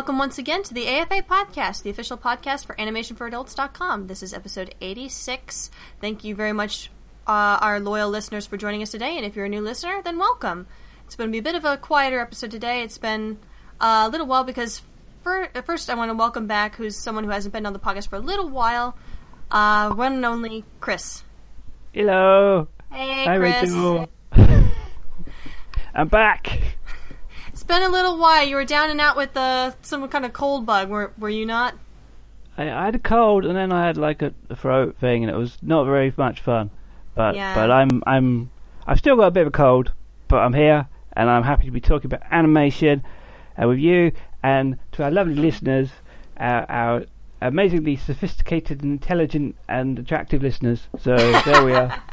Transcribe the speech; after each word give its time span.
Welcome 0.00 0.16
once 0.16 0.38
again 0.38 0.62
to 0.62 0.72
the 0.72 0.86
AFA 0.86 1.20
podcast, 1.20 1.82
the 1.82 1.90
official 1.90 2.16
podcast 2.16 2.64
for 2.64 2.74
animationforadults.com. 2.76 4.06
This 4.06 4.22
is 4.22 4.32
episode 4.32 4.74
86. 4.80 5.70
Thank 6.00 6.24
you 6.24 6.34
very 6.34 6.54
much, 6.54 6.90
uh, 7.26 7.58
our 7.60 7.78
loyal 7.80 8.08
listeners, 8.08 8.46
for 8.46 8.56
joining 8.56 8.80
us 8.80 8.90
today. 8.90 9.18
And 9.18 9.26
if 9.26 9.36
you're 9.36 9.44
a 9.44 9.48
new 9.50 9.60
listener, 9.60 10.00
then 10.02 10.16
welcome. 10.16 10.66
It's 11.04 11.16
going 11.16 11.28
to 11.28 11.32
be 11.32 11.36
a 11.36 11.42
bit 11.42 11.54
of 11.54 11.66
a 11.66 11.76
quieter 11.76 12.18
episode 12.18 12.50
today. 12.50 12.82
It's 12.82 12.96
been 12.96 13.40
uh, 13.78 14.04
a 14.06 14.08
little 14.08 14.26
while 14.26 14.42
because, 14.42 14.80
for, 15.22 15.50
first, 15.66 15.90
I 15.90 15.94
want 15.96 16.08
to 16.08 16.14
welcome 16.14 16.46
back 16.46 16.76
who's 16.76 16.96
someone 16.96 17.24
who 17.24 17.30
hasn't 17.30 17.52
been 17.52 17.66
on 17.66 17.74
the 17.74 17.78
podcast 17.78 18.08
for 18.08 18.16
a 18.16 18.20
little 18.20 18.48
while, 18.48 18.96
uh, 19.50 19.92
one 19.92 20.14
and 20.14 20.24
only 20.24 20.64
Chris. 20.80 21.22
Hello. 21.92 22.68
Hey, 22.90 23.26
Hi, 23.26 23.36
Chris. 23.36 23.70
Rachel. 23.70 24.08
I'm 25.94 26.08
back. 26.08 26.78
It's 27.70 27.78
been 27.78 27.88
a 27.88 27.92
little 27.92 28.18
while. 28.18 28.44
You 28.44 28.56
were 28.56 28.64
down 28.64 28.90
and 28.90 29.00
out 29.00 29.16
with 29.16 29.36
uh, 29.36 29.70
some 29.82 30.08
kind 30.08 30.24
of 30.24 30.32
cold 30.32 30.66
bug, 30.66 30.88
were, 30.88 31.12
were 31.16 31.28
you 31.28 31.46
not? 31.46 31.76
I, 32.58 32.68
I 32.68 32.86
had 32.86 32.96
a 32.96 32.98
cold, 32.98 33.44
and 33.44 33.54
then 33.54 33.70
I 33.70 33.86
had 33.86 33.96
like 33.96 34.22
a, 34.22 34.34
a 34.48 34.56
throat 34.56 34.96
thing, 34.98 35.22
and 35.22 35.30
it 35.32 35.36
was 35.36 35.56
not 35.62 35.84
very 35.84 36.12
much 36.16 36.40
fun. 36.40 36.72
But 37.14 37.36
Yeah. 37.36 37.54
but 37.54 37.70
I'm 37.70 38.02
I'm 38.08 38.50
I've 38.88 38.98
still 38.98 39.14
got 39.14 39.28
a 39.28 39.30
bit 39.30 39.42
of 39.42 39.46
a 39.46 39.50
cold, 39.52 39.92
but 40.26 40.38
I'm 40.38 40.52
here, 40.52 40.88
and 41.12 41.30
I'm 41.30 41.44
happy 41.44 41.66
to 41.66 41.70
be 41.70 41.80
talking 41.80 42.06
about 42.06 42.22
animation 42.32 43.04
uh, 43.56 43.68
with 43.68 43.78
you 43.78 44.10
and 44.42 44.76
to 44.92 45.04
our 45.04 45.12
lovely 45.12 45.36
listeners, 45.36 45.90
our, 46.38 46.68
our 46.68 47.04
amazingly 47.40 47.94
sophisticated, 47.94 48.82
and 48.82 48.90
intelligent, 48.90 49.54
and 49.68 49.96
attractive 49.96 50.42
listeners. 50.42 50.88
So 50.98 51.16
there 51.16 51.64
we 51.64 51.72
are. 51.74 52.02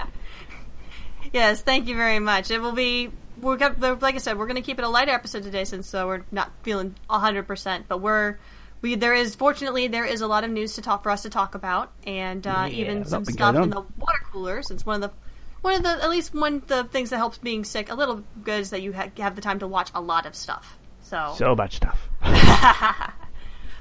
Yes, 1.34 1.62
thank 1.62 1.88
you 1.88 1.96
very 1.96 2.20
much. 2.20 2.52
It 2.52 2.62
will 2.62 2.72
be 2.72 3.10
we're 3.42 3.58
got, 3.58 3.80
like 3.80 4.16
I 4.16 4.18
said, 4.20 4.38
we're 4.38 4.48
going 4.48 4.56
to 4.56 4.62
keep 4.62 4.80
it 4.80 4.86
a 4.86 4.90
lighter 4.90 5.12
episode 5.12 5.44
today 5.44 5.64
since 5.66 5.94
uh, 5.94 6.04
we're 6.06 6.24
not 6.32 6.52
feeling 6.64 6.96
hundred 7.10 7.44
percent. 7.48 7.86
But 7.88 8.02
we're 8.02 8.38
we 8.82 8.96
there 8.96 9.14
is 9.14 9.36
fortunately 9.36 9.88
there 9.88 10.06
is 10.06 10.22
a 10.22 10.28
lot 10.28 10.44
of 10.44 10.52
news 10.52 10.76
to 10.76 10.82
talk 10.82 11.04
for 11.04 11.10
us 11.10 11.24
to 11.24 11.30
talk 11.30 11.56
about, 11.56 11.92
and 12.06 12.46
uh, 12.46 12.68
Yeah, 12.70 12.76
even 12.76 13.06
some 13.06 13.26
stuff 13.26 13.56
in 13.56 13.70
the 13.70 13.82
water 13.82 14.20
cooler. 14.32 14.62
Since 14.62 14.86
one 14.86 15.04
of 15.04 15.10
the 15.10 15.18
one 15.62 15.76
of 15.76 15.84
the 15.84 16.04
at 16.04 16.10
least 16.10 16.34
one 16.34 16.56
of 16.56 16.68
the 16.68 16.84
things 16.86 17.10
that 17.10 17.18
helps 17.18 17.38
being 17.38 17.64
sick 17.64 17.92
a 17.92 17.96
little 17.96 18.24
good 18.44 18.62
is 18.62 18.70
that 18.72 18.82
you 18.82 18.94
ha- 18.94 19.10
have 19.18 19.36
the 19.36 19.42
time 19.42 19.60
to 19.60 19.68
watch 19.68 19.90
a 19.96 20.02
lot 20.02 20.26
of 20.26 20.36
stuff. 20.36 20.78
So 21.02 21.34
So 21.38 21.56
much 21.56 21.78
stuff. 21.78 22.10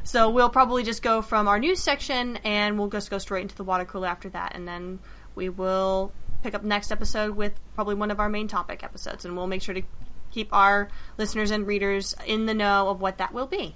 so 0.04 0.30
we'll 0.30 0.50
probably 0.50 0.82
just 0.82 1.02
go 1.02 1.22
from 1.22 1.48
our 1.48 1.58
news 1.58 1.80
section 1.80 2.36
and 2.44 2.78
we'll 2.78 2.88
just 2.88 3.10
go 3.10 3.18
straight 3.18 3.42
into 3.42 3.56
the 3.56 3.64
water 3.64 3.84
cooler 3.84 4.08
after 4.08 4.28
that, 4.30 4.54
and 4.54 4.66
then 4.66 4.98
we 5.34 5.48
will 5.48 6.12
pick 6.46 6.54
up 6.54 6.62
next 6.62 6.92
episode 6.92 7.34
with 7.34 7.58
probably 7.74 7.96
one 7.96 8.12
of 8.12 8.20
our 8.20 8.28
main 8.28 8.46
topic 8.46 8.84
episodes, 8.84 9.24
and 9.24 9.36
we'll 9.36 9.48
make 9.48 9.62
sure 9.62 9.74
to 9.74 9.82
keep 10.30 10.48
our 10.52 10.88
listeners 11.18 11.50
and 11.50 11.66
readers 11.66 12.14
in 12.24 12.46
the 12.46 12.54
know 12.54 12.88
of 12.88 13.00
what 13.00 13.18
that 13.18 13.34
will 13.34 13.48
be. 13.48 13.74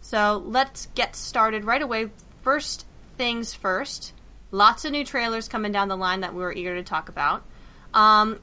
So 0.00 0.42
let's 0.46 0.86
get 0.94 1.14
started 1.14 1.64
right 1.64 1.82
away. 1.82 2.08
First 2.40 2.86
things 3.18 3.52
first. 3.52 4.14
Lots 4.50 4.86
of 4.86 4.92
new 4.92 5.04
trailers 5.04 5.48
coming 5.48 5.70
down 5.70 5.88
the 5.88 5.98
line 5.98 6.20
that 6.20 6.34
we're 6.34 6.50
eager 6.50 6.76
to 6.76 6.82
talk 6.82 7.10
about. 7.10 7.44
Um, 7.92 8.40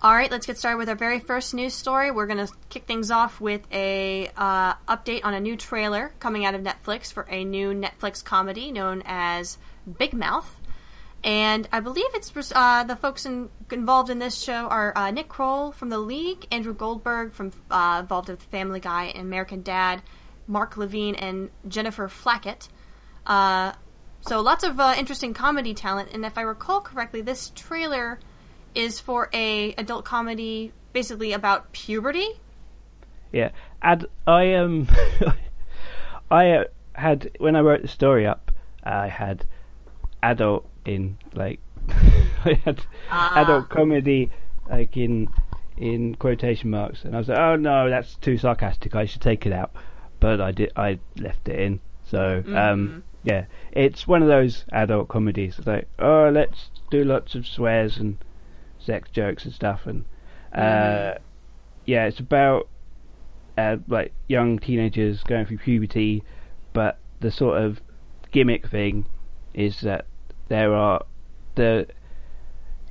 all 0.00 0.14
right, 0.14 0.30
let's 0.30 0.46
get 0.46 0.58
started 0.58 0.76
with 0.76 0.88
our 0.88 0.94
very 0.94 1.18
first 1.18 1.54
news 1.54 1.74
story. 1.74 2.12
We're 2.12 2.26
going 2.26 2.46
to 2.46 2.52
kick 2.68 2.84
things 2.84 3.10
off 3.10 3.40
with 3.40 3.62
a 3.72 4.30
uh, 4.36 4.74
update 4.88 5.24
on 5.24 5.34
a 5.34 5.40
new 5.40 5.56
trailer 5.56 6.12
coming 6.20 6.44
out 6.44 6.54
of 6.54 6.60
Netflix 6.60 7.12
for 7.12 7.26
a 7.28 7.42
new 7.42 7.74
Netflix 7.74 8.22
comedy 8.22 8.70
known 8.70 9.02
as 9.06 9.58
Big 9.98 10.12
Mouth. 10.12 10.54
And 11.24 11.68
I 11.72 11.80
believe 11.80 12.06
it's 12.14 12.32
uh, 12.54 12.84
the 12.84 12.94
folks 12.94 13.26
in, 13.26 13.50
involved 13.72 14.08
in 14.08 14.18
this 14.18 14.40
show 14.40 14.66
are 14.68 14.96
uh, 14.96 15.10
Nick 15.10 15.28
Kroll 15.28 15.72
from 15.72 15.88
The 15.88 15.98
League, 15.98 16.46
Andrew 16.52 16.72
Goldberg 16.72 17.32
from 17.32 17.52
uh, 17.70 17.98
involved 18.00 18.28
with 18.28 18.42
Family 18.44 18.80
Guy 18.80 19.06
and 19.06 19.22
American 19.22 19.62
Dad, 19.62 20.02
Mark 20.46 20.76
Levine, 20.76 21.16
and 21.16 21.50
Jennifer 21.66 22.08
Flackett. 22.08 22.68
Uh, 23.26 23.72
so 24.20 24.40
lots 24.40 24.62
of 24.62 24.78
uh, 24.78 24.94
interesting 24.96 25.34
comedy 25.34 25.74
talent. 25.74 26.10
And 26.12 26.24
if 26.24 26.38
I 26.38 26.42
recall 26.42 26.80
correctly, 26.80 27.20
this 27.20 27.50
trailer 27.54 28.20
is 28.74 29.00
for 29.00 29.28
a 29.32 29.72
adult 29.74 30.04
comedy, 30.04 30.72
basically 30.92 31.32
about 31.32 31.72
puberty. 31.72 32.28
Yeah, 33.32 33.50
and 33.82 34.06
I 34.26 34.54
um, 34.54 34.88
I 36.30 36.50
uh, 36.52 36.64
had 36.94 37.32
when 37.38 37.56
I 37.56 37.60
wrote 37.60 37.82
the 37.82 37.88
story 37.88 38.26
up, 38.26 38.52
I 38.84 39.08
had 39.08 39.44
adult 40.22 40.68
in 40.84 41.18
like 41.34 41.60
I 42.44 42.60
had 42.64 42.80
Ah. 43.10 43.40
adult 43.40 43.68
comedy 43.68 44.30
like 44.68 44.96
in 44.96 45.28
in 45.76 46.14
quotation 46.16 46.70
marks, 46.70 47.04
and 47.04 47.14
I 47.14 47.18
was 47.18 47.28
like, 47.28 47.38
oh 47.38 47.56
no, 47.56 47.88
that's 47.88 48.16
too 48.16 48.36
sarcastic. 48.36 48.94
I 48.94 49.04
should 49.06 49.22
take 49.22 49.46
it 49.46 49.52
out, 49.52 49.70
but 50.20 50.40
I 50.40 50.50
did. 50.52 50.72
I 50.76 50.98
left 51.18 51.48
it 51.48 51.58
in. 51.60 51.80
So 52.04 52.42
um, 52.54 53.04
yeah, 53.22 53.44
it's 53.72 54.06
one 54.06 54.22
of 54.22 54.28
those 54.28 54.64
adult 54.72 55.08
comedies. 55.08 55.58
It's 55.58 55.66
like, 55.66 55.86
oh, 55.98 56.30
let's 56.32 56.70
do 56.90 57.04
lots 57.04 57.34
of 57.34 57.46
swears 57.46 57.98
and 57.98 58.18
sex 58.78 59.08
jokes 59.10 59.44
and 59.44 59.54
stuff, 59.54 59.86
and 59.86 60.04
uh, 60.52 61.14
yeah, 61.86 62.06
it's 62.06 62.18
about 62.20 62.68
uh, 63.56 63.76
like 63.86 64.12
young 64.28 64.58
teenagers 64.58 65.22
going 65.22 65.46
through 65.46 65.58
puberty, 65.58 66.24
but 66.72 66.98
the 67.20 67.30
sort 67.30 67.62
of 67.62 67.80
gimmick 68.32 68.68
thing 68.68 69.06
is 69.54 69.80
that 69.82 70.06
there 70.48 70.74
are 70.74 71.04
the 71.54 71.86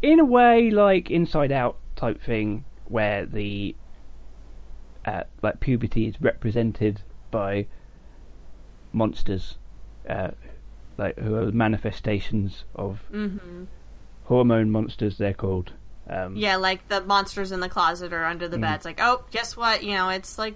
in 0.02 0.20
a 0.20 0.26
way 0.26 0.70
like 0.72 1.10
Inside 1.12 1.52
Out 1.52 1.78
type 1.96 2.22
thing 2.22 2.66
where 2.86 3.26
the 3.26 3.76
uh, 5.06 5.24
like 5.42 5.60
puberty 5.60 6.08
is 6.08 6.22
represented 6.22 7.02
by 7.32 7.68
monsters, 8.92 9.58
uh, 10.10 10.30
like 10.98 11.18
who 11.18 11.36
are 11.36 11.52
manifestations 11.52 12.64
of 12.76 13.02
Mm-hmm. 13.12 13.64
hormone 14.26 14.70
monsters. 14.72 15.18
They're 15.18 15.34
called. 15.34 15.74
Um, 16.10 16.36
Yeah, 16.38 16.56
like 16.56 16.88
the 16.88 17.02
monsters 17.02 17.52
in 17.52 17.60
the 17.60 17.70
closet 17.70 18.14
or 18.14 18.24
under 18.26 18.48
Mm. 18.48 18.52
the 18.52 18.58
bed. 18.60 18.76
It's 18.76 18.86
like, 18.86 19.00
oh, 19.02 19.24
guess 19.32 19.58
what? 19.58 19.84
You 19.84 19.94
know, 19.96 20.10
it's 20.10 20.38
like, 20.38 20.56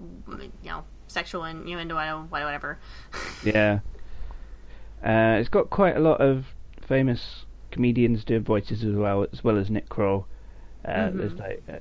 you 0.00 0.50
know, 0.64 0.84
sexual 1.08 1.42
and 1.44 1.68
you 1.68 1.74
know, 1.76 1.82
innuendo, 1.82 2.26
whatever. 2.28 2.78
Yeah. 3.44 3.80
Uh, 5.04 5.36
it's 5.38 5.48
got 5.48 5.70
quite 5.70 5.96
a 5.96 6.00
lot 6.00 6.20
of 6.20 6.46
famous 6.80 7.44
comedians 7.70 8.24
doing 8.24 8.42
voices 8.42 8.84
as 8.84 8.94
well, 8.94 9.26
as 9.32 9.44
well 9.44 9.56
as 9.58 9.70
Nick 9.70 9.88
Kroll. 9.88 10.26
Uh, 10.84 10.90
Mhm. 11.08 11.16
There's 11.18 11.34
like 11.34 11.62
uh, 11.68 11.72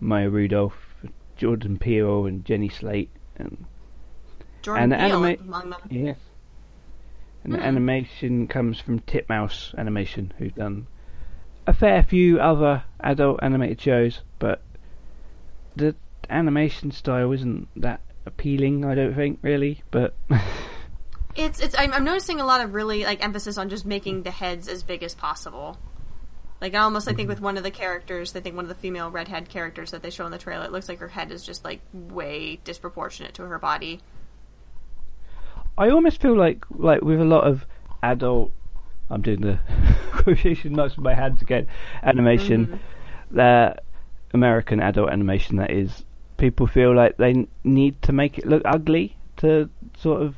Maya 0.00 0.28
Rudolph, 0.30 1.04
Jordan 1.36 1.78
Peele, 1.78 2.26
and 2.26 2.44
Jenny 2.44 2.68
Slate, 2.68 3.10
and 3.36 3.64
Jordan 4.62 4.82
And 4.84 4.92
the 4.92 4.96
anima- 5.00 5.76
yeah. 5.90 6.14
And 7.44 7.54
the 7.54 7.58
Hmm. 7.58 7.64
animation 7.64 8.46
comes 8.46 8.78
from 8.80 9.00
Titmouse 9.00 9.74
Animation, 9.76 10.32
who've 10.38 10.54
done 10.54 10.86
a 11.66 11.72
fair 11.72 12.02
few 12.02 12.40
other 12.40 12.84
adult 13.00 13.40
animated 13.42 13.80
shows, 13.80 14.22
but 14.38 14.62
the 15.76 15.94
animation 16.30 16.90
style 16.92 17.32
isn't 17.32 17.68
that 17.76 18.00
appealing. 18.26 18.84
I 18.84 18.94
don't 18.94 19.14
think 19.14 19.38
really, 19.42 19.82
but 19.90 20.14
It's 21.34 21.60
it's. 21.60 21.74
I'm, 21.78 21.92
I'm 21.92 22.04
noticing 22.04 22.40
a 22.40 22.44
lot 22.44 22.60
of 22.60 22.74
really 22.74 23.04
like 23.04 23.24
emphasis 23.24 23.56
on 23.56 23.68
just 23.68 23.86
making 23.86 24.22
the 24.22 24.30
heads 24.30 24.68
as 24.68 24.82
big 24.82 25.02
as 25.02 25.14
possible. 25.14 25.78
Like 26.60 26.74
I 26.74 26.78
almost 26.78 27.08
I 27.08 27.12
think 27.12 27.22
mm-hmm. 27.22 27.30
with 27.30 27.40
one 27.40 27.56
of 27.56 27.64
the 27.64 27.70
characters, 27.70 28.36
I 28.36 28.40
think 28.40 28.54
one 28.54 28.64
of 28.64 28.68
the 28.68 28.74
female 28.74 29.10
redhead 29.10 29.48
characters 29.48 29.90
that 29.90 30.02
they 30.02 30.10
show 30.10 30.26
in 30.26 30.30
the 30.30 30.38
trailer, 30.38 30.64
it 30.64 30.72
looks 30.72 30.88
like 30.88 31.00
her 31.00 31.08
head 31.08 31.32
is 31.32 31.44
just 31.44 31.64
like 31.64 31.80
way 31.92 32.60
disproportionate 32.64 33.34
to 33.34 33.42
her 33.42 33.58
body. 33.58 34.00
I 35.76 35.90
almost 35.90 36.20
feel 36.20 36.36
like 36.36 36.64
like 36.70 37.02
with 37.02 37.20
a 37.20 37.24
lot 37.24 37.44
of 37.44 37.66
adult. 38.02 38.52
I'm 39.10 39.22
doing 39.22 39.40
the 39.40 39.58
quotation 40.12 40.76
marks 40.76 40.96
with 40.96 41.04
my 41.04 41.14
hands 41.14 41.42
again. 41.42 41.66
Animation, 42.02 42.78
that 43.32 43.84
American 44.32 44.80
adult 44.80 45.10
animation 45.10 45.56
that 45.56 45.70
is. 45.70 46.04
People 46.36 46.66
feel 46.66 46.94
like 46.94 47.16
they 47.18 47.46
need 47.62 48.02
to 48.02 48.12
make 48.12 48.38
it 48.38 48.46
look 48.46 48.62
ugly 48.64 49.16
to 49.36 49.68
sort 49.96 50.22
of 50.22 50.34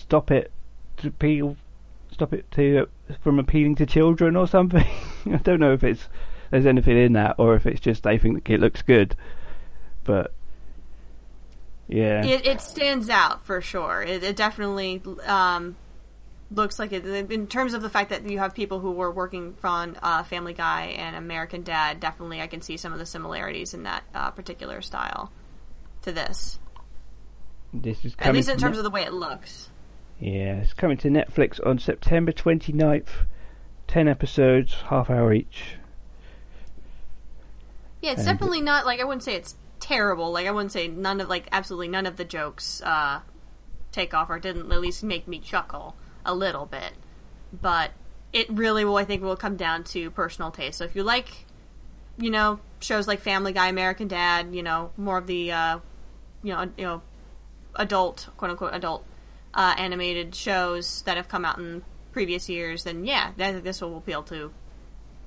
stop 0.00 0.30
it 0.30 0.50
to 0.98 1.08
appeal, 1.08 1.56
stop 2.12 2.32
it 2.32 2.50
to 2.52 2.88
from 3.22 3.38
appealing 3.38 3.76
to 3.76 3.86
children 3.86 4.36
or 4.36 4.46
something. 4.46 4.86
I 5.26 5.36
don't 5.36 5.60
know 5.60 5.72
if 5.72 5.84
it's 5.84 6.08
there's 6.50 6.66
anything 6.66 6.98
in 6.98 7.12
that 7.14 7.36
or 7.38 7.54
if 7.54 7.66
it's 7.66 7.80
just 7.80 8.02
they 8.02 8.18
think 8.18 8.48
it 8.50 8.60
looks 8.60 8.82
good, 8.82 9.14
but 10.04 10.32
yeah. 11.88 12.24
It, 12.24 12.46
it 12.46 12.60
stands 12.60 13.08
out 13.08 13.44
for 13.44 13.60
sure. 13.60 14.02
It, 14.02 14.22
it 14.22 14.36
definitely 14.36 15.02
um, 15.26 15.76
looks 16.50 16.78
like 16.78 16.92
it 16.92 17.04
in 17.04 17.46
terms 17.46 17.74
of 17.74 17.82
the 17.82 17.90
fact 17.90 18.10
that 18.10 18.28
you 18.28 18.38
have 18.38 18.54
people 18.54 18.78
who 18.78 18.92
were 18.92 19.10
working 19.10 19.56
on 19.64 19.98
uh, 20.02 20.22
Family 20.24 20.52
Guy 20.52 20.94
and 20.96 21.16
American 21.16 21.62
Dad. 21.62 22.00
Definitely, 22.00 22.40
I 22.40 22.46
can 22.46 22.62
see 22.62 22.76
some 22.76 22.92
of 22.92 22.98
the 22.98 23.06
similarities 23.06 23.74
in 23.74 23.84
that 23.84 24.04
uh, 24.14 24.30
particular 24.30 24.82
style 24.82 25.32
to 26.02 26.12
this. 26.12 26.58
This 27.72 28.04
is 28.04 28.14
At 28.18 28.34
least 28.34 28.48
in 28.48 28.58
terms 28.58 28.78
of 28.78 28.84
the 28.84 28.90
way 28.90 29.02
it 29.02 29.12
looks. 29.12 29.69
Yeah, 30.20 30.56
it's 30.60 30.74
coming 30.74 30.98
to 30.98 31.08
Netflix 31.08 31.64
on 31.66 31.78
September 31.78 32.30
29th. 32.32 33.08
10 33.88 34.06
episodes, 34.06 34.74
half 34.88 35.10
hour 35.10 35.32
each. 35.32 35.76
Yeah, 38.02 38.12
it's 38.12 38.20
And- 38.20 38.38
definitely 38.38 38.60
not 38.60 38.86
like 38.86 39.00
I 39.00 39.04
wouldn't 39.04 39.22
say 39.24 39.34
it's 39.34 39.56
terrible. 39.80 40.30
Like 40.30 40.46
I 40.46 40.50
wouldn't 40.50 40.72
say 40.72 40.88
none 40.88 41.20
of 41.20 41.28
like 41.28 41.48
absolutely 41.52 41.88
none 41.88 42.06
of 42.06 42.16
the 42.16 42.24
jokes 42.24 42.80
uh, 42.82 43.20
take 43.92 44.14
off 44.14 44.30
or 44.30 44.38
didn't 44.38 44.70
at 44.70 44.80
least 44.80 45.02
make 45.02 45.26
me 45.26 45.38
chuckle 45.40 45.96
a 46.24 46.34
little 46.34 46.66
bit. 46.66 46.92
But 47.52 47.90
it 48.32 48.48
really 48.48 48.84
will 48.84 48.96
I 48.96 49.04
think 49.04 49.22
will 49.22 49.36
come 49.36 49.56
down 49.56 49.84
to 49.84 50.10
personal 50.12 50.50
taste. 50.50 50.78
So 50.78 50.84
if 50.84 50.94
you 50.94 51.02
like, 51.02 51.46
you 52.16 52.30
know, 52.30 52.60
shows 52.80 53.08
like 53.08 53.20
Family 53.20 53.52
Guy, 53.52 53.68
American 53.68 54.06
Dad, 54.06 54.54
you 54.54 54.62
know, 54.62 54.92
more 54.96 55.18
of 55.18 55.26
the 55.26 55.50
uh, 55.52 55.78
you 56.42 56.52
know 56.54 56.70
you 56.76 56.84
know 56.84 57.02
adult 57.74 58.28
quote 58.36 58.52
unquote 58.52 58.74
adult 58.74 59.04
uh, 59.54 59.74
animated 59.78 60.34
shows 60.34 61.02
that 61.02 61.16
have 61.16 61.28
come 61.28 61.44
out 61.44 61.58
in 61.58 61.82
previous 62.12 62.48
years, 62.48 62.84
then 62.84 63.04
yeah, 63.04 63.32
I 63.38 63.52
think 63.52 63.64
this 63.64 63.80
will 63.80 63.96
appeal 63.98 64.22
to 64.24 64.52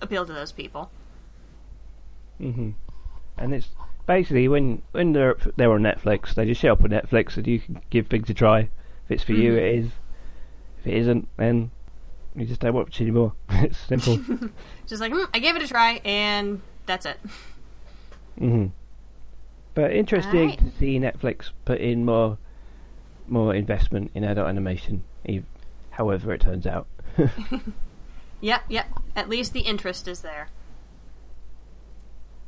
appeal 0.02 0.26
to 0.26 0.34
those 0.34 0.52
people. 0.52 0.92
hmm 2.38 2.72
And 3.38 3.54
it's 3.54 3.70
basically 4.06 4.48
when 4.48 4.82
when 4.92 5.14
they're 5.14 5.36
they're 5.56 5.72
on 5.72 5.82
Netflix, 5.82 6.34
they 6.34 6.46
just 6.46 6.62
show 6.62 6.74
up 6.74 6.84
on 6.84 6.90
Netflix 6.90 7.38
and 7.38 7.48
you 7.48 7.60
can 7.60 7.82
give 7.90 8.08
things 8.08 8.30
a 8.30 8.34
try. 8.34 8.70
If 9.06 9.12
it's 9.12 9.24
for 9.24 9.34
you, 9.34 9.54
Mhm. 9.54 9.58
it 9.58 9.76
is. 9.76 9.92
If 10.80 10.88
it 10.88 10.94
isn't, 10.96 11.28
then 11.38 11.72
you 12.36 12.46
just 12.46 12.62
don't 12.62 12.74
watch 12.74 13.00
anymore. 13.02 13.34
it's 13.50 13.78
simple. 13.78 14.20
Just 14.88 15.02
like, 15.02 15.12
mm, 15.14 15.28
I 15.34 15.40
gave 15.40 15.56
it 15.56 15.62
a 15.62 15.68
try, 15.68 16.02
and 16.04 16.62
that's 16.86 17.06
it. 17.06 17.18
hmm 18.38 18.68
But 19.76 19.92
interesting 19.94 20.40
Alright. 20.40 20.60
to 20.60 20.72
see 20.72 21.00
Netflix 21.00 21.52
put 21.64 21.80
in 21.80 22.06
more 22.06 22.38
more 23.28 23.54
investment 23.54 24.12
in 24.14 24.24
adult 24.24 24.48
animation, 24.48 25.04
ev- 25.28 25.46
however 25.92 26.34
it 26.34 26.42
turns 26.42 26.66
out. 26.66 26.88
Yep, 28.44 28.64
yep. 28.68 28.88
At 29.16 29.30
least 29.30 29.54
the 29.54 29.62
interest 29.62 30.10
is 30.10 30.20
there. 30.20 30.50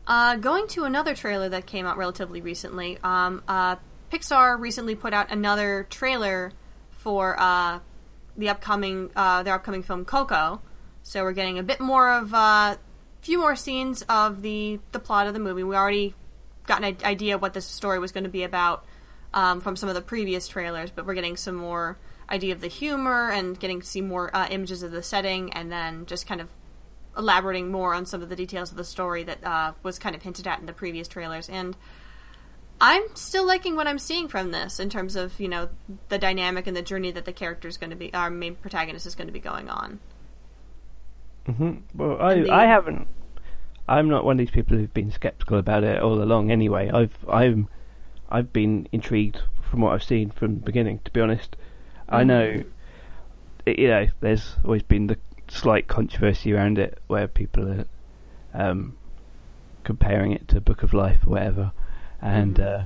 Uh, 0.05 0.35
going 0.35 0.67
to 0.67 0.83
another 0.83 1.15
trailer 1.15 1.47
that 1.47 1.65
came 1.65 1.85
out 1.85 1.95
relatively 1.95 2.41
recently. 2.41 2.97
Um, 3.01 3.41
uh, 3.47 3.77
Pixar 4.11 4.59
recently 4.59 4.95
put 4.95 5.13
out 5.13 5.31
another 5.31 5.87
trailer 5.89 6.51
for 6.89 7.39
uh, 7.39 7.79
the 8.35 8.49
upcoming 8.49 9.09
uh, 9.15 9.43
their 9.43 9.53
upcoming 9.53 9.83
film 9.83 10.03
Coco. 10.03 10.61
So 11.03 11.23
we're 11.23 11.31
getting 11.31 11.59
a 11.59 11.63
bit 11.63 11.79
more 11.79 12.11
of 12.11 12.33
a 12.33 12.37
uh, 12.37 12.75
few 13.21 13.39
more 13.39 13.55
scenes 13.55 14.01
of 14.09 14.41
the 14.41 14.81
the 14.91 14.99
plot 14.99 15.27
of 15.27 15.33
the 15.33 15.39
movie. 15.39 15.63
We 15.63 15.77
already 15.77 16.13
got 16.67 16.83
an 16.83 16.97
idea 17.05 17.37
what 17.37 17.53
this 17.53 17.65
story 17.65 17.99
was 17.99 18.11
going 18.11 18.25
to 18.25 18.29
be 18.29 18.43
about 18.43 18.83
um, 19.35 19.61
from 19.61 19.75
some 19.75 19.87
of 19.89 19.93
the 19.95 20.01
previous 20.01 20.47
trailers, 20.47 20.89
but 20.89 21.05
we're 21.05 21.13
getting 21.13 21.37
some 21.37 21.55
more 21.55 21.97
idea 22.29 22.53
of 22.53 22.61
the 22.61 22.67
humor 22.67 23.29
and 23.29 23.59
getting 23.59 23.81
to 23.81 23.85
see 23.85 24.01
more 24.01 24.35
uh, 24.35 24.47
images 24.49 24.81
of 24.81 24.91
the 24.91 25.03
setting, 25.03 25.53
and 25.53 25.71
then 25.71 26.07
just 26.07 26.25
kind 26.25 26.41
of 26.41 26.49
elaborating 27.17 27.71
more 27.71 27.93
on 27.93 28.05
some 28.05 28.21
of 28.23 28.29
the 28.29 28.35
details 28.35 28.71
of 28.71 28.77
the 28.77 28.83
story 28.83 29.23
that 29.23 29.43
uh, 29.45 29.73
was 29.83 29.99
kind 29.99 30.15
of 30.15 30.21
hinted 30.23 30.47
at 30.47 30.59
in 30.59 30.65
the 30.65 30.73
previous 30.73 31.07
trailers. 31.07 31.47
And 31.49 31.77
I'm 32.81 33.03
still 33.13 33.45
liking 33.45 33.75
what 33.75 33.87
I'm 33.87 33.99
seeing 33.99 34.27
from 34.27 34.51
this 34.51 34.79
in 34.79 34.89
terms 34.89 35.15
of 35.15 35.39
you 35.39 35.47
know 35.47 35.69
the 36.09 36.17
dynamic 36.17 36.67
and 36.67 36.75
the 36.75 36.81
journey 36.81 37.11
that 37.11 37.25
the 37.25 37.31
character 37.33 37.67
is 37.67 37.77
going 37.77 37.91
to 37.91 37.95
be, 37.95 38.13
our 38.13 38.29
main 38.29 38.55
protagonist 38.55 39.05
is 39.05 39.15
going 39.15 39.27
to 39.27 39.33
be 39.33 39.39
going 39.39 39.69
on. 39.69 39.99
hmm 41.45 41.73
Well, 41.93 42.21
I 42.21 42.41
the- 42.41 42.51
I 42.51 42.65
haven't. 42.65 43.07
I'm 43.87 44.09
not 44.09 44.25
one 44.25 44.33
of 44.33 44.39
these 44.39 44.49
people 44.49 44.77
who've 44.77 44.93
been 44.93 45.11
skeptical 45.11 45.59
about 45.59 45.83
it 45.83 46.01
all 46.01 46.21
along. 46.21 46.49
Anyway, 46.51 46.89
I've 46.89 47.15
I'm 47.29 47.67
I've 48.29 48.51
been 48.51 48.87
intrigued 48.91 49.41
from 49.69 49.81
what 49.81 49.93
I've 49.93 50.03
seen 50.03 50.31
from 50.31 50.55
the 50.55 50.61
beginning. 50.61 50.99
To 51.05 51.11
be 51.11 51.21
honest, 51.21 51.55
I 52.09 52.23
know 52.23 52.63
you 53.65 53.87
know 53.87 54.07
there's 54.19 54.55
always 54.63 54.83
been 54.83 55.07
the 55.07 55.17
slight 55.47 55.87
controversy 55.87 56.53
around 56.53 56.77
it 56.77 56.99
where 57.07 57.27
people 57.27 57.69
are 57.69 57.85
um, 58.53 58.97
comparing 59.83 60.31
it 60.31 60.47
to 60.49 60.61
Book 60.61 60.83
of 60.83 60.93
Life 60.93 61.19
or 61.25 61.31
whatever, 61.31 61.71
and 62.21 62.59
uh, 62.59 62.83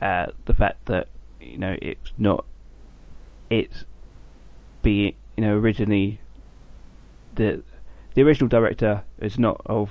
uh, 0.00 0.26
the 0.46 0.54
fact 0.54 0.86
that 0.86 1.08
you 1.40 1.58
know 1.58 1.76
it's 1.80 2.12
not 2.18 2.44
it's 3.50 3.84
being 4.82 5.14
you 5.36 5.44
know 5.44 5.56
originally 5.56 6.20
the 7.34 7.62
the 8.14 8.22
original 8.22 8.48
director 8.48 9.02
is 9.18 9.38
not 9.38 9.60
of 9.66 9.90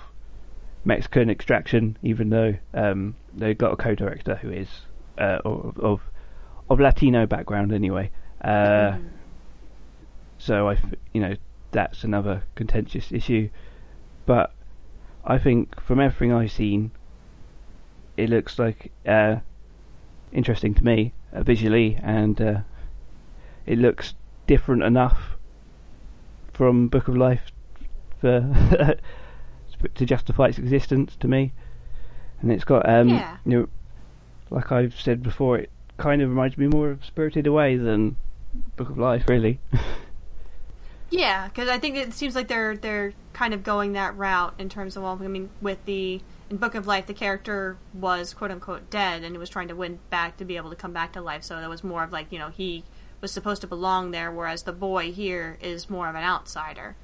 Mexican 0.83 1.29
extraction, 1.29 1.97
even 2.01 2.29
though 2.29 2.55
um, 2.73 3.15
they 3.33 3.53
got 3.53 3.73
a 3.73 3.75
co-director 3.75 4.35
who 4.35 4.49
is 4.51 4.67
uh, 5.17 5.39
of, 5.45 5.77
of 5.79 6.01
of 6.69 6.79
Latino 6.79 7.25
background 7.25 7.71
anyway. 7.73 8.09
Uh, 8.43 8.97
So 10.37 10.69
I, 10.69 10.77
you 11.13 11.21
know, 11.21 11.35
that's 11.71 12.03
another 12.03 12.43
contentious 12.55 13.11
issue. 13.11 13.49
But 14.25 14.53
I 15.23 15.37
think 15.37 15.79
from 15.81 15.99
everything 15.99 16.33
I've 16.33 16.51
seen, 16.51 16.91
it 18.17 18.29
looks 18.29 18.57
like 18.57 18.91
uh, 19.05 19.37
interesting 20.31 20.73
to 20.75 20.83
me 20.83 21.13
uh, 21.33 21.43
visually, 21.43 21.99
and 22.01 22.41
uh, 22.41 22.59
it 23.65 23.77
looks 23.77 24.15
different 24.47 24.83
enough 24.83 25.37
from 26.53 26.87
Book 26.87 27.07
of 27.07 27.15
Life 27.15 27.51
for 28.19 28.95
to 29.95 30.05
justify 30.05 30.47
its 30.47 30.57
existence 30.57 31.15
to 31.19 31.27
me. 31.27 31.53
And 32.41 32.51
it's 32.51 32.63
got, 32.63 32.87
um, 32.89 33.09
Yeah. 33.09 33.37
you 33.45 33.51
know, 33.59 33.69
like 34.49 34.71
I've 34.71 34.99
said 34.99 35.21
before, 35.23 35.59
it 35.59 35.69
kind 35.97 36.21
of 36.21 36.29
reminds 36.29 36.57
me 36.57 36.67
more 36.67 36.89
of 36.91 37.05
Spirited 37.05 37.47
Away 37.47 37.77
than 37.77 38.15
Book 38.75 38.89
of 38.89 38.97
Life, 38.97 39.27
really. 39.27 39.59
Yeah, 41.11 41.49
because 41.49 41.67
I 41.67 41.77
think 41.77 41.97
it 41.97 42.13
seems 42.13 42.35
like 42.35 42.47
they're 42.47 42.77
they're 42.77 43.11
kind 43.33 43.53
of 43.53 43.63
going 43.63 43.93
that 43.93 44.15
route 44.17 44.53
in 44.57 44.69
terms 44.69 44.95
of 44.95 45.03
well, 45.03 45.19
I 45.21 45.27
mean, 45.27 45.49
with 45.61 45.83
the 45.85 46.21
in 46.49 46.55
Book 46.57 46.73
of 46.73 46.87
Life, 46.87 47.05
the 47.05 47.13
character 47.13 47.77
was 47.93 48.33
quote 48.33 48.49
unquote 48.49 48.89
dead 48.89 49.23
and 49.23 49.35
it 49.35 49.37
was 49.37 49.49
trying 49.49 49.67
to 49.67 49.75
win 49.75 49.99
back 50.09 50.37
to 50.37 50.45
be 50.45 50.55
able 50.55 50.69
to 50.69 50.75
come 50.75 50.93
back 50.93 51.11
to 51.13 51.21
life. 51.21 51.43
So 51.43 51.57
that 51.59 51.69
was 51.69 51.83
more 51.83 52.03
of 52.03 52.13
like 52.13 52.31
you 52.31 52.39
know 52.39 52.47
he 52.47 52.85
was 53.19 53.31
supposed 53.31 53.59
to 53.61 53.67
belong 53.67 54.11
there, 54.11 54.31
whereas 54.31 54.63
the 54.63 54.71
boy 54.71 55.11
here 55.11 55.57
is 55.61 55.89
more 55.89 56.07
of 56.07 56.15
an 56.15 56.23
outsider. 56.23 56.95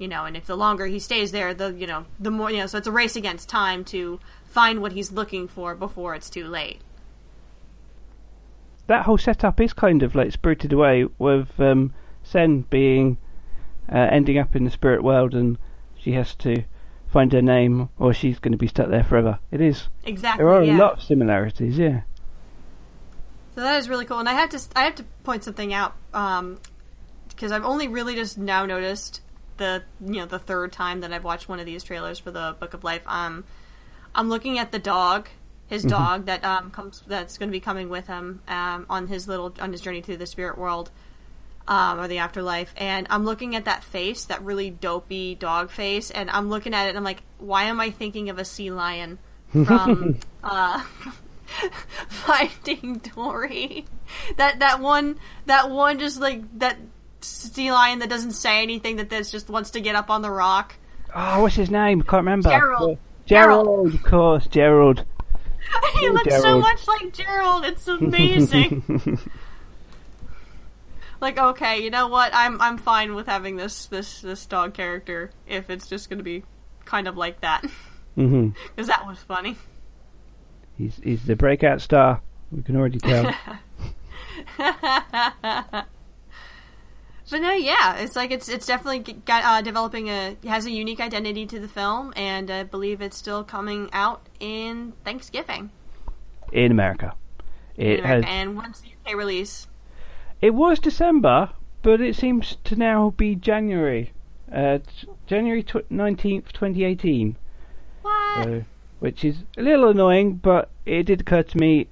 You 0.00 0.08
know, 0.08 0.24
and 0.24 0.36
if 0.36 0.46
the 0.46 0.56
longer 0.56 0.86
he 0.86 0.98
stays 0.98 1.30
there, 1.30 1.54
the 1.54 1.72
you 1.72 1.86
know 1.86 2.06
the 2.18 2.32
more 2.32 2.50
you 2.50 2.56
know. 2.56 2.66
So 2.66 2.78
it's 2.78 2.88
a 2.88 2.92
race 2.92 3.14
against 3.14 3.48
time 3.48 3.84
to 3.84 4.18
find 4.46 4.80
what 4.80 4.90
he's 4.92 5.12
looking 5.12 5.46
for 5.46 5.76
before 5.76 6.16
it's 6.16 6.28
too 6.28 6.48
late. 6.48 6.80
that 8.90 9.04
whole 9.04 9.18
setup 9.18 9.60
is 9.60 9.72
kind 9.72 10.02
of 10.02 10.16
like 10.16 10.32
Spirited 10.32 10.72
Away, 10.72 11.06
with 11.18 11.48
um, 11.60 11.92
Sen 12.24 12.62
being 12.62 13.18
uh, 13.88 14.08
ending 14.10 14.36
up 14.36 14.56
in 14.56 14.64
the 14.64 14.70
spirit 14.70 15.04
world, 15.04 15.32
and 15.32 15.58
she 15.96 16.12
has 16.12 16.34
to 16.36 16.64
find 17.12 17.32
her 17.32 17.40
name, 17.40 17.88
or 17.98 18.12
she's 18.12 18.40
going 18.40 18.50
to 18.52 18.58
be 18.58 18.66
stuck 18.66 18.88
there 18.88 19.04
forever. 19.04 19.38
It 19.52 19.60
is. 19.60 19.88
Exactly. 20.04 20.42
There 20.42 20.52
are 20.52 20.64
yeah. 20.64 20.76
a 20.76 20.78
lot 20.78 20.92
of 20.94 21.02
similarities, 21.02 21.78
yeah. 21.78 22.00
So 23.54 23.60
that 23.60 23.78
is 23.78 23.88
really 23.88 24.06
cool, 24.06 24.18
and 24.18 24.28
I 24.28 24.32
have 24.32 24.50
to 24.50 24.60
I 24.74 24.82
have 24.82 24.96
to 24.96 25.04
point 25.22 25.44
something 25.44 25.72
out 25.72 25.94
because 26.10 27.52
I've 27.52 27.64
only 27.64 27.86
really 27.86 28.16
just 28.16 28.38
now 28.38 28.66
noticed 28.66 29.20
the 29.60 29.84
you 30.04 30.16
know 30.16 30.26
the 30.26 30.40
third 30.40 30.72
time 30.72 31.02
that 31.02 31.12
I've 31.12 31.22
watched 31.22 31.48
one 31.48 31.60
of 31.60 31.66
these 31.66 31.84
trailers 31.84 32.18
for 32.18 32.32
the 32.32 32.56
Book 32.58 32.74
of 32.74 32.82
Life. 32.82 33.02
Um, 33.06 33.44
I'm 34.14 34.28
looking 34.28 34.58
at 34.58 34.72
the 34.72 34.80
dog 34.80 35.28
his 35.70 35.84
dog 35.84 36.26
that 36.26 36.44
um 36.44 36.70
comes 36.72 37.02
that's 37.06 37.38
going 37.38 37.48
to 37.48 37.52
be 37.52 37.60
coming 37.60 37.88
with 37.88 38.08
him 38.08 38.42
um 38.48 38.84
on 38.90 39.06
his 39.06 39.28
little 39.28 39.54
on 39.60 39.70
his 39.70 39.80
journey 39.80 40.02
through 40.02 40.16
the 40.16 40.26
spirit 40.26 40.58
world 40.58 40.90
um 41.68 42.00
or 42.00 42.08
the 42.08 42.18
afterlife 42.18 42.74
and 42.76 43.06
I'm 43.08 43.24
looking 43.24 43.54
at 43.54 43.66
that 43.66 43.84
face 43.84 44.24
that 44.24 44.42
really 44.42 44.70
dopey 44.70 45.36
dog 45.36 45.70
face 45.70 46.10
and 46.10 46.28
I'm 46.28 46.50
looking 46.50 46.74
at 46.74 46.86
it 46.86 46.88
and 46.90 46.98
I'm 46.98 47.04
like 47.04 47.22
why 47.38 47.64
am 47.64 47.80
I 47.80 47.90
thinking 47.90 48.30
of 48.30 48.38
a 48.38 48.44
sea 48.44 48.72
lion 48.72 49.20
from 49.52 50.18
uh 50.44 50.84
Finding 52.08 53.00
Dory 53.14 53.84
that 54.36 54.58
that 54.58 54.80
one 54.80 55.18
that 55.46 55.70
one 55.70 55.98
just 55.98 56.20
like 56.20 56.42
that 56.58 56.78
sea 57.24 57.72
lion 57.72 57.98
that 58.00 58.08
doesn't 58.08 58.32
say 58.32 58.62
anything 58.62 58.96
that 58.96 59.10
that's 59.10 59.30
just 59.30 59.48
wants 59.48 59.70
to 59.70 59.80
get 59.80 59.94
up 59.94 60.10
on 60.10 60.22
the 60.22 60.30
rock 60.30 60.74
Oh, 61.14 61.42
what's 61.42 61.56
his 61.56 61.70
name? 61.70 62.00
I 62.00 62.04
can't 62.04 62.24
remember. 62.24 62.50
Gerald. 62.50 62.98
Gerald, 63.26 63.66
Gerald. 63.66 63.94
of 63.94 64.02
course, 64.02 64.46
Gerald. 64.46 64.98
he 65.94 66.08
Oh, 66.08 66.12
looks 66.12 66.40
so 66.40 66.58
much 66.58 66.86
like 66.88 67.12
Gerald. 67.12 67.64
It's 67.64 67.86
amazing. 67.88 69.18
like, 71.20 71.38
okay, 71.38 71.82
you 71.82 71.90
know 71.90 72.08
what? 72.08 72.30
I'm 72.34 72.60
I'm 72.60 72.78
fine 72.78 73.14
with 73.14 73.26
having 73.26 73.56
this 73.56 73.86
this 73.86 74.20
this 74.20 74.46
dog 74.46 74.74
character 74.74 75.30
if 75.46 75.70
it's 75.70 75.88
just 75.88 76.08
going 76.08 76.18
to 76.18 76.24
be 76.24 76.44
kind 76.84 77.06
of 77.06 77.16
like 77.16 77.40
that 77.40 77.62
mm-hmm. 78.16 78.48
because 78.74 78.88
that 78.88 79.06
was 79.06 79.18
funny. 79.18 79.56
He's 80.76 80.98
he's 81.02 81.24
the 81.24 81.36
breakout 81.36 81.80
star. 81.80 82.20
We 82.50 82.62
can 82.62 82.76
already 82.76 82.98
tell. 82.98 83.32
But 87.30 87.42
no, 87.42 87.52
yeah, 87.52 87.96
it's 87.98 88.16
like 88.16 88.30
it's 88.30 88.48
it's 88.48 88.66
definitely 88.66 89.14
got 89.24 89.44
uh, 89.44 89.62
developing 89.62 90.08
a 90.08 90.36
has 90.44 90.66
a 90.66 90.70
unique 90.70 91.00
identity 91.00 91.46
to 91.46 91.60
the 91.60 91.68
film, 91.68 92.12
and 92.16 92.50
I 92.50 92.64
believe 92.64 93.00
it's 93.00 93.16
still 93.16 93.44
coming 93.44 93.88
out 93.92 94.26
in 94.40 94.92
Thanksgiving 95.04 95.70
in 96.52 96.72
America, 96.72 97.14
in 97.76 97.86
it 97.86 98.00
America, 98.00 98.26
has. 98.26 98.34
and 98.36 98.56
once 98.56 98.80
the 98.80 98.88
UK 98.88 99.16
release. 99.16 99.68
It 100.40 100.54
was 100.54 100.78
December, 100.78 101.50
but 101.82 102.00
it 102.00 102.16
seems 102.16 102.56
to 102.64 102.76
now 102.76 103.10
be 103.16 103.36
January. 103.36 104.12
Uh, 104.52 104.78
January 105.26 105.64
nineteenth, 105.88 106.52
twenty 106.52 106.84
eighteen. 106.84 107.36
What? 108.02 108.44
So, 108.44 108.64
which 108.98 109.24
is 109.24 109.44
a 109.56 109.62
little 109.62 109.88
annoying, 109.88 110.34
but 110.34 110.70
it 110.84 111.04
did 111.04 111.20
occur 111.20 111.42
to 111.44 111.58
me 111.58 111.88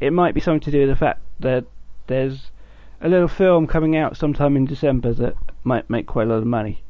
it 0.00 0.12
might 0.12 0.34
be 0.34 0.40
something 0.40 0.60
to 0.60 0.70
do 0.70 0.80
with 0.80 0.90
the 0.90 0.96
fact 0.96 1.20
that 1.40 1.64
there's 2.06 2.50
a 3.00 3.08
little 3.08 3.28
film 3.28 3.66
coming 3.66 3.96
out 3.96 4.16
sometime 4.16 4.56
in 4.56 4.64
December 4.64 5.12
that 5.14 5.34
might 5.64 5.88
make 5.90 6.06
quite 6.06 6.26
a 6.26 6.30
lot 6.30 6.38
of 6.38 6.46
money. 6.46 6.82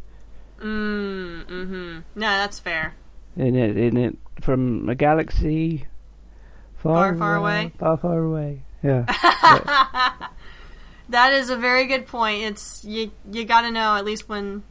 Mm, 0.58 1.44
mm-hmm. 1.46 1.98
No, 2.14 2.26
that's 2.26 2.58
fair. 2.58 2.94
In 3.36 3.54
it, 3.56 3.76
in 3.76 3.96
it, 3.96 4.16
from 4.40 4.88
a 4.88 4.94
galaxy 4.94 5.86
far, 6.76 7.08
Far, 7.14 7.18
far 7.18 7.36
away? 7.36 7.72
far, 7.78 7.96
far 7.96 8.18
away. 8.18 8.62
Yeah. 8.82 9.04
That 11.10 11.34
is 11.34 11.50
a 11.50 11.56
very 11.56 11.86
good 11.86 12.06
point. 12.06 12.42
It's 12.42 12.84
you. 12.84 13.12
You 13.30 13.44
got 13.44 13.60
to 13.60 13.70
know 13.70 13.94
at 13.94 14.04
least 14.04 14.28
when 14.28 14.64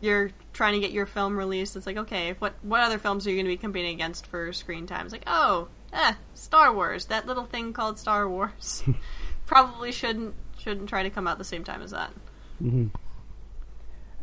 you're 0.00 0.30
trying 0.52 0.74
to 0.74 0.80
get 0.80 0.92
your 0.92 1.06
film 1.06 1.36
released. 1.36 1.76
It's 1.76 1.86
like, 1.86 1.98
okay, 1.98 2.34
what 2.38 2.54
what 2.62 2.80
other 2.80 2.98
films 2.98 3.26
are 3.26 3.30
you 3.30 3.36
going 3.36 3.46
to 3.46 3.52
be 3.52 3.56
competing 3.58 3.94
against 3.94 4.26
for 4.26 4.52
screen 4.52 4.86
time? 4.86 5.04
It's 5.04 5.12
like, 5.12 5.24
oh, 5.26 5.68
eh, 5.92 6.14
Star 6.32 6.72
Wars. 6.74 7.06
That 7.06 7.26
little 7.26 7.44
thing 7.44 7.72
called 7.74 7.98
Star 7.98 8.26
Wars. 8.28 8.82
Probably 9.46 9.92
shouldn't 9.92 10.34
shouldn't 10.64 10.88
try 10.88 11.02
to 11.02 11.10
come 11.10 11.26
out 11.26 11.38
the 11.38 11.44
same 11.44 11.62
time 11.62 11.82
as 11.82 11.90
that. 11.90 12.10
hmm 12.58 12.86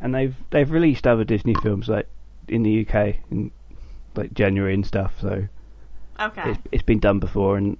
And 0.00 0.14
they've 0.14 0.34
they've 0.50 0.70
released 0.70 1.06
other 1.06 1.24
Disney 1.24 1.54
films 1.54 1.88
like 1.88 2.08
in 2.48 2.62
the 2.64 2.70
UK 2.86 3.20
in 3.30 3.52
like 4.16 4.34
January 4.34 4.74
and 4.74 4.84
stuff. 4.84 5.14
So 5.20 5.46
Okay, 6.20 6.50
it's, 6.50 6.58
it's 6.72 6.82
been 6.82 6.98
done 6.98 7.20
before, 7.20 7.56
and 7.56 7.76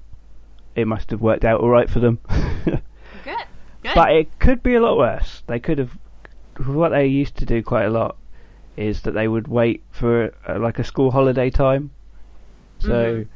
it 0.76 0.86
must 0.86 1.10
have 1.10 1.20
worked 1.20 1.44
out 1.44 1.60
all 1.60 1.68
right 1.68 1.90
for 1.90 2.00
them. 2.00 2.18
good, 3.22 3.36
good. 3.82 3.94
but 3.94 4.12
it 4.12 4.38
could 4.38 4.62
be 4.62 4.74
a 4.74 4.80
lot 4.80 4.96
worse. 4.98 5.42
They 5.46 5.58
could 5.58 5.78
have. 5.78 5.98
What 6.66 6.90
they 6.90 7.06
used 7.06 7.36
to 7.38 7.46
do 7.46 7.62
quite 7.62 7.86
a 7.86 7.90
lot 7.90 8.16
is 8.76 9.02
that 9.02 9.12
they 9.12 9.26
would 9.28 9.48
wait 9.48 9.82
for 9.90 10.34
uh, 10.48 10.58
like 10.58 10.78
a 10.78 10.84
school 10.84 11.10
holiday 11.10 11.50
time. 11.50 11.90
So, 12.78 13.24
Mhm. 13.24 13.28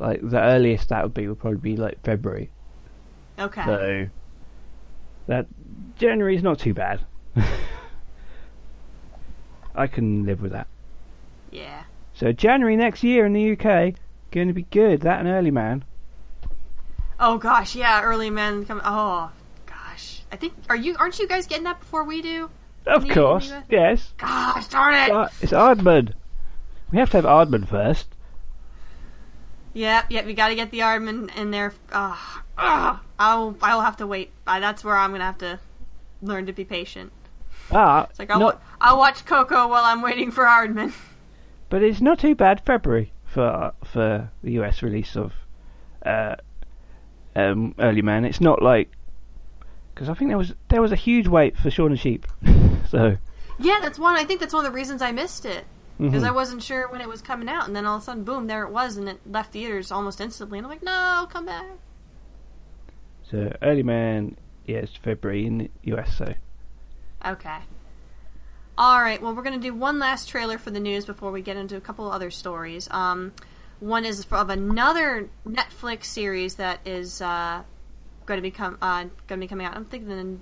like 0.00 0.20
the 0.22 0.40
earliest 0.40 0.88
that 0.88 1.02
would 1.02 1.14
be 1.14 1.28
would 1.28 1.38
probably 1.38 1.60
be 1.60 1.76
like 1.76 2.02
February. 2.02 2.50
okay, 3.38 3.64
So 3.64 4.06
that 5.26 5.46
January 5.98 6.36
is 6.36 6.42
not 6.42 6.58
too 6.58 6.74
bad. 6.74 7.00
I 9.74 9.86
can 9.86 10.24
live 10.24 10.40
with 10.40 10.52
that. 10.52 10.68
yeah. 11.50 11.84
So 12.14 12.32
January 12.32 12.76
next 12.76 13.04
year 13.04 13.26
in 13.26 13.34
the 13.34 13.52
UK 13.52 13.94
going 14.30 14.48
to 14.48 14.54
be 14.54 14.62
good. 14.62 15.02
That 15.02 15.20
and 15.20 15.28
early 15.28 15.50
man. 15.50 15.84
Oh 17.20 17.36
gosh, 17.36 17.76
yeah. 17.76 18.02
Early 18.02 18.30
man. 18.30 18.64
come. 18.64 18.80
Oh 18.84 19.30
gosh, 19.66 20.22
I 20.32 20.36
think 20.36 20.54
are 20.70 20.76
you 20.76 20.96
aren't 20.98 21.18
you 21.18 21.28
guys 21.28 21.46
getting 21.46 21.64
that 21.64 21.80
before 21.80 22.04
we 22.04 22.22
do? 22.22 22.48
Of 22.86 23.06
course, 23.08 23.52
yes. 23.68 24.14
Gosh 24.16 24.66
darn 24.68 24.94
it! 24.94 25.30
It's 25.42 25.52
Aardman. 25.52 26.14
We 26.90 26.98
have 26.98 27.10
to 27.10 27.18
have 27.18 27.26
Aardman 27.26 27.68
first. 27.68 28.06
Yep, 29.76 30.06
yep. 30.08 30.26
You 30.26 30.32
got 30.32 30.48
to 30.48 30.54
get 30.54 30.70
the 30.70 30.78
Aardman 30.78 31.36
in 31.36 31.50
there. 31.50 31.74
Uh, 31.92 32.16
uh, 32.56 32.96
I'll 33.18 33.54
I'll 33.60 33.82
have 33.82 33.98
to 33.98 34.06
wait. 34.06 34.30
Uh, 34.46 34.58
that's 34.58 34.82
where 34.82 34.96
I'm 34.96 35.10
gonna 35.12 35.24
have 35.24 35.36
to 35.38 35.60
learn 36.22 36.46
to 36.46 36.52
be 36.54 36.64
patient. 36.64 37.12
Ah, 37.70 38.06
It's 38.08 38.18
like 38.18 38.30
I'll, 38.30 38.40
not, 38.40 38.62
I'll 38.80 38.96
watch 38.96 39.26
Coco 39.26 39.68
while 39.68 39.84
I'm 39.84 40.00
waiting 40.00 40.30
for 40.30 40.44
Aardman. 40.44 40.94
but 41.68 41.82
it's 41.82 42.00
not 42.00 42.18
too 42.18 42.34
bad. 42.34 42.62
February 42.64 43.12
for 43.26 43.74
for 43.84 44.30
the 44.42 44.52
US 44.52 44.82
release 44.82 45.14
of 45.14 45.34
uh, 46.06 46.36
um, 47.34 47.74
Early 47.78 48.00
Man. 48.00 48.24
It's 48.24 48.40
not 48.40 48.62
like 48.62 48.90
because 49.94 50.08
I 50.08 50.14
think 50.14 50.30
there 50.30 50.38
was 50.38 50.54
there 50.70 50.80
was 50.80 50.92
a 50.92 50.96
huge 50.96 51.28
wait 51.28 51.54
for 51.58 51.70
Shaun 51.70 51.90
the 51.90 51.98
Sheep. 51.98 52.26
so 52.88 53.18
Yeah, 53.58 53.80
that's 53.82 53.98
one. 53.98 54.16
I 54.16 54.24
think 54.24 54.40
that's 54.40 54.54
one 54.54 54.64
of 54.64 54.72
the 54.72 54.74
reasons 54.74 55.02
I 55.02 55.12
missed 55.12 55.44
it 55.44 55.66
because 55.98 56.22
mhm. 56.22 56.28
I 56.28 56.30
wasn't 56.30 56.62
sure 56.62 56.88
when 56.88 57.00
it 57.00 57.08
was 57.08 57.22
coming 57.22 57.48
out, 57.48 57.66
and 57.66 57.74
then 57.74 57.86
all 57.86 57.96
of 57.96 58.02
a 58.02 58.04
sudden, 58.04 58.24
boom, 58.24 58.46
there 58.46 58.62
it 58.64 58.70
was, 58.70 58.96
and 58.96 59.08
it 59.08 59.20
left 59.30 59.52
theaters 59.52 59.90
almost 59.90 60.20
instantly. 60.20 60.58
And 60.58 60.66
I'm 60.66 60.70
like, 60.70 60.82
no, 60.82 61.26
come 61.30 61.46
back. 61.46 61.66
so 63.30 63.56
Early 63.62 63.82
Man, 63.82 64.36
yeah, 64.66 64.78
it's 64.78 64.96
February 64.96 65.46
in 65.46 65.58
the 65.58 65.70
US. 65.84 66.18
So 66.18 66.34
Okay. 67.24 67.58
All 68.78 69.00
right. 69.00 69.20
Well, 69.20 69.34
we're 69.34 69.42
going 69.42 69.58
to 69.58 69.66
do 69.66 69.74
one 69.74 69.98
last 69.98 70.28
trailer 70.28 70.58
for 70.58 70.70
the 70.70 70.80
news 70.80 71.06
before 71.06 71.32
we 71.32 71.40
get 71.40 71.56
into 71.56 71.76
a 71.76 71.80
couple 71.80 72.10
other 72.10 72.30
stories. 72.30 72.88
Um, 72.90 73.32
one 73.80 74.04
is 74.04 74.26
of 74.30 74.50
another 74.50 75.28
Netflix 75.46 76.04
series 76.04 76.56
that 76.56 76.80
is 76.86 77.22
uh, 77.22 77.62
going 78.26 78.38
to 78.38 78.42
become 78.42 78.78
uh, 78.82 79.04
going 79.26 79.40
to 79.40 79.44
be 79.44 79.48
coming 79.48 79.66
out. 79.66 79.76
I'm 79.76 79.86
thinking 79.86 80.10
in 80.10 80.40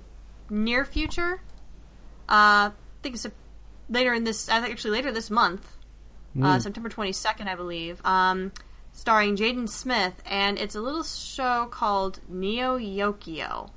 the 0.49 0.55
near 0.55 0.85
future. 0.85 1.41
Uh, 2.27 2.69
I 2.69 2.71
think 3.01 3.15
it's 3.15 3.25
a, 3.25 3.31
later 3.89 4.13
in 4.13 4.23
this. 4.23 4.49
I 4.49 4.59
think 4.59 4.71
actually 4.73 4.91
later 4.91 5.11
this 5.11 5.29
month, 5.29 5.67
uh, 6.37 6.57
Mm. 6.57 6.61
September 6.61 6.89
22nd, 6.89 7.47
I 7.47 7.55
believe. 7.55 8.05
Um, 8.05 8.51
starring 8.91 9.35
Jaden 9.35 9.67
Smith, 9.69 10.13
and 10.25 10.57
it's 10.57 10.75
a 10.75 10.81
little 10.81 11.03
show 11.03 11.67
called 11.69 12.19
Neo 12.29 12.77
Yokio. 12.77 13.69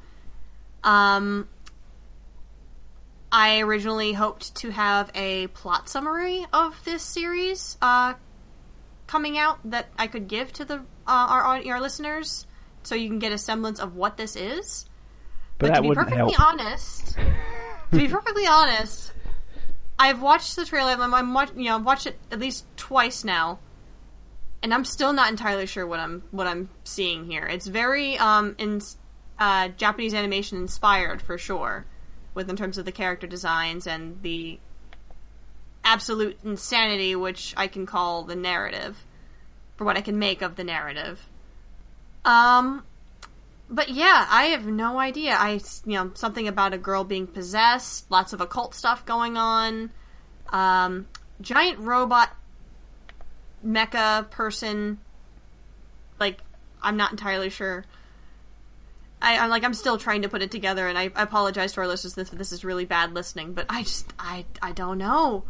Um, 0.84 1.48
I 3.30 3.60
originally 3.60 4.12
hoped 4.14 4.54
to 4.56 4.70
have 4.70 5.10
a 5.14 5.48
plot 5.48 5.88
summary 5.88 6.46
of 6.52 6.82
this 6.84 7.02
series 7.02 7.76
uh, 7.82 8.14
coming 9.06 9.36
out 9.36 9.58
that 9.70 9.88
I 9.98 10.06
could 10.06 10.28
give 10.28 10.52
to 10.54 10.64
the 10.64 10.74
uh, 10.76 10.80
our 11.06 11.42
our 11.42 11.80
listeners, 11.80 12.46
so 12.82 12.94
you 12.94 13.08
can 13.08 13.18
get 13.18 13.32
a 13.32 13.38
semblance 13.38 13.80
of 13.80 13.94
what 13.94 14.16
this 14.16 14.34
is. 14.36 14.86
but, 15.58 15.66
But, 15.66 15.74
that 15.74 15.82
to 15.82 15.88
be 15.90 15.94
perfectly 15.94 16.32
help. 16.32 16.40
honest, 16.40 17.16
to 17.16 17.96
be 17.98 18.08
perfectly 18.16 18.46
honest, 18.46 19.12
I've 19.98 20.22
watched 20.22 20.56
the 20.56 20.64
trailer. 20.64 20.92
I'm, 20.92 21.12
I'm 21.12 21.34
watch, 21.34 21.50
you 21.56 21.64
know, 21.64 21.76
I've 21.76 21.84
watched 21.84 22.06
it 22.06 22.18
at 22.30 22.38
least 22.38 22.64
twice 22.76 23.24
now, 23.24 23.58
and 24.62 24.72
I'm 24.72 24.84
still 24.84 25.12
not 25.12 25.30
entirely 25.30 25.66
sure 25.66 25.86
what 25.86 26.00
I'm 26.00 26.22
what 26.30 26.46
I'm 26.46 26.68
seeing 26.84 27.26
here. 27.26 27.46
It's 27.46 27.66
very 27.66 28.16
um 28.18 28.54
in 28.58 28.80
uh, 29.38 29.68
Japanese 29.76 30.14
animation 30.14 30.58
inspired 30.58 31.22
for 31.22 31.38
sure, 31.38 31.86
with 32.34 32.48
in 32.48 32.56
terms 32.56 32.78
of 32.78 32.84
the 32.84 32.92
character 32.92 33.26
designs 33.26 33.86
and 33.86 34.22
the 34.22 34.58
absolute 35.84 36.38
insanity 36.44 37.14
which 37.16 37.54
I 37.56 37.66
can 37.66 37.86
call 37.86 38.24
the 38.24 38.36
narrative, 38.36 39.04
for 39.76 39.84
what 39.84 39.96
I 39.96 40.00
can 40.00 40.18
make 40.18 40.42
of 40.42 40.56
the 40.56 40.64
narrative. 40.64 41.28
Um, 42.24 42.84
but 43.70 43.90
yeah, 43.90 44.26
I 44.30 44.44
have 44.46 44.66
no 44.66 44.98
idea. 44.98 45.37
I, 45.38 45.60
you 45.84 45.92
know, 45.92 46.10
something 46.14 46.48
about 46.48 46.72
a 46.72 46.78
girl 46.78 47.04
being 47.04 47.26
possessed, 47.26 48.10
lots 48.10 48.32
of 48.32 48.40
occult 48.40 48.75
stuff 48.75 49.04
going 49.04 49.37
on, 49.37 49.90
um, 50.50 51.06
giant 51.40 51.78
robot 51.80 52.30
mecha 53.64 54.30
person. 54.30 54.98
Like, 56.18 56.38
I'm 56.82 56.96
not 56.96 57.10
entirely 57.10 57.50
sure. 57.50 57.84
I, 59.20 59.37
I'm 59.38 59.50
like, 59.50 59.64
I'm 59.64 59.75
still 59.75 59.98
trying 59.98 60.22
to 60.22 60.28
put 60.28 60.42
it 60.42 60.50
together, 60.50 60.88
and 60.88 60.96
I, 60.96 61.10
I 61.14 61.22
apologize 61.22 61.72
to 61.72 61.80
our 61.80 61.88
listeners 61.88 62.16
if 62.16 62.30
this 62.30 62.52
is 62.52 62.64
really 62.64 62.84
bad 62.84 63.14
listening, 63.14 63.52
but 63.52 63.66
I 63.68 63.82
just, 63.82 64.12
I, 64.18 64.46
I 64.62 64.72
don't 64.72 64.96
know. 64.96 65.44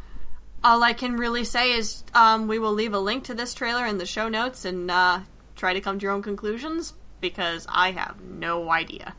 All 0.64 0.82
I 0.82 0.92
can 0.92 1.16
really 1.16 1.44
say 1.44 1.72
is, 1.72 2.02
um, 2.14 2.48
we 2.48 2.58
will 2.58 2.72
leave 2.72 2.94
a 2.94 2.98
link 2.98 3.24
to 3.24 3.34
this 3.34 3.54
trailer 3.54 3.86
in 3.86 3.98
the 3.98 4.06
show 4.06 4.28
notes, 4.28 4.64
and 4.64 4.90
uh, 4.90 5.20
try 5.54 5.74
to 5.74 5.80
come 5.80 5.98
to 5.98 6.02
your 6.02 6.12
own 6.12 6.22
conclusions 6.22 6.94
because 7.20 7.66
I 7.68 7.90
have 7.92 8.20
no 8.20 8.70
idea. 8.70 9.14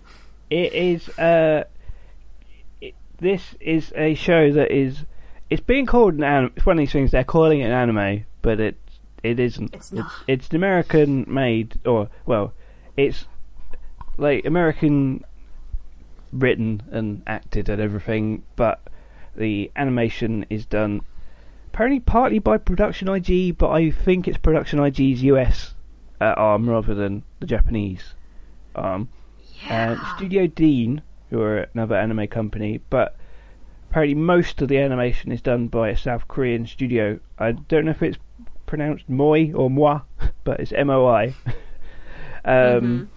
It 0.49 0.73
is. 0.73 1.09
Uh, 1.09 1.65
it, 2.81 2.95
this 3.19 3.55
is 3.59 3.91
a 3.95 4.15
show 4.15 4.51
that 4.51 4.71
is. 4.71 5.05
It's 5.49 5.61
being 5.61 5.85
called 5.85 6.13
an 6.15 6.23
anime. 6.23 6.53
It's 6.55 6.65
one 6.65 6.77
of 6.77 6.79
these 6.79 6.91
things 6.91 7.11
they're 7.11 7.23
calling 7.23 7.61
it 7.61 7.65
an 7.65 7.71
anime, 7.71 8.25
but 8.41 8.59
it 8.59 8.77
it 9.23 9.39
isn't. 9.39 9.73
It's 9.73 9.91
not. 9.91 10.05
It's, 10.05 10.45
it's 10.45 10.49
an 10.49 10.55
American 10.55 11.25
made, 11.27 11.79
or 11.85 12.09
well, 12.25 12.53
it's 12.97 13.25
like 14.17 14.45
American 14.45 15.23
written 16.31 16.83
and 16.91 17.23
acted 17.25 17.69
and 17.69 17.81
everything, 17.81 18.43
but 18.55 18.81
the 19.35 19.71
animation 19.75 20.45
is 20.49 20.65
done 20.65 21.01
apparently 21.73 21.99
partly 21.99 22.39
by 22.39 22.57
Production 22.57 23.07
IG, 23.07 23.57
but 23.57 23.69
I 23.69 23.91
think 23.91 24.27
it's 24.27 24.37
Production 24.37 24.79
IG's 24.79 25.23
US 25.23 25.73
uh, 26.21 26.33
arm 26.37 26.69
rather 26.69 26.93
than 26.93 27.23
the 27.39 27.45
Japanese 27.47 28.15
arm. 28.75 29.09
And 29.69 29.99
Yeah. 30.01 30.15
Studio 30.15 30.47
Deen, 30.47 31.01
who 31.29 31.41
are 31.41 31.67
another 31.73 31.95
anime 31.95 32.27
company, 32.27 32.79
but 32.89 33.15
apparently 33.89 34.15
most 34.15 34.61
of 34.61 34.67
the 34.67 34.77
animation 34.79 35.31
is 35.31 35.41
done 35.41 35.67
by 35.67 35.89
a 35.89 35.97
South 35.97 36.27
Korean 36.27 36.65
studio. 36.65 37.19
I 37.37 37.51
don't 37.53 37.85
know 37.85 37.91
if 37.91 38.01
it's 38.03 38.17
pronounced 38.65 39.09
Moi 39.09 39.51
or 39.53 39.69
Moi, 39.69 39.99
but 40.43 40.59
it's 40.59 40.71
M 40.71 40.89
O 40.89 41.07
I. 41.07 41.33
um, 42.45 43.09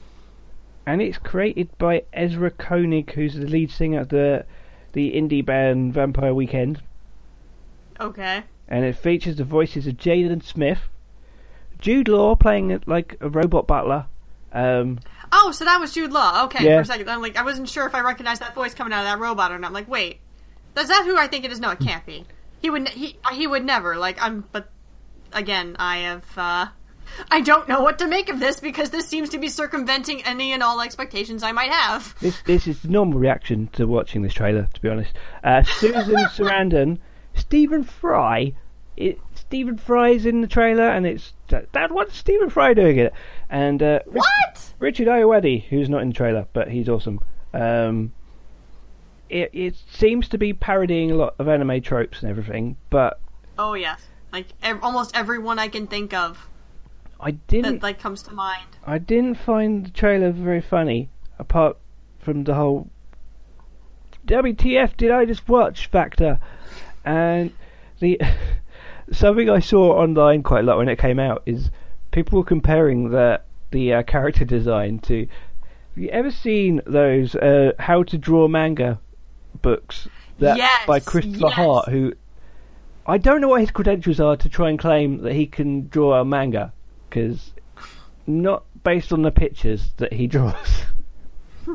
And 0.86 1.00
it's 1.00 1.18
created 1.18 1.68
by 1.78 2.02
Ezra 2.12 2.50
Koenig, 2.50 3.12
who's 3.12 3.34
the 3.34 3.46
lead 3.46 3.70
singer 3.70 4.00
of 4.00 4.08
the 4.08 4.44
the 4.92 5.12
indie 5.12 5.44
band 5.44 5.94
Vampire 5.94 6.34
Weekend 6.34 6.80
Okay. 8.00 8.42
and 8.68 8.84
it 8.84 8.96
features 8.96 9.36
the 9.36 9.44
voices 9.44 9.86
of 9.86 9.96
Jaden 9.96 10.42
Smith, 10.42 10.80
Jude 11.82 12.08
Law 12.08 12.34
playing 12.34 12.70
it 12.70 12.88
like 12.88 13.16
a 13.20 13.28
robot 13.28 13.66
butler. 13.66 14.06
Um, 14.52 15.00
Oh, 15.34 15.50
so 15.50 15.64
that 15.64 15.80
was 15.80 15.92
Jude 15.92 16.12
Law. 16.12 16.44
Okay, 16.44 16.64
Yeah. 16.64 16.76
for 16.76 16.80
a 16.82 16.84
second, 16.84 17.08
I'm 17.08 17.22
like, 17.22 17.36
I 17.38 17.42
wasn't 17.42 17.68
sure 17.68 17.86
if 17.86 17.94
I 17.94 18.00
recognized 18.00 18.42
that 18.42 18.54
voice 18.54 18.74
coming 18.74 18.92
out 18.92 19.00
of 19.00 19.04
that 19.06 19.18
robot 19.18 19.50
or 19.50 19.58
not. 19.58 19.68
I'm 19.68 19.72
like, 19.72 19.88
wait, 19.88 20.20
is 20.78 20.88
that 20.88 21.04
who 21.06 21.16
I 21.18 21.26
think 21.26 21.44
it 21.44 21.52
is? 21.52 21.58
No, 21.60 21.70
it 21.70 21.80
can't 21.80 22.04
be. 22.06 22.24
He 22.60 22.68
would. 22.70 22.88
He 22.90 23.16
he 23.32 23.46
would 23.46 23.64
never. 23.64 23.96
Like 23.96 24.22
I'm. 24.22 24.44
But 24.52 24.70
again, 25.32 25.74
I 25.78 25.98
have. 25.98 26.24
uh 26.38 26.66
I 27.30 27.40
don't 27.40 27.68
know 27.68 27.82
what 27.82 27.98
to 27.98 28.06
make 28.06 28.28
of 28.30 28.40
this 28.40 28.60
because 28.60 28.90
this 28.90 29.06
seems 29.08 29.30
to 29.30 29.38
be 29.38 29.48
circumventing 29.48 30.22
any 30.24 30.52
and 30.52 30.62
all 30.62 30.80
expectations 30.80 31.42
I 31.42 31.52
might 31.52 31.70
have. 31.70 32.14
this 32.20 32.40
this 32.42 32.66
is 32.66 32.80
the 32.82 32.88
normal 32.88 33.18
reaction 33.18 33.68
to 33.72 33.86
watching 33.86 34.22
this 34.22 34.32
trailer, 34.34 34.68
to 34.72 34.80
be 34.80 34.88
honest. 34.88 35.12
Uh, 35.42 35.62
Susan 35.62 36.02
Sarandon, 36.36 36.98
Stephen 37.34 37.82
Fry. 37.84 38.52
It, 38.96 39.18
Stephen 39.34 39.76
Fry's 39.78 40.24
in 40.26 40.40
the 40.42 40.46
trailer, 40.46 40.88
and 40.88 41.06
it's 41.06 41.32
Dad. 41.72 41.90
What's 41.90 42.16
Stephen 42.16 42.50
Fry 42.50 42.74
doing 42.74 42.98
it? 42.98 43.12
And 43.50 43.82
uh, 43.82 44.00
Rich- 44.06 44.16
What? 44.16 44.74
Richard 44.78 45.08
Ayoade, 45.08 45.64
who's 45.64 45.88
not 45.88 46.02
in 46.02 46.08
the 46.08 46.14
trailer, 46.14 46.46
but 46.52 46.68
he's 46.70 46.88
awesome. 46.88 47.20
Um, 47.54 48.12
it 49.28 49.50
it 49.52 49.74
seems 49.90 50.28
to 50.30 50.38
be 50.38 50.52
parodying 50.52 51.10
a 51.10 51.14
lot 51.14 51.34
of 51.38 51.48
anime 51.48 51.80
tropes 51.82 52.20
and 52.22 52.30
everything, 52.30 52.76
but 52.90 53.20
Oh 53.58 53.74
yes, 53.74 54.06
like 54.32 54.46
ev- 54.62 54.80
almost 54.82 55.16
everyone 55.16 55.58
I 55.58 55.68
can 55.68 55.86
think 55.86 56.12
of 56.12 56.48
I 57.20 57.32
didn't 57.32 57.74
that 57.74 57.82
like 57.82 57.98
comes 58.00 58.22
to 58.24 58.32
mind. 58.32 58.66
I 58.84 58.98
didn't 58.98 59.36
find 59.36 59.86
the 59.86 59.90
trailer 59.90 60.32
very 60.32 60.60
funny, 60.60 61.08
apart 61.38 61.76
from 62.18 62.44
the 62.44 62.54
whole 62.54 62.88
WTF 64.26 64.96
did 64.96 65.10
I 65.10 65.24
just 65.24 65.48
watch 65.48 65.86
factor, 65.88 66.38
and 67.04 67.52
the 68.00 68.20
something 69.12 69.48
I 69.48 69.60
saw 69.60 69.92
online 69.92 70.42
quite 70.42 70.60
a 70.60 70.62
lot 70.62 70.78
when 70.78 70.88
it 70.88 70.98
came 70.98 71.18
out 71.18 71.42
is 71.46 71.70
people 72.10 72.38
were 72.38 72.44
comparing 72.44 73.10
the 73.10 73.40
the 73.70 73.94
uh, 73.94 74.02
character 74.02 74.44
design 74.44 74.98
to. 75.00 75.26
Have 75.94 76.04
you 76.04 76.08
ever 76.08 76.30
seen 76.30 76.80
those 76.86 77.34
uh, 77.34 77.72
how 77.78 78.02
to 78.04 78.16
draw 78.16 78.48
manga 78.48 78.98
books 79.60 80.08
that 80.38 80.56
Yes, 80.56 80.86
by 80.86 81.00
Christopher 81.00 81.46
yes. 81.48 81.52
Hart, 81.52 81.88
who 81.88 82.14
I 83.06 83.18
don't 83.18 83.40
know 83.40 83.48
what 83.48 83.60
his 83.60 83.70
credentials 83.70 84.20
are 84.20 84.36
to 84.36 84.48
try 84.48 84.70
and 84.70 84.78
claim 84.78 85.22
that 85.22 85.34
he 85.34 85.46
can 85.46 85.88
draw 85.88 86.20
a 86.20 86.24
manga 86.24 86.72
because 87.08 87.52
not 88.26 88.64
based 88.84 89.12
on 89.12 89.22
the 89.22 89.30
pictures 89.30 89.92
that 89.98 90.12
he 90.12 90.26
draws. 90.34 90.84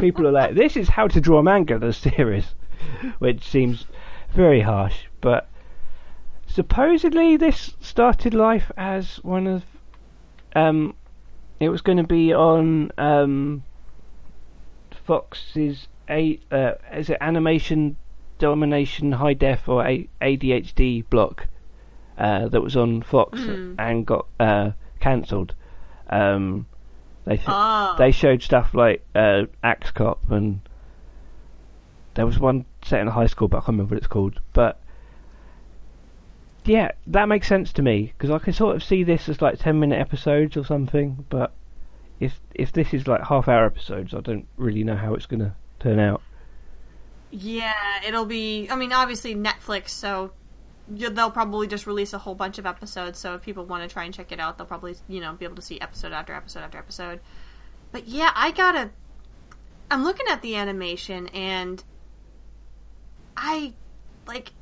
People 0.00 0.26
are 0.26 0.32
like, 0.32 0.54
"This 0.54 0.76
is 0.76 0.88
how 0.88 1.08
to 1.08 1.20
draw 1.20 1.42
manga." 1.42 1.78
The 1.78 1.92
series, 1.92 2.54
which 3.18 3.46
seems 3.46 3.86
very 4.32 4.60
harsh, 4.60 5.04
but 5.20 5.48
supposedly 6.56 7.36
this 7.36 7.76
started 7.80 8.32
life 8.32 8.72
as 8.78 9.16
one 9.22 9.46
of 9.46 9.62
um, 10.54 10.94
it 11.60 11.68
was 11.68 11.82
going 11.82 11.98
to 11.98 12.02
be 12.04 12.32
on 12.32 12.90
um, 12.96 13.62
Fox's 15.04 15.86
a 16.08 16.40
uh, 16.50 16.72
is 16.94 17.10
it 17.10 17.18
animation 17.20 17.96
domination 18.38 19.12
high 19.12 19.34
def 19.34 19.68
or 19.68 19.84
a- 19.86 20.08
ADHD 20.22 21.04
block 21.10 21.46
uh, 22.16 22.48
that 22.48 22.62
was 22.62 22.74
on 22.74 23.02
Fox 23.02 23.38
and 23.78 24.06
got 24.06 24.26
uh, 24.40 24.70
cancelled. 24.98 25.54
Um, 26.08 26.66
they 27.26 27.36
sh- 27.36 27.44
Oh. 27.48 27.96
they 27.98 28.12
showed 28.12 28.42
stuff 28.42 28.72
like 28.72 29.04
uh, 29.14 29.42
Axe 29.62 29.90
Cop 29.90 30.30
and 30.30 30.60
there 32.14 32.24
was 32.24 32.38
one 32.38 32.64
set 32.82 33.00
in 33.02 33.08
a 33.08 33.10
high 33.10 33.26
school, 33.26 33.46
but 33.48 33.58
I 33.58 33.60
can't 33.60 33.68
remember 33.74 33.94
what 33.94 33.98
it's 33.98 34.06
called. 34.06 34.40
But 34.54 34.80
yeah, 36.66 36.92
that 37.08 37.28
makes 37.28 37.48
sense 37.48 37.72
to 37.74 37.82
me 37.82 38.12
because 38.16 38.30
I 38.30 38.38
can 38.38 38.52
sort 38.52 38.76
of 38.76 38.82
see 38.82 39.04
this 39.04 39.28
as 39.28 39.40
like 39.40 39.58
ten 39.58 39.78
minute 39.80 40.00
episodes 40.00 40.56
or 40.56 40.64
something. 40.64 41.24
But 41.28 41.52
if 42.20 42.40
if 42.54 42.72
this 42.72 42.94
is 42.94 43.06
like 43.06 43.22
half 43.22 43.48
hour 43.48 43.66
episodes, 43.66 44.14
I 44.14 44.20
don't 44.20 44.46
really 44.56 44.84
know 44.84 44.96
how 44.96 45.14
it's 45.14 45.26
gonna 45.26 45.54
turn 45.80 45.98
out. 45.98 46.22
Yeah, 47.30 47.74
it'll 48.06 48.24
be. 48.24 48.68
I 48.70 48.76
mean, 48.76 48.92
obviously 48.92 49.34
Netflix, 49.34 49.90
so 49.90 50.32
they'll 50.88 51.30
probably 51.30 51.66
just 51.66 51.86
release 51.86 52.12
a 52.12 52.18
whole 52.18 52.34
bunch 52.34 52.58
of 52.58 52.66
episodes. 52.66 53.18
So 53.18 53.34
if 53.34 53.42
people 53.42 53.64
want 53.64 53.88
to 53.88 53.92
try 53.92 54.04
and 54.04 54.14
check 54.14 54.32
it 54.32 54.40
out, 54.40 54.58
they'll 54.58 54.66
probably 54.66 54.96
you 55.08 55.20
know 55.20 55.32
be 55.34 55.44
able 55.44 55.56
to 55.56 55.62
see 55.62 55.80
episode 55.80 56.12
after 56.12 56.32
episode 56.32 56.60
after 56.60 56.78
episode. 56.78 57.20
But 57.92 58.08
yeah, 58.08 58.30
I 58.34 58.50
gotta. 58.50 58.90
I'm 59.90 60.02
looking 60.02 60.26
at 60.28 60.42
the 60.42 60.56
animation 60.56 61.28
and 61.28 61.82
I 63.36 63.74
like 64.26 64.52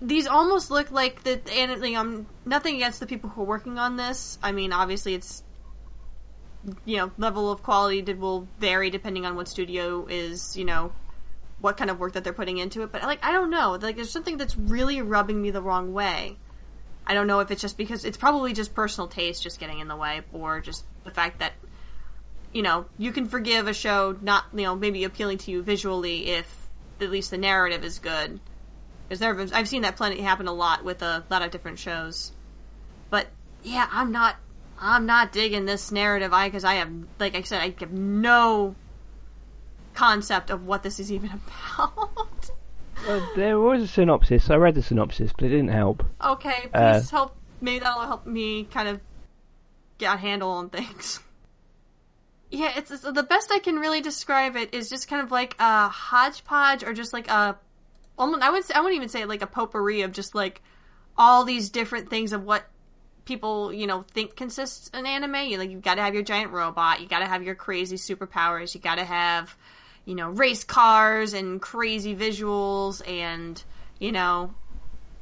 these 0.00 0.26
almost 0.26 0.70
look 0.70 0.90
like 0.90 1.24
the 1.24 1.40
and 1.52 2.26
nothing 2.44 2.76
against 2.76 3.00
the 3.00 3.06
people 3.06 3.30
who 3.30 3.42
are 3.42 3.46
working 3.46 3.78
on 3.78 3.96
this. 3.96 4.38
I 4.42 4.52
mean, 4.52 4.72
obviously 4.72 5.14
it's 5.14 5.42
you 6.84 6.96
know 6.96 7.10
level 7.18 7.50
of 7.50 7.62
quality 7.62 8.02
did 8.02 8.20
will 8.20 8.46
vary 8.58 8.90
depending 8.90 9.24
on 9.24 9.36
what 9.36 9.48
studio 9.48 10.06
is 10.08 10.56
you 10.56 10.64
know 10.64 10.92
what 11.60 11.76
kind 11.76 11.88
of 11.90 11.98
work 11.98 12.12
that 12.12 12.24
they're 12.24 12.32
putting 12.32 12.58
into 12.58 12.82
it. 12.82 12.92
But 12.92 13.02
like 13.02 13.24
i 13.24 13.32
don't 13.32 13.50
know. 13.50 13.78
Like 13.80 13.96
there's 13.96 14.10
something 14.10 14.36
that's 14.36 14.56
really 14.56 15.02
rubbing 15.02 15.40
me 15.40 15.50
the 15.50 15.62
wrong 15.62 15.92
way. 15.92 16.36
I 17.06 17.14
don't 17.14 17.26
know 17.26 17.40
if 17.40 17.50
it's 17.50 17.62
just 17.62 17.76
because 17.78 18.04
it's 18.04 18.18
probably 18.18 18.52
just 18.52 18.74
personal 18.74 19.08
taste 19.08 19.42
just 19.42 19.58
getting 19.58 19.80
in 19.80 19.88
the 19.88 19.96
way 19.96 20.20
or 20.32 20.60
just 20.60 20.84
the 21.04 21.10
fact 21.10 21.40
that 21.40 21.54
you 22.52 22.62
know 22.62 22.86
you 22.98 23.10
can 23.10 23.26
forgive 23.26 23.66
a 23.66 23.74
show 23.74 24.16
not 24.20 24.44
you 24.54 24.62
know 24.62 24.76
maybe 24.76 25.02
appealing 25.02 25.38
to 25.38 25.50
you 25.50 25.62
visually 25.62 26.28
if 26.28 26.68
at 27.00 27.10
least 27.10 27.30
the 27.30 27.38
narrative 27.38 27.82
is 27.84 27.98
good 27.98 28.38
because 29.08 29.20
there 29.20 29.38
i've 29.54 29.68
seen 29.68 29.82
that 29.82 29.96
plenty 29.96 30.20
happen 30.20 30.46
a 30.46 30.52
lot 30.52 30.84
with 30.84 31.02
a 31.02 31.24
lot 31.30 31.42
of 31.42 31.50
different 31.50 31.78
shows. 31.78 32.32
But 33.10 33.28
yeah 33.62 33.88
i'm 33.90 34.12
not 34.12 34.36
i'm 34.78 35.06
not 35.06 35.32
digging 35.32 35.64
this 35.64 35.90
narrative. 35.90 36.32
I 36.32 36.48
because 36.48 36.64
i 36.64 36.74
have 36.74 36.92
like 37.18 37.34
i 37.34 37.42
said 37.42 37.60
i 37.62 37.74
have 37.80 37.92
no 37.92 38.74
concept 39.94 40.50
of 40.50 40.66
what 40.66 40.82
this 40.82 41.00
is 41.00 41.10
even 41.10 41.30
about. 41.78 42.50
Well, 43.06 43.28
there 43.36 43.58
was 43.60 43.82
a 43.82 43.86
synopsis. 43.86 44.50
I 44.50 44.56
read 44.56 44.74
the 44.74 44.82
synopsis, 44.82 45.32
but 45.36 45.46
it 45.46 45.48
didn't 45.50 45.68
help. 45.68 46.04
okay 46.24 46.62
please 46.62 46.72
Uh, 46.74 47.02
help 47.10 47.36
maybe 47.60 47.78
that'll 47.80 48.02
help 48.02 48.26
me 48.26 48.64
kind 48.64 48.88
of 48.88 49.00
get 49.98 50.14
a 50.14 50.18
handle 50.18 50.50
on 50.50 50.68
things. 50.70 51.20
Yeah 52.50 52.72
it's, 52.76 52.90
it's 52.90 53.02
the 53.02 53.22
best 53.22 53.50
i 53.52 53.58
can 53.58 53.76
really 53.76 54.00
describe 54.00 54.56
it 54.56 54.72
is 54.72 54.88
just 54.88 55.06
kind 55.08 55.22
of 55.22 55.30
like 55.30 55.54
a 55.58 55.88
hodgepodge 55.88 56.82
or 56.82 56.92
just 56.94 57.12
like 57.12 57.28
a 57.28 57.58
almost 58.18 58.42
i 58.42 58.50
would 58.50 58.64
say, 58.64 58.74
i 58.74 58.80
wouldn't 58.80 58.96
even 58.96 59.08
say 59.08 59.24
like 59.24 59.42
a 59.42 59.46
potpourri 59.46 60.02
of 60.02 60.12
just 60.12 60.34
like 60.34 60.62
all 61.16 61.44
these 61.44 61.70
different 61.70 62.08
things 62.08 62.32
of 62.32 62.44
what 62.44 62.64
people 63.28 63.72
you 63.72 63.86
know 63.86 64.04
think 64.14 64.34
consists 64.34 64.90
an 64.94 65.04
anime. 65.04 65.34
You 65.34 65.58
like 65.58 65.70
you've 65.70 65.82
got 65.82 65.96
to 65.96 66.02
have 66.02 66.14
your 66.14 66.22
giant 66.22 66.50
robot 66.50 67.00
you 67.00 67.06
got 67.06 67.18
to 67.18 67.26
have 67.26 67.42
your 67.42 67.54
crazy 67.54 67.96
superpowers 67.96 68.74
you 68.74 68.80
got 68.80 68.96
to 68.96 69.04
have 69.04 69.54
you 70.06 70.14
know 70.14 70.30
race 70.30 70.64
cars 70.64 71.34
and 71.34 71.60
crazy 71.60 72.16
visuals 72.16 73.06
and 73.06 73.62
you 73.98 74.10
know 74.10 74.54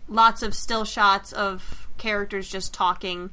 lots 0.09 0.44
of 0.44 0.54
still 0.54 0.85
shots 0.85 1.32
of 1.32 1.88
characters 1.98 2.48
just 2.48 2.72
talking 2.72 3.30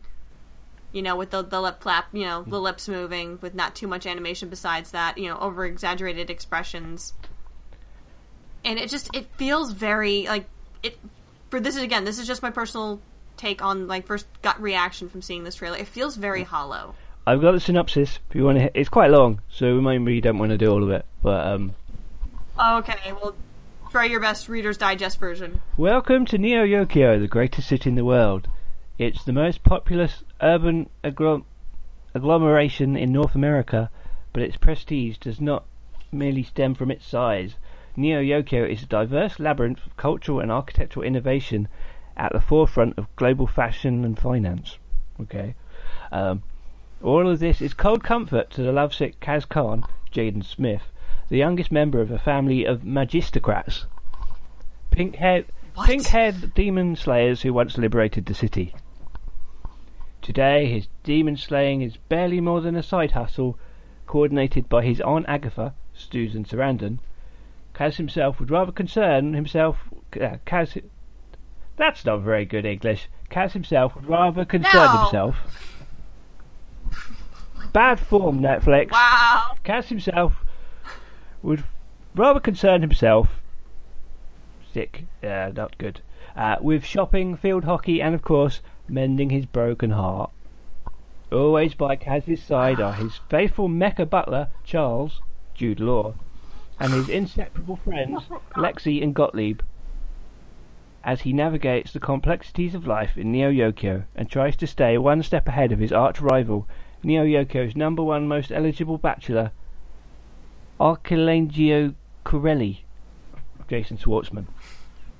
you 0.91 1.03
know 1.03 1.15
with 1.15 1.29
the, 1.29 1.43
the 1.43 1.61
lip 1.61 1.79
flap 1.79 2.07
you 2.11 2.25
know 2.25 2.41
the 2.41 2.57
hmm. 2.57 2.63
lips 2.63 2.89
moving 2.89 3.37
with 3.41 3.53
not 3.53 3.75
too 3.75 3.87
much 3.87 4.07
animation 4.07 4.49
besides 4.49 4.89
that 4.89 5.19
you 5.19 5.29
know 5.29 5.37
over 5.37 5.65
exaggerated 5.65 6.31
expressions 6.31 7.13
and 8.65 8.79
it 8.79 8.89
just 8.89 9.13
it 9.15 9.27
feels 9.37 9.71
very 9.71 10.25
like 10.25 10.45
it 10.81 10.97
for 11.49 11.59
this 11.59 11.75
is 11.75 11.83
again 11.83 12.03
this 12.05 12.19
is 12.19 12.27
just 12.27 12.41
my 12.41 12.49
personal 12.49 12.99
take 13.37 13.61
on 13.63 13.87
like 13.87 14.05
first 14.05 14.27
gut 14.41 14.61
reaction 14.61 15.09
from 15.09 15.21
seeing 15.21 15.43
this 15.43 15.55
trailer? 15.55 15.77
It 15.77 15.87
feels 15.87 16.15
very 16.15 16.43
hollow. 16.43 16.95
I've 17.25 17.41
got 17.41 17.53
the 17.53 17.59
synopsis. 17.59 18.19
If 18.29 18.35
you 18.35 18.43
want 18.43 18.59
to, 18.59 18.79
it's 18.79 18.89
quite 18.89 19.09
long, 19.09 19.41
so 19.49 19.79
maybe 19.81 20.13
you 20.13 20.21
don't 20.21 20.37
want 20.37 20.51
to 20.51 20.57
do 20.57 20.69
all 20.71 20.83
of 20.83 20.89
it. 20.89 21.05
But 21.21 21.47
um, 21.47 21.73
Okay, 22.59 23.13
well, 23.13 23.33
try 23.89 24.05
your 24.05 24.19
best 24.19 24.47
Reader's 24.49 24.77
Digest 24.77 25.19
version. 25.19 25.61
welcome 25.77 26.25
to 26.27 26.37
Neo 26.37 26.63
Yokio, 26.65 27.19
the 27.19 27.27
greatest 27.27 27.67
city 27.69 27.89
in 27.89 27.95
the 27.95 28.05
world. 28.05 28.47
It's 28.99 29.23
the 29.23 29.33
most 29.33 29.63
populous 29.63 30.23
urban 30.41 30.89
agglom- 31.03 31.45
agglomeration 32.13 32.95
in 32.95 33.11
North 33.11 33.35
America, 33.35 33.89
but 34.33 34.43
its 34.43 34.57
prestige 34.57 35.17
does 35.17 35.41
not 35.41 35.63
merely 36.11 36.43
stem 36.43 36.75
from 36.75 36.91
its 36.91 37.05
size. 37.07 37.55
Neo 37.95 38.21
Yokio 38.21 38.67
is 38.67 38.81
a 38.81 38.87
diverse 38.87 39.39
labyrinth 39.39 39.85
of 39.85 39.95
cultural 39.97 40.39
and 40.39 40.51
architectural 40.51 41.05
innovation 41.05 41.67
at 42.17 42.31
the 42.31 42.39
forefront 42.39 42.97
of 42.97 43.15
global 43.15 43.45
fashion 43.45 44.03
and 44.03 44.17
finance. 44.17 44.79
Okay. 45.21 45.53
Um, 46.11 46.41
all 47.03 47.29
of 47.29 47.39
this 47.39 47.61
is 47.61 47.75
cold 47.75 48.03
comfort 48.03 48.49
to 48.51 48.63
the 48.63 48.71
lovesick 48.71 49.19
Kaz 49.19 49.47
Kaan, 49.47 49.83
Jaden 50.11 50.43
Smith, 50.43 50.91
the 51.29 51.37
youngest 51.37 51.71
member 51.71 52.01
of 52.01 52.09
a 52.09 52.17
family 52.17 52.65
of 52.65 52.81
magistocrats. 52.81 53.85
Pink-haired, 54.89 55.45
pink-haired 55.85 56.53
demon 56.55 56.95
slayers 56.95 57.43
who 57.43 57.53
once 57.53 57.77
liberated 57.77 58.25
the 58.25 58.33
city. 58.33 58.73
Today, 60.23 60.65
his 60.65 60.87
demon 61.03 61.37
slaying 61.37 61.81
is 61.81 61.97
barely 61.97 62.41
more 62.41 62.61
than 62.61 62.75
a 62.75 62.81
side 62.81 63.11
hustle, 63.11 63.59
coordinated 64.07 64.67
by 64.67 64.83
his 64.83 65.01
aunt 65.01 65.25
Agatha, 65.27 65.73
Susan 65.93 66.43
Sarandon. 66.43 66.99
Kaz 67.73 67.95
himself 67.95 68.39
would 68.39 68.51
rather 68.51 68.71
concern 68.71 69.33
himself. 69.33 69.77
Uh, 70.15 70.37
Kaz, 70.45 70.81
that's 71.75 72.05
not 72.05 72.21
very 72.21 72.45
good 72.45 72.65
English. 72.65 73.09
Kaz 73.31 73.53
himself 73.53 73.95
would 73.95 74.05
rather 74.07 74.45
concern 74.45 74.93
No. 74.93 74.97
himself. 75.01 75.35
Bad 77.73 77.99
form, 77.99 78.39
Netflix. 78.39 78.91
Wow. 78.91 79.55
Kaz 79.65 79.85
himself 79.85 80.45
would 81.41 81.63
rather 82.15 82.39
concern 82.39 82.81
himself. 82.81 83.41
Sick, 84.71 85.05
yeah, 85.23 85.51
not 85.55 85.77
good. 85.79 86.01
Uh, 86.35 86.57
with 86.61 86.85
shopping, 86.85 87.35
field 87.35 87.63
hockey, 87.63 88.01
and 88.01 88.13
of 88.13 88.21
course, 88.21 88.61
mending 88.87 89.31
his 89.31 89.45
broken 89.47 89.91
heart. 89.91 90.29
Always 91.31 91.73
by 91.73 91.95
Kaz's 91.95 92.43
side 92.43 92.79
are 92.79 92.93
his 92.93 93.19
faithful 93.29 93.67
mecha 93.67 94.07
butler, 94.07 94.49
Charles, 94.63 95.21
Jude 95.55 95.79
Law, 95.79 96.13
and 96.79 96.93
his 96.93 97.09
inseparable 97.09 97.77
friends, 97.77 98.23
Lexi 98.55 99.01
and 99.01 99.13
Gottlieb, 99.13 99.61
as 101.03 101.21
he 101.21 101.33
navigates 101.33 101.91
the 101.91 101.99
complexities 101.99 102.73
of 102.73 102.87
life 102.87 103.17
in 103.17 103.31
Neo 103.31 103.51
Yokio 103.51 104.03
and 104.15 104.29
tries 104.29 104.55
to 104.55 104.67
stay 104.67 104.97
one 104.97 105.21
step 105.21 105.47
ahead 105.47 105.71
of 105.71 105.79
his 105.79 105.91
arch 105.91 106.21
rival, 106.21 106.67
Neo 107.03 107.25
Yokio's 107.25 107.75
number 107.75 108.01
one 108.01 108.27
most 108.27 108.51
eligible 108.51 108.97
bachelor, 108.97 109.51
Arcangelo 110.79 111.93
Corelli, 112.23 112.85
Jason 113.69 113.97
Schwartzman. 113.97 114.45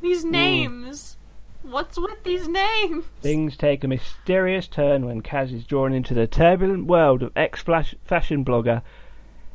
These 0.01 0.25
names. 0.25 1.17
What's 1.63 1.97
with 1.97 2.23
these 2.23 2.47
names? 2.47 3.05
Things 3.21 3.55
take 3.55 3.83
a 3.83 3.87
mysterious 3.87 4.67
turn 4.67 5.05
when 5.05 5.21
Kaz 5.21 5.53
is 5.53 5.65
drawn 5.65 5.93
into 5.93 6.13
the 6.13 6.27
turbulent 6.27 6.87
world 6.87 7.23
of 7.23 7.31
ex-fashion 7.37 8.43
blogger 8.43 8.81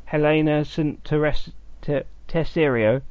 Helena 0.06 0.64
St. 0.64 1.04
Tessero, 1.82 3.02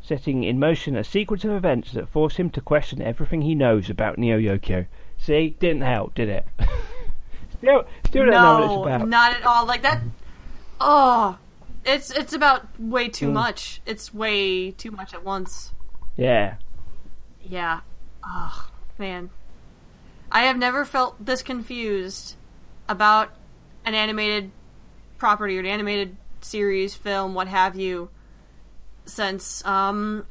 setting 0.00 0.44
in 0.44 0.58
motion 0.58 0.96
a 0.96 1.04
sequence 1.04 1.44
of 1.44 1.52
events 1.52 1.92
that 1.92 2.08
force 2.08 2.36
him 2.36 2.50
to 2.50 2.60
question 2.60 3.00
everything 3.02 3.42
he 3.42 3.54
knows 3.54 3.90
about 3.90 4.18
Neo 4.18 4.38
Yokio. 4.38 4.86
See, 5.18 5.56
didn't 5.58 5.82
help, 5.82 6.14
did 6.14 6.28
it? 6.28 6.46
still, 7.58 7.84
still 8.06 8.24
don't 8.26 8.30
know 8.32 8.54
what 8.54 8.64
it's 8.64 8.74
No, 8.74 8.82
about. 8.84 9.08
not 9.08 9.32
at 9.36 9.44
all. 9.44 9.66
Like 9.66 9.82
that. 9.82 10.00
Oh, 10.80 11.38
it's 11.84 12.10
it's 12.10 12.32
about 12.32 12.66
way 12.80 13.08
too 13.08 13.28
Mm. 13.28 13.32
much. 13.34 13.80
It's 13.84 14.14
way 14.14 14.70
too 14.70 14.90
much 14.90 15.12
at 15.14 15.24
once. 15.24 15.72
Yeah, 16.16 16.56
Yeah. 17.42 17.80
Oh, 18.24 18.68
man. 18.98 19.30
I 20.30 20.42
have 20.42 20.58
never 20.58 20.84
felt 20.84 21.24
this 21.24 21.42
confused 21.42 22.34
about 22.88 23.30
an 23.84 23.94
animated 23.94 24.50
property 25.16 25.56
or 25.56 25.60
an 25.60 25.66
animated 25.66 26.16
series, 26.44 26.94
film, 26.94 27.34
what 27.34 27.48
have 27.48 27.76
you, 27.76 28.10
since 29.04 29.64
um, 29.64 30.26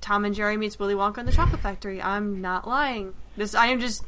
Tom 0.00 0.24
and 0.24 0.34
Jerry 0.34 0.56
meets 0.56 0.78
Willy 0.78 0.94
Wonka 0.94 1.18
in 1.18 1.26
the 1.26 1.32
Chocolate 1.32 1.60
Factory. 1.60 2.00
I'm 2.00 2.40
not 2.40 2.66
lying. 2.66 3.14
This 3.36 3.54
I 3.54 3.66
am 3.66 3.80
just. 3.80 4.04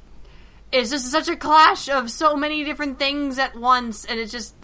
It's 0.73 0.91
just 0.91 1.11
such 1.11 1.29
a 1.29 1.37
clash 1.37 1.89
of 1.89 2.11
so 2.11 2.37
many 2.37 2.63
different 2.63 2.99
things 2.99 3.41
at 3.41 3.57
once, 3.57 4.05
and 4.05 4.21
it's 4.21 4.31
just 4.31 4.55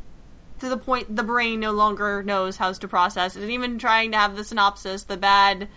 to 0.61 0.69
the 0.69 0.77
point 0.77 1.15
the 1.15 1.23
brain 1.23 1.61
no 1.61 1.73
longer 1.73 2.23
knows 2.23 2.57
how 2.57 2.73
to 2.73 2.89
process 2.89 3.37
it. 3.37 3.43
And 3.43 3.51
even 3.51 3.79
trying 3.79 4.13
to 4.13 4.19
have 4.19 4.37
the 4.37 4.45
synopsis, 4.45 5.05
the 5.05 5.17
bad, 5.17 5.69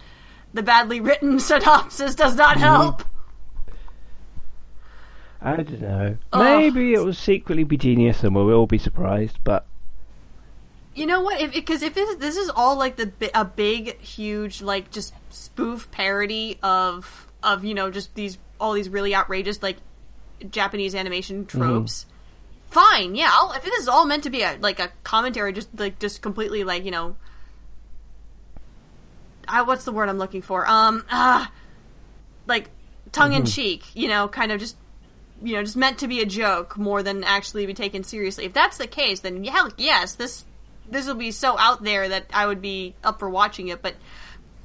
the 0.54 0.63
badly 0.63 1.02
written 1.02 1.39
synopsis 1.39 2.15
does 2.15 2.36
not 2.36 2.58
help. 2.58 3.04
I 5.41 5.56
don't 5.56 5.82
know. 5.82 6.17
Ugh. 6.34 6.43
Maybe 6.43 6.93
it 6.93 6.99
will 6.99 7.13
secretly 7.13 7.63
be 7.63 7.78
genius 7.78 8.23
and 8.23 8.36
we'll 8.36 8.52
all 8.52 8.67
be 8.67 8.78
surprised, 8.78 9.39
but 9.43 9.65
You 10.99 11.05
know 11.05 11.21
what? 11.21 11.53
Because 11.53 11.81
if, 11.81 11.95
it, 11.95 12.19
this 12.19 12.35
is 12.35 12.49
all 12.49 12.75
like 12.75 12.97
the 12.97 13.09
a 13.33 13.45
big, 13.45 14.01
huge, 14.01 14.62
like 14.62 14.91
just 14.91 15.13
spoof 15.29 15.89
parody 15.91 16.59
of 16.62 17.25
of 17.41 17.63
you 17.63 17.73
know 17.73 17.89
just 17.89 18.13
these 18.15 18.38
all 18.59 18.73
these 18.73 18.89
really 18.89 19.15
outrageous 19.15 19.63
like 19.63 19.77
Japanese 20.51 20.93
animation 20.95 21.45
tropes. 21.45 22.05
Fine, 22.69 23.15
yeah. 23.15 23.29
I'll, 23.31 23.53
if 23.53 23.63
this 23.63 23.79
is 23.79 23.88
all 23.88 24.05
meant 24.05 24.23
to 24.23 24.29
be 24.29 24.41
a 24.41 24.57
like 24.59 24.81
a 24.81 24.91
commentary, 25.05 25.53
just 25.53 25.69
like 25.79 25.99
just 25.99 26.21
completely 26.21 26.65
like 26.65 26.83
you 26.83 26.91
know, 26.91 27.15
I, 29.47 29.62
what's 29.62 29.85
the 29.85 29.93
word 29.93 30.09
I'm 30.09 30.17
looking 30.17 30.41
for? 30.41 30.69
Um, 30.69 31.05
ah, 31.09 31.49
like 32.45 32.69
tongue 33.13 33.31
in 33.31 33.45
cheek. 33.45 33.85
You 33.95 34.09
know, 34.09 34.27
kind 34.27 34.51
of 34.51 34.59
just 34.59 34.75
you 35.41 35.55
know 35.55 35.63
just 35.63 35.77
meant 35.77 35.99
to 35.99 36.09
be 36.09 36.19
a 36.19 36.25
joke 36.25 36.77
more 36.77 37.01
than 37.01 37.23
actually 37.23 37.65
be 37.65 37.73
taken 37.73 38.03
seriously. 38.03 38.43
If 38.43 38.51
that's 38.51 38.77
the 38.77 38.85
case, 38.85 39.21
then 39.21 39.45
hell 39.45 39.71
yes, 39.77 40.15
this 40.15 40.43
this 40.89 41.08
will 41.08 41.15
be 41.15 41.32
so 41.32 41.58
out 41.58 41.84
there 41.84 42.10
that 42.10 42.28
I 42.34 42.45
would 42.45 42.62
be 42.62 42.95
up 43.04 43.19
for 43.19 43.30
watching 43.30 43.69
it. 43.69 43.82
But 43.82 43.95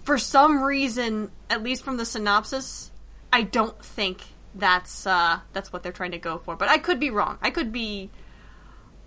for 0.05 0.19
some 0.19 0.63
reason, 0.63 1.31
at 1.49 1.63
least 1.63 1.83
from 1.83 1.97
the 1.97 2.05
synopsis, 2.05 2.91
I 3.33 3.43
don't 3.43 3.83
think 3.85 4.23
that's 4.55 5.07
uh, 5.07 5.41
that's 5.53 5.73
what 5.73 5.83
they're 5.83 5.93
trying 5.93 6.13
to 6.13 6.19
go 6.19 6.39
for. 6.39 6.57
But 6.57 6.69
I 6.69 6.79
could 6.79 7.01
be 7.01 7.11
wrong. 7.11 7.39
I 7.43 7.51
could 7.51 7.73
be 7.73 8.11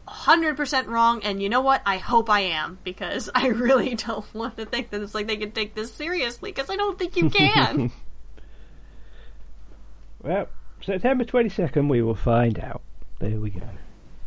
hundred 0.05 0.57
percent 0.57 0.87
wrong. 0.87 1.21
And 1.23 1.41
you 1.41 1.49
know 1.49 1.61
what? 1.61 1.81
I 1.85 1.97
hope 1.97 2.29
I 2.29 2.41
am 2.41 2.79
because 2.83 3.29
I 3.35 3.47
really 3.47 3.95
don't 3.95 4.31
want 4.33 4.57
to 4.57 4.65
think 4.65 4.89
that 4.91 5.01
it's 5.01 5.15
like 5.15 5.27
they 5.27 5.37
can 5.37 5.51
take 5.51 5.75
this 5.75 5.93
seriously 5.93 6.51
because 6.51 6.69
I 6.69 6.75
don't 6.75 6.97
think 6.97 7.15
you 7.15 7.29
can. 7.29 7.91
well, 10.23 10.47
September 10.81 11.23
22nd 11.23 11.89
we 11.89 12.01
will 12.01 12.15
find 12.15 12.59
out. 12.59 12.81
There 13.19 13.39
we 13.39 13.49
go. 13.49 13.61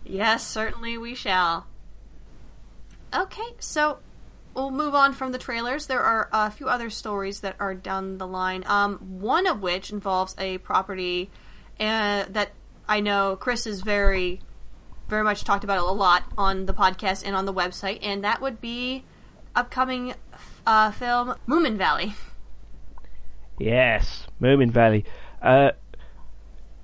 Yes, 0.05 0.47
certainly 0.47 0.99
we 0.99 1.15
shall. 1.15 1.67
Okay, 3.15 3.55
so 3.59 3.99
we'll 4.55 4.71
move 4.71 4.95
on 4.95 5.13
from 5.13 5.33
the 5.33 5.39
trailers. 5.39 5.87
There 5.87 6.03
are 6.03 6.29
a 6.33 6.51
few 6.51 6.69
other 6.69 6.91
stories 6.91 7.41
that 7.41 7.57
are 7.59 7.75
down 7.75 8.19
the 8.19 8.27
line. 8.27 8.63
Um, 8.67 8.99
one 9.21 9.47
of 9.47 9.63
which 9.63 9.91
involves 9.91 10.35
a 10.39 10.59
property 10.59 11.31
uh, 11.79 12.25
that 12.29 12.51
I 12.89 13.01
know 13.01 13.37
Chris 13.37 13.67
is 13.67 13.83
very, 13.83 14.41
very 15.09 15.25
much 15.25 15.45
talked 15.45 15.65
about 15.65 15.79
a 15.79 15.85
lot 15.85 16.25
on 16.39 16.67
the 16.67 16.75
podcast 16.75 17.25
and 17.27 17.35
on 17.35 17.47
the 17.47 17.55
website, 17.55 17.99
and 18.03 18.25
that 18.25 18.41
would 18.41 18.61
be 18.61 19.05
upcoming 19.57 20.15
uh, 20.67 20.91
film 20.93 21.35
Moomin 21.49 21.77
Valley. 21.77 22.15
Yes, 23.63 24.27
Moomin 24.41 24.71
Valley. 24.71 25.05
Uh, 25.43 25.73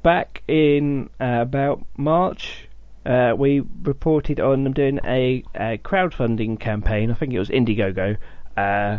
back 0.03 0.43
in 0.47 1.09
uh, 1.19 1.39
about 1.41 1.87
March, 1.97 2.66
uh, 3.07 3.35
we 3.37 3.63
reported 3.83 4.41
on 4.41 4.65
them 4.65 4.73
doing 4.73 4.99
a, 5.05 5.45
a 5.55 5.79
crowdfunding 5.79 6.59
campaign. 6.59 7.11
I 7.11 7.15
think 7.15 7.33
it 7.33 7.39
was 7.39 7.49
Indiegogo. 7.49 8.17
Uh, 8.57 8.99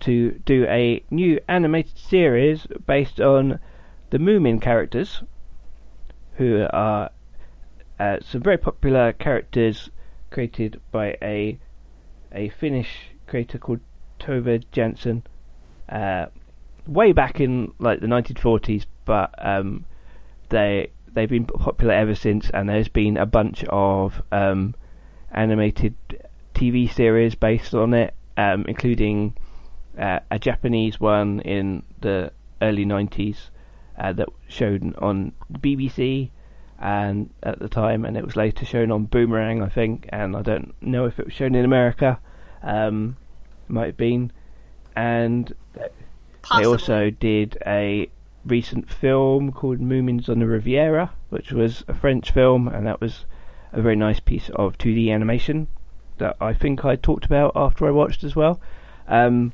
to 0.00 0.32
do 0.44 0.64
a 0.66 1.02
new 1.10 1.40
animated 1.48 1.96
series 1.96 2.66
based 2.86 3.20
on 3.20 3.58
the 4.10 4.18
Moomin 4.18 4.60
characters, 4.60 5.22
who 6.34 6.66
are 6.70 7.10
uh, 7.98 8.18
some 8.20 8.42
very 8.42 8.58
popular 8.58 9.12
characters 9.12 9.90
created 10.30 10.80
by 10.90 11.16
a 11.22 11.58
a 12.32 12.48
Finnish 12.48 13.10
creator 13.26 13.58
called 13.58 13.80
Tove 14.18 14.64
Jansson. 14.72 15.22
Uh, 15.88 16.26
way 16.86 17.12
back 17.12 17.40
in 17.40 17.72
like 17.78 18.00
the 18.00 18.06
1940s, 18.06 18.86
but 19.04 19.34
um, 19.38 19.84
they 20.48 20.90
they've 21.14 21.28
been 21.28 21.46
popular 21.46 21.94
ever 21.94 22.14
since, 22.14 22.50
and 22.50 22.68
there's 22.68 22.88
been 22.88 23.16
a 23.16 23.26
bunch 23.26 23.64
of 23.64 24.22
um, 24.32 24.74
animated 25.30 25.94
TV 26.54 26.92
series 26.92 27.34
based 27.34 27.74
on 27.74 27.94
it, 27.94 28.14
um, 28.36 28.64
including 28.68 29.34
uh, 29.98 30.20
a 30.30 30.38
Japanese 30.38 31.00
one 31.00 31.40
in 31.40 31.82
the 32.00 32.32
early 32.60 32.84
'90s 32.84 33.50
uh, 33.98 34.12
that 34.12 34.28
showed 34.48 34.94
on 34.96 35.32
the 35.50 35.58
BBC 35.58 36.30
and 36.78 37.30
at 37.42 37.58
the 37.60 37.68
time, 37.68 38.04
and 38.04 38.16
it 38.16 38.24
was 38.24 38.36
later 38.36 38.64
shown 38.64 38.90
on 38.90 39.04
Boomerang, 39.04 39.62
I 39.62 39.68
think, 39.68 40.08
and 40.08 40.36
I 40.36 40.42
don't 40.42 40.74
know 40.80 41.04
if 41.06 41.18
it 41.18 41.26
was 41.26 41.34
shown 41.34 41.54
in 41.54 41.64
America. 41.64 42.18
Um, 42.62 43.16
might 43.68 43.86
have 43.86 43.96
been, 43.96 44.32
and 44.96 45.54
Possibly. 46.42 46.62
they 46.62 46.66
also 46.66 47.10
did 47.10 47.58
a 47.66 48.10
recent 48.44 48.90
film 48.90 49.52
called 49.52 49.78
Moomins 49.80 50.28
on 50.28 50.38
the 50.38 50.46
Riviera, 50.46 51.12
which 51.30 51.52
was 51.52 51.84
a 51.88 51.94
French 51.94 52.30
film, 52.30 52.68
and 52.68 52.86
that 52.86 53.00
was 53.00 53.24
a 53.72 53.80
very 53.80 53.96
nice 53.96 54.20
piece 54.20 54.50
of 54.50 54.76
2D 54.78 55.10
animation 55.10 55.68
that 56.18 56.36
I 56.40 56.52
think 56.52 56.84
I 56.84 56.96
talked 56.96 57.24
about 57.24 57.52
after 57.56 57.86
I 57.86 57.90
watched 57.90 58.24
as 58.24 58.36
well. 58.36 58.60
Um, 59.08 59.52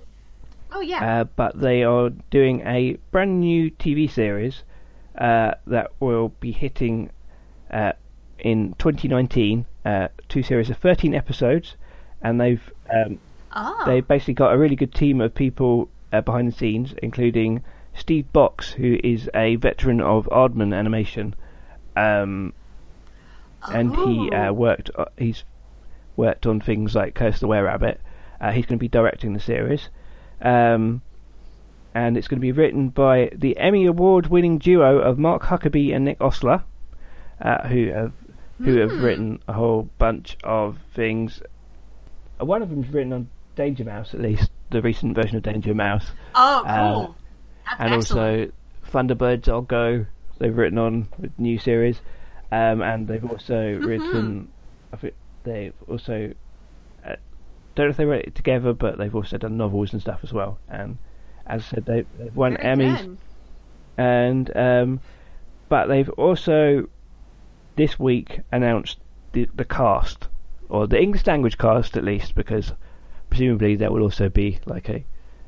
Oh 0.71 0.81
yeah. 0.81 1.21
uh, 1.21 1.25
but 1.25 1.59
they 1.59 1.83
are 1.83 2.11
doing 2.31 2.61
a 2.67 2.99
brand 3.11 3.41
new 3.41 3.71
TV 3.71 4.11
series 4.11 4.65
uh, 5.17 5.53
that 5.67 5.93
will 5.99 6.29
be 6.41 6.53
hitting 6.53 7.11
uh, 7.71 7.93
in 8.39 8.75
2019. 8.79 9.67
Uh, 9.85 10.09
two 10.29 10.43
series 10.43 10.69
of 10.69 10.77
13 10.77 11.15
episodes, 11.15 11.77
and 12.21 12.39
they've 12.39 12.71
um, 12.93 13.19
oh. 13.57 13.83
they 13.87 14.01
basically 14.01 14.35
got 14.35 14.53
a 14.53 14.59
really 14.59 14.77
good 14.77 14.93
team 14.93 15.21
of 15.23 15.35
people 15.35 15.89
uh, 16.13 16.21
behind 16.21 16.53
the 16.53 16.57
scenes, 16.57 16.95
including 17.03 17.65
Steve 17.99 18.33
Box, 18.33 18.71
who 18.73 18.99
is 19.03 19.29
a 19.35 19.57
veteran 19.57 20.01
of 20.01 20.27
Aardman 20.33 20.75
animation, 20.75 21.35
um, 21.97 22.53
and 23.73 23.95
he 23.95 24.31
uh, 24.31 24.49
Oh. 24.49 24.53
worked. 24.53 24.91
Uh, 24.97 25.07
he's 25.17 25.45
worked 26.17 26.47
on 26.47 26.61
things 26.61 26.95
like 26.95 27.15
Curse 27.15 27.41
the 27.41 27.47
Were 27.49 27.63
Rabbit. 27.65 28.01
Uh, 28.41 28.53
he's 28.53 28.67
going 28.67 28.79
to 28.79 28.83
be 28.83 28.89
directing 28.89 29.33
the 29.33 29.41
series, 29.41 29.89
um, 30.43 31.03
and 31.95 32.17
it's 32.17 32.29
going 32.29 32.39
to 32.39 32.41
be 32.41 32.53
written 32.53 32.89
by 32.89 33.31
the 33.35 33.57
Emmy 33.59 33.87
Award-winning 33.87 34.59
duo 34.59 34.99
of 35.01 35.19
Mark 35.19 35.43
Huckerby 35.43 35.95
and 35.95 36.05
Nick 36.05 36.19
Ostler, 36.21 36.63
uh, 37.43 37.67
who 37.69 37.89
have 37.89 38.13
who 38.59 38.77
have 38.79 38.91
Hmm. 38.91 39.05
written 39.05 39.39
a 39.47 39.53
whole 39.53 39.89
bunch 39.99 40.37
of 40.43 40.79
things. 40.95 41.41
Uh, 42.41 42.45
One 42.45 42.61
of 42.63 42.71
them's 42.71 42.89
written 42.93 43.13
on 43.13 43.29
Danger 43.55 43.85
Mouse, 43.85 44.15
at 44.15 44.21
least 44.21 44.51
the 44.71 44.83
recent 44.83 45.15
version 45.15 45.37
of 45.37 45.43
Danger 45.45 45.75
Mouse, 45.75 46.11
oh, 46.35 46.65
uh, 46.65 46.93
cool. 46.95 47.17
And 47.79 47.95
also 47.95 48.51
Thunderbirds. 48.91 49.49
I'll 49.49 49.63
go. 49.63 50.07
They've 50.39 50.57
written 50.57 50.79
on 50.79 51.09
new 51.37 51.59
series, 51.59 52.01
um, 52.53 52.81
and 52.83 53.07
they've 53.09 53.25
also 53.25 53.55
Mm-hmm. 53.55 53.87
written. 53.87 54.49
I 54.93 54.97
think 54.97 55.15
they've 55.45 55.75
also. 55.89 56.33
Uh, 57.05 57.17
don't 57.75 57.87
know 57.87 57.91
if 57.91 57.97
they 57.97 58.05
wrote 58.05 58.25
it 58.25 58.35
together, 58.35 58.73
but 58.73 58.99
they've 58.99 59.15
also 59.15 59.37
done 59.39 59.57
novels 59.57 59.93
and 59.93 60.01
stuff 60.01 60.21
as 60.23 60.33
well. 60.33 60.59
And 60.69 60.99
as 61.47 61.63
I 61.63 61.75
said, 61.77 61.87
they, 61.87 62.05
they've 62.19 62.35
won 62.35 62.57
Very 62.61 62.77
Emmys 62.77 62.99
good. 62.99 63.19
and 63.97 64.57
um, 64.57 65.01
but 65.69 65.87
they've 65.87 66.09
also 66.11 66.89
this 67.77 67.99
week 67.99 68.41
announced 68.53 68.99
the, 69.33 69.49
the 69.55 69.65
cast 69.65 70.29
or 70.69 70.87
the 70.87 71.01
English 71.01 71.27
language 71.27 71.59
cast 71.59 71.97
at 71.97 72.05
least 72.05 72.35
because 72.35 72.73
presumably 73.31 73.77
there 73.77 73.91
will 73.93 74.03
also 74.03 74.29
be 74.29 74.59
like 74.67 74.89
a 74.89 75.05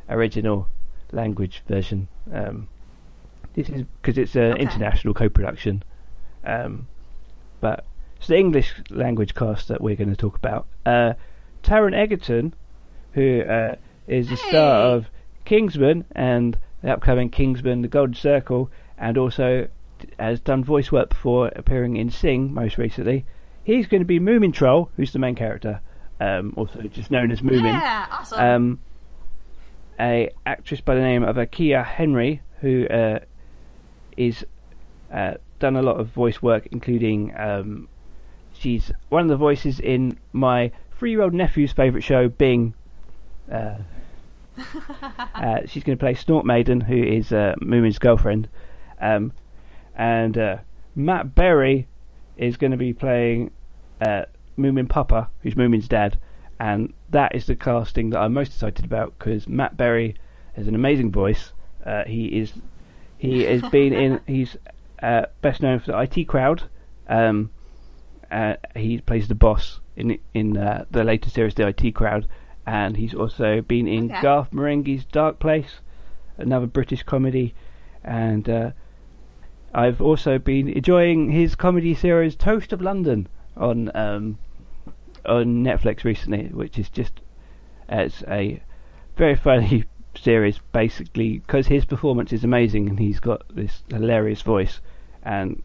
original 0.08 0.68
language 1.12 1.62
version. 1.68 2.08
Um, 2.32 2.68
this 3.54 3.68
is 3.68 3.84
because 4.00 4.16
it's 4.18 4.36
an 4.36 4.52
Okay. 4.52 4.62
international 4.62 5.14
co-production, 5.14 5.82
um, 6.44 6.86
but 7.60 7.84
it's 8.16 8.28
the 8.28 8.38
English 8.38 8.74
language 8.90 9.34
cast 9.34 9.68
that 9.68 9.80
we're 9.80 9.96
going 9.96 10.10
to 10.10 10.16
talk 10.16 10.36
about. 10.36 10.66
Uh, 10.86 11.14
Taron 11.62 11.94
Egerton, 11.94 12.54
who 13.12 13.40
uh, 13.42 13.74
is 14.06 14.28
the 14.28 14.36
star 14.36 14.82
Hey. 14.88 14.92
of 14.94 15.10
Kingsman 15.44 16.04
and 16.12 16.56
the 16.82 16.92
upcoming 16.92 17.28
Kingsman: 17.28 17.82
The 17.82 17.88
Golden 17.88 18.14
Circle, 18.14 18.70
and 18.96 19.18
also 19.18 19.68
has 20.18 20.40
done 20.40 20.64
voice 20.64 20.90
work 20.92 21.10
before, 21.10 21.50
appearing 21.56 21.96
in 21.96 22.08
Sing 22.10 22.54
most 22.54 22.78
recently. 22.78 23.26
He's 23.64 23.86
going 23.86 24.00
to 24.00 24.06
be 24.06 24.18
Moomin 24.18 24.52
Troll, 24.54 24.90
who's 24.96 25.12
the 25.12 25.18
main 25.18 25.34
character, 25.34 25.80
um, 26.20 26.54
also 26.56 26.80
just 26.82 27.10
known 27.10 27.30
as 27.30 27.40
Moomin. 27.42 27.72
Yeah, 27.72 28.06
awesome. 28.10 28.40
Um, 28.40 28.80
a 30.00 30.30
actress 30.46 30.80
by 30.80 30.94
the 30.94 31.00
name 31.00 31.22
of 31.22 31.36
Akiya 31.36 31.84
Henry, 31.84 32.40
who 32.60 32.86
uh, 32.88 33.20
is 34.16 34.44
uh, 35.12 35.34
done 35.58 35.76
a 35.76 35.82
lot 35.82 36.00
of 36.00 36.08
voice 36.08 36.42
work, 36.42 36.66
including 36.72 37.32
um, 37.36 37.88
she's 38.54 38.90
one 39.10 39.22
of 39.22 39.28
the 39.28 39.36
voices 39.36 39.78
in 39.78 40.18
my 40.32 40.72
three-year-old 40.98 41.34
nephew's 41.34 41.72
favourite 41.72 42.02
show, 42.02 42.28
Bing. 42.28 42.74
Uh, 43.50 43.76
uh, 45.34 45.58
she's 45.66 45.84
going 45.84 45.96
to 45.96 46.02
play 46.02 46.14
Snorkmaiden, 46.14 46.82
who 46.82 47.02
is 47.02 47.32
uh, 47.32 47.54
Moomin's 47.60 47.98
girlfriend, 47.98 48.48
um, 49.00 49.32
and 49.96 50.36
uh, 50.36 50.56
Matt 50.94 51.34
Berry 51.34 51.86
is 52.36 52.56
going 52.56 52.70
to 52.70 52.76
be 52.76 52.92
playing 52.92 53.50
uh, 54.00 54.24
Moomin 54.58 54.88
Papa, 54.88 55.28
who's 55.42 55.54
Moomin's 55.54 55.88
dad, 55.88 56.18
and 56.60 56.92
that 57.08 57.34
is 57.34 57.46
the 57.46 57.56
casting 57.56 58.10
that 58.10 58.20
I'm 58.20 58.34
most 58.34 58.52
excited 58.52 58.84
about 58.84 59.18
because 59.18 59.48
Matt 59.48 59.78
Berry 59.78 60.14
has 60.52 60.68
an 60.68 60.74
amazing 60.74 61.10
voice. 61.10 61.54
Uh, 61.84 62.04
he 62.04 62.26
is 62.26 62.52
he 63.16 63.44
has 63.44 63.62
been 63.72 63.94
in 63.94 64.20
he's 64.26 64.58
uh, 65.02 65.24
best 65.40 65.62
known 65.62 65.80
for 65.80 65.92
the 65.92 66.00
IT 66.00 66.28
Crowd. 66.28 66.64
Um, 67.08 67.50
uh, 68.30 68.56
he 68.76 69.00
plays 69.00 69.26
the 69.26 69.34
boss 69.34 69.80
in 69.96 70.18
in 70.34 70.58
uh, 70.58 70.84
the 70.90 71.02
latest 71.02 71.34
series, 71.34 71.54
the 71.54 71.66
IT 71.66 71.94
Crowd, 71.94 72.28
and 72.66 72.94
he's 72.94 73.14
also 73.14 73.62
been 73.62 73.88
in 73.88 74.12
Okay. 74.12 74.20
Garth 74.20 74.50
Marenghi's 74.50 75.06
Dark 75.06 75.38
Place, 75.38 75.80
another 76.36 76.66
British 76.66 77.02
comedy, 77.04 77.54
and 78.04 78.46
uh, 78.50 78.70
I've 79.72 80.02
also 80.02 80.38
been 80.38 80.68
enjoying 80.68 81.30
his 81.30 81.54
comedy 81.54 81.94
series 81.94 82.36
Toast 82.36 82.74
of 82.74 82.82
London 82.82 83.28
on 83.56 83.90
um, 83.96 84.38
on 85.26 85.64
Netflix 85.64 86.04
recently, 86.04 86.48
which 86.48 86.78
is 86.78 86.88
just 86.88 87.12
as 87.88 88.22
a 88.28 88.62
very 89.16 89.34
funny 89.36 89.84
series, 90.16 90.58
basically 90.72 91.38
because 91.38 91.66
his 91.66 91.84
performance 91.84 92.32
is 92.32 92.44
amazing 92.44 92.88
and 92.88 92.98
he's 92.98 93.20
got 93.20 93.42
this 93.54 93.82
hilarious 93.88 94.42
voice, 94.42 94.80
and 95.22 95.62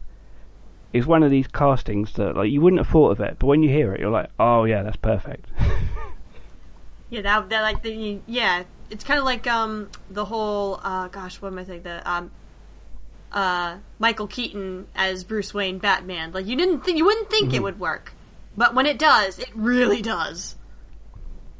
it's 0.92 1.06
one 1.06 1.22
of 1.22 1.30
these 1.30 1.48
castings 1.48 2.12
that 2.14 2.36
like 2.36 2.50
you 2.50 2.60
wouldn't 2.60 2.80
have 2.80 2.88
thought 2.90 3.10
of 3.10 3.20
it, 3.20 3.36
but 3.38 3.46
when 3.46 3.62
you 3.62 3.68
hear 3.68 3.92
it, 3.92 4.00
you're 4.00 4.10
like, 4.10 4.30
oh 4.38 4.64
yeah, 4.64 4.82
that's 4.82 4.96
perfect. 4.96 5.46
yeah, 7.10 7.20
that, 7.22 7.48
that 7.50 7.62
like 7.62 7.82
the 7.82 8.20
yeah, 8.26 8.64
it's 8.90 9.04
kind 9.04 9.18
of 9.18 9.24
like 9.24 9.46
um 9.46 9.90
the 10.10 10.24
whole 10.24 10.80
uh 10.82 11.08
gosh, 11.08 11.40
what 11.40 11.48
am 11.52 11.58
I 11.58 11.64
saying? 11.64 11.82
The 11.82 12.08
um 12.10 12.30
uh 13.32 13.78
Michael 13.98 14.26
Keaton 14.26 14.86
as 14.94 15.24
Bruce 15.24 15.52
Wayne 15.52 15.78
Batman. 15.78 16.32
Like 16.32 16.46
you 16.46 16.56
didn't 16.56 16.80
think 16.82 16.98
you 16.98 17.04
wouldn't 17.04 17.30
think 17.30 17.48
Mm-hmm. 17.48 17.56
it 17.56 17.62
would 17.62 17.80
work, 17.80 18.12
but 18.56 18.74
when 18.74 18.86
it 18.86 18.98
does, 18.98 19.38
it 19.38 19.50
really 19.54 20.02
does. 20.02 20.56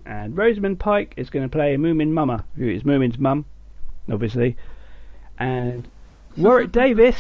and 0.05 0.37
Rosamund 0.37 0.79
Pike 0.79 1.15
is 1.17 1.31
going 1.31 1.45
to 1.49 1.49
play 1.49 1.77
Moomin 1.77 2.11
Mama, 2.11 2.45
who 2.57 2.69
is 2.69 2.83
Moomin's 2.85 3.19
mum, 3.19 3.45
obviously, 4.11 4.57
and 5.39 5.89
Warwick 6.37 6.73
Davis 6.73 7.17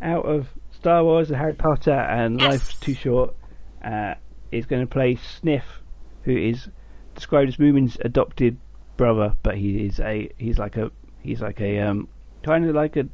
out 0.00 0.24
of 0.24 0.48
Star 0.72 1.04
Wars, 1.04 1.28
and 1.30 1.38
Harry 1.38 1.54
Potter, 1.54 1.92
and 1.92 2.40
Yes. 2.40 2.50
Life's 2.50 2.74
Too 2.80 2.94
Short, 2.94 3.34
uh, 3.84 4.14
is 4.50 4.66
going 4.66 4.82
to 4.82 4.86
play 4.86 5.16
Sniff, 5.16 5.64
who 6.24 6.36
is 6.36 6.68
described 7.14 7.48
as 7.48 7.56
Moomin's 7.56 7.96
adopted 8.04 8.56
brother, 8.96 9.34
but 9.42 9.56
he 9.56 9.86
is 9.86 10.00
a 10.00 10.30
he's 10.38 10.58
like 10.58 10.76
a 10.76 10.90
he's 11.22 11.40
like 11.40 11.60
a 11.60 11.80
um 11.80 12.08
kind 12.42 12.64
of 12.68 12.74
like 12.74 12.96
a 12.96 13.06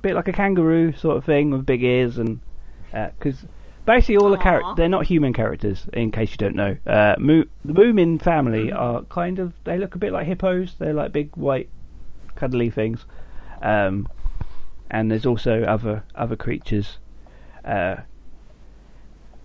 bit 0.00 0.14
like 0.14 0.28
a 0.28 0.32
kangaroo 0.32 0.92
sort 0.96 1.16
of 1.16 1.24
thing 1.24 1.50
with 1.50 1.66
big 1.66 1.82
ears 1.82 2.18
and 2.18 2.40
because 3.18 3.44
basically 3.88 4.18
all 4.18 4.28
the 4.28 4.36
characters 4.36 4.74
they're 4.76 4.88
not 4.88 5.06
human 5.06 5.32
characters 5.32 5.86
in 5.94 6.12
case 6.12 6.30
you 6.32 6.36
don't 6.36 6.54
know. 6.54 6.76
Uh 6.86 7.16
Moo- 7.18 7.46
the 7.64 7.72
Moomin 7.72 8.20
family 8.20 8.70
are 8.70 9.02
kind 9.04 9.38
of 9.38 9.54
they 9.64 9.78
look 9.78 9.94
a 9.94 9.98
bit 9.98 10.12
like 10.12 10.26
hippos. 10.26 10.74
They're 10.78 10.92
like 10.92 11.10
big 11.10 11.34
white 11.36 11.70
cuddly 12.36 12.68
things. 12.68 13.06
Um 13.62 14.06
and 14.90 15.10
there's 15.10 15.24
also 15.24 15.62
other 15.62 16.04
other 16.14 16.36
creatures. 16.36 16.98
Uh 17.64 17.96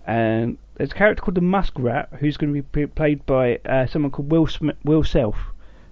and 0.06 0.58
there's 0.74 0.92
a 0.92 0.94
character 0.94 1.22
called 1.22 1.36
the 1.36 1.40
Muskrat 1.40 2.10
who's 2.20 2.36
going 2.36 2.52
to 2.52 2.62
be 2.62 2.86
p- 2.86 2.86
played 2.86 3.24
by 3.24 3.58
uh, 3.64 3.86
someone 3.86 4.10
called 4.10 4.30
Will 4.30 4.46
Sm- 4.46 4.76
Will 4.84 5.02
Self, 5.02 5.36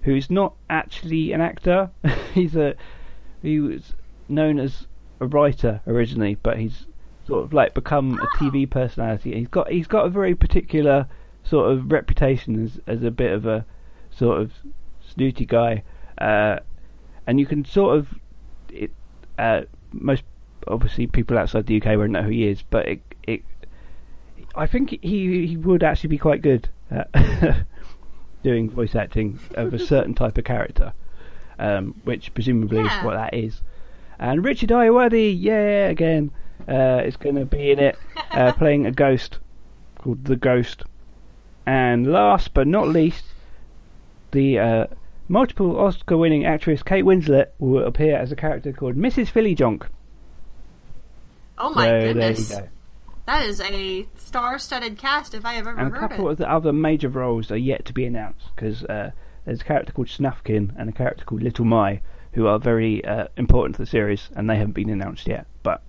who 0.03 0.15
is 0.15 0.29
not 0.29 0.53
actually 0.69 1.31
an 1.31 1.41
actor. 1.41 1.89
he's 2.33 2.55
a 2.55 2.75
he 3.41 3.59
was 3.59 3.95
known 4.29 4.59
as 4.59 4.85
a 5.19 5.25
writer 5.25 5.81
originally, 5.87 6.35
but 6.35 6.59
he's 6.59 6.85
sort 7.27 7.43
of 7.43 7.53
like 7.53 7.73
become 7.73 8.19
a 8.19 8.27
TV 8.37 8.69
personality. 8.69 9.33
He's 9.35 9.47
got 9.47 9.69
he's 9.71 9.87
got 9.87 10.05
a 10.05 10.09
very 10.09 10.35
particular 10.35 11.07
sort 11.43 11.71
of 11.71 11.91
reputation 11.91 12.63
as 12.63 12.79
as 12.87 13.03
a 13.03 13.11
bit 13.11 13.31
of 13.31 13.45
a 13.45 13.65
sort 14.11 14.41
of 14.41 14.51
snooty 15.07 15.45
guy, 15.45 15.83
uh, 16.19 16.59
and 17.27 17.39
you 17.39 17.45
can 17.45 17.65
sort 17.65 17.97
of 17.97 18.07
it. 18.69 18.91
Uh, 19.37 19.61
most 19.91 20.23
obviously 20.67 21.07
people 21.07 21.37
outside 21.37 21.65
the 21.65 21.77
UK 21.81 21.97
won't 21.97 22.11
know 22.11 22.21
who 22.23 22.29
he 22.29 22.47
is, 22.47 22.61
but 22.69 22.87
it 22.87 23.01
it 23.27 23.43
I 24.55 24.67
think 24.67 24.89
he 25.01 25.47
he 25.47 25.57
would 25.57 25.83
actually 25.83 26.09
be 26.09 26.17
quite 26.17 26.41
good 26.41 26.69
at 26.91 27.09
doing 28.43 28.69
voice 28.69 28.95
acting 28.95 29.39
of 29.55 29.73
a 29.73 29.79
certain 29.79 30.13
type 30.13 30.37
of 30.37 30.43
character. 30.43 30.93
um, 31.59 31.93
which 32.03 32.33
presumably 32.33 32.79
Yeah. 32.79 32.97
is 32.99 33.03
what 33.05 33.13
that 33.13 33.33
is. 33.33 33.61
And 34.19 34.43
Richard 34.43 34.69
Ayoade, 34.69 35.35
yeah, 35.39 35.87
again, 35.87 36.31
uh, 36.67 37.01
is 37.05 37.17
going 37.17 37.35
to 37.35 37.45
be 37.45 37.71
in 37.71 37.79
it, 37.79 37.97
uh, 38.31 38.51
playing 38.57 38.85
a 38.85 38.91
ghost 38.91 39.39
called 39.99 40.25
the 40.25 40.35
Ghost. 40.35 40.83
And 41.65 42.11
last 42.11 42.53
but 42.53 42.67
not 42.67 42.87
least, 42.89 43.23
the 44.31 44.59
uh, 44.59 44.87
multiple 45.27 45.79
Oscar-winning 45.79 46.45
actress 46.45 46.83
Kate 46.83 47.05
Winslet 47.05 47.47
will 47.59 47.85
appear 47.85 48.17
as 48.17 48.31
a 48.31 48.35
character 48.35 48.73
called 48.73 48.95
Mrs. 48.95 49.31
Fillyjonk. 49.31 49.83
Oh 51.57 51.73
my 51.73 51.89
so 51.89 51.99
goodness. 51.99 52.49
go. 52.49 52.67
That 53.25 53.45
is 53.45 53.61
a 53.61 54.05
star-studded 54.15 54.97
cast 54.97 55.33
if 55.33 55.45
I 55.45 55.53
have 55.53 55.67
ever 55.67 55.77
heard, 55.77 55.87
And 55.87 55.95
a 55.95 55.99
couple 55.99 56.27
it. 56.27 56.31
of 56.33 56.37
the 56.39 56.51
other 56.51 56.73
major 56.73 57.07
roles 57.07 57.51
are 57.51 57.57
yet 57.57 57.85
to 57.85 57.93
be 57.93 58.05
announced 58.05 58.47
because 58.53 58.83
uh, 58.83 59.11
there's 59.45 59.61
a 59.61 59.63
character 59.63 59.93
called 59.93 60.07
Snufkin 60.07 60.73
and 60.77 60.89
a 60.89 60.91
character 60.91 61.23
called 61.23 61.41
Little 61.43 61.63
My 61.63 62.01
who 62.33 62.47
are 62.47 62.59
very 62.59 63.05
uh, 63.05 63.27
important 63.37 63.75
to 63.75 63.83
the 63.83 63.85
series 63.85 64.29
and 64.35 64.49
they 64.49 64.57
haven't 64.57 64.73
been 64.73 64.89
announced 64.89 65.27
yet, 65.27 65.45
but 65.61 65.82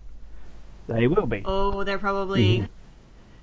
they 0.87 1.07
will 1.07 1.27
be. 1.27 1.43
Oh, 1.45 1.85
they're 1.85 1.99
probably. 1.99 2.59
Mm-hmm. 2.59 2.67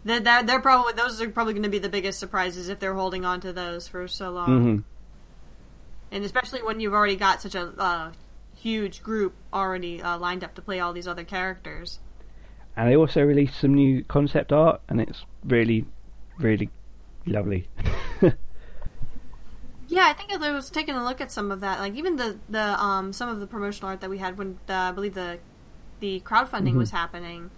They're, 0.03 0.19
they're, 0.19 0.43
they're 0.43 0.61
probably 0.61 0.93
those 0.93 1.21
are 1.21 1.29
probably 1.29 1.53
going 1.53 1.63
to 1.63 1.69
be 1.69 1.79
the 1.79 1.89
biggest 1.89 2.19
surprises 2.19 2.69
if 2.69 2.79
they're 2.79 2.95
holding 2.95 3.23
on 3.23 3.41
to 3.41 3.53
those 3.53 3.87
for 3.87 4.07
so 4.07 4.31
long, 4.31 4.63
hmm 4.63 4.79
and 6.11 6.25
especially 6.25 6.61
when 6.61 6.79
you've 6.79 6.93
already 6.93 7.15
got 7.15 7.41
such 7.41 7.55
a 7.55 7.67
uh, 7.77 8.11
huge 8.55 9.01
group 9.01 9.33
already 9.53 10.01
uh, 10.01 10.17
lined 10.17 10.43
up 10.43 10.53
to 10.55 10.61
play 10.61 10.79
all 10.79 10.91
these 10.91 11.07
other 11.07 11.23
characters. 11.23 11.99
And 12.75 12.89
they 12.89 12.97
also 12.97 13.21
released 13.21 13.59
some 13.59 13.73
new 13.73 14.03
concept 14.03 14.51
art 14.51 14.81
and 14.89 14.99
it's 14.99 15.23
really, 15.45 15.85
really 16.37 16.69
lovely. 17.25 17.69
Yeah, 19.91 20.07
I 20.07 20.13
think 20.13 20.31
I 20.31 20.51
was 20.53 20.69
taking 20.69 20.95
a 20.95 21.03
look 21.03 21.19
at 21.19 21.33
some 21.33 21.51
of 21.51 21.59
that. 21.59 21.81
Like 21.81 21.95
even 21.95 22.15
the 22.15 22.39
the 22.47 22.81
um 22.81 23.11
some 23.11 23.27
of 23.27 23.41
the 23.41 23.45
promotional 23.45 23.89
art 23.89 23.99
that 23.99 24.09
we 24.09 24.19
had 24.19 24.37
when 24.37 24.57
the, 24.65 24.73
I 24.73 24.93
believe 24.93 25.15
the 25.15 25.39
the 26.01 26.19
crowdfunding 26.21 26.75
was 26.75 26.91
happening, 26.91 27.49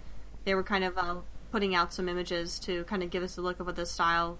they 0.44 0.54
were 0.54 0.62
kind 0.62 0.84
of 0.84 0.96
uh, 0.96 1.16
putting 1.50 1.74
out 1.74 1.92
some 1.92 2.08
images 2.08 2.58
to 2.60 2.84
kind 2.84 3.02
of 3.02 3.10
give 3.10 3.22
us 3.22 3.36
a 3.36 3.40
look 3.40 3.58
of 3.58 3.66
what 3.66 3.74
the 3.74 3.86
style 3.86 4.38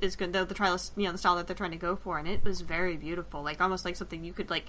is 0.00 0.16
good. 0.16 0.32
The, 0.32 0.44
the 0.44 0.54
trial, 0.54 0.80
you 0.96 1.04
know, 1.04 1.12
the 1.12 1.18
style 1.18 1.36
that 1.36 1.46
they're 1.46 1.54
trying 1.54 1.70
to 1.70 1.76
go 1.76 1.94
for, 1.94 2.18
and 2.18 2.26
it 2.26 2.42
was 2.42 2.62
very 2.62 2.96
beautiful. 2.96 3.42
Like 3.42 3.60
almost 3.60 3.84
like 3.84 3.96
something 3.96 4.24
you 4.24 4.32
could 4.32 4.50
like 4.50 4.66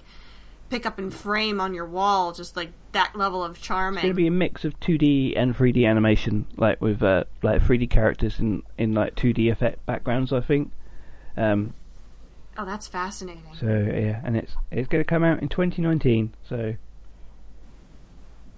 pick 0.68 0.84
up 0.84 0.98
and 0.98 1.12
frame 1.12 1.60
on 1.60 1.74
your 1.74 1.86
wall. 1.86 2.32
Just 2.32 2.56
like 2.56 2.70
that 2.92 3.16
level 3.16 3.42
of 3.42 3.60
charming. 3.60 3.98
It's 3.98 4.02
going 4.02 4.14
to 4.14 4.16
be 4.16 4.26
a 4.26 4.30
mix 4.30 4.64
of 4.64 4.78
2D 4.80 5.34
and 5.36 5.56
3D 5.56 5.88
animation, 5.88 6.46
like 6.56 6.80
with 6.80 7.02
uh, 7.02 7.24
like 7.42 7.62
3D 7.62 7.90
characters 7.90 8.38
in 8.38 8.62
in 8.78 8.92
like 8.92 9.14
2D 9.16 9.50
effect 9.50 9.84
backgrounds, 9.86 10.32
I 10.32 10.40
think. 10.40 10.70
Um, 11.36 11.74
oh, 12.56 12.64
that's 12.64 12.86
fascinating. 12.86 13.42
so 13.58 13.66
yeah, 13.66 14.20
and 14.24 14.36
it's 14.36 14.52
it's 14.70 14.88
going 14.88 15.02
to 15.02 15.08
come 15.08 15.24
out 15.24 15.40
in 15.40 15.48
2019. 15.48 16.34
So 16.48 16.74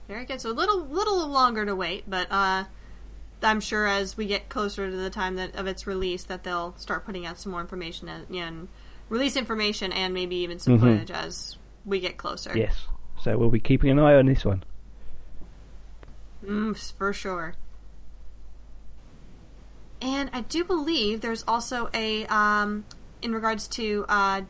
Very 0.09 0.25
good. 0.25 0.40
So 0.40 0.51
a 0.51 0.53
little 0.53 0.81
little 0.87 1.29
longer 1.29 1.64
to 1.66 1.77
wait, 1.77 2.05
but 2.09 2.27
uh, 2.33 2.64
I'm 3.42 3.61
sure 3.61 3.87
as 3.87 4.16
we 4.16 4.27
get 4.27 4.49
closer 4.49 4.90
to 4.90 4.97
the 4.97 5.11
time 5.11 5.37
that 5.37 5.55
of 5.55 5.66
its 5.66 5.87
release, 5.87 6.25
that 6.25 6.42
they'll 6.44 6.75
start 6.79 7.05
putting 7.05 7.27
out 7.27 7.38
some 7.38 7.53
more 7.53 7.61
information 7.61 8.09
and, 8.09 8.27
and 8.35 8.68
release 9.11 9.37
information 9.37 9.92
and 9.92 10.12
maybe 10.14 10.37
even 10.37 10.59
some 10.59 10.79
Mhm. 10.79 10.81
footage 10.81 11.11
as 11.11 11.57
we 11.85 12.01
get 12.01 12.16
closer. 12.16 12.57
yes, 12.57 12.75
so 13.23 13.37
we'll 13.38 13.51
be 13.51 13.61
keeping 13.61 13.90
an 13.90 13.99
eye 13.99 14.14
on 14.14 14.27
this 14.27 14.44
one. 14.44 14.64
Mm, 16.44 16.77
for 16.97 17.12
sure. 17.12 17.55
And 20.01 20.31
I 20.33 20.42
do 20.42 20.64
believe 20.64 21.21
there's 21.21 21.44
also 21.49 21.90
a 21.92 22.25
um, 22.27 22.85
in 23.21 23.35
regards 23.35 23.66
to 23.68 24.05
uh, 24.09 24.42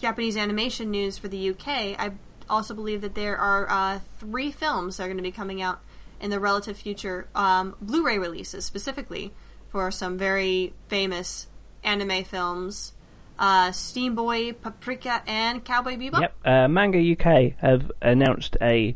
Japanese 0.00 0.36
animation 0.36 0.90
news 0.90 1.18
for 1.18 1.28
the 1.28 1.50
UK. 1.50 1.68
I 1.98 2.12
also 2.52 2.74
believe 2.74 3.00
that 3.00 3.14
there 3.14 3.36
are 3.36 3.68
uh, 3.68 4.00
three 4.18 4.52
films 4.52 4.96
that 4.96 5.04
are 5.04 5.06
going 5.06 5.16
to 5.16 5.22
be 5.22 5.32
coming 5.32 5.62
out 5.62 5.80
in 6.20 6.30
the 6.30 6.38
relative 6.38 6.76
future, 6.76 7.26
um, 7.34 7.74
Blu-ray 7.80 8.18
releases 8.18 8.64
specifically 8.64 9.32
for 9.70 9.90
some 9.90 10.18
very 10.18 10.72
famous 10.88 11.48
anime 11.82 12.24
films: 12.24 12.92
uh, 13.38 13.72
Steam 13.72 14.14
Boy, 14.14 14.52
Paprika, 14.52 15.22
and 15.26 15.64
Cowboy 15.64 15.96
Bebop. 15.96 16.20
Yep, 16.20 16.34
uh, 16.44 16.68
Manga 16.68 16.98
UK 16.98 17.54
have 17.58 17.90
announced 18.00 18.56
a 18.60 18.94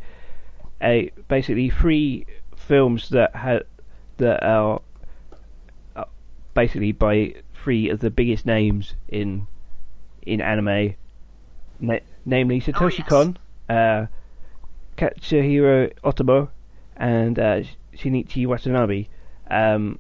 a 0.81 1.11
basically 1.29 1.71
three 1.71 2.27
films 2.57 3.09
that 3.09 3.35
ha- 3.35 3.67
that 4.19 4.45
are 4.45 4.83
uh, 5.97 6.05
basically 6.55 6.93
by 6.93 7.35
three 7.63 7.89
of 7.89 8.01
the 8.01 8.11
biggest 8.11 8.47
names 8.47 8.95
in 9.09 9.47
in 10.23 10.41
anime, 10.41 10.95
na- 11.81 11.99
namely 12.25 12.61
Satoshi 12.61 12.99
yes. 12.99 13.09
Kon, 13.09 13.39
uh, 13.69 14.07
Katsuhiro 14.97 15.93
Otomo, 16.03 16.49
and 16.97 17.39
uh, 17.39 17.61
Shinichi 17.95 18.47
Watanabe. 18.47 19.09
Um, 19.51 19.99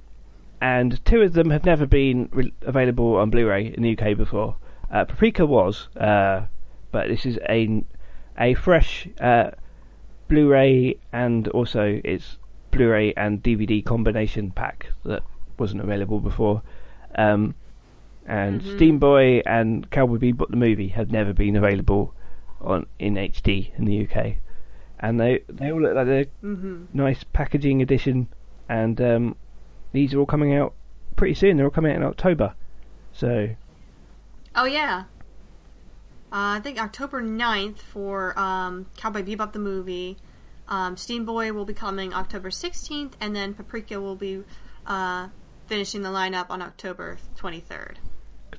and 0.60 1.04
two 1.04 1.20
of 1.22 1.34
them 1.34 1.50
have 1.50 1.64
never 1.64 1.86
been 1.86 2.28
re- 2.32 2.52
available 2.62 3.16
on 3.16 3.30
Blu-ray 3.30 3.74
in 3.76 3.82
the 3.82 3.96
UK 3.96 4.16
before. 4.16 4.56
Uh, 4.90 5.04
Paprika 5.04 5.44
was, 5.44 5.88
uh, 5.96 6.46
but 6.92 7.08
this 7.08 7.26
is 7.26 7.38
a 7.48 7.84
a 8.38 8.54
fresh 8.54 9.08
uh, 9.20 9.50
Blu-ray 10.28 10.96
and 11.12 11.48
also 11.48 12.00
it's 12.04 12.38
Blu-ray 12.70 13.14
and 13.14 13.42
DVD 13.42 13.84
combination 13.84 14.50
pack 14.50 14.92
that 15.04 15.22
wasn't 15.58 15.82
available 15.82 16.20
before. 16.20 16.62
Um, 17.14 17.54
and 18.26 18.62
Steam 18.62 18.98
Boy 18.98 19.40
and 19.46 19.88
Cowboy 19.90 20.18
Bebop 20.18 20.50
the 20.50 20.56
movie 20.56 20.88
have 20.88 21.10
never 21.12 21.32
been 21.32 21.54
available 21.54 22.12
on 22.60 22.86
in 22.98 23.14
HD 23.14 23.70
in 23.78 23.84
the 23.84 24.06
UK, 24.06 24.36
and 25.00 25.20
they 25.20 25.42
they 25.48 25.70
all 25.70 25.80
look 25.80 25.94
like 25.94 26.06
they're 26.06 26.26
Mm-hmm. 26.42 26.84
nice 26.92 27.24
packaging 27.32 27.82
edition, 27.82 28.28
and 28.68 29.00
um, 29.00 29.36
these 29.92 30.14
are 30.14 30.18
all 30.20 30.26
coming 30.26 30.54
out 30.54 30.74
pretty 31.16 31.34
soon. 31.34 31.56
They're 31.56 31.66
all 31.66 31.70
coming 31.70 31.92
out 31.92 31.96
in 31.98 32.02
October, 32.04 32.54
so 33.12 33.48
Oh 34.54 34.64
yeah. 34.64 35.04
Uh, 36.32 36.58
I 36.58 36.60
think 36.60 36.78
October 36.80 37.22
9th 37.22 37.78
for 37.78 38.36
um, 38.38 38.86
Cowboy 38.96 39.22
Bebop 39.22 39.52
the 39.52 39.58
movie. 39.58 40.16
Um, 40.68 40.96
Steam 40.96 41.24
Boy 41.24 41.52
will 41.52 41.64
be 41.64 41.72
coming 41.72 42.12
October 42.12 42.50
16th, 42.50 43.12
and 43.20 43.34
then 43.36 43.54
Paprika 43.54 44.00
will 44.00 44.16
be 44.16 44.42
uh, 44.86 45.28
finishing 45.68 46.02
the 46.02 46.08
lineup 46.08 46.46
on 46.50 46.60
October 46.62 47.18
23rd. 47.38 47.96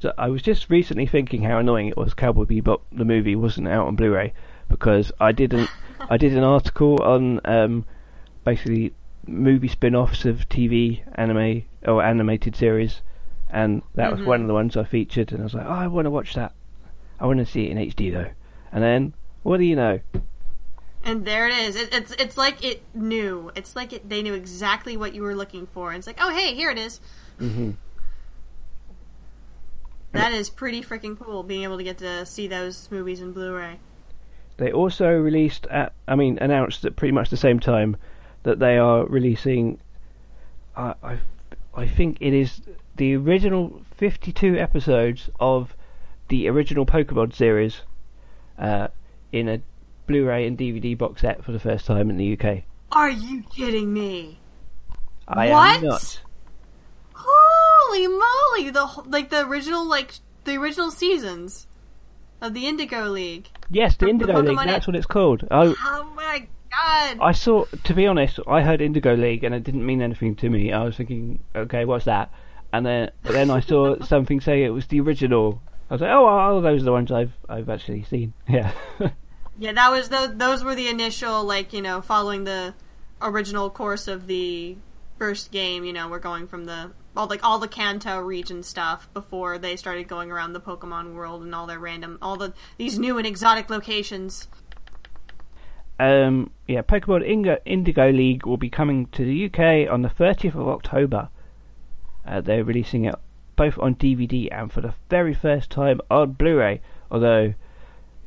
'Cause 0.01 0.11
I 0.17 0.29
was 0.29 0.41
just 0.41 0.69
recently 0.69 1.05
thinking 1.05 1.43
how 1.43 1.57
annoying 1.59 1.87
it 1.87 1.97
was 1.97 2.13
Cowboy 2.13 2.45
Bebop 2.45 2.81
the 2.91 3.05
movie 3.05 3.35
wasn't 3.35 3.67
out 3.67 3.87
on 3.87 3.95
Blu-ray 3.95 4.33
because 4.69 5.11
I 5.19 5.31
didn't 5.31 5.69
I 6.09 6.17
did 6.17 6.35
an 6.37 6.43
article 6.43 7.01
on 7.01 7.41
um, 7.45 7.85
basically 8.43 8.93
movie 9.25 9.67
spin-offs 9.67 10.25
of 10.25 10.47
TV 10.49 11.01
anime 11.15 11.63
or 11.85 12.01
animated 12.01 12.55
series, 12.55 13.01
and 13.49 13.81
that 13.95 14.11
was 14.11 14.21
one 14.21 14.41
of 14.41 14.47
the 14.47 14.53
ones 14.53 14.77
I 14.77 14.83
featured, 14.83 15.31
and 15.31 15.41
I 15.41 15.43
was 15.43 15.53
like, 15.53 15.65
oh, 15.65 15.71
I 15.71 15.87
want 15.87 16.05
to 16.05 16.11
watch 16.11 16.33
that. 16.35 16.53
I 17.19 17.25
want 17.25 17.39
to 17.39 17.45
see 17.45 17.65
it 17.65 17.71
in 17.71 17.77
HD 17.77 18.11
though, 18.13 18.29
and 18.71 18.83
then 18.83 19.13
what 19.43 19.57
do 19.57 19.63
you 19.63 19.75
know? 19.75 19.99
And 21.03 21.25
there 21.25 21.47
it 21.47 21.57
is. 21.57 21.75
It, 21.75 21.93
it's 21.93 22.11
it's 22.13 22.37
like 22.37 22.63
it 22.63 22.83
knew. 22.93 23.51
It's 23.55 23.75
like 23.75 23.93
it, 23.93 24.07
they 24.09 24.21
knew 24.21 24.33
exactly 24.33 24.97
what 24.97 25.13
you 25.13 25.21
were 25.21 25.35
looking 25.35 25.67
for. 25.67 25.89
And 25.89 25.97
it's 25.97 26.07
like, 26.07 26.19
oh 26.19 26.33
hey, 26.35 26.53
here 26.53 26.69
it 26.69 26.77
is. 26.77 26.99
hmm 27.39 27.71
That 30.17 30.33
is 30.33 30.49
pretty 30.49 30.81
freaking 30.81 31.19
cool. 31.19 31.43
Being 31.43 31.63
able 31.63 31.77
to 31.77 31.83
get 31.83 31.99
to 31.99 32.25
see 32.25 32.47
those 32.47 32.89
movies 32.91 33.21
in 33.21 33.33
Blu-ray. 33.33 33.79
They 34.57 34.71
also 34.71 35.09
released 35.09 35.67
at, 35.67 35.93
I 36.07 36.15
mean, 36.15 36.39
announced 36.41 36.83
at 36.85 36.95
pretty 36.95 37.11
much 37.11 37.29
the 37.29 37.37
same 37.37 37.59
time 37.59 37.95
that 38.43 38.59
they 38.59 38.77
are 38.77 39.05
releasing. 39.05 39.79
I 40.75 40.95
I, 41.03 41.19
I 41.75 41.87
think 41.87 42.17
it 42.21 42.33
is 42.33 42.61
the 42.95 43.15
original 43.15 43.81
52 43.97 44.57
episodes 44.57 45.29
of 45.39 45.75
the 46.29 46.47
original 46.49 46.85
Pokemon 46.85 47.33
series 47.35 47.81
uh, 48.57 48.87
in 49.31 49.47
a 49.47 49.61
Blu-ray 50.07 50.47
and 50.47 50.57
DVD 50.57 50.97
box 50.97 51.21
set 51.21 51.43
for 51.43 51.51
the 51.51 51.59
first 51.59 51.85
time 51.85 52.09
in 52.09 52.17
the 52.17 52.33
UK. 52.39 52.63
Are 52.91 53.09
you 53.09 53.43
kidding 53.55 53.93
me? 53.93 54.39
I 55.27 55.49
What? 55.49 55.75
am 55.77 55.83
not. 55.83 56.21
Holy 57.87 58.07
moly! 58.07 58.69
The 58.71 59.03
like 59.05 59.29
the 59.29 59.45
original 59.47 59.85
like 59.85 60.13
the 60.43 60.55
original 60.57 60.91
seasons 60.91 61.67
of 62.41 62.53
the 62.53 62.67
Indigo 62.67 63.05
League. 63.09 63.49
Yes, 63.69 63.95
the 63.95 64.05
The- 64.07 64.11
the 64.25 64.33
Indigo 64.33 64.41
League. 64.41 64.67
That's 64.67 64.87
what 64.87 64.95
it's 64.95 65.05
called. 65.05 65.47
I 65.49 65.73
Oh 65.79 66.11
my 66.15 66.47
god! 66.71 67.17
I 67.21 67.31
saw. 67.31 67.65
To 67.85 67.93
be 67.93 68.07
honest, 68.07 68.39
I 68.47 68.61
heard 68.61 68.81
Indigo 68.81 69.15
League 69.15 69.43
and 69.43 69.55
it 69.55 69.63
didn't 69.63 69.85
mean 69.85 70.01
anything 70.01 70.35
to 70.37 70.49
me. 70.49 70.71
I 70.73 70.83
was 70.83 70.97
thinking, 70.97 71.39
okay, 71.55 71.85
what's 71.85 72.05
that? 72.05 72.31
And 72.73 72.85
then, 72.85 73.11
but 73.23 73.31
then 73.31 73.49
I 73.49 73.61
saw 73.61 73.99
something 74.01 74.41
say 74.41 74.63
it 74.63 74.69
was 74.69 74.87
the 74.87 74.99
original. 74.99 75.61
I 75.89 75.93
was 75.93 76.01
like, 76.01 76.11
oh, 76.11 76.25
well, 76.25 76.61
those 76.61 76.81
are 76.81 76.85
the 76.85 76.91
ones 76.91 77.11
I've 77.11 77.31
I've 77.47 77.69
actually 77.69 78.03
seen. 78.03 78.33
Yeah. 78.49 78.71
Yeah, 79.59 79.71
that 79.71 79.89
was 79.89 80.09
the, 80.09 80.31
those 80.35 80.63
were 80.63 80.75
the 80.75 80.87
initial 80.87 81.43
like 81.43 81.73
you 81.73 81.81
know 81.81 82.01
following 82.01 82.43
the 82.43 82.75
original 83.21 83.69
course 83.71 84.07
of 84.07 84.27
the 84.27 84.77
first 85.17 85.51
game, 85.51 85.83
you 85.83 85.93
know, 85.93 86.07
we're 86.07 86.19
going 86.19 86.47
from 86.47 86.65
the 86.65 86.91
all 87.17 87.27
like 87.27 87.43
all 87.43 87.59
the 87.59 87.67
Kanto 87.67 88.19
region 88.19 88.63
stuff 88.63 89.11
before 89.13 89.57
they 89.57 89.75
started 89.75 90.07
going 90.07 90.31
around 90.31 90.53
the 90.53 90.61
Pokemon 90.61 91.13
world 91.13 91.43
and 91.43 91.53
all 91.53 91.67
their 91.67 91.79
random 91.79 92.17
all 92.21 92.37
the 92.37 92.53
these 92.77 92.97
new 92.97 93.17
and 93.17 93.27
exotic 93.27 93.69
locations. 93.69 94.47
Um, 95.99 96.51
yeah, 96.67 96.83
Pokemon 96.83 97.27
Indigo, 97.27 97.57
Indigo 97.65 98.11
League 98.11 98.45
will 98.45 98.57
be 98.57 98.69
coming 98.69 99.07
to 99.07 99.25
the 99.25 99.45
UK 99.45 99.91
on 99.91 100.03
the 100.03 100.09
30th 100.09 100.53
of 100.53 100.67
October. 100.67 101.29
Uh, 102.25 102.41
they're 102.41 102.63
releasing 102.63 103.05
it 103.05 103.15
both 103.55 103.79
on 103.79 103.95
DVD 103.95 104.47
and 104.51 104.71
for 104.71 104.81
the 104.81 104.93
very 105.09 105.33
first 105.33 105.71
time 105.71 105.99
on 106.11 106.33
Blu-ray. 106.33 106.81
Although, 107.09 107.53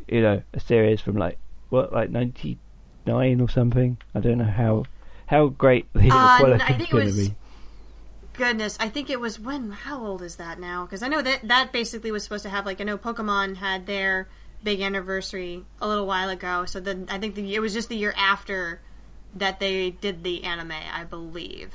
you 0.08 0.20
know, 0.20 0.42
a 0.52 0.60
series 0.60 1.00
from 1.00 1.16
like 1.16 1.38
what, 1.68 1.92
like 1.92 2.10
'99 2.10 3.40
or 3.40 3.48
something. 3.48 3.98
I 4.14 4.20
don't 4.20 4.38
know 4.38 4.44
how 4.44 4.84
how 5.26 5.46
great 5.48 5.86
the 5.92 6.10
Uh, 6.10 6.38
quality 6.38 6.82
is 6.82 6.90
going 6.90 7.06
to 7.08 7.14
be. 7.14 7.34
Goodness, 8.40 8.78
I 8.80 8.88
think 8.88 9.10
it 9.10 9.20
was 9.20 9.38
when. 9.38 9.70
How 9.70 10.02
old 10.02 10.22
is 10.22 10.36
that 10.36 10.58
now? 10.58 10.86
Because 10.86 11.02
I 11.02 11.08
know 11.08 11.20
that 11.20 11.46
that 11.46 11.72
basically 11.74 12.10
was 12.10 12.22
supposed 12.24 12.44
to 12.44 12.48
have 12.48 12.64
like 12.64 12.80
I 12.80 12.84
know 12.84 12.96
Pokemon 12.96 13.56
had 13.56 13.84
their 13.84 14.28
big 14.64 14.80
anniversary 14.80 15.66
a 15.78 15.86
little 15.86 16.06
while 16.06 16.30
ago. 16.30 16.64
So 16.64 16.80
then 16.80 17.06
I 17.10 17.18
think 17.18 17.34
the, 17.34 17.54
it 17.54 17.60
was 17.60 17.74
just 17.74 17.90
the 17.90 17.96
year 17.96 18.14
after 18.16 18.80
that 19.36 19.60
they 19.60 19.90
did 19.90 20.24
the 20.24 20.42
anime, 20.44 20.72
I 20.72 21.04
believe. 21.04 21.74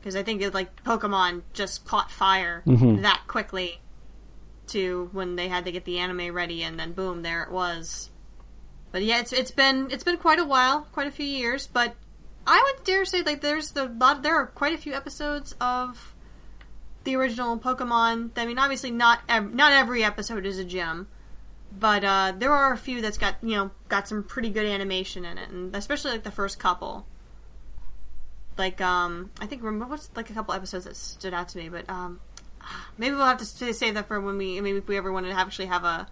Because 0.00 0.16
I 0.16 0.22
think 0.22 0.40
it, 0.40 0.54
like 0.54 0.82
Pokemon 0.82 1.42
just 1.52 1.84
caught 1.84 2.10
fire 2.10 2.62
Mhm. 2.66 3.02
that 3.02 3.24
quickly 3.26 3.78
to 4.68 5.10
when 5.12 5.36
they 5.36 5.48
had 5.48 5.66
to 5.66 5.72
get 5.72 5.84
the 5.84 5.98
anime 5.98 6.32
ready, 6.34 6.62
and 6.62 6.80
then 6.80 6.92
boom, 6.92 7.20
there 7.20 7.42
it 7.42 7.50
was. 7.50 8.08
But 8.92 9.02
yeah, 9.02 9.20
it's 9.20 9.34
it's 9.34 9.50
been 9.50 9.88
it's 9.90 10.04
been 10.04 10.16
quite 10.16 10.38
a 10.38 10.44
while, 10.46 10.88
quite 10.90 11.06
a 11.06 11.10
few 11.10 11.26
years. 11.26 11.66
But 11.66 11.96
I 12.48 12.62
would 12.64 12.84
dare 12.84 13.04
say 13.04 13.22
like 13.22 13.42
there's 13.42 13.72
the 13.72 13.84
lot 13.84 14.22
there 14.22 14.34
are 14.34 14.46
quite 14.46 14.72
a 14.72 14.78
few 14.78 14.94
episodes 14.94 15.54
of 15.60 16.14
the 17.04 17.14
original 17.14 17.58
Pokemon. 17.58 18.30
I 18.36 18.46
mean, 18.46 18.58
obviously 18.58 18.90
not 18.90 19.20
ev- 19.28 19.52
not 19.52 19.72
every 19.72 20.02
episode 20.02 20.46
is 20.46 20.58
a 20.58 20.64
gem, 20.64 21.08
but 21.78 22.04
uh, 22.04 22.32
there 22.36 22.52
are 22.52 22.72
a 22.72 22.78
few 22.78 23.02
that's 23.02 23.18
got 23.18 23.36
you 23.42 23.54
know 23.54 23.70
got 23.88 24.08
some 24.08 24.24
pretty 24.24 24.48
good 24.48 24.64
animation 24.64 25.26
in 25.26 25.36
it, 25.36 25.50
and 25.50 25.76
especially 25.76 26.12
like 26.12 26.22
the 26.22 26.30
first 26.30 26.58
couple. 26.58 27.06
Like 28.56 28.80
um, 28.80 29.30
I 29.42 29.46
think 29.46 29.62
remember 29.62 29.84
what's 29.84 30.08
like 30.16 30.30
a 30.30 30.32
couple 30.32 30.54
episodes 30.54 30.86
that 30.86 30.96
stood 30.96 31.34
out 31.34 31.50
to 31.50 31.58
me, 31.58 31.68
but 31.68 31.88
um, 31.90 32.18
maybe 32.96 33.14
we'll 33.14 33.26
have 33.26 33.38
to 33.38 33.74
save 33.74 33.92
that 33.92 34.08
for 34.08 34.22
when 34.22 34.38
we 34.38 34.58
maybe 34.62 34.78
if 34.78 34.88
we 34.88 34.96
ever 34.96 35.12
wanted 35.12 35.28
to 35.28 35.38
actually 35.38 35.66
have 35.66 35.84
a 35.84 36.08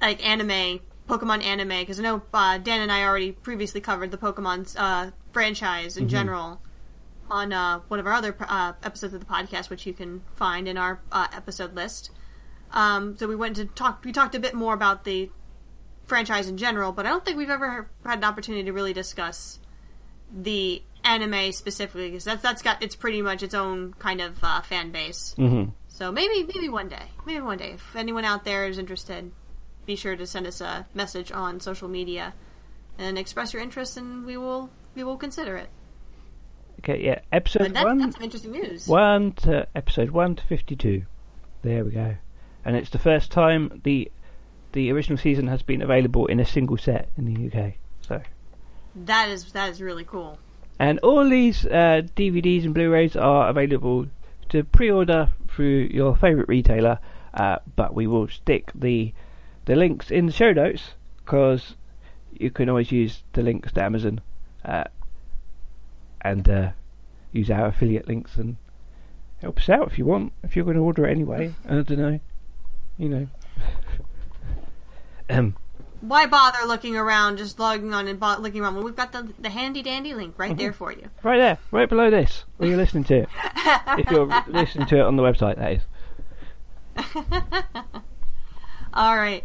like 0.00 0.26
anime 0.26 0.80
Pokemon 1.12 1.44
anime 1.44 1.80
because 1.80 1.98
I 1.98 2.02
know 2.02 2.22
uh, 2.32 2.56
Dan 2.58 2.80
and 2.80 2.90
I 2.90 3.04
already 3.04 3.32
previously 3.32 3.80
covered 3.80 4.10
the 4.10 4.16
Pokemon 4.18 4.74
uh, 4.78 5.10
franchise 5.32 5.96
in 5.98 6.08
general 6.08 6.62
on 7.30 7.52
uh, 7.52 7.80
one 7.88 8.00
of 8.00 8.06
our 8.06 8.14
other 8.14 8.34
uh, 8.40 8.72
episodes 8.82 9.12
of 9.12 9.20
the 9.20 9.26
podcast, 9.26 9.68
which 9.68 9.86
you 9.86 9.92
can 9.92 10.22
find 10.36 10.66
in 10.66 10.78
our 10.78 11.00
uh, 11.10 11.26
episode 11.34 11.74
list. 11.74 12.10
Um, 12.70 13.16
so 13.18 13.28
we 13.28 13.36
went 13.36 13.56
to 13.56 13.66
talk. 13.66 14.04
We 14.04 14.12
talked 14.12 14.34
a 14.34 14.40
bit 14.40 14.54
more 14.54 14.72
about 14.72 15.04
the 15.04 15.30
franchise 16.06 16.48
in 16.48 16.56
general, 16.56 16.92
but 16.92 17.04
I 17.04 17.10
don't 17.10 17.24
think 17.24 17.36
we've 17.36 17.50
ever 17.50 17.90
had 18.06 18.18
an 18.18 18.24
opportunity 18.24 18.64
to 18.64 18.72
really 18.72 18.94
discuss 18.94 19.58
the 20.34 20.82
anime 21.04 21.52
specifically 21.52 22.08
because 22.08 22.24
that's 22.24 22.42
that's 22.42 22.62
got 22.62 22.82
it's 22.82 22.96
pretty 22.96 23.20
much 23.20 23.42
its 23.42 23.54
own 23.54 23.92
kind 23.98 24.22
of 24.22 24.42
uh, 24.42 24.62
fan 24.62 24.90
base. 24.90 25.34
hmm 25.36 25.64
So 25.88 26.10
maybe 26.10 26.44
maybe 26.54 26.70
one 26.70 26.88
day, 26.88 27.06
maybe 27.26 27.40
one 27.40 27.58
day, 27.58 27.72
if 27.72 27.96
anyone 27.96 28.24
out 28.24 28.44
there 28.44 28.66
is 28.66 28.78
interested, 28.78 29.30
be 29.86 29.96
sure 29.96 30.16
to 30.16 30.26
send 30.26 30.46
us 30.46 30.60
a 30.60 30.86
message 30.94 31.32
on 31.32 31.60
social 31.60 31.88
media 31.88 32.34
and 32.98 33.18
express 33.18 33.52
your 33.52 33.62
interest, 33.62 33.96
and 33.96 34.24
we 34.24 34.36
will 34.36 34.70
we 34.94 35.02
will 35.04 35.16
consider 35.16 35.56
it. 35.56 35.68
Okay, 36.80 37.04
yeah, 37.04 37.20
episode 37.30 37.74
that, 37.74 37.84
one, 37.84 37.98
that's 37.98 38.16
some 38.16 38.24
interesting 38.24 38.52
news. 38.52 38.86
one 38.88 39.32
to 39.32 39.66
episode 39.74 40.10
one 40.10 40.34
to 40.36 40.44
fifty-two. 40.44 41.02
There 41.62 41.84
we 41.84 41.92
go, 41.92 42.16
and 42.64 42.76
it's 42.76 42.90
the 42.90 42.98
first 42.98 43.30
time 43.30 43.80
the 43.84 44.10
the 44.72 44.90
original 44.90 45.18
season 45.18 45.46
has 45.48 45.62
been 45.62 45.82
available 45.82 46.26
in 46.26 46.40
a 46.40 46.44
single 46.44 46.78
set 46.78 47.10
in 47.16 47.26
the 47.32 47.46
UK. 47.46 47.74
So, 48.00 48.20
That 48.96 49.28
is 49.28 49.52
that 49.52 49.68
is 49.70 49.80
really 49.80 50.04
cool. 50.04 50.38
and 50.78 50.98
all 51.00 51.28
these 51.28 51.64
uh, 51.66 52.02
DVDs 52.16 52.64
and 52.64 52.74
Blu-rays 52.74 53.14
are 53.14 53.48
available 53.48 54.06
to 54.48 54.64
pre-order 54.64 55.28
through 55.48 55.88
your 55.92 56.16
favourite 56.16 56.48
retailer. 56.48 56.98
Uh, 57.34 57.58
but 57.76 57.94
we 57.94 58.06
will 58.06 58.28
stick 58.28 58.70
the 58.74 59.12
the 59.64 59.76
links 59.76 60.10
in 60.10 60.26
the 60.26 60.32
show 60.32 60.52
notes 60.52 60.92
because 61.24 61.76
you 62.32 62.50
can 62.50 62.68
always 62.68 62.90
use 62.90 63.22
the 63.32 63.42
links 63.42 63.72
to 63.72 63.82
Amazon 63.82 64.20
uh, 64.64 64.84
and 66.20 66.48
uh, 66.48 66.70
use 67.32 67.50
our 67.50 67.66
affiliate 67.66 68.08
links 68.08 68.36
and 68.36 68.56
help 69.40 69.58
us 69.58 69.68
out 69.68 69.88
if 69.88 69.98
you 69.98 70.04
want. 70.04 70.32
If 70.42 70.56
you're 70.56 70.64
going 70.64 70.76
to 70.76 70.82
order 70.82 71.06
it 71.06 71.10
anyway, 71.10 71.54
I 71.68 71.74
don't 71.74 71.90
know, 71.90 72.20
you 72.98 73.08
know. 73.08 73.28
um, 75.30 75.56
Why 76.00 76.26
bother 76.26 76.66
looking 76.66 76.96
around, 76.96 77.38
just 77.38 77.58
logging 77.58 77.94
on 77.94 78.08
and 78.08 78.18
bo- 78.18 78.38
looking 78.38 78.62
around 78.62 78.74
when 78.76 78.84
we've 78.84 78.96
got 78.96 79.12
the 79.12 79.32
the 79.38 79.50
handy 79.50 79.82
dandy 79.82 80.14
link 80.14 80.34
right 80.38 80.56
there 80.56 80.72
for 80.72 80.92
you. 80.92 81.08
right 81.22 81.38
there, 81.38 81.58
right 81.70 81.88
below 81.88 82.10
this, 82.10 82.44
where 82.56 82.68
you're 82.68 82.78
listening 82.78 83.04
to 83.04 83.18
it. 83.22 83.28
if 83.98 84.10
you're 84.10 84.26
listening 84.48 84.86
to 84.88 84.96
it 84.98 85.02
on 85.02 85.16
the 85.16 85.22
website, 85.22 85.56
that 85.56 85.72
is. 85.72 85.82
All 88.94 89.16
right. 89.16 89.44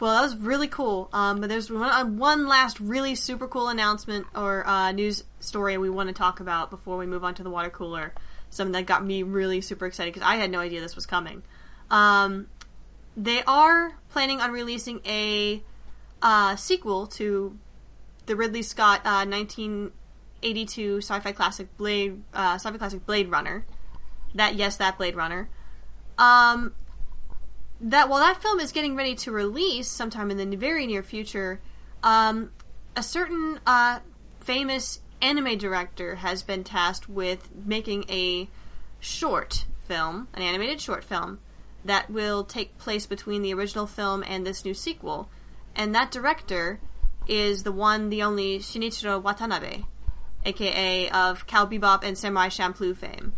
Well, 0.00 0.14
that 0.14 0.22
was 0.22 0.36
really 0.36 0.68
cool. 0.68 1.10
Um, 1.12 1.40
but 1.40 1.50
there's 1.50 1.70
one, 1.70 1.90
uh, 1.90 2.06
one 2.06 2.48
last 2.48 2.80
really 2.80 3.14
super 3.14 3.46
cool 3.46 3.68
announcement 3.68 4.26
or 4.34 4.66
uh, 4.66 4.92
news 4.92 5.24
story 5.40 5.76
we 5.76 5.90
want 5.90 6.08
to 6.08 6.14
talk 6.14 6.40
about 6.40 6.70
before 6.70 6.96
we 6.96 7.06
move 7.06 7.22
on 7.22 7.34
to 7.34 7.42
the 7.42 7.50
water 7.50 7.68
cooler. 7.68 8.14
Something 8.48 8.72
that 8.72 8.86
got 8.86 9.04
me 9.04 9.22
really 9.22 9.60
super 9.60 9.86
excited 9.86 10.14
because 10.14 10.26
I 10.26 10.36
had 10.36 10.50
no 10.50 10.58
idea 10.58 10.80
this 10.80 10.96
was 10.96 11.06
coming. 11.06 11.42
Um, 11.90 12.48
they 13.14 13.42
are 13.42 13.92
planning 14.08 14.40
on 14.40 14.50
releasing 14.52 15.00
a 15.04 15.62
uh, 16.22 16.56
sequel 16.56 17.06
to 17.08 17.58
the 18.24 18.36
Ridley 18.36 18.62
Scott 18.62 19.00
uh, 19.04 19.26
1982 19.26 20.98
sci-fi 20.98 21.32
classic 21.32 21.76
Blade 21.76 22.22
uh, 22.32 22.54
sci-fi 22.54 22.78
classic 22.78 23.04
Blade 23.04 23.30
Runner. 23.30 23.66
That 24.34 24.54
yes, 24.54 24.78
that 24.78 24.96
Blade 24.96 25.14
Runner. 25.14 25.48
Um, 26.16 26.74
that 27.80 28.08
while 28.08 28.20
that 28.20 28.42
film 28.42 28.60
is 28.60 28.72
getting 28.72 28.96
ready 28.96 29.14
to 29.16 29.32
release 29.32 29.88
sometime 29.88 30.30
in 30.30 30.50
the 30.50 30.56
very 30.56 30.86
near 30.86 31.02
future, 31.02 31.60
um, 32.02 32.50
a 32.96 33.02
certain 33.02 33.60
uh, 33.66 34.00
famous 34.40 35.00
anime 35.22 35.58
director 35.58 36.16
has 36.16 36.42
been 36.42 36.64
tasked 36.64 37.08
with 37.08 37.48
making 37.66 38.04
a 38.08 38.48
short 39.00 39.64
film, 39.86 40.28
an 40.34 40.42
animated 40.42 40.80
short 40.80 41.04
film, 41.04 41.38
that 41.84 42.10
will 42.10 42.44
take 42.44 42.76
place 42.78 43.06
between 43.06 43.42
the 43.42 43.54
original 43.54 43.86
film 43.86 44.22
and 44.26 44.46
this 44.46 44.64
new 44.64 44.74
sequel. 44.74 45.28
And 45.74 45.94
that 45.94 46.10
director 46.10 46.80
is 47.26 47.62
the 47.62 47.72
one, 47.72 48.10
the 48.10 48.22
only 48.22 48.58
Shinichiro 48.58 49.22
Watanabe, 49.22 49.84
aka 50.44 51.08
of 51.10 51.46
Cowboy 51.46 51.78
Bebop 51.78 52.04
and 52.04 52.18
Samurai 52.18 52.48
Champloo 52.48 52.96
fame 52.96 53.32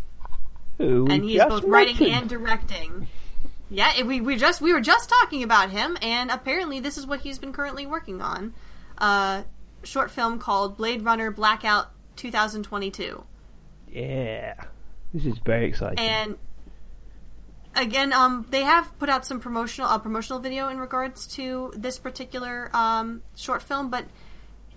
Who 0.79 1.07
and 1.09 1.25
he's 1.25 1.45
both 1.45 1.65
writing 1.65 2.11
and 2.11 2.29
directing. 2.29 3.09
Yeah, 3.73 3.93
it- 3.97 4.07
we 4.07 4.21
we 4.21 4.37
just 4.37 4.61
we 4.61 4.73
were 4.73 4.81
just 4.81 5.09
talking 5.09 5.43
about 5.43 5.71
him, 5.71 5.97
and 6.03 6.31
apparently 6.31 6.79
this 6.81 6.99
is 6.99 7.07
what 7.07 7.21
he's 7.21 7.39
been 7.39 7.53
currently 7.53 7.87
working 7.87 8.21
on. 8.21 8.53
A 8.99 9.45
short 9.83 10.11
film 10.11 10.39
called 10.39 10.77
Blade 10.77 11.03
Runner 11.05 11.31
Blackout 11.31 11.89
2022, 12.17 13.25
Yeah, 13.91 14.55
this 15.15 15.25
is 15.25 15.39
very 15.45 15.67
exciting. 15.67 15.99
and 15.99 16.37
again, 17.75 18.13
um, 18.13 18.47
they 18.51 18.63
have 18.63 18.97
put 18.99 19.09
out 19.09 19.25
some 19.27 19.41
promotional 19.41 19.89
a 19.91 19.99
promotional 19.99 20.39
video 20.39 20.69
in 20.69 20.79
regards 20.79 21.27
to 21.29 21.73
this 21.75 21.99
particular 21.99 22.71
um, 22.75 23.23
short 23.35 23.63
film, 23.63 23.89
but 23.91 24.05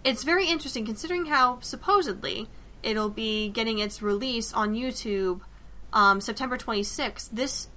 it's 0.03 0.23
very 0.23 0.47
interesting 0.47 0.85
considering 0.85 1.25
how 1.25 1.59
supposedly 1.59 2.47
it'll 2.81 3.09
be 3.09 3.49
getting 3.49 3.79
its 3.79 4.01
release 4.01 4.53
on 4.53 4.73
YouTube 4.73 5.41
um, 5.91 6.21
September 6.21 6.57
26th. 6.57 7.29
This 7.31 7.67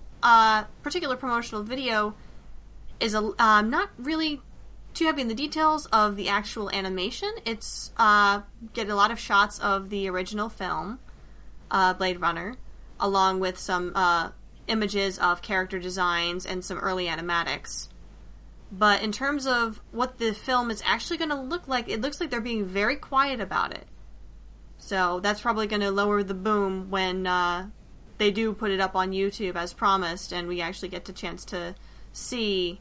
particular 0.83 1.17
promotional 1.17 1.63
video 1.63 2.15
is 3.01 3.15
a, 3.15 3.33
um, 3.39 3.71
not 3.71 3.91
really 3.99 4.41
too 4.95 5.05
heavy 5.05 5.23
in 5.23 5.29
the 5.29 5.35
details 5.35 5.87
of 5.87 6.17
the 6.17 6.29
actual 6.29 6.71
animation. 6.71 7.31
It's 7.45 7.93
uh, 7.97 8.43
get 8.73 8.89
a 8.89 8.95
lot 8.95 9.11
of 9.11 9.19
shots 9.19 9.59
of 9.61 9.91
the 9.91 10.09
original 10.09 10.49
film, 10.49 10.99
uh, 11.71 11.95
Blade 11.95 12.21
Runner, 12.21 12.57
along 12.99 13.41
with 13.41 13.59
some 13.59 13.93
uh, 13.95 14.31
images 14.67 15.19
of 15.19 15.43
character 15.43 15.79
designs 15.79 16.47
and 16.47 16.65
some 16.65 16.79
early 16.79 17.07
animatics. 17.07 17.89
But 18.71 19.03
in 19.03 19.13
terms 19.13 19.47
of 19.47 19.81
what 19.93 20.19
the 20.19 20.35
film 20.35 20.71
is 20.71 20.83
actually 20.85 21.19
going 21.19 21.31
to 21.31 21.41
look 21.41 21.69
like, 21.69 21.89
it 21.89 22.01
looks 22.01 22.21
like 22.21 22.31
they're 22.31 22.41
being 22.41 22.67
very 22.67 22.97
quiet 22.97 23.41
about 23.41 23.73
it. 23.73 23.87
So 24.79 25.21
that's 25.21 25.41
probably 25.41 25.67
going 25.67 25.83
to 25.83 25.91
lower 25.91 26.23
the 26.23 26.35
boom 26.35 26.91
when 26.91 27.27
uh, 27.27 27.69
they 28.19 28.31
do 28.31 28.53
put 28.53 28.71
it 28.71 28.81
up 28.81 28.95
on 28.95 29.13
YouTube 29.13 29.57
as 29.57 29.73
promised, 29.73 30.33
and 30.33 30.49
we 30.49 30.61
actually 30.61 30.89
get 30.89 31.05
the 31.05 31.13
chance 31.13 31.45
to 31.47 31.75
see 32.13 32.81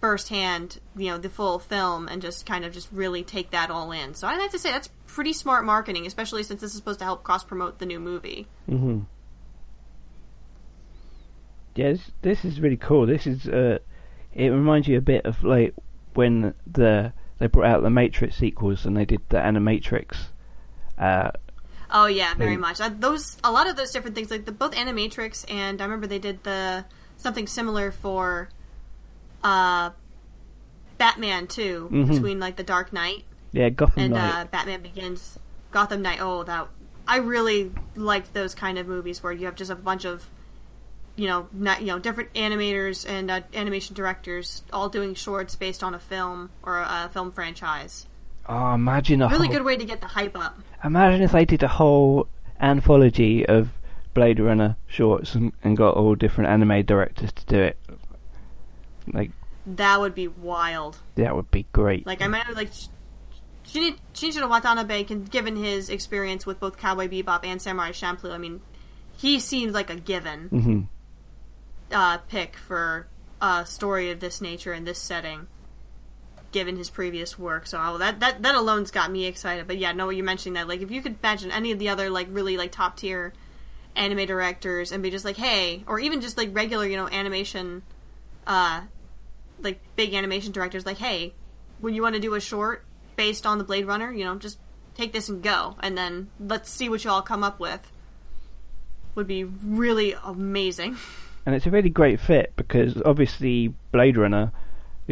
firsthand, 0.00 0.80
you 0.96 1.10
know, 1.10 1.16
the 1.18 1.28
full 1.28 1.60
film 1.60 2.08
and 2.08 2.20
just 2.20 2.44
kind 2.44 2.64
of 2.64 2.72
just 2.72 2.88
really 2.90 3.22
take 3.22 3.50
that 3.52 3.70
all 3.70 3.92
in. 3.92 4.14
So 4.14 4.26
I'd 4.26 4.40
have 4.40 4.50
to 4.50 4.58
say 4.58 4.72
that's 4.72 4.88
pretty 5.06 5.32
smart 5.32 5.64
marketing, 5.64 6.06
especially 6.06 6.42
since 6.42 6.60
this 6.60 6.72
is 6.72 6.76
supposed 6.76 6.98
to 6.98 7.04
help 7.04 7.22
cross 7.22 7.44
promote 7.44 7.78
the 7.78 7.86
new 7.86 8.00
movie. 8.00 8.48
hmm 8.66 9.00
Yeah, 11.76 11.92
this, 11.92 12.10
this 12.22 12.44
is 12.44 12.60
really 12.60 12.76
cool. 12.76 13.06
This 13.06 13.28
is 13.28 13.46
uh, 13.46 13.78
it 14.34 14.48
reminds 14.48 14.88
you 14.88 14.98
a 14.98 15.02
bit 15.02 15.24
of 15.24 15.44
like 15.44 15.74
when 16.14 16.54
the 16.66 17.12
they 17.38 17.46
brought 17.46 17.66
out 17.66 17.82
the 17.82 17.90
Matrix 17.90 18.36
sequels 18.36 18.84
and 18.84 18.96
they 18.96 19.04
did 19.04 19.20
the 19.28 19.36
Animatrix. 19.36 20.16
Uh, 20.98 21.30
Oh 21.94 22.06
yeah, 22.06 22.32
very 22.34 22.56
much. 22.56 22.80
Uh, 22.80 22.88
those 22.98 23.36
a 23.44 23.52
lot 23.52 23.68
of 23.68 23.76
those 23.76 23.90
different 23.92 24.14
things, 24.16 24.30
like 24.30 24.46
the 24.46 24.52
both 24.52 24.72
Animatrix 24.72 25.44
and 25.50 25.80
I 25.80 25.84
remember 25.84 26.06
they 26.06 26.18
did 26.18 26.42
the 26.42 26.84
something 27.18 27.46
similar 27.46 27.92
for 27.92 28.48
uh, 29.44 29.90
Batman 30.98 31.46
too, 31.46 31.88
Mhm. 31.92 32.08
between 32.08 32.40
like 32.40 32.56
the 32.56 32.62
Dark 32.62 32.92
Knight 32.92 33.24
yeah, 33.52 33.68
Gotham 33.68 34.02
and 34.04 34.14
Knight. 34.14 34.34
uh, 34.40 34.44
Batman 34.46 34.82
Begins, 34.82 35.38
Gotham 35.70 36.00
Knight. 36.02 36.18
Oh, 36.20 36.42
that 36.44 36.68
I 37.06 37.18
really 37.18 37.72
liked 37.96 38.32
those 38.32 38.54
kind 38.54 38.78
of 38.78 38.86
movies 38.86 39.22
where 39.22 39.32
you 39.32 39.46
have 39.46 39.56
just 39.56 39.70
a 39.70 39.74
bunch 39.76 40.04
of 40.04 40.28
you 41.14 41.26
know, 41.26 41.46
not, 41.52 41.80
you 41.82 41.88
know, 41.88 41.98
different 41.98 42.32
animators 42.32 43.06
and 43.06 43.30
uh, 43.30 43.42
animation 43.52 43.94
directors 43.94 44.62
all 44.72 44.88
doing 44.88 45.14
shorts 45.14 45.54
based 45.56 45.82
on 45.84 45.92
a 45.94 45.98
film 45.98 46.48
or 46.62 46.78
a, 46.78 47.02
a 47.04 47.10
film 47.12 47.30
franchise. 47.32 48.06
Oh, 48.48 48.74
imagine 48.74 49.22
a 49.22 49.28
Really 49.28 49.46
whole, 49.48 49.56
good 49.56 49.64
way 49.64 49.76
to 49.76 49.84
get 49.84 50.00
the 50.00 50.06
hype 50.06 50.36
up. 50.38 50.58
Imagine 50.84 51.22
if 51.22 51.32
they 51.32 51.44
did 51.44 51.62
a 51.62 51.68
whole 51.68 52.28
anthology 52.60 53.46
of 53.46 53.70
Blade 54.14 54.40
Runner 54.40 54.76
shorts 54.86 55.34
and, 55.34 55.52
and 55.64 55.76
got 55.76 55.94
all 55.96 56.14
different 56.14 56.50
anime 56.50 56.84
directors 56.84 57.32
to 57.32 57.46
do 57.46 57.58
it. 57.60 57.78
Like 59.12 59.30
That 59.66 60.00
would 60.00 60.14
be 60.14 60.28
wild. 60.28 60.98
that 61.16 61.34
would 61.34 61.50
be 61.50 61.66
great. 61.72 62.06
Like 62.06 62.20
I 62.20 62.24
remember, 62.26 62.52
like 62.52 62.70
Shinichi 63.66 63.96
Shinichiro 64.14 64.48
Watanabe, 64.48 65.04
can, 65.04 65.24
given 65.24 65.56
his 65.56 65.88
experience 65.88 66.44
with 66.46 66.60
both 66.60 66.76
Cowboy 66.76 67.08
Bebop 67.08 67.44
and 67.44 67.60
Samurai 67.62 67.90
Champloo, 67.92 68.32
I 68.32 68.38
mean, 68.38 68.60
he 69.16 69.38
seems 69.40 69.72
like 69.72 69.90
a 69.90 69.96
given 69.96 70.48
hmm 70.48 70.80
uh, 71.90 72.18
pick 72.28 72.56
for 72.56 73.06
a 73.40 73.66
story 73.66 74.10
of 74.10 74.18
this 74.20 74.40
nature 74.40 74.72
in 74.72 74.84
this 74.84 74.98
setting, 74.98 75.46
given 76.52 76.76
his 76.76 76.90
previous 76.90 77.38
work. 77.38 77.66
So 77.66 77.80
oh, 77.82 77.98
that 77.98 78.20
that 78.20 78.42
that 78.42 78.54
alone's 78.54 78.90
got 78.90 79.10
me 79.10 79.26
excited. 79.26 79.66
But 79.66 79.78
yeah, 79.78 79.92
no, 79.92 80.10
you 80.10 80.22
mentioning 80.22 80.54
that, 80.54 80.68
like, 80.68 80.82
if 80.82 80.90
you 80.90 81.02
could 81.02 81.16
imagine 81.22 81.50
any 81.50 81.72
of 81.72 81.78
the 81.78 81.88
other 81.88 82.10
like 82.10 82.28
really 82.30 82.56
like 82.56 82.72
top 82.72 82.96
tier 82.96 83.32
anime 83.96 84.26
directors 84.26 84.92
and 84.92 85.02
be 85.02 85.10
just 85.10 85.24
like, 85.24 85.36
hey, 85.36 85.84
or 85.86 85.98
even 85.98 86.20
just 86.20 86.36
like 86.36 86.54
regular, 86.54 86.86
you 86.86 86.96
know, 86.96 87.08
animation, 87.08 87.82
uh, 88.46 88.82
like 89.60 89.80
big 89.96 90.14
animation 90.14 90.52
directors, 90.52 90.86
like, 90.86 90.98
hey, 90.98 91.34
when 91.80 91.94
you 91.94 92.02
want 92.02 92.14
to 92.14 92.20
do 92.20 92.34
a 92.34 92.40
short 92.40 92.84
based 93.16 93.46
on 93.46 93.58
the 93.58 93.64
Blade 93.64 93.86
Runner, 93.86 94.12
you 94.12 94.24
know, 94.24 94.36
just 94.36 94.58
take 94.94 95.12
this 95.12 95.28
and 95.28 95.42
go, 95.42 95.76
and 95.80 95.96
then 95.96 96.30
let's 96.38 96.70
see 96.70 96.88
what 96.88 97.04
you 97.04 97.10
all 97.10 97.22
come 97.22 97.42
up 97.42 97.58
with. 97.60 97.90
Would 99.14 99.26
be 99.26 99.44
really 99.44 100.14
amazing. 100.24 100.96
And 101.44 101.54
it's 101.54 101.66
a 101.66 101.70
really 101.70 101.90
great 101.90 102.20
fit 102.20 102.52
because 102.56 103.00
obviously 103.04 103.74
Blade 103.90 104.16
Runner, 104.16 104.52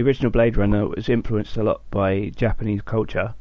the 0.03 0.07
original 0.09 0.31
Blade 0.31 0.57
Runner, 0.57 0.87
was 0.89 1.09
influenced 1.09 1.57
a 1.57 1.63
lot 1.63 1.83
by 1.91 2.31
Japanese 2.35 2.81
culture, 2.83 3.35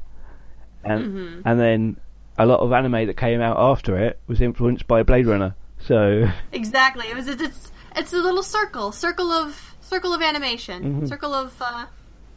and 0.83 1.05
Mm-hmm. 1.05 1.41
and 1.47 1.59
then 1.59 1.97
a 2.37 2.45
lot 2.45 2.59
of 2.59 2.71
anime 2.71 3.05
that 3.07 3.17
came 3.17 3.41
out 3.41 3.57
after 3.57 3.97
it 3.97 4.19
was 4.27 4.41
influenced 4.41 4.87
by 4.87 5.03
Blade 5.03 5.25
Runner. 5.27 5.55
So 5.79 6.27
Exactly. 6.51 7.07
It 7.07 7.15
was 7.15 7.27
it's 7.27 7.41
it's, 7.41 7.71
it's 7.95 8.13
a 8.13 8.17
little 8.17 8.43
circle, 8.43 8.91
circle 8.91 9.31
of 9.31 9.75
circle 9.81 10.13
of 10.13 10.21
animation, 10.21 11.01
Mhm. 11.01 11.07
circle 11.09 11.33
of 11.33 11.53
uh, 11.61 11.85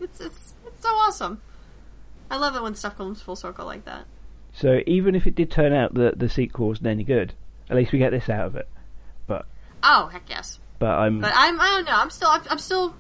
it's 0.01 0.21
it's 0.21 0.55
it's 0.67 0.83
so 0.83 0.89
awesome. 0.89 1.41
I 2.31 2.37
love 2.37 2.57
it 2.57 2.63
when 2.63 2.75
stuff 2.75 2.97
comes 2.97 3.21
full 3.21 3.37
circle 3.37 3.67
like 3.67 3.85
that. 3.85 4.05
so 4.55 4.81
even 4.87 5.15
if 5.15 5.27
it 5.27 5.35
did 5.35 5.51
turn 5.51 5.73
out 5.73 5.95
that 5.95 6.19
the 6.19 6.29
sequel 6.29 6.69
wasn't 6.69 6.87
any 6.89 7.05
good, 7.05 7.35
at 7.71 7.77
least 7.77 7.93
we 7.93 7.99
get 7.99 8.11
this 8.11 8.29
out 8.29 8.47
of 8.47 8.57
it. 8.57 8.69
But 9.27 9.47
Oh 9.83 10.07
heck 10.13 10.29
yes! 10.29 10.59
but 10.79 10.91
I'm 10.91 11.21
But 11.21 11.33
I'm 11.35 11.61
I 11.61 11.67
don't 11.69 11.85
know. 11.87 11.97
I'm 11.97 12.11
still 12.11 12.29
I'm, 12.29 12.43
I'm 12.51 12.59
still 12.59 12.95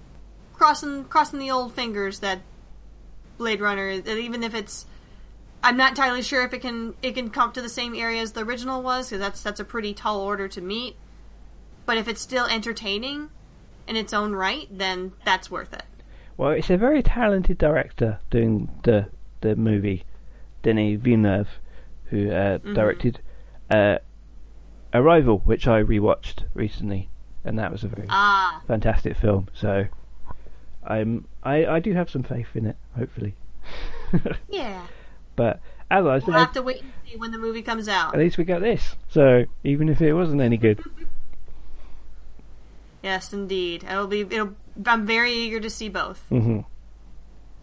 crossing 0.62 1.04
crossing 1.06 1.40
the 1.40 1.50
old 1.50 1.72
fingers 1.74 2.20
that 2.20 2.38
Blade 3.36 3.60
Runner, 3.60 4.00
that 4.00 4.16
even 4.16 4.44
if 4.44 4.54
it's 4.54 4.86
I'm 5.64 5.76
not 5.76 5.90
entirely 5.90 6.22
sure 6.22 6.44
if 6.44 6.52
it 6.54 6.60
can 6.60 6.94
it 7.02 7.14
can 7.16 7.30
come 7.30 7.52
to 7.52 7.60
the 7.62 7.68
same 7.68 7.96
area 7.96 8.22
as 8.22 8.32
the 8.32 8.42
original 8.44 8.80
was 8.80 9.08
because 9.08 9.20
that's 9.20 9.42
that's 9.42 9.58
a 9.60 9.64
pretty 9.64 9.92
tall 9.92 10.20
order 10.20 10.46
to 10.48 10.60
meet. 10.60 10.94
But 11.84 11.96
if 11.96 12.06
it's 12.06 12.20
still 12.20 12.46
entertaining 12.46 13.30
in 13.88 13.96
its 13.96 14.12
own 14.12 14.34
right, 14.36 14.68
then 14.70 15.12
that's 15.24 15.50
worth 15.50 15.72
it. 15.74 15.82
well, 16.36 16.50
it's 16.50 16.70
a 16.70 16.76
very 16.76 17.02
talented 17.02 17.58
director 17.58 18.20
doing 18.30 18.70
the 18.84 19.08
the 19.40 19.56
movie, 19.56 20.04
Denis 20.62 21.00
Villeneuve, 21.00 21.48
who 22.04 22.30
uh, 22.30 22.58
Mm-hmm. 22.58 22.74
directed 22.74 23.18
uh, 23.68 23.98
Arrival, 24.94 25.38
which 25.44 25.66
I 25.66 25.82
rewatched 25.82 26.44
recently, 26.54 27.08
and 27.44 27.58
that 27.58 27.72
was 27.72 27.82
a 27.82 27.88
very 27.88 28.06
Ah, 28.08 28.62
fantastic 28.68 29.16
film. 29.16 29.48
So 29.54 29.86
I'm 30.84 31.26
I, 31.42 31.66
I 31.66 31.80
do 31.80 31.92
have 31.92 32.10
some 32.10 32.22
faith 32.22 32.48
in 32.54 32.66
it, 32.66 32.76
hopefully. 32.96 33.34
yeah. 34.48 34.86
but 35.36 35.60
as 35.90 36.04
I 36.06 36.18
said, 36.18 36.28
We'll 36.28 36.38
have 36.38 36.52
to 36.52 36.62
wait 36.62 36.82
and 36.82 36.92
see 37.08 37.16
when 37.16 37.30
the 37.30 37.38
movie 37.38 37.62
comes 37.62 37.88
out. 37.88 38.14
at 38.14 38.20
least 38.20 38.38
we 38.38 38.44
got 38.44 38.60
this. 38.60 38.96
So 39.08 39.44
even 39.64 39.88
if 39.88 40.00
it 40.00 40.12
wasn't 40.14 40.40
any 40.40 40.56
good, 40.56 40.82
Yes, 43.02 43.32
indeed. 43.32 43.84
It'll 43.84 44.06
be. 44.06 44.20
It'll. 44.20 44.54
I'm 44.86 45.06
very 45.06 45.32
eager 45.32 45.58
to 45.60 45.68
see 45.68 45.88
both. 45.88 46.24
Mm-hmm. 46.30 46.60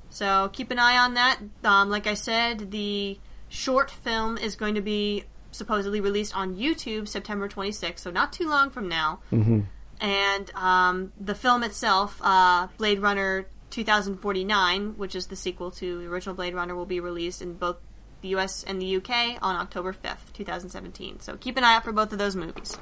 So 0.09 0.49
keep 0.51 0.69
an 0.71 0.79
eye 0.79 0.97
on 0.97 1.13
that. 1.13 1.39
Um, 1.63 1.89
like 1.89 2.07
I 2.07 2.13
said, 2.13 2.71
the 2.71 3.17
short 3.47 3.89
film 3.89 4.37
is 4.37 4.55
going 4.55 4.75
to 4.75 4.81
be 4.81 5.23
supposedly 5.51 6.01
released 6.01 6.35
on 6.35 6.55
YouTube 6.55 7.07
September 7.07 7.47
26th, 7.47 7.99
so 7.99 8.11
not 8.11 8.33
too 8.33 8.49
long 8.49 8.69
from 8.69 8.87
now. 8.89 9.21
hmm 9.29 9.61
And 9.99 10.49
um, 10.55 11.11
the 11.19 11.35
film 11.35 11.63
itself, 11.63 12.19
uh, 12.23 12.67
Blade 12.77 12.99
Runner 12.99 13.47
2049, 13.69 14.97
which 14.97 15.15
is 15.15 15.27
the 15.27 15.35
sequel 15.35 15.71
to 15.71 15.99
the 15.99 16.07
original 16.07 16.35
Blade 16.35 16.53
Runner, 16.53 16.75
will 16.75 16.85
be 16.85 16.99
released 16.99 17.41
in 17.41 17.53
both 17.53 17.77
the 18.21 18.29
US 18.29 18.63
and 18.63 18.81
the 18.81 18.97
UK 18.97 19.37
on 19.41 19.55
October 19.55 19.93
5th, 19.93 20.33
2017. 20.33 21.19
So 21.19 21.37
keep 21.37 21.57
an 21.57 21.63
eye 21.63 21.75
out 21.75 21.83
for 21.83 21.91
both 21.91 22.11
of 22.11 22.19
those 22.19 22.35
movies. 22.35 22.77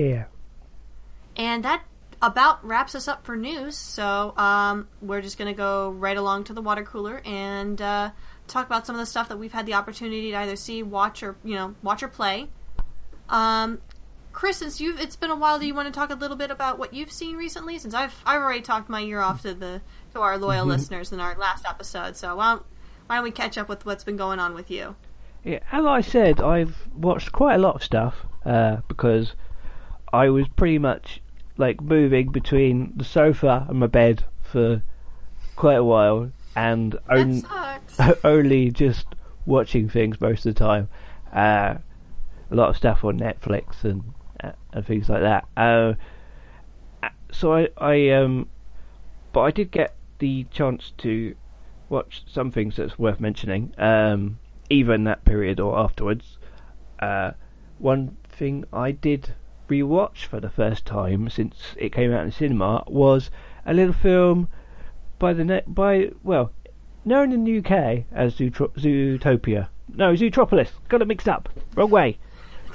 yeah. 0.00 0.24
And 1.36 1.64
that 1.64 1.82
about 2.20 2.64
wraps 2.64 2.94
us 2.94 3.08
up 3.08 3.24
for 3.24 3.36
news. 3.36 3.76
So 3.76 4.34
um, 4.36 4.88
we're 5.00 5.20
just 5.20 5.38
going 5.38 5.52
to 5.52 5.56
go 5.56 5.90
right 5.90 6.16
along 6.16 6.44
to 6.44 6.52
the 6.52 6.62
water 6.62 6.82
cooler 6.82 7.22
and 7.24 7.80
uh, 7.80 8.10
talk 8.46 8.66
about 8.66 8.86
some 8.86 8.96
of 8.96 9.00
the 9.00 9.06
stuff 9.06 9.28
that 9.28 9.38
we've 9.38 9.52
had 9.52 9.66
the 9.66 9.74
opportunity 9.74 10.30
to 10.32 10.36
either 10.36 10.56
see, 10.56 10.82
watch, 10.82 11.22
or 11.22 11.36
you 11.44 11.54
know, 11.54 11.74
watch 11.82 12.02
or 12.02 12.08
play. 12.08 12.48
Um, 13.28 13.80
Chris, 14.38 14.58
since 14.58 14.80
you've 14.80 15.00
it's 15.00 15.16
been 15.16 15.32
a 15.32 15.34
while, 15.34 15.58
do 15.58 15.66
you 15.66 15.74
want 15.74 15.92
to 15.92 16.00
talk 16.00 16.10
a 16.10 16.14
little 16.14 16.36
bit 16.36 16.52
about 16.52 16.78
what 16.78 16.94
you've 16.94 17.10
seen 17.10 17.34
recently? 17.34 17.76
Since 17.76 17.92
I've 17.92 18.14
I've 18.24 18.40
already 18.40 18.60
talked 18.60 18.88
my 18.88 19.00
ear 19.00 19.18
off 19.18 19.42
to 19.42 19.52
the 19.52 19.80
to 20.12 20.20
our 20.20 20.38
loyal 20.38 20.64
listeners 20.64 21.12
in 21.12 21.18
our 21.18 21.36
last 21.36 21.66
episode. 21.68 22.16
So 22.16 22.36
why 22.36 22.52
don't 22.52 22.62
why 23.08 23.16
don't 23.16 23.24
we 23.24 23.32
catch 23.32 23.58
up 23.58 23.68
with 23.68 23.84
what's 23.84 24.04
been 24.04 24.16
going 24.16 24.38
on 24.38 24.54
with 24.54 24.70
you? 24.70 24.94
Yeah, 25.42 25.58
as 25.72 25.84
I 25.84 26.02
said, 26.02 26.40
I've 26.40 26.86
watched 26.94 27.32
quite 27.32 27.56
a 27.56 27.58
lot 27.58 27.74
of 27.74 27.82
stuff 27.82 28.14
uh, 28.44 28.76
because 28.86 29.32
I 30.12 30.28
was 30.28 30.46
pretty 30.46 30.78
much 30.78 31.20
like 31.56 31.80
moving 31.80 32.30
between 32.30 32.92
the 32.94 33.04
sofa 33.04 33.66
and 33.68 33.80
my 33.80 33.88
bed 33.88 34.22
for 34.44 34.84
quite 35.56 35.78
a 35.78 35.84
while, 35.84 36.30
and 36.54 36.96
on- 37.08 37.42
only 38.22 38.70
just 38.70 39.06
watching 39.46 39.88
things 39.88 40.20
most 40.20 40.46
of 40.46 40.54
the 40.54 40.58
time. 40.60 40.88
Uh, 41.32 41.78
a 42.52 42.54
lot 42.54 42.68
of 42.68 42.76
stuff 42.76 43.04
on 43.04 43.18
Netflix 43.18 43.82
and 43.82 44.14
and 44.40 44.86
things 44.86 45.08
like 45.08 45.22
that. 45.22 45.46
Uh, 45.56 45.94
uh, 47.02 47.08
so 47.32 47.54
I, 47.54 47.68
I 47.76 48.10
um, 48.10 48.48
but 49.32 49.40
I 49.40 49.50
did 49.50 49.70
get 49.70 49.94
the 50.18 50.44
chance 50.50 50.92
to 50.98 51.34
watch 51.88 52.24
some 52.26 52.50
things 52.50 52.76
that's 52.76 52.98
worth 52.98 53.20
mentioning, 53.20 53.72
um, 53.78 54.38
either 54.70 54.94
in 54.94 55.04
that 55.04 55.24
period 55.24 55.60
or 55.60 55.78
afterwards. 55.78 56.38
Uh, 56.98 57.32
one 57.78 58.16
thing 58.28 58.64
I 58.72 58.92
did 58.92 59.34
rewatch 59.68 60.24
for 60.24 60.40
the 60.40 60.50
first 60.50 60.86
time 60.86 61.28
since 61.30 61.74
it 61.76 61.92
came 61.92 62.12
out 62.12 62.24
in 62.24 62.32
cinema 62.32 62.84
was 62.86 63.30
a 63.66 63.74
little 63.74 63.92
film 63.92 64.48
by 65.18 65.32
the 65.32 65.44
net 65.44 65.74
by 65.74 66.10
well 66.22 66.52
known 67.04 67.32
in 67.32 67.44
the 67.44 67.58
UK 67.58 68.04
as 68.12 68.34
Zootro- 68.34 68.72
Zootopia. 68.74 69.68
No, 69.94 70.12
Zootropolis. 70.12 70.70
Got 70.88 71.02
it 71.02 71.08
mixed 71.08 71.28
up. 71.28 71.48
Wrong 71.74 71.90
way. 71.90 72.18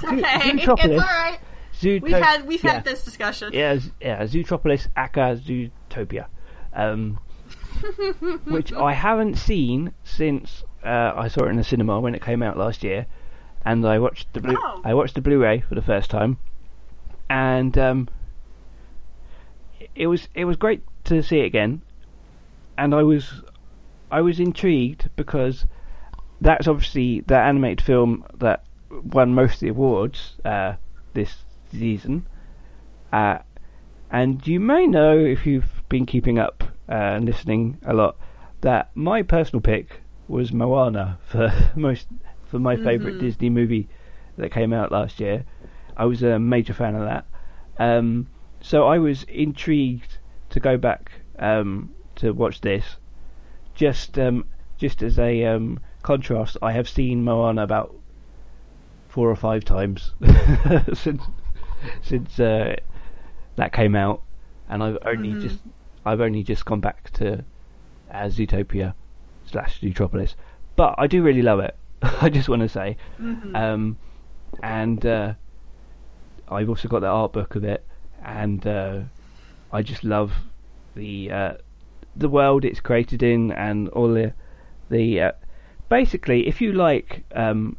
okay, 0.03 0.21
it's 0.53 0.67
all 0.67 0.75
right. 0.75 1.39
Zootopia. 1.79 2.01
We've 2.01 2.13
had 2.13 2.47
we've 2.47 2.63
yeah. 2.63 2.73
had 2.73 2.85
this 2.85 3.03
discussion. 3.03 3.51
Yeah, 3.53 3.79
yeah, 3.99 4.23
Zootropolis, 4.23 4.87
aka 4.95 5.35
Zootopia. 5.35 6.27
Um, 6.73 7.19
which 8.45 8.71
I 8.73 8.93
haven't 8.93 9.35
seen 9.35 9.93
since 10.03 10.63
uh, 10.83 11.13
I 11.15 11.27
saw 11.27 11.45
it 11.45 11.49
in 11.49 11.57
the 11.57 11.63
cinema 11.63 11.99
when 11.99 12.15
it 12.15 12.21
came 12.21 12.41
out 12.41 12.57
last 12.57 12.83
year, 12.83 13.05
and 13.65 13.85
I 13.85 13.99
watched 13.99 14.31
the 14.33 14.41
Blu- 14.41 14.57
Oh. 14.57 14.81
I 14.83 14.93
watched 14.93 15.15
the 15.15 15.21
Blu-ray 15.21 15.61
for 15.61 15.75
the 15.75 15.81
first 15.81 16.09
time, 16.09 16.37
and 17.29 17.77
um, 17.77 18.07
it 19.95 20.07
was 20.07 20.29
it 20.33 20.45
was 20.45 20.57
great 20.57 20.81
to 21.05 21.21
see 21.21 21.39
it 21.39 21.45
again. 21.45 21.81
and 22.77 22.93
I 22.95 23.03
was 23.03 23.41
I 24.11 24.21
was 24.21 24.39
intrigued 24.39 25.09
because 25.15 25.65
that's 26.41 26.67
obviously 26.67 27.21
the 27.21 27.37
animated 27.37 27.81
film 27.85 28.25
that 28.37 28.63
won 28.89 29.33
most 29.33 29.55
of 29.55 29.59
the 29.61 29.67
awards 29.69 30.37
uh, 30.45 30.73
this 31.13 31.43
season. 31.79 32.25
Uh, 33.11 33.39
and 34.11 34.45
you 34.47 34.59
may 34.59 34.87
know 34.87 35.17
if 35.17 35.45
you've 35.45 35.83
been 35.89 36.05
keeping 36.05 36.39
up 36.39 36.63
uh, 36.89 36.93
and 36.93 37.25
listening 37.25 37.77
a 37.85 37.93
lot 37.93 38.17
that 38.61 38.89
my 38.95 39.21
personal 39.21 39.61
pick 39.61 40.01
was 40.27 40.53
Moana 40.53 41.19
for 41.25 41.51
most 41.75 42.07
for 42.45 42.59
my 42.59 42.75
mm-hmm. 42.75 42.85
favorite 42.85 43.19
Disney 43.19 43.49
movie 43.49 43.89
that 44.37 44.51
came 44.51 44.73
out 44.73 44.91
last 44.91 45.19
year. 45.19 45.45
I 45.97 46.05
was 46.05 46.23
a 46.23 46.39
major 46.39 46.73
fan 46.73 46.95
of 46.95 47.03
that. 47.03 47.25
Um, 47.77 48.27
so 48.61 48.87
I 48.87 48.97
was 48.99 49.23
intrigued 49.23 50.17
to 50.51 50.59
go 50.59 50.77
back 50.77 51.11
um, 51.39 51.93
to 52.15 52.31
watch 52.31 52.61
this. 52.61 52.97
Just 53.75 54.17
um, 54.17 54.45
just 54.77 55.01
as 55.01 55.19
a 55.19 55.45
um, 55.45 55.79
contrast, 56.01 56.57
I 56.61 56.71
have 56.71 56.87
seen 56.87 57.23
Moana 57.23 57.63
about 57.63 57.95
four 59.07 59.29
or 59.29 59.35
five 59.35 59.65
times 59.65 60.13
since 60.93 61.23
since 62.01 62.39
uh, 62.39 62.75
that 63.55 63.73
came 63.73 63.95
out, 63.95 64.21
and 64.69 64.83
I've 64.83 64.97
only 65.05 65.29
mm-hmm. 65.29 65.41
just 65.41 65.59
I've 66.05 66.21
only 66.21 66.43
just 66.43 66.65
gone 66.65 66.79
back 66.79 67.11
to 67.13 67.43
uh, 68.11 68.25
Zootopia 68.25 68.93
slash 69.45 69.81
Zootropolis, 69.81 70.35
but 70.75 70.95
I 70.97 71.07
do 71.07 71.21
really 71.21 71.41
love 71.41 71.59
it. 71.59 71.75
I 72.01 72.29
just 72.29 72.49
want 72.49 72.61
to 72.61 72.69
say, 72.69 72.97
mm-hmm. 73.19 73.55
um, 73.55 73.97
and 74.61 75.05
uh, 75.05 75.33
I've 76.49 76.69
also 76.69 76.87
got 76.87 76.99
the 76.99 77.07
art 77.07 77.33
book 77.33 77.55
of 77.55 77.63
it, 77.63 77.85
and 78.23 78.65
uh, 78.67 78.99
I 79.71 79.81
just 79.81 80.03
love 80.03 80.33
the 80.95 81.31
uh, 81.31 81.53
the 82.15 82.29
world 82.29 82.65
it's 82.65 82.79
created 82.79 83.23
in 83.23 83.51
and 83.51 83.89
all 83.89 84.13
the 84.13 84.33
the 84.89 85.21
uh, 85.21 85.31
basically 85.89 86.47
if 86.47 86.61
you 86.61 86.71
like 86.71 87.23
um, 87.35 87.77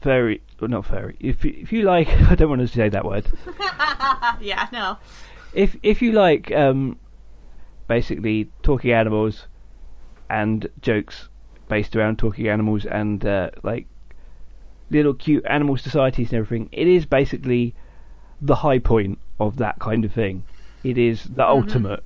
furry 0.00 0.40
well, 0.60 0.68
not 0.68 0.86
furry 0.86 1.16
if 1.20 1.44
if 1.44 1.72
you 1.72 1.82
like 1.82 2.08
I 2.30 2.34
don't 2.34 2.48
want 2.48 2.62
to 2.62 2.68
say 2.68 2.88
that 2.88 3.04
word 3.04 3.26
yeah 4.40 4.68
no 4.72 4.98
if 5.52 5.76
if 5.82 6.02
you 6.02 6.12
like 6.12 6.52
um, 6.52 6.98
basically 7.88 8.50
talking 8.62 8.92
animals 8.92 9.46
and 10.28 10.68
jokes 10.80 11.28
based 11.68 11.96
around 11.96 12.18
talking 12.18 12.48
animals 12.48 12.84
and 12.84 13.24
uh, 13.24 13.50
like 13.62 13.86
little 14.90 15.14
cute 15.14 15.44
animal 15.46 15.76
societies 15.76 16.30
and 16.30 16.38
everything 16.38 16.68
it 16.72 16.86
is 16.86 17.06
basically 17.06 17.74
the 18.40 18.56
high 18.56 18.78
point 18.78 19.18
of 19.40 19.56
that 19.56 19.78
kind 19.78 20.04
of 20.04 20.12
thing 20.12 20.44
it 20.84 20.98
is 20.98 21.24
the 21.24 21.42
mm-hmm. 21.42 21.42
ultimate 21.42 22.04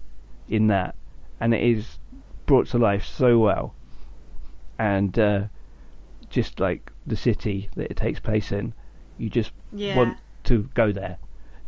in 0.48 0.68
that 0.68 0.94
and 1.40 1.54
it 1.54 1.62
is 1.62 1.98
brought 2.50 2.66
to 2.66 2.78
life 2.78 3.04
so 3.04 3.38
well. 3.38 3.74
And 4.78 5.18
uh, 5.18 5.44
just 6.30 6.60
like 6.60 6.90
the 7.06 7.16
city 7.16 7.68
that 7.76 7.90
it 7.90 7.96
takes 7.96 8.20
place 8.20 8.52
in, 8.52 8.72
you 9.18 9.28
just 9.28 9.52
yeah. 9.72 9.96
want 9.96 10.16
to 10.44 10.68
go 10.74 10.92
there, 10.92 11.18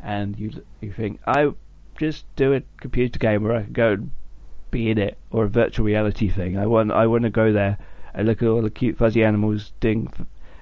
and 0.01 0.39
you 0.39 0.51
you 0.81 0.93
think 0.93 1.21
I 1.27 1.53
just 1.99 2.25
do 2.37 2.55
a 2.55 2.63
computer 2.81 3.19
game 3.19 3.43
where 3.43 3.57
I 3.57 3.65
can 3.65 3.73
go 3.73 3.93
and 3.93 4.11
be 4.71 4.91
in 4.91 4.99
it, 4.99 5.19
or 5.31 5.45
a 5.45 5.49
virtual 5.49 5.85
reality 5.85 6.29
thing. 6.29 6.57
I 6.57 6.67
want 6.67 6.93
I 6.93 7.07
want 7.07 7.25
to 7.25 7.31
go 7.31 7.53
there 7.53 7.79
and 8.15 8.27
look 8.27 8.43
at 8.43 8.49
all 8.49 8.63
the 8.63 8.71
cute 8.71 8.97
fuzzy 8.97 9.23
animals 9.23 9.73
doing, 9.81 10.13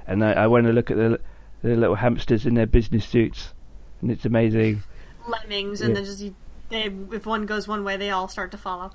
and 0.07 0.25
I, 0.25 0.33
I 0.33 0.47
want 0.47 0.67
to 0.67 0.73
look 0.73 0.91
at 0.91 0.97
the 0.97 1.21
the 1.63 1.77
little 1.77 1.97
hamsters 1.97 2.47
in 2.47 2.55
their 2.55 2.67
business 2.67 3.05
suits, 3.05 3.53
and 4.01 4.11
it's 4.11 4.25
amazing. 4.25 4.83
Lemmings, 5.29 5.83
and 5.83 5.95
then 5.95 6.05
just 6.05 6.25
they 6.71 6.91
if 7.13 7.27
one 7.27 7.47
goes 7.47 7.69
one 7.69 7.85
way, 7.85 7.97
they 7.97 8.11
all 8.11 8.29
start 8.29 8.51
to 8.53 8.59
follow. 8.59 8.93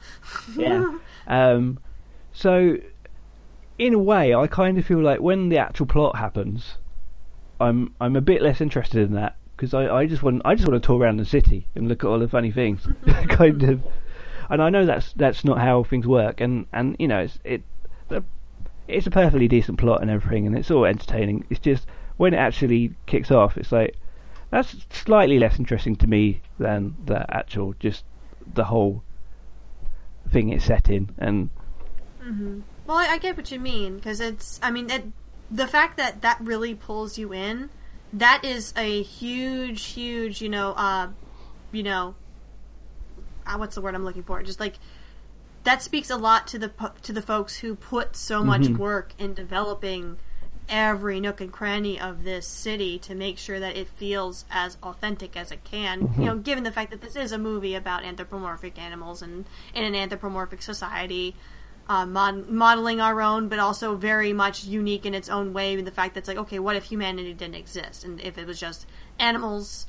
yeah. 0.55 0.97
Um, 1.27 1.79
so, 2.33 2.77
in 3.77 3.93
a 3.93 3.99
way, 3.99 4.33
I 4.33 4.47
kind 4.47 4.77
of 4.77 4.85
feel 4.85 5.01
like 5.01 5.19
when 5.19 5.49
the 5.49 5.57
actual 5.57 5.85
plot 5.85 6.17
happens, 6.17 6.77
I'm 7.59 7.93
I'm 7.99 8.15
a 8.15 8.21
bit 8.21 8.41
less 8.41 8.61
interested 8.61 9.01
in 9.01 9.13
that 9.13 9.37
because 9.55 9.73
I, 9.73 9.87
I 9.87 10.05
just 10.05 10.23
want 10.23 10.41
I 10.45 10.55
just 10.55 10.67
want 10.67 10.81
to 10.81 10.85
tour 10.85 10.99
around 10.99 11.17
the 11.17 11.25
city 11.25 11.67
and 11.75 11.87
look 11.87 12.03
at 12.03 12.07
all 12.07 12.19
the 12.19 12.27
funny 12.27 12.51
things, 12.51 12.87
kind 13.29 13.63
of. 13.63 13.83
And 14.49 14.61
I 14.61 14.69
know 14.69 14.85
that's 14.85 15.13
that's 15.13 15.43
not 15.43 15.59
how 15.59 15.83
things 15.83 16.05
work, 16.05 16.41
and 16.41 16.67
and 16.71 16.95
you 16.99 17.07
know 17.07 17.19
it's 17.19 17.39
it 17.43 17.63
it's 18.87 19.07
a 19.07 19.11
perfectly 19.11 19.47
decent 19.47 19.79
plot 19.79 20.01
and 20.01 20.11
everything, 20.11 20.45
and 20.45 20.57
it's 20.57 20.71
all 20.71 20.85
entertaining. 20.85 21.45
It's 21.49 21.59
just 21.59 21.87
when 22.17 22.33
it 22.33 22.37
actually 22.37 22.93
kicks 23.05 23.31
off, 23.31 23.57
it's 23.57 23.71
like 23.71 23.95
that's 24.51 24.75
slightly 24.91 25.39
less 25.39 25.59
interesting 25.59 25.95
to 25.97 26.07
me 26.07 26.41
than 26.59 26.95
the 27.05 27.25
actual 27.35 27.73
just 27.79 28.03
the 28.53 28.65
whole 28.65 29.03
thing 30.31 30.49
it's 30.49 30.65
set 30.65 30.89
in 30.89 31.09
and 31.17 31.49
mm-hmm. 32.23 32.61
Well 32.85 32.97
I, 32.97 33.07
I, 33.07 33.17
get 33.17 33.37
what 33.37 33.51
you 33.51 33.59
mean 33.59 33.95
because 33.95 34.19
it's 34.19 34.59
i 34.63 34.71
mean 34.71 34.89
it, 34.89 35.05
the 35.51 35.67
fact 35.67 35.97
that 35.97 36.21
that 36.21 36.39
really 36.41 36.75
pulls 36.75 37.17
you 37.17 37.33
in 37.33 37.69
that 38.13 38.45
is 38.45 38.73
a 38.77 39.03
huge 39.03 39.83
huge 39.85 40.41
you 40.41 40.49
know 40.49 40.71
uh 40.73 41.09
you 41.71 41.83
know 41.83 42.15
uh, 43.45 43.57
what's 43.57 43.75
the 43.75 43.81
word 43.81 43.95
i'm 43.95 44.05
looking 44.05 44.23
for 44.23 44.41
just 44.43 44.59
like 44.59 44.75
that 45.63 45.81
speaks 45.81 46.09
a 46.09 46.17
lot 46.17 46.47
to 46.47 46.59
the 46.59 46.71
to 47.01 47.11
the 47.11 47.21
folks 47.21 47.57
who 47.57 47.75
put 47.75 48.15
so 48.15 48.43
much 48.43 48.61
mm-hmm. 48.61 48.77
work 48.77 49.13
in 49.17 49.33
developing 49.33 50.17
every 50.69 51.19
nook 51.19 51.41
and 51.41 51.51
cranny 51.51 51.99
of 51.99 52.23
this 52.23 52.47
city 52.47 52.97
to 52.99 53.13
make 53.13 53.37
sure 53.37 53.59
that 53.59 53.75
it 53.75 53.87
feels 53.87 54.45
as 54.49 54.77
authentic 54.81 55.35
as 55.37 55.51
it 55.51 55.63
can. 55.63 56.01
Mm-hmm. 56.01 56.21
You 56.21 56.27
know, 56.27 56.37
given 56.37 56.63
the 56.63 56.71
fact 56.71 56.91
that 56.91 57.01
this 57.01 57.15
is 57.15 57.31
a 57.31 57.37
movie 57.37 57.75
about 57.75 58.03
anthropomorphic 58.03 58.79
animals 58.79 59.21
and 59.21 59.45
in 59.73 59.83
an 59.83 59.95
anthropomorphic 59.95 60.61
society, 60.61 61.35
uh, 61.87 62.05
mod- 62.05 62.49
modeling 62.49 62.99
our 62.99 63.21
own, 63.21 63.47
but 63.47 63.59
also 63.59 63.95
very 63.95 64.33
much 64.33 64.63
unique 64.65 65.05
in 65.05 65.13
its 65.13 65.29
own 65.29 65.53
way. 65.53 65.75
The 65.79 65.91
fact 65.91 66.13
that 66.13 66.21
it's 66.21 66.27
like, 66.27 66.37
okay, 66.37 66.59
what 66.59 66.75
if 66.75 66.85
humanity 66.85 67.33
didn't 67.33 67.55
exist, 67.55 68.03
and 68.03 68.19
if 68.21 68.37
it 68.37 68.47
was 68.47 68.59
just 68.59 68.85
animals, 69.19 69.87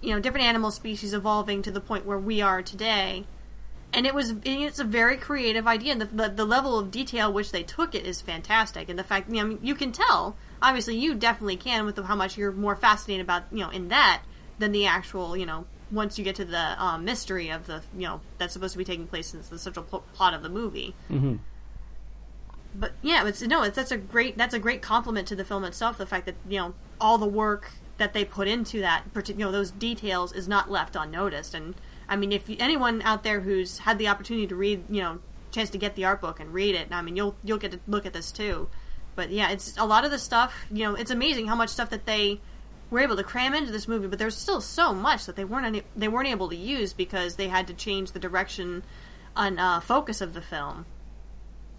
you 0.00 0.14
know, 0.14 0.20
different 0.20 0.46
animal 0.46 0.70
species 0.70 1.14
evolving 1.14 1.62
to 1.62 1.70
the 1.70 1.80
point 1.80 2.06
where 2.06 2.18
we 2.18 2.40
are 2.40 2.62
today? 2.62 3.24
and 3.94 4.06
it 4.06 4.14
was 4.14 4.34
it's 4.44 4.80
a 4.80 4.84
very 4.84 5.16
creative 5.16 5.66
idea 5.66 5.92
and 5.92 6.00
the, 6.00 6.06
the, 6.06 6.28
the, 6.28 6.44
level 6.44 6.78
of 6.78 6.90
detail 6.90 7.32
which 7.32 7.52
they 7.52 7.62
took 7.62 7.94
it 7.94 8.04
is 8.04 8.20
fantastic 8.20 8.88
and 8.88 8.98
the 8.98 9.04
fact 9.04 9.30
you 9.30 9.42
know 9.42 9.58
you 9.62 9.74
can 9.74 9.92
tell 9.92 10.36
obviously 10.60 10.96
you 10.96 11.14
definitely 11.14 11.56
can 11.56 11.86
with 11.86 11.94
the, 11.94 12.02
how 12.02 12.16
much 12.16 12.36
you're 12.36 12.52
more 12.52 12.74
fascinated 12.74 13.24
about 13.24 13.44
you 13.52 13.60
know 13.60 13.70
in 13.70 13.88
that 13.88 14.22
than 14.58 14.72
the 14.72 14.84
actual 14.84 15.36
you 15.36 15.46
know 15.46 15.64
once 15.90 16.18
you 16.18 16.24
get 16.24 16.36
to 16.36 16.44
the 16.44 16.82
um, 16.82 17.04
mystery 17.04 17.50
of 17.50 17.66
the 17.66 17.82
you 17.94 18.06
know 18.06 18.20
that's 18.38 18.52
supposed 18.52 18.72
to 18.72 18.78
be 18.78 18.84
taking 18.84 19.06
place 19.06 19.34
in 19.34 19.40
the 19.48 19.58
central 19.58 19.84
pl- 19.84 20.04
plot 20.14 20.34
of 20.34 20.42
the 20.42 20.48
movie 20.48 20.94
mm-hmm. 21.10 21.36
but 22.74 22.92
yeah 23.02 23.26
it's 23.26 23.42
no 23.42 23.62
it's 23.62 23.76
that's 23.76 23.92
a 23.92 23.98
great 23.98 24.36
that's 24.36 24.54
a 24.54 24.58
great 24.58 24.82
compliment 24.82 25.28
to 25.28 25.36
the 25.36 25.44
film 25.44 25.64
itself 25.64 25.98
the 25.98 26.06
fact 26.06 26.26
that 26.26 26.34
you 26.48 26.58
know 26.58 26.74
all 27.00 27.18
the 27.18 27.26
work 27.26 27.72
that 27.98 28.12
they 28.12 28.24
put 28.24 28.48
into 28.48 28.80
that 28.80 29.04
you 29.26 29.34
know 29.34 29.52
those 29.52 29.70
details 29.70 30.32
is 30.32 30.48
not 30.48 30.70
left 30.70 30.96
unnoticed 30.96 31.54
and 31.54 31.74
I 32.08 32.16
mean, 32.16 32.32
if 32.32 32.48
anyone 32.58 33.02
out 33.02 33.22
there 33.22 33.40
who's 33.40 33.78
had 33.78 33.98
the 33.98 34.08
opportunity 34.08 34.46
to 34.46 34.56
read, 34.56 34.84
you 34.90 35.02
know, 35.02 35.18
chance 35.50 35.70
to 35.70 35.78
get 35.78 35.94
the 35.94 36.04
art 36.04 36.20
book 36.20 36.40
and 36.40 36.52
read 36.52 36.74
it, 36.74 36.88
I 36.90 37.02
mean, 37.02 37.16
you'll 37.16 37.36
you'll 37.42 37.58
get 37.58 37.72
to 37.72 37.80
look 37.86 38.06
at 38.06 38.12
this 38.12 38.32
too. 38.32 38.68
But 39.14 39.30
yeah, 39.30 39.50
it's 39.50 39.76
a 39.78 39.86
lot 39.86 40.04
of 40.04 40.10
the 40.10 40.18
stuff. 40.18 40.66
You 40.70 40.84
know, 40.84 40.94
it's 40.94 41.10
amazing 41.10 41.46
how 41.46 41.54
much 41.54 41.70
stuff 41.70 41.90
that 41.90 42.06
they 42.06 42.40
were 42.90 43.00
able 43.00 43.16
to 43.16 43.24
cram 43.24 43.54
into 43.54 43.72
this 43.72 43.88
movie, 43.88 44.06
but 44.06 44.18
there's 44.18 44.36
still 44.36 44.60
so 44.60 44.92
much 44.92 45.26
that 45.26 45.36
they 45.36 45.44
weren't 45.44 45.66
any, 45.66 45.82
they 45.96 46.08
weren't 46.08 46.28
able 46.28 46.48
to 46.48 46.56
use 46.56 46.92
because 46.92 47.36
they 47.36 47.48
had 47.48 47.66
to 47.66 47.74
change 47.74 48.12
the 48.12 48.18
direction 48.18 48.82
and 49.36 49.58
uh, 49.58 49.80
focus 49.80 50.20
of 50.20 50.34
the 50.34 50.40
film. 50.40 50.86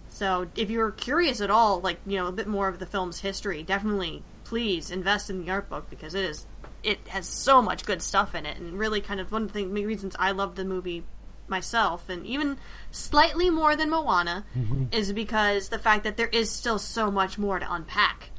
So 0.10 0.48
if 0.56 0.70
you're 0.70 0.92
curious 0.92 1.42
at 1.42 1.52
all, 1.52 1.82
like 1.82 2.00
you 2.06 2.18
know, 2.18 2.28
a 2.28 2.32
bit 2.32 2.48
more 2.48 2.68
of 2.68 2.80
the 2.80 2.86
film's 2.86 3.20
history, 3.20 3.64
definitely 3.64 4.24
please 4.44 4.92
invest 4.92 5.30
in 5.30 5.44
the 5.44 5.52
art 5.52 5.70
book 5.70 5.90
because 5.90 6.14
it 6.16 6.24
is 6.24 6.46
it 6.84 7.00
has 7.08 7.28
so 7.28 7.62
much 7.62 7.86
good 7.86 8.02
stuff 8.02 8.36
in 8.36 8.46
it, 8.46 8.58
and 8.58 8.78
really 8.80 9.02
kind 9.02 9.20
of 9.20 9.32
one 9.32 9.44
of 9.44 9.54
the 9.54 9.66
reasons 9.66 10.16
I 10.20 10.32
love 10.32 10.56
the 10.56 10.64
movie 10.64 11.04
myself, 11.48 12.10
and 12.10 12.26
even 12.26 12.58
slightly 12.92 13.50
more 13.50 13.76
than 13.76 13.90
Moana, 13.90 14.46
mm-hmm. 14.58 14.86
is 14.92 15.12
because 15.12 15.70
the 15.70 15.80
fact 15.80 16.04
that 16.04 16.16
there 16.16 16.28
is 16.28 16.50
still 16.50 16.80
so 16.80 17.12
much 17.12 17.38
more 17.38 17.60
to 17.60 17.74
unpack 17.74 18.30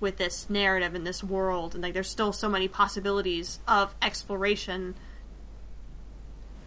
with 0.00 0.16
this 0.18 0.48
narrative 0.50 0.94
and 0.94 1.06
this 1.06 1.24
world, 1.24 1.74
and 1.74 1.82
like 1.82 1.94
there's 1.94 2.10
still 2.10 2.32
so 2.32 2.48
many 2.48 2.68
possibilities 2.68 3.60
of 3.66 3.94
exploration. 4.02 4.94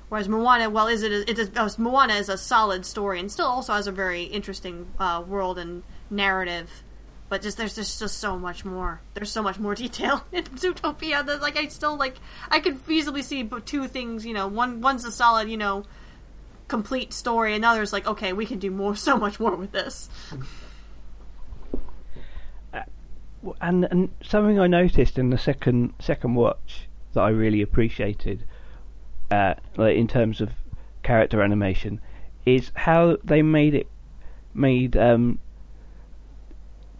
Whereas 0.09 0.27
Moana, 0.27 0.69
well, 0.69 0.87
is 0.87 1.03
it? 1.03 1.11
A, 1.11 1.29
it's 1.29 1.55
a, 1.55 1.61
uh, 1.61 1.69
Moana 1.77 2.13
is 2.13 2.29
a 2.29 2.37
solid 2.37 2.85
story 2.85 3.19
and 3.19 3.31
still 3.31 3.45
also 3.45 3.73
has 3.73 3.85
a 3.85 3.91
very 3.91 4.23
interesting 4.23 4.87
uh, 4.99 5.23
world 5.27 5.59
and 5.59 5.83
narrative 6.09 6.83
but 7.29 7.43
just 7.43 7.57
there's 7.57 7.75
just 7.75 7.99
just 7.99 8.17
so 8.17 8.37
much 8.37 8.65
more. 8.65 9.01
There's 9.13 9.31
so 9.31 9.43
much 9.43 9.59
more 9.59 9.75
detail 9.85 10.25
in 10.31 10.43
Zootopia 10.43 11.25
that 11.25 11.41
like 11.41 11.55
I 11.55 11.67
still 11.67 11.95
like 11.95 12.15
I 12.49 12.59
could 12.59 12.85
feasibly 12.85 13.23
see 13.23 13.49
two 13.65 13.87
things. 13.87 14.25
You 14.25 14.33
know, 14.33 14.47
one 14.47 14.81
one's 14.81 15.05
a 15.05 15.11
solid 15.11 15.49
you 15.49 15.57
know 15.57 15.85
complete 16.67 17.13
story, 17.13 17.53
and 17.55 17.63
the 17.63 17.67
other's 17.67 17.93
like 17.93 18.07
okay, 18.07 18.33
we 18.33 18.45
can 18.45 18.59
do 18.59 18.71
more, 18.71 18.95
so 19.07 19.17
much 19.17 19.39
more 19.39 19.55
with 19.55 19.71
this. 19.71 20.09
And 23.61 23.85
and 23.85 24.09
something 24.21 24.59
I 24.59 24.67
noticed 24.67 25.17
in 25.17 25.29
the 25.29 25.37
second 25.37 25.93
second 25.99 26.35
watch 26.35 26.87
that 27.13 27.21
I 27.21 27.29
really 27.29 27.61
appreciated, 27.61 28.43
uh, 29.31 29.55
like 29.77 29.95
in 29.95 30.07
terms 30.07 30.41
of 30.41 30.51
character 31.03 31.41
animation, 31.41 32.01
is 32.45 32.71
how 32.75 33.17
they 33.23 33.41
made 33.41 33.73
it 33.73 33.87
made 34.53 34.97
um 34.97 35.39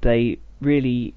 they 0.01 0.39
really 0.61 1.13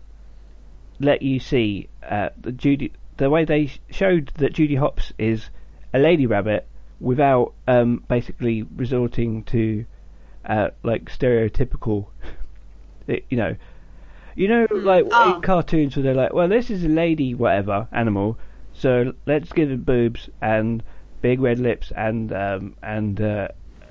let 0.98 1.22
you 1.22 1.38
see 1.38 1.88
uh, 2.08 2.30
the 2.40 2.52
Judy 2.52 2.92
the 3.16 3.30
way 3.30 3.44
they 3.44 3.70
showed 3.90 4.32
that 4.36 4.52
Judy 4.54 4.76
Hopps 4.76 5.12
is 5.18 5.50
a 5.92 5.98
lady 5.98 6.26
rabbit 6.26 6.66
without 7.00 7.52
um, 7.66 8.04
basically 8.08 8.62
resorting 8.62 9.42
to 9.44 9.84
uh, 10.46 10.68
like 10.82 11.04
stereotypical, 11.06 12.06
you 13.06 13.36
know, 13.36 13.56
you 14.34 14.48
know, 14.48 14.66
like 14.70 15.04
Oh. 15.10 15.34
in 15.36 15.42
cartoons 15.42 15.96
where 15.96 16.02
they're 16.02 16.14
like, 16.14 16.32
well, 16.32 16.48
this 16.48 16.70
is 16.70 16.84
a 16.84 16.88
lady, 16.88 17.34
whatever 17.34 17.88
animal, 17.92 18.38
so 18.72 19.12
let's 19.26 19.52
give 19.52 19.70
it 19.70 19.84
boobs 19.84 20.28
and 20.40 20.82
big 21.20 21.40
red 21.40 21.58
lips 21.58 21.92
and 21.94 22.32
um, 22.32 22.74
and 22.82 23.20
uh, 23.20 23.48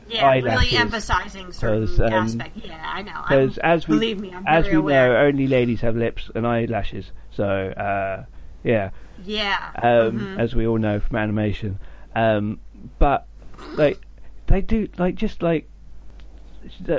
Yeah, 0.09 0.25
eyelashes. 0.27 0.71
really 0.71 0.81
emphasizing 0.81 1.51
certain 1.53 2.01
um, 2.01 2.13
aspect. 2.25 2.57
Yeah, 2.63 2.81
I 2.83 3.01
know. 3.01 3.21
Because 3.23 3.57
as 3.59 3.87
we 3.87 3.95
believe 3.95 4.19
me, 4.19 4.33
I'm 4.35 4.43
as 4.47 4.65
we 4.67 4.73
aware. 4.73 5.13
know, 5.13 5.19
only 5.27 5.47
ladies 5.47 5.81
have 5.81 5.95
lips 5.95 6.29
and 6.35 6.45
eyelashes. 6.45 7.11
So 7.31 7.45
uh, 7.45 8.25
yeah, 8.63 8.89
Yeah. 9.23 9.71
um, 9.81 10.19
mhm. 10.19 10.39
as 10.39 10.55
we 10.55 10.67
all 10.67 10.77
know 10.77 10.99
from 10.99 11.15
animation. 11.17 11.79
Um, 12.15 12.59
but 12.99 13.25
like 13.75 14.01
they 14.47 14.61
do, 14.61 14.87
like 14.97 15.15
just 15.15 15.41
like 15.41 15.69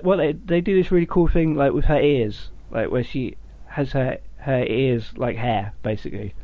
well, 0.03 0.19
they 0.19 0.33
they 0.33 0.61
do 0.61 0.81
this 0.81 0.91
really 0.91 1.07
cool 1.07 1.29
thing 1.29 1.55
like 1.55 1.73
with 1.73 1.85
her 1.87 2.01
ears, 2.01 2.49
like 2.73 2.91
where 2.91 3.05
she 3.05 3.37
has 3.67 3.93
her 3.93 4.19
her 4.39 4.65
ears 4.65 5.13
like 5.17 5.37
hair 5.37 5.73
basically, 5.83 6.35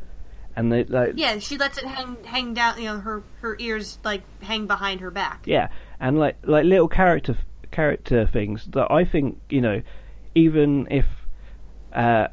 and 0.55 0.73
they 0.73 0.85
like 0.85 1.13
Yeah, 1.17 1.39
she 1.39 1.57
lets 1.59 1.79
it 1.79 1.85
hang 1.85 2.17
hang 2.25 2.55
down. 2.55 2.79
You 2.79 2.87
know, 2.87 2.99
her 2.99 3.23
her 3.41 3.57
ears 3.59 3.99
like 4.05 4.23
hang 4.43 4.67
behind 4.67 5.01
her 5.01 5.11
back. 5.11 5.43
Yeah, 5.47 5.69
and 5.99 6.19
like 6.19 6.37
like 6.45 6.65
little 6.65 6.89
character 6.89 7.37
character 7.71 8.27
things 8.27 8.67
that 8.73 8.91
I 8.91 9.05
think 9.05 9.41
you 9.49 9.61
know, 9.61 9.83
even 10.35 10.87
if 10.91 11.07
uh, 11.93 12.29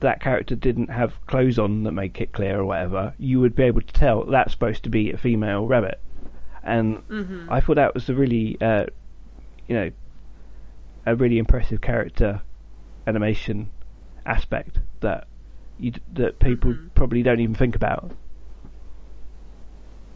that 0.00 0.20
character 0.20 0.54
didn't 0.54 0.90
have 0.90 1.14
clothes 1.26 1.58
on 1.58 1.82
that 1.84 1.92
make 1.92 2.20
it 2.20 2.32
clear 2.32 2.60
or 2.60 2.64
whatever, 2.64 3.14
you 3.18 3.40
would 3.40 3.54
be 3.54 3.64
able 3.64 3.80
to 3.80 3.92
tell 3.92 4.24
that's 4.24 4.52
supposed 4.52 4.84
to 4.84 4.90
be 4.90 5.10
a 5.12 5.16
female 5.16 5.66
rabbit. 5.66 6.00
And 6.62 7.46
I 7.48 7.60
thought 7.60 7.76
that 7.76 7.94
was 7.94 8.08
a 8.10 8.14
really, 8.14 8.58
uh, 8.60 8.86
you 9.66 9.74
know, 9.74 9.90
a 11.06 11.16
really 11.16 11.38
impressive 11.38 11.80
character 11.80 12.42
animation 13.08 13.70
aspect 14.26 14.78
that 15.00 15.26
you 15.78 15.92
that 16.12 16.38
people 16.38 16.76
probably 16.94 17.22
don't 17.22 17.40
even 17.40 17.54
think 17.54 17.74
about. 17.74 18.12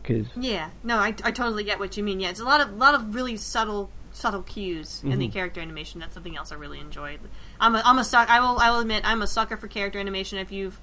Because 0.02 0.26
Yeah, 0.36 0.70
no, 0.82 0.96
I, 0.98 1.14
I 1.24 1.30
totally 1.30 1.64
get 1.64 1.78
what 1.78 1.96
you 1.96 2.02
mean. 2.02 2.20
Yeah, 2.20 2.30
it's 2.30 2.40
a 2.40 2.44
lot 2.44 2.60
of 2.60 2.72
lot 2.76 2.94
of 2.94 3.14
really 3.14 3.36
subtle 3.36 3.90
subtle 4.12 4.42
cues 4.42 5.00
in 5.02 5.10
Mm-hmm. 5.10 5.18
the 5.20 5.28
character 5.28 5.60
animation. 5.60 6.00
That's 6.00 6.14
something 6.14 6.36
else 6.36 6.52
I 6.52 6.56
really 6.56 6.80
enjoyed. 6.80 7.20
I'm 7.60 7.74
a 7.76 7.82
I'm 7.84 7.98
a 7.98 8.04
suck. 8.04 8.28
I 8.28 8.40
will 8.40 8.58
I 8.58 8.70
will 8.70 8.80
admit 8.80 9.02
I'm 9.04 9.22
a 9.22 9.26
sucker 9.26 9.56
for 9.56 9.68
character 9.68 9.98
animation. 9.98 10.38
If 10.38 10.50
you've 10.52 10.78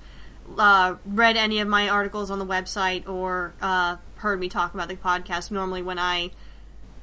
uh, 0.58 0.96
read 1.06 1.38
any 1.38 1.60
of 1.60 1.68
my 1.68 1.90
articles 1.90 2.32
on 2.32 2.40
the 2.40 2.46
website 2.46 3.08
or 3.08 3.54
uh, 3.62 3.98
heard 4.16 4.40
me 4.40 4.50
talk 4.50 4.74
about 4.74 4.88
the 4.88 4.96
podcast, 4.96 5.52
normally 5.52 5.82
when 5.84 6.00
I 6.00 6.32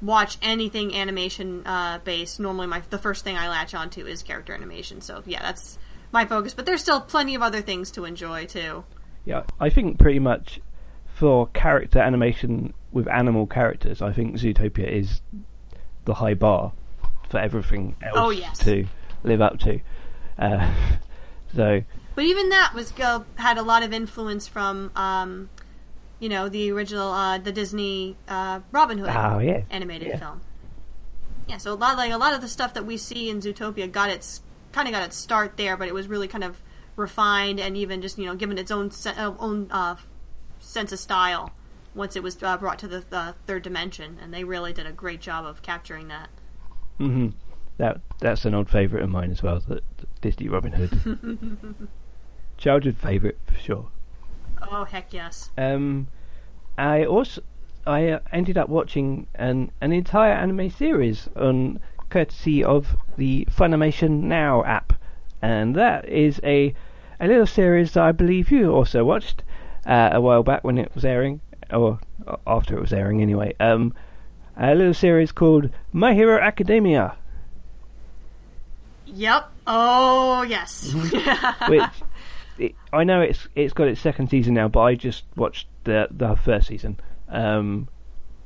watch 0.02 0.38
anything 0.42 0.94
animation 0.94 1.66
uh, 1.66 1.98
based, 2.04 2.38
normally 2.40 2.66
my 2.66 2.82
the 2.90 2.98
first 2.98 3.24
thing 3.24 3.36
I 3.36 3.48
latch 3.48 3.74
onto 3.74 4.06
is 4.06 4.22
character 4.22 4.52
animation. 4.54 5.00
So 5.00 5.22
yeah, 5.26 5.42
that's 5.42 5.78
my 6.12 6.24
focus. 6.26 6.54
But 6.54 6.66
there's 6.66 6.80
still 6.82 7.00
plenty 7.00 7.34
of 7.34 7.42
other 7.42 7.60
things 7.62 7.90
to 7.92 8.04
enjoy 8.04 8.46
too. 8.46 8.84
Yeah, 9.24 9.42
I 9.58 9.70
think 9.70 9.98
pretty 9.98 10.20
much 10.20 10.60
for 11.14 11.48
character 11.48 11.98
animation 11.98 12.74
with 12.92 13.08
animal 13.08 13.46
characters, 13.46 14.02
I 14.02 14.12
think 14.12 14.36
Zootopia 14.36 14.88
is 14.88 15.20
the 16.04 16.14
high 16.14 16.34
bar 16.34 16.72
for 17.28 17.38
everything 17.38 17.96
else 18.02 18.14
Oh, 18.16 18.30
yes. 18.30 18.58
to 18.60 18.86
live 19.24 19.40
up 19.40 19.58
to. 19.60 19.80
Uh, 20.38 20.72
so 21.54 21.82
But 22.14 22.24
even 22.24 22.50
that 22.50 22.72
was 22.74 22.92
uh, 23.00 23.20
had 23.34 23.58
a 23.58 23.62
lot 23.62 23.82
of 23.82 23.92
influence 23.92 24.46
from, 24.46 24.92
um, 24.94 25.48
you 26.18 26.28
know, 26.28 26.48
the 26.48 26.70
original 26.72 27.12
uh, 27.12 27.38
the 27.38 27.52
Disney 27.52 28.16
uh, 28.28 28.60
Robin 28.72 28.98
Hood 28.98 29.10
Oh, 29.10 29.38
yeah. 29.38 29.62
animated 29.70 30.08
Yeah. 30.08 30.16
film. 30.18 30.40
Yeah, 31.48 31.58
so 31.58 31.72
a 31.72 31.74
lot 31.74 31.96
like 31.96 32.12
a 32.12 32.16
lot 32.18 32.34
of 32.34 32.40
the 32.40 32.48
stuff 32.48 32.74
that 32.74 32.84
we 32.86 32.96
see 32.96 33.30
in 33.30 33.40
Zootopia 33.40 33.90
got 33.90 34.10
its 34.10 34.40
kind 34.72 34.88
of 34.88 34.92
got 34.92 35.04
its 35.04 35.16
start 35.16 35.56
there, 35.56 35.76
but 35.76 35.86
it 35.88 35.94
was 35.94 36.08
really 36.08 36.26
kind 36.28 36.42
of 36.44 36.60
refined 36.96 37.60
and 37.60 37.76
even 37.76 38.00
just 38.02 38.18
you 38.18 38.24
know 38.26 38.34
given 38.34 38.58
its 38.58 38.70
own 38.70 38.90
se- 38.90 39.14
uh, 39.16 39.32
own 39.38 39.68
uh, 39.70 39.96
sense 40.58 40.90
of 40.92 40.98
style 40.98 41.52
once 41.94 42.16
it 42.16 42.22
was 42.22 42.42
uh, 42.42 42.56
brought 42.56 42.78
to 42.80 42.88
the 42.88 43.04
uh, 43.12 43.32
third 43.46 43.62
dimension, 43.62 44.18
and 44.20 44.32
they 44.34 44.42
really 44.44 44.72
did 44.72 44.86
a 44.86 44.92
great 44.92 45.20
job 45.20 45.44
of 45.46 45.62
capturing 45.62 46.08
that. 46.08 46.28
Mm-hmm. 46.98 47.28
that 47.76 48.00
that's 48.20 48.44
an 48.44 48.54
old 48.54 48.68
favourite 48.70 49.04
of 49.04 49.10
mine 49.10 49.30
as 49.30 49.42
well. 49.42 49.60
The, 49.60 49.76
the 49.98 50.06
Disney 50.22 50.48
Robin 50.48 50.72
Hood, 50.72 51.88
childhood 52.58 52.96
favourite 52.96 53.36
for 53.46 53.54
sure. 53.58 53.88
Oh 54.70 54.84
heck 54.84 55.12
yes! 55.12 55.50
Um, 55.56 56.08
I 56.76 57.04
also 57.04 57.42
I 57.86 58.08
uh, 58.08 58.18
ended 58.32 58.58
up 58.58 58.68
watching 58.68 59.26
an 59.34 59.70
an 59.80 59.92
entire 59.92 60.32
anime 60.32 60.70
series 60.70 61.28
on 61.36 61.80
courtesy 62.10 62.64
of 62.64 62.96
the 63.16 63.46
Funimation 63.50 64.22
Now 64.22 64.64
app, 64.64 64.92
and 65.40 65.74
that 65.76 66.08
is 66.08 66.40
a 66.42 66.74
a 67.20 67.26
little 67.26 67.46
series 67.46 67.92
that 67.92 68.02
I 68.04 68.12
believe 68.12 68.50
you 68.50 68.72
also 68.72 69.04
watched 69.04 69.42
uh, 69.86 70.10
a 70.12 70.20
while 70.20 70.42
back 70.42 70.64
when 70.64 70.78
it 70.78 70.94
was 70.94 71.04
airing, 71.04 71.40
or 71.70 71.98
uh, 72.26 72.36
after 72.46 72.76
it 72.76 72.80
was 72.80 72.92
airing 72.92 73.22
anyway. 73.22 73.54
Um, 73.60 73.94
a 74.56 74.74
little 74.74 74.94
series 74.94 75.32
called 75.32 75.70
My 75.92 76.14
Hero 76.14 76.40
Academia, 76.40 77.16
Yep. 79.06 79.50
Oh 79.66 80.42
yes. 80.42 80.92
which 81.68 81.82
it, 82.58 82.74
I 82.92 83.04
know 83.04 83.20
it's 83.20 83.48
it's 83.54 83.72
got 83.72 83.88
its 83.88 84.00
second 84.00 84.28
season 84.28 84.54
now, 84.54 84.68
but 84.68 84.80
I 84.80 84.94
just 84.94 85.24
watched 85.36 85.66
the 85.84 86.08
the 86.10 86.36
first 86.36 86.68
season. 86.68 86.98
Um, 87.28 87.88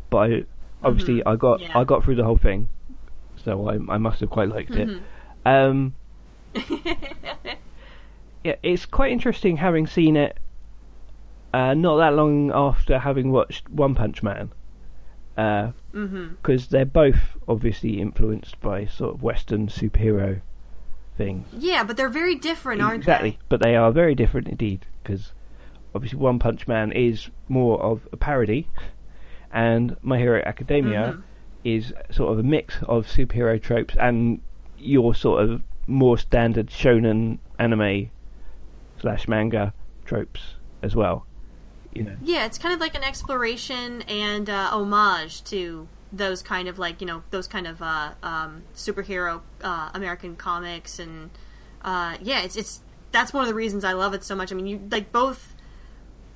but 0.09 0.19
I, 0.19 0.45
obviously 0.83 1.25
I 1.25 1.37
got 1.37 1.61
Yeah. 1.61 1.79
I 1.79 1.85
got 1.85 2.05
through 2.05 2.17
the 2.17 2.25
whole 2.25 2.37
thing, 2.37 2.69
so 3.45 3.69
I 3.69 3.75
I 3.93 3.99
must 3.99 4.21
have 4.21 4.31
quite 4.31 4.49
liked 4.49 4.75
it. 4.75 5.01
Um, 5.45 5.95
yeah, 8.45 8.57
it's 8.63 8.87
quite 8.87 9.13
interesting 9.13 9.57
having 9.57 9.87
seen 9.87 10.17
it. 10.17 10.39
Uh, 11.53 11.75
not 11.75 11.97
that 11.97 12.15
long 12.15 12.53
after 12.53 12.99
having 12.99 13.33
watched 13.33 13.69
One 13.71 13.95
Punch 13.95 14.23
Man, 14.23 14.53
because 15.35 15.73
mm-hmm. 15.95 16.57
they're 16.71 16.85
both 16.85 17.37
obviously 17.49 18.01
influenced 18.01 18.61
by 18.61 18.87
sort 18.87 19.15
of 19.15 19.23
Western 19.23 19.67
superhero 19.67 20.43
things. 21.21 21.47
Yeah, 21.53 21.85
but 21.85 21.97
they're 21.97 22.09
very 22.09 22.35
different, 22.37 22.81
aren't 22.81 23.05
they? 23.05 23.13
exactly, 23.13 23.39
but 23.51 23.61
they 23.61 23.77
are 23.77 23.93
very 23.93 24.15
different 24.15 24.49
indeed. 24.49 24.87
Because 25.03 25.33
obviously, 25.95 26.19
One 26.19 26.39
Punch 26.39 26.67
Man 26.67 26.93
is 26.93 27.29
more 27.49 27.81
of 27.83 28.09
a 28.13 28.17
parody, 28.17 28.69
and 29.53 29.97
My 30.03 30.19
Hero 30.19 30.43
Academia 30.47 31.17
Mhm. 31.19 31.23
is 31.65 31.93
sort 32.11 32.33
of 32.33 32.39
a 32.39 32.43
mix 32.43 32.83
of 32.85 33.07
superhero 33.07 33.61
tropes 33.61 33.95
and 34.01 34.41
your 34.79 35.15
sort 35.15 35.43
of 35.45 35.63
more 35.87 36.17
standard 36.17 36.69
shonen 36.69 37.39
anime 37.59 38.11
slash 39.01 39.29
manga 39.29 39.75
tropes 40.07 40.55
as 40.83 40.97
well. 40.97 41.27
You 41.93 42.05
know. 42.05 42.17
Yeah, 42.23 42.47
it's 42.47 42.57
kind 42.57 42.73
of 42.73 42.81
like 42.81 42.95
an 42.95 43.03
exploration 43.03 44.03
and 44.03 44.49
uh, 44.49 44.69
homage 44.71 45.43
to 45.45 45.87
those 46.13 46.43
kind 46.43 46.69
of 46.69 46.79
like 46.79 47.01
you 47.01 47.07
know 47.07 47.23
those 47.31 47.47
kind 47.47 47.67
of 47.67 47.81
uh, 47.81 48.13
um, 48.23 48.63
superhero 48.75 49.41
uh, 49.63 49.91
American 49.95 50.37
comics 50.37 50.99
and 50.99 51.31
uh, 51.83 52.17
yeah, 52.23 52.43
it's 52.43 52.57
it's 52.57 52.81
that's 53.13 53.33
one 53.33 53.43
of 53.43 53.49
the 53.49 53.55
reasons 53.55 53.85
I 53.85 53.93
love 53.93 54.15
it 54.15 54.25
so 54.25 54.35
much. 54.37 54.53
I 54.53 54.55
mean, 54.55 54.67
you 54.67 54.81
like 54.91 55.13
both 55.13 55.55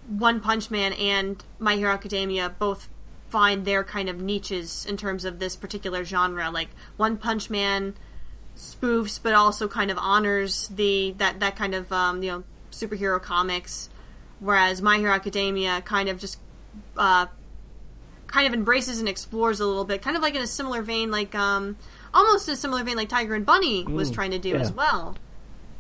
One 0.09 0.41
Punch 0.41 0.71
Man 0.71 0.93
and 0.95 1.43
My 1.59 1.77
Hero 1.77 1.93
Academia 1.93 2.55
both 2.59 2.89
find 3.29 3.65
their 3.65 3.85
kind 3.85 4.09
of 4.09 4.21
niches 4.21 4.87
in 4.87 4.97
terms 4.97 5.25
of 5.25 5.39
this 5.39 5.57
particular 5.57 6.05
genre. 6.05 6.51
Like 6.51 6.69
One 6.97 7.17
Punch 7.17 7.51
Man 7.51 7.95
spoofs, 8.57 9.21
but 9.23 9.35
also 9.35 9.69
kind 9.69 9.91
of 9.91 9.99
honors 9.99 10.69
the 10.69 11.15
that 11.19 11.41
that 11.41 11.57
kind 11.57 11.75
of 11.75 11.93
um, 11.93 12.23
you 12.23 12.31
know 12.31 12.45
superhero 12.71 13.21
comics, 13.21 13.91
whereas 14.41 14.81
My 14.81 14.99
Hero 14.99 15.13
Academia 15.13 15.83
kind 15.83 16.09
of 16.09 16.19
just 16.19 16.39
uh, 16.97 17.27
kind 18.35 18.49
of 18.49 18.53
embraces 18.53 18.99
and 18.99 19.09
explores 19.09 19.61
a 19.61 19.65
little 19.65 19.85
bit, 19.85 20.03
kind 20.03 20.17
of 20.17 20.23
like 20.23 20.35
in 20.35 20.43
a 20.43 20.47
similar 20.47 20.83
vein, 20.83 21.09
like 21.09 21.37
um, 21.37 21.77
almost 22.13 22.49
in 22.49 22.55
a 22.55 22.57
similar 22.57 22.83
vein, 22.83 22.97
like 22.97 23.09
Tiger 23.09 23.33
and 23.33 23.47
Bunny 23.47 23.85
was 23.85 24.11
Mm, 24.11 24.15
trying 24.15 24.31
to 24.33 24.41
do 24.41 24.49
yeah. 24.49 24.57
as 24.57 24.73
well. 24.73 25.17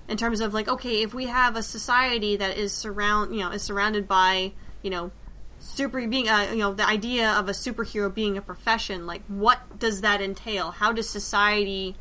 In 0.06 0.16
terms 0.16 0.38
of 0.40 0.54
like, 0.54 0.68
okay, 0.68 1.02
if 1.02 1.12
we 1.12 1.24
have 1.26 1.56
a 1.56 1.64
society 1.64 2.36
that 2.36 2.56
is 2.56 2.72
surround, 2.72 3.34
you 3.34 3.40
know, 3.40 3.50
is 3.50 3.62
surrounded 3.62 4.06
by, 4.06 4.52
you 4.82 4.90
know, 4.90 5.10
super 5.58 6.06
being, 6.06 6.28
uh, 6.28 6.50
you 6.52 6.58
know, 6.58 6.72
the 6.72 6.86
idea 6.86 7.32
of 7.32 7.48
a 7.48 7.52
superhero 7.52 8.14
being 8.14 8.36
a 8.36 8.40
profession, 8.40 9.04
like, 9.04 9.22
what 9.26 9.58
does 9.80 10.02
that 10.02 10.20
entail? 10.20 10.70
How 10.70 10.92
does 10.92 11.08
society, 11.08 11.96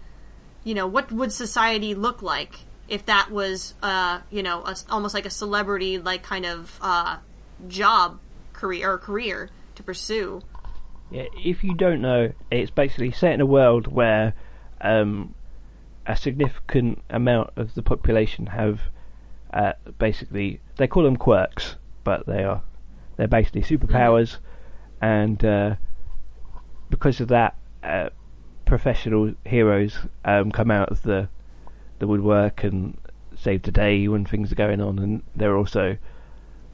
you 0.63 0.75
know, 0.75 0.85
what 0.85 1.11
would 1.11 1.33
society 1.33 1.95
look 1.95 2.21
like 2.21 2.59
if 2.87 3.07
that 3.07 3.31
was, 3.31 3.73
uh, 3.81 4.19
you 4.29 4.43
know, 4.43 4.61
a, 4.63 4.75
almost 4.91 5.15
like 5.15 5.25
a 5.25 5.31
celebrity, 5.31 5.97
like 5.97 6.21
kind 6.21 6.45
of 6.45 6.77
uh, 6.79 7.17
job 7.67 8.19
career 8.53 8.91
or 8.91 8.99
career 8.99 9.49
to 9.75 9.83
pursue? 9.83 10.41
Yeah, 11.11 11.25
if 11.37 11.63
you 11.63 11.73
don't 11.75 12.01
know, 12.01 12.33
it's 12.49 12.71
basically 12.71 13.11
set 13.11 13.33
in 13.33 13.41
a 13.41 13.45
world 13.45 13.87
where 13.87 14.33
um, 14.81 15.35
a 16.05 16.15
significant 16.15 17.01
amount 17.09 17.51
of 17.55 17.75
the 17.75 17.81
population 17.81 18.47
have 18.47 18.81
uh, 19.53 19.73
basically 19.99 20.59
they 20.77 20.87
call 20.87 21.03
them 21.03 21.15
quirks, 21.15 21.75
but 22.03 22.25
they 22.25 22.43
are 22.43 22.61
they're 23.17 23.27
basically 23.27 23.61
superpowers, 23.61 24.37
and 25.01 25.43
uh, 25.45 25.75
because 26.89 27.21
of 27.21 27.27
that, 27.27 27.55
uh, 27.83 28.09
professional 28.65 29.33
heroes 29.45 29.97
um, 30.25 30.51
come 30.51 30.71
out 30.71 30.89
of 30.89 31.03
the 31.03 31.29
the 31.99 32.07
woodwork 32.07 32.63
and 32.63 32.97
save 33.35 33.61
the 33.63 33.71
day 33.71 34.07
when 34.07 34.25
things 34.25 34.51
are 34.51 34.55
going 34.55 34.81
on, 34.81 34.97
and 34.99 35.23
there 35.35 35.51
are 35.51 35.57
also 35.57 35.97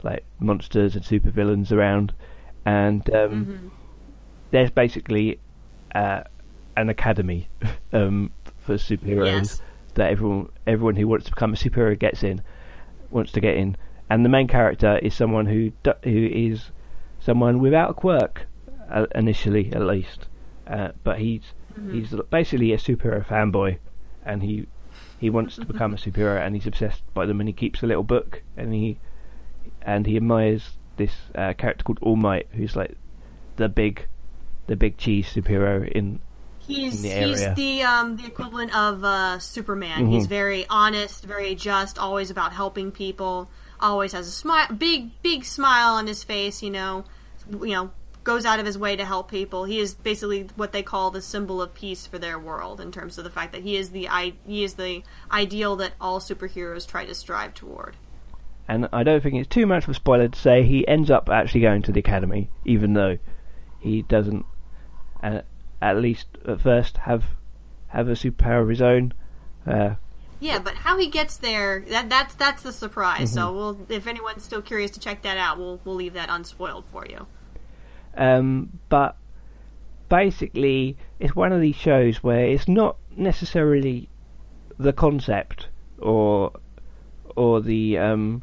like 0.02 0.24
monsters 0.38 0.96
and 0.96 1.04
supervillains 1.04 1.70
around, 1.70 2.14
and 2.64 3.08
um, 3.14 3.30
Mm-hmm. 3.46 3.68
there's 4.50 4.70
basically 4.70 5.38
uh, 5.94 6.22
an 6.76 6.88
academy 6.88 7.48
um, 7.92 8.30
for 8.58 8.74
superheroes 8.76 9.40
Yes. 9.40 9.62
that 9.94 10.10
everyone 10.10 10.48
everyone 10.66 10.96
who 10.96 11.06
wants 11.08 11.24
to 11.26 11.30
become 11.32 11.52
a 11.52 11.56
superhero 11.56 11.98
gets 11.98 12.22
in, 12.22 12.42
wants 13.10 13.32
to 13.32 13.40
get 13.40 13.56
in, 13.56 13.76
and 14.08 14.24
the 14.24 14.28
main 14.28 14.46
character 14.48 14.98
is 14.98 15.14
someone 15.14 15.46
who 15.46 15.72
who 16.04 16.26
is 16.32 16.70
someone 17.20 17.60
without 17.60 17.90
a 17.90 17.94
quirk 17.94 18.46
uh, 18.90 19.06
initially 19.14 19.72
at 19.72 19.82
least, 19.82 20.26
uh, 20.66 20.88
but 21.04 21.18
he's 21.18 21.42
he's 21.92 22.14
basically 22.30 22.72
a 22.72 22.76
superhero 22.78 23.24
fanboy, 23.24 23.78
and 24.24 24.42
he 24.42 24.66
he 25.18 25.30
wants 25.30 25.56
to 25.56 25.64
become 25.72 25.92
a 25.92 25.96
superhero 25.96 26.44
and 26.44 26.54
he's 26.54 26.66
obsessed 26.66 27.02
by 27.14 27.26
them 27.26 27.40
and 27.40 27.48
he 27.48 27.52
keeps 27.52 27.82
a 27.82 27.86
little 27.86 28.02
book 28.02 28.42
and 28.56 28.72
he 28.72 28.98
and 29.82 30.06
he 30.06 30.16
admires 30.16 30.78
this 31.00 31.14
uh, 31.34 31.54
character 31.54 31.82
called 31.82 31.98
All 32.02 32.16
Might 32.16 32.46
who's 32.52 32.76
like 32.76 32.94
the 33.56 33.68
big 33.68 34.06
the 34.66 34.76
big 34.76 34.98
cheese 34.98 35.26
superhero 35.32 35.90
in 35.90 36.20
He's 36.58 37.02
in 37.02 37.10
the 37.10 37.26
he's 37.26 37.54
the 37.54 37.82
um 37.82 38.16
the 38.16 38.26
equivalent 38.26 38.76
of 38.76 39.02
uh, 39.02 39.38
Superman. 39.38 40.06
He's 40.06 40.26
very 40.26 40.66
honest, 40.68 41.24
very 41.24 41.54
just, 41.54 41.98
always 41.98 42.30
about 42.30 42.52
helping 42.52 42.92
people. 42.92 43.50
Always 43.80 44.12
has 44.12 44.28
a 44.28 44.30
smile, 44.30 44.68
big 44.68 45.10
big 45.22 45.44
smile 45.44 45.94
on 45.94 46.06
his 46.06 46.22
face. 46.22 46.62
You 46.62 46.70
know, 46.70 47.04
you 47.50 47.72
know, 47.72 47.90
goes 48.22 48.44
out 48.44 48.60
of 48.60 48.66
his 48.66 48.76
way 48.76 48.94
to 48.94 49.04
help 49.04 49.30
people. 49.30 49.64
He 49.64 49.80
is 49.80 49.94
basically 49.94 50.48
what 50.54 50.72
they 50.72 50.82
call 50.82 51.10
the 51.10 51.22
symbol 51.22 51.62
of 51.62 51.74
peace 51.74 52.06
for 52.06 52.18
their 52.18 52.38
world 52.38 52.80
in 52.80 52.92
terms 52.92 53.16
of 53.16 53.24
the 53.24 53.30
fact 53.30 53.52
that 53.52 53.62
he 53.62 53.76
is 53.76 53.90
the 53.90 54.08
I, 54.08 54.34
he 54.46 54.62
is 54.62 54.74
the 54.74 55.02
ideal 55.32 55.76
that 55.76 55.92
all 55.98 56.20
superheroes 56.20 56.86
try 56.86 57.06
to 57.06 57.14
strive 57.14 57.54
toward. 57.54 57.96
And 58.70 58.88
I 58.92 59.02
don't 59.02 59.20
think 59.20 59.34
it's 59.34 59.48
too 59.48 59.66
much 59.66 59.84
of 59.84 59.90
a 59.90 59.94
spoiler 59.94 60.28
to 60.28 60.38
say 60.38 60.62
he 60.62 60.86
ends 60.86 61.10
up 61.10 61.28
actually 61.28 61.62
going 61.62 61.82
to 61.82 61.92
the 61.92 62.00
academy 62.00 62.48
even 62.64 62.94
though 62.94 63.18
he 63.80 64.02
doesn't 64.02 64.46
uh, 65.22 65.40
at 65.82 65.96
least 65.96 66.26
at 66.46 66.60
first 66.60 66.98
have 66.98 67.24
have 67.88 68.08
a 68.08 68.12
superpower 68.12 68.62
of 68.62 68.68
his 68.68 68.80
own 68.80 69.12
uh, 69.66 69.94
Yeah, 70.38 70.58
but 70.58 70.74
how 70.74 70.98
he 70.98 71.08
gets 71.08 71.36
there, 71.36 71.84
that 71.88 72.08
that's 72.08 72.34
that's 72.34 72.62
the 72.62 72.72
surprise. 72.72 73.30
Mm-hmm. 73.30 73.34
So 73.34 73.52
we'll 73.52 73.86
if 73.88 74.06
anyone's 74.06 74.44
still 74.44 74.62
curious 74.62 74.90
to 74.92 75.00
check 75.00 75.22
that 75.22 75.36
out, 75.36 75.58
we'll 75.58 75.80
we'll 75.84 75.96
leave 75.96 76.14
that 76.14 76.28
unspoiled 76.30 76.86
for 76.86 77.04
you. 77.06 77.26
Um, 78.16 78.78
but 78.88 79.16
basically, 80.08 80.96
it's 81.18 81.36
one 81.36 81.52
of 81.52 81.60
these 81.60 81.76
shows 81.76 82.22
where 82.22 82.46
it's 82.46 82.68
not 82.68 82.96
necessarily 83.16 84.08
the 84.78 84.92
concept 84.92 85.68
or 85.98 86.52
or 87.36 87.60
the 87.60 87.98
um, 87.98 88.42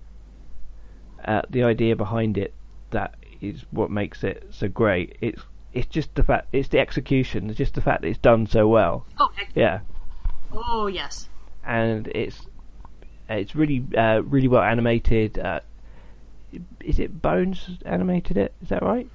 uh, 1.28 1.42
the 1.50 1.64
idea 1.64 1.96
behind 1.96 2.38
it 2.38 2.54
that 2.92 3.16
is 3.42 3.64
what 3.72 3.92
makes 3.92 4.24
it 4.24 4.48
so 4.50 4.68
great. 4.68 5.16
It's 5.22 5.42
it's 5.74 5.88
just 5.88 6.16
the 6.16 6.24
fact 6.24 6.48
it's 6.54 6.70
the 6.70 6.80
execution. 6.80 7.50
It's 7.50 7.58
just 7.58 7.74
the 7.76 7.82
fact 7.82 8.02
that 8.02 8.08
it's 8.08 8.18
done 8.20 8.48
so 8.48 8.68
well. 8.68 9.06
Oh, 9.20 9.30
heck- 9.36 9.52
Yeah, 9.56 9.82
oh 10.54 10.88
yes. 10.88 11.28
and 11.66 12.08
it's 12.08 12.48
it's 13.30 13.56
really 13.56 13.84
uh, 13.98 14.22
really 14.24 14.48
well 14.48 14.64
animated. 14.64 15.38
Uh, 15.38 15.60
is 16.80 16.98
it 17.00 17.22
Bones 17.22 17.70
animated 17.86 18.38
it? 18.38 18.54
Is 18.62 18.70
that 18.70 18.82
right? 18.82 19.08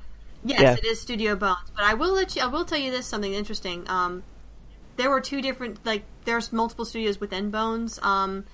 Yes, 0.45 0.61
Yeah. 0.61 0.73
it 0.75 0.85
is 0.85 1.01
Studio 1.01 1.35
Bones. 1.35 1.71
But 1.75 1.85
I 1.85 1.95
will 1.95 2.13
let 2.13 2.37
you. 2.37 2.43
I 2.43 2.47
will 2.47 2.65
tell 2.65 2.79
you 2.79 2.91
this 2.91 3.07
something 3.07 3.33
interesting. 3.33 3.89
Um, 3.89 4.23
there 4.97 5.09
were 5.09 5.21
two 5.21 5.41
different 5.41 5.85
like 5.87 6.03
there's 6.27 6.53
multiple 6.53 6.85
studios 6.85 7.19
within 7.21 7.51
Bones. 7.51 7.99
Um, 8.03 8.45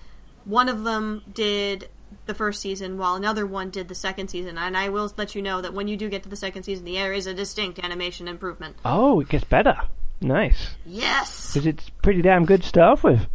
one 0.45 0.69
of 0.69 0.85
them 0.85 1.23
did 1.35 1.89
the 2.27 2.35
first 2.35 2.61
season, 2.61 2.99
while 2.99 3.15
another 3.15 3.47
one 3.47 3.71
did 3.71 3.89
the 3.89 3.95
second 3.95 4.29
season. 4.29 4.59
And 4.59 4.77
I 4.77 4.89
will 4.89 5.13
let 5.17 5.35
you 5.35 5.43
know 5.43 5.61
that 5.61 5.75
when 5.75 5.89
you 5.89 5.97
do 5.97 6.09
get 6.09 6.23
to 6.25 6.29
the 6.29 6.37
second 6.37 6.63
season, 6.65 6.85
there 6.85 7.13
is 7.13 7.27
a 7.27 7.35
distinct 7.35 7.79
animation 7.79 8.29
improvement. 8.29 8.77
Oh, 8.85 9.21
it 9.21 9.29
gets 9.29 9.45
better. 9.45 9.77
Nice. 10.21 10.71
Yes. 10.85 11.53
because 11.53 11.67
it's 11.67 11.91
pretty 12.03 12.23
damn 12.23 12.45
good 12.45 12.63
to 12.63 12.69
start 12.69 12.99
off 12.99 13.05
with. 13.05 13.27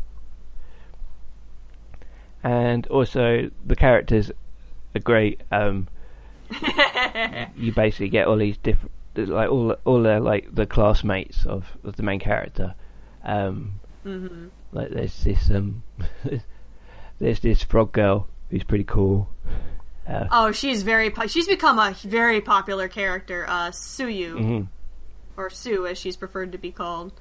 And 2.44 2.86
also, 2.88 3.50
the 3.66 3.76
characters 3.76 4.32
are 4.94 5.00
great. 5.00 5.42
Um, 5.52 5.88
you 7.56 7.72
basically 7.72 8.10
get 8.10 8.28
all 8.28 8.38
these 8.38 8.58
different, 8.58 8.92
like 9.16 9.50
all 9.50 9.72
all 9.86 10.04
the 10.04 10.20
like 10.20 10.54
the 10.54 10.66
classmates 10.66 11.46
of, 11.46 11.66
of 11.86 11.96
the 11.96 12.04
main 12.04 12.20
character. 12.20 12.76
Um, 13.24 13.80
hmm 14.04 14.48
like 14.74 14.90
there's 14.90 15.24
this 15.24 15.50
um, 15.52 15.84
there's 17.20 17.40
this 17.40 17.64
frog 17.64 17.94
girl 17.94 18.28
who's 18.54 18.64
pretty 18.64 18.84
cool. 18.84 19.28
Uh, 20.08 20.28
Oh, 20.32 20.52
she's 20.52 20.84
very. 20.84 21.10
Po- 21.10 21.28
she's 21.28 21.48
become 21.48 21.80
a 21.80 21.96
very 22.04 22.40
popular 22.40 22.88
character, 22.88 23.46
uh, 23.48 23.72
Tsuyu, 23.72 24.36
mhm. 24.36 24.68
or 25.36 25.50
Sue 25.50 25.88
as 25.88 25.98
she's 25.98 26.16
preferred 26.16 26.52
to 26.52 26.58
be 26.60 26.72
called. 26.72 27.14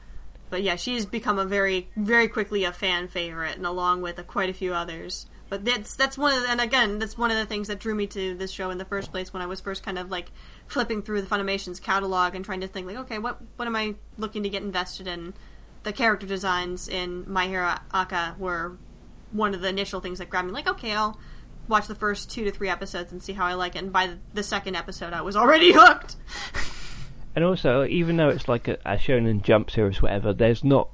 But 0.51 0.63
yeah, 0.63 0.77
she's 0.77 1.07
become 1.07 1.39
a 1.39 1.47
very, 1.47 1.89
very 1.97 2.29
quickly 2.29 2.65
a 2.65 2.73
fan 2.73 3.09
favorite, 3.09 3.57
and 3.57 3.65
along 3.65 4.03
with 4.03 4.19
uh, 4.19 4.25
quite 4.25 4.51
a 4.51 4.53
few 4.53 4.75
others. 4.75 5.27
But 5.49 5.65
that's 5.65 5.97
that's 5.97 6.19
one 6.19 6.35
of 6.35 6.43
the, 6.43 6.51
and 6.51 6.61
again 6.61 6.99
that's 6.99 7.17
one 7.17 7.31
of 7.31 7.39
the 7.39 7.47
things 7.47 7.69
that 7.69 7.79
drew 7.79 7.95
me 7.95 8.07
to 8.09 8.35
this 8.35 8.51
show 8.51 8.71
in 8.71 8.77
the 8.79 8.85
first 8.85 9.11
place 9.11 9.33
when 9.33 9.43
I 9.43 9.47
was 9.47 9.61
first 9.61 9.83
kind 9.83 9.99
of 9.99 10.11
like 10.11 10.31
flipping 10.67 11.01
through 11.03 11.23
the 11.23 11.27
Funimation's 11.27 11.81
catalog 11.81 12.35
and 12.35 12.45
trying 12.45 12.61
to 12.61 12.69
think 12.69 12.87
like, 12.87 12.97
okay, 12.97 13.19
what 13.19 13.39
what 13.57 13.67
am 13.67 13.77
I 13.77 13.95
looking 14.19 14.43
to 14.43 14.51
get 14.51 14.63
invested 14.63 15.07
in? 15.07 15.33
The 15.85 15.93
character 15.93 16.27
designs 16.27 16.89
in 16.89 17.25
My 17.31 17.47
Hero 17.47 17.75
Aca 17.93 18.37
were 18.39 18.77
one 19.33 19.55
of 19.55 19.61
the 19.61 19.69
initial 19.69 20.01
things 20.01 20.19
that 20.19 20.31
grabbed 20.31 20.49
me. 20.49 20.53
Like, 20.53 20.69
okay, 20.69 20.93
I'll 20.93 21.19
watch 21.69 21.87
the 21.87 21.95
first 21.95 22.31
two 22.31 22.45
to 22.45 22.51
three 22.51 22.69
episodes 22.69 23.13
and 23.13 23.23
see 23.23 23.33
how 23.33 23.47
I 23.47 23.55
like 23.55 23.77
it. 23.77 23.83
And 23.83 23.93
by 23.93 24.17
the, 24.35 24.43
second 24.43 24.77
episode, 24.77 25.13
I 25.13 25.23
was 25.23 25.37
already 25.37 25.73
hooked. 25.77 26.17
And 27.35 27.45
also, 27.45 27.85
even 27.87 28.17
though 28.17 28.29
it's 28.29 28.49
like 28.49 28.69
a, 28.69 28.79
a 28.85 28.97
Shonen 28.97 29.43
Jump 29.43 29.71
series, 29.71 30.03
whatever, 30.03 30.33
there's 30.33 30.63
not. 30.63 30.91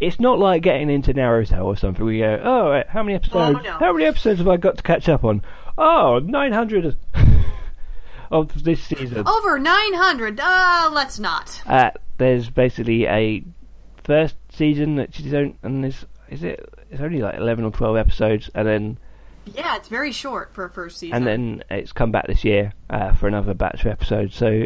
It's 0.00 0.18
not 0.18 0.38
like 0.38 0.62
getting 0.62 0.88
into 0.88 1.12
Naruto 1.12 1.62
or 1.62 1.76
something. 1.76 2.04
We 2.04 2.20
go, 2.20 2.40
oh, 2.42 2.70
right, 2.70 2.88
how 2.88 3.02
many 3.02 3.16
episodes? 3.16 3.62
no. 3.62 3.72
How 3.72 3.92
many 3.92 4.06
episodes 4.06 4.38
have 4.38 4.48
I 4.48 4.56
got 4.56 4.78
to 4.78 4.82
catch 4.82 5.10
up 5.10 5.24
on? 5.24 5.42
Oh, 5.76 6.20
900 6.20 6.96
of 8.30 8.64
this 8.64 8.82
season. 8.82 9.28
Over 9.28 9.58
900. 9.58 10.40
Uh, 10.40 10.90
let's 10.90 11.18
not. 11.18 11.62
Uh, 11.66 11.90
there's 12.16 12.48
basically 12.48 13.06
a 13.06 13.44
first 14.04 14.36
season 14.52 14.96
that 14.96 15.18
you 15.18 15.30
don't, 15.30 15.56
and 15.62 15.84
there's 15.84 16.06
is 16.30 16.42
it? 16.42 16.66
It's 16.90 17.00
only 17.00 17.20
like 17.20 17.36
11 17.36 17.64
or 17.64 17.70
12 17.70 17.96
episodes, 17.96 18.50
and 18.54 18.66
then 18.66 18.98
Yeah, 19.46 19.76
it's 19.76 19.88
very 19.88 20.12
short 20.12 20.54
for 20.54 20.64
a 20.64 20.70
first 20.70 20.98
season. 20.98 21.16
and 21.16 21.26
then 21.26 21.64
it's 21.70 21.92
come 21.92 22.10
back 22.12 22.26
this 22.26 22.44
year 22.44 22.72
uh, 22.88 23.12
for 23.12 23.26
another 23.28 23.54
batch 23.54 23.80
of 23.82 23.86
episodes. 23.88 24.34
So, 24.36 24.64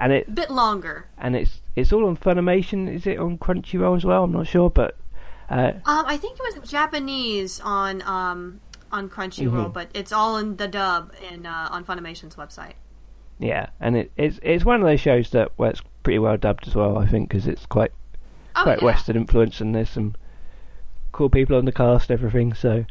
and 0.00 0.12
it 0.12 0.28
a 0.28 0.30
bit 0.30 0.50
longer. 0.50 1.06
and 1.18 1.34
it's 1.36 1.60
it's 1.76 1.92
all 1.92 2.06
on 2.06 2.16
Funimation. 2.16 2.92
Is 2.92 3.06
it 3.06 3.18
on 3.18 3.38
Crunchyroll 3.38 3.96
as 3.96 4.04
well? 4.04 4.24
I'm 4.24 4.32
not 4.32 4.46
sure, 4.46 4.70
but 4.70 4.96
uh, 5.50 5.72
Um, 5.86 6.04
I 6.06 6.16
think 6.16 6.38
it 6.38 6.56
was 6.60 6.70
Japanese 6.70 7.60
on 7.60 8.02
um 8.02 8.60
on 8.92 9.08
Crunchyroll, 9.08 9.66
Mhm. 9.68 9.72
but 9.72 9.88
it's 9.94 10.12
all 10.12 10.36
in 10.38 10.56
the 10.56 10.68
dub 10.68 11.12
in 11.32 11.46
uh, 11.46 11.68
on 11.70 11.84
Funimation's 11.84 12.36
website. 12.36 12.74
yeah, 13.38 13.66
and 13.80 13.96
it, 13.96 14.10
it's 14.16 14.38
it's 14.42 14.64
one 14.64 14.80
of 14.80 14.86
those 14.86 15.00
shows 15.00 15.30
that 15.30 15.52
where 15.56 15.70
it's 15.70 15.82
pretty 16.02 16.18
well 16.18 16.36
dubbed 16.36 16.66
as 16.68 16.74
well. 16.74 16.98
I 16.98 17.06
think 17.06 17.28
because 17.28 17.46
it's 17.46 17.66
quite 17.66 17.92
Oh, 18.56 18.62
quite 18.64 18.78
yeah. 18.80 18.84
Western 18.86 19.16
influence, 19.16 19.60
and 19.60 19.74
there's 19.74 19.90
some 19.90 20.14
cool 21.18 21.28
people 21.28 21.56
on 21.56 21.64
the 21.64 21.72
cast, 21.72 22.12
everything. 22.12 22.54
So, 22.54 22.84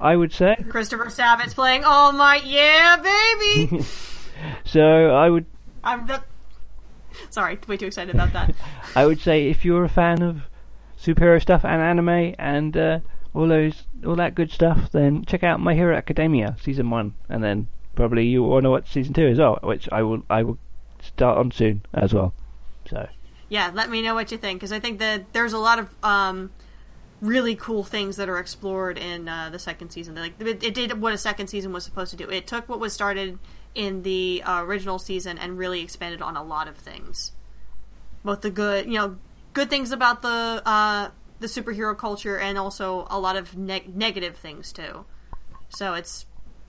I 0.00 0.14
would 0.14 0.32
say 0.32 0.54
Christopher 0.68 1.10
Sabat's 1.10 1.52
playing 1.52 1.82
All 1.84 2.12
Might. 2.12 2.44
Yeah, 2.44 2.96
baby. 2.96 3.82
so. 4.64 5.10
I 5.10 5.28
would 5.28 5.46
I'm 5.82 6.06
the. 6.06 6.22
Sorry, 7.30 7.58
way 7.66 7.76
too 7.76 7.86
excited 7.86 8.14
about 8.14 8.32
that. 8.34 8.54
I 8.96 9.04
would 9.04 9.20
say 9.20 9.48
if 9.48 9.64
you're 9.64 9.84
a 9.84 9.88
fan 9.88 10.22
of 10.22 10.42
superhero 11.00 11.42
stuff 11.42 11.64
and 11.64 11.82
anime 11.82 12.34
and 12.38 12.76
uh, 12.76 13.00
all 13.34 13.48
those 13.48 13.82
all 14.06 14.14
that 14.14 14.36
good 14.36 14.52
stuff, 14.52 14.92
then 14.92 15.24
check 15.24 15.42
out 15.42 15.58
My 15.58 15.74
Hero 15.74 15.96
Academia 15.96 16.56
season 16.62 16.88
one, 16.90 17.14
and 17.28 17.42
then 17.42 17.66
probably 17.96 18.26
you 18.26 18.44
want 18.44 18.62
to 18.64 18.70
watch 18.70 18.92
season 18.92 19.12
two 19.12 19.26
as 19.26 19.38
well, 19.38 19.58
which 19.62 19.88
I 19.90 20.02
will 20.02 20.22
I 20.30 20.44
will 20.44 20.58
start 21.02 21.38
on 21.38 21.50
soon 21.50 21.82
as 21.92 22.14
well. 22.14 22.32
So 22.88 23.08
yeah, 23.48 23.72
let 23.74 23.90
me 23.90 24.02
know 24.02 24.14
what 24.14 24.30
you 24.30 24.38
think 24.38 24.60
because 24.60 24.72
I 24.72 24.78
think 24.78 25.00
that 25.00 25.32
there's 25.32 25.52
a 25.52 25.58
lot 25.58 25.78
of 25.80 25.88
um, 26.04 26.50
really 27.20 27.54
cool 27.56 27.82
things 27.82 28.16
that 28.16 28.28
are 28.28 28.38
explored 28.38 28.98
in 28.98 29.28
uh, 29.28 29.50
the 29.50 29.58
second 29.58 29.90
season. 29.90 30.14
Like 30.14 30.34
it, 30.38 30.62
it, 30.62 30.74
did 30.74 31.00
what 31.00 31.12
a 31.12 31.18
second 31.18 31.48
season 31.48 31.72
was 31.72 31.84
supposed 31.84 32.10
to 32.10 32.16
do. 32.16 32.28
It 32.28 32.46
took 32.46 32.68
what 32.68 32.78
was 32.78 32.92
started 32.92 33.38
in 33.74 34.02
the 34.02 34.42
uh, 34.44 34.62
original 34.62 34.98
season 34.98 35.38
and 35.38 35.58
really 35.58 35.82
expanded 35.82 36.22
on 36.22 36.36
a 36.36 36.42
lot 36.42 36.68
of 36.68 36.76
things. 36.76 37.32
Both 38.24 38.42
the 38.42 38.50
good, 38.50 38.86
you 38.86 38.94
know, 38.94 39.16
good 39.52 39.70
things 39.70 39.92
about 39.92 40.22
the 40.22 40.62
uh, 40.64 41.10
the 41.38 41.46
superhero 41.46 41.96
culture, 41.96 42.38
and 42.38 42.58
also 42.58 43.06
a 43.10 43.18
lot 43.18 43.36
of 43.36 43.56
ne- 43.56 43.88
negative 43.94 44.36
things 44.36 44.72
too. 44.72 45.04
So 45.68 45.94
it's 45.94 46.26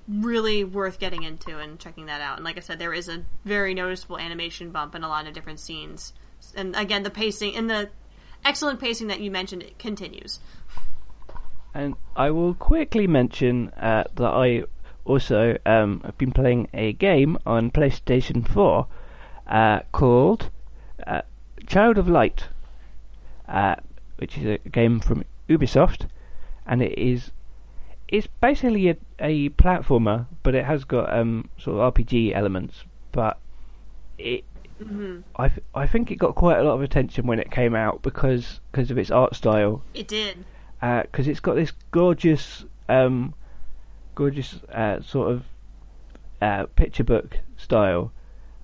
really 0.07 0.63
worth 0.63 0.99
getting 0.99 1.23
into 1.23 1.57
and 1.57 1.79
checking 1.79 2.05
that 2.05 2.21
out. 2.21 2.37
And 2.37 2.45
like 2.45 2.57
I 2.57 2.61
said, 2.61 2.79
there 2.79 2.93
is 2.93 3.09
a 3.09 3.25
very 3.43 3.73
noticeable 3.73 4.17
animation 4.17 4.71
bump 4.71 4.95
in 4.95 5.03
a 5.03 5.07
lot 5.07 5.27
of 5.27 5.33
different 5.33 5.59
scenes. 5.59 6.13
And 6.55 6.75
again, 6.75 7.03
the 7.03 7.09
pacing 7.09 7.55
and 7.55 7.69
the 7.69 7.89
excellent 8.43 8.79
pacing 8.79 9.07
that 9.07 9.19
you 9.19 9.31
mentioned 9.31 9.63
it 9.63 9.77
continues. 9.79 10.39
And 11.73 11.95
I 12.15 12.31
will 12.31 12.53
quickly 12.53 13.07
mention 13.07 13.69
uh, 13.69 14.05
that 14.15 14.29
I 14.29 14.63
also 15.05 15.57
um, 15.65 16.01
have 16.01 16.17
been 16.17 16.31
playing 16.31 16.67
a 16.73 16.93
game 16.93 17.37
on 17.45 17.71
PlayStation 17.71 18.47
4 18.47 18.87
uh, 19.47 19.79
called 19.91 20.49
uh, 21.05 21.21
Child 21.65 21.97
of 21.97 22.07
Light, 22.07 22.45
uh, 23.47 23.75
which 24.17 24.37
is 24.37 24.45
a 24.45 24.69
game 24.69 24.99
from 24.99 25.23
Ubisoft, 25.49 26.07
and 26.65 26.81
it 26.81 26.97
is 26.97 27.31
it's 28.07 28.27
basically 28.39 28.89
a, 28.89 28.97
a 29.19 29.49
platformer, 29.49 30.27
but 30.43 30.55
it 30.55 30.65
has 30.65 30.85
got 30.85 31.11
um, 31.13 31.49
sort 31.57 31.77
of 31.77 31.93
RPG 31.93 32.33
elements. 32.33 32.85
But 33.11 33.37
it, 34.17 34.45
mm-hmm. 34.81 35.19
I, 35.35 35.49
th- 35.49 35.63
I 35.73 35.87
think 35.87 36.11
it 36.11 36.15
got 36.15 36.35
quite 36.35 36.57
a 36.59 36.63
lot 36.63 36.73
of 36.73 36.81
attention 36.81 37.27
when 37.27 37.39
it 37.39 37.51
came 37.51 37.75
out 37.75 38.01
because 38.01 38.59
because 38.71 38.91
of 38.91 38.97
its 38.97 39.11
art 39.11 39.35
style. 39.35 39.83
It 39.93 40.07
did. 40.07 40.45
Because 40.79 41.27
uh, 41.27 41.31
it's 41.31 41.39
got 41.39 41.55
this 41.55 41.71
gorgeous, 41.91 42.65
um, 42.87 43.33
gorgeous 44.15 44.55
uh, 44.71 45.01
sort 45.01 45.31
of 45.31 45.43
uh, 46.41 46.65
picture 46.75 47.03
book 47.03 47.39
style, 47.57 48.11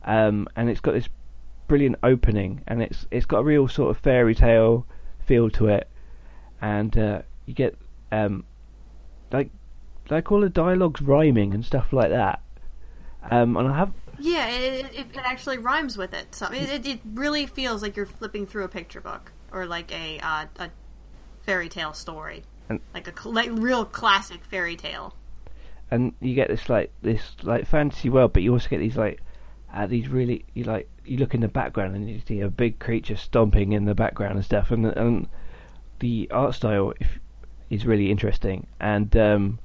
um, 0.06 0.48
and 0.56 0.70
it's 0.70 0.80
got 0.80 0.94
this 0.94 1.10
brilliant 1.68 1.98
opening, 2.04 2.62
and 2.68 2.84
it's 2.84 3.08
it's 3.10 3.26
got 3.26 3.40
a 3.40 3.44
real 3.44 3.68
sort 3.68 3.90
of 3.90 3.98
fairy 3.98 4.36
tale 4.36 4.86
feel 5.26 5.50
to 5.50 5.68
it, 5.68 5.88
and 6.62 6.98
uh, 6.98 7.22
you 7.46 7.54
get 7.54 7.76
um, 8.12 8.44
like 9.32 9.50
like 10.10 10.32
all 10.32 10.42
the 10.42 10.50
dialogues 10.50 11.02
rhyming 11.02 11.54
and 11.54 11.66
stuff 11.66 11.92
like 11.92 12.10
that. 12.10 12.42
Um, 13.32 13.56
and 13.58 13.70
I 13.70 13.78
have 13.78 13.94
yeah, 14.20 14.48
it, 14.48 14.86
it, 14.86 14.96
it, 14.96 15.18
actually 15.18 15.58
rhymes 15.58 15.98
with 15.98 16.14
it. 16.14 16.34
So 16.36 16.48
it, 16.52 16.86
it 16.86 17.00
really 17.14 17.46
feels 17.46 17.82
like 17.82 17.96
you're 17.96 18.06
flipping 18.06 18.46
through 18.46 18.66
a 18.66 18.70
picture 18.70 19.02
book 19.02 19.32
or 19.52 19.66
like 19.66 19.92
a 19.92 20.20
uh, 20.20 20.46
a 20.60 20.70
fairy 21.44 21.70
tale 21.70 21.94
story, 21.94 22.44
and, 22.70 22.80
like 22.94 23.08
a 23.08 23.30
like 23.30 23.50
real 23.52 23.86
classic 23.86 24.44
fairy 24.46 24.76
tale. 24.76 25.16
And 25.92 26.14
you 26.20 26.36
get 26.36 26.48
this 26.48 26.70
like 26.70 26.92
this 27.02 27.22
like 27.44 27.68
fantasy 27.68 28.10
world, 28.10 28.34
but 28.34 28.44
you 28.44 28.52
also 28.54 28.70
get 28.70 28.80
these 28.80 28.98
like 28.98 29.22
uh, 29.74 29.88
these 29.88 30.08
really 30.08 30.46
you 30.54 30.64
like 30.64 30.90
you 31.06 31.18
look 31.18 31.34
in 31.34 31.42
the 31.42 31.48
background 31.48 31.96
and 31.96 32.10
you 32.10 32.22
see 32.26 32.40
a 32.42 32.50
big 32.50 32.80
creature 32.80 33.16
stomping 33.16 33.74
in 33.74 33.86
the 33.86 33.96
background 33.96 34.36
and 34.36 34.46
stuff, 34.46 34.72
and 34.72 34.86
and 34.86 35.28
the 36.00 36.30
art 36.32 36.56
style 36.56 36.94
if 37.00 37.20
is 37.70 37.86
really 37.86 38.12
interesting, 38.12 38.68
and 38.80 39.16
um, 39.18 39.60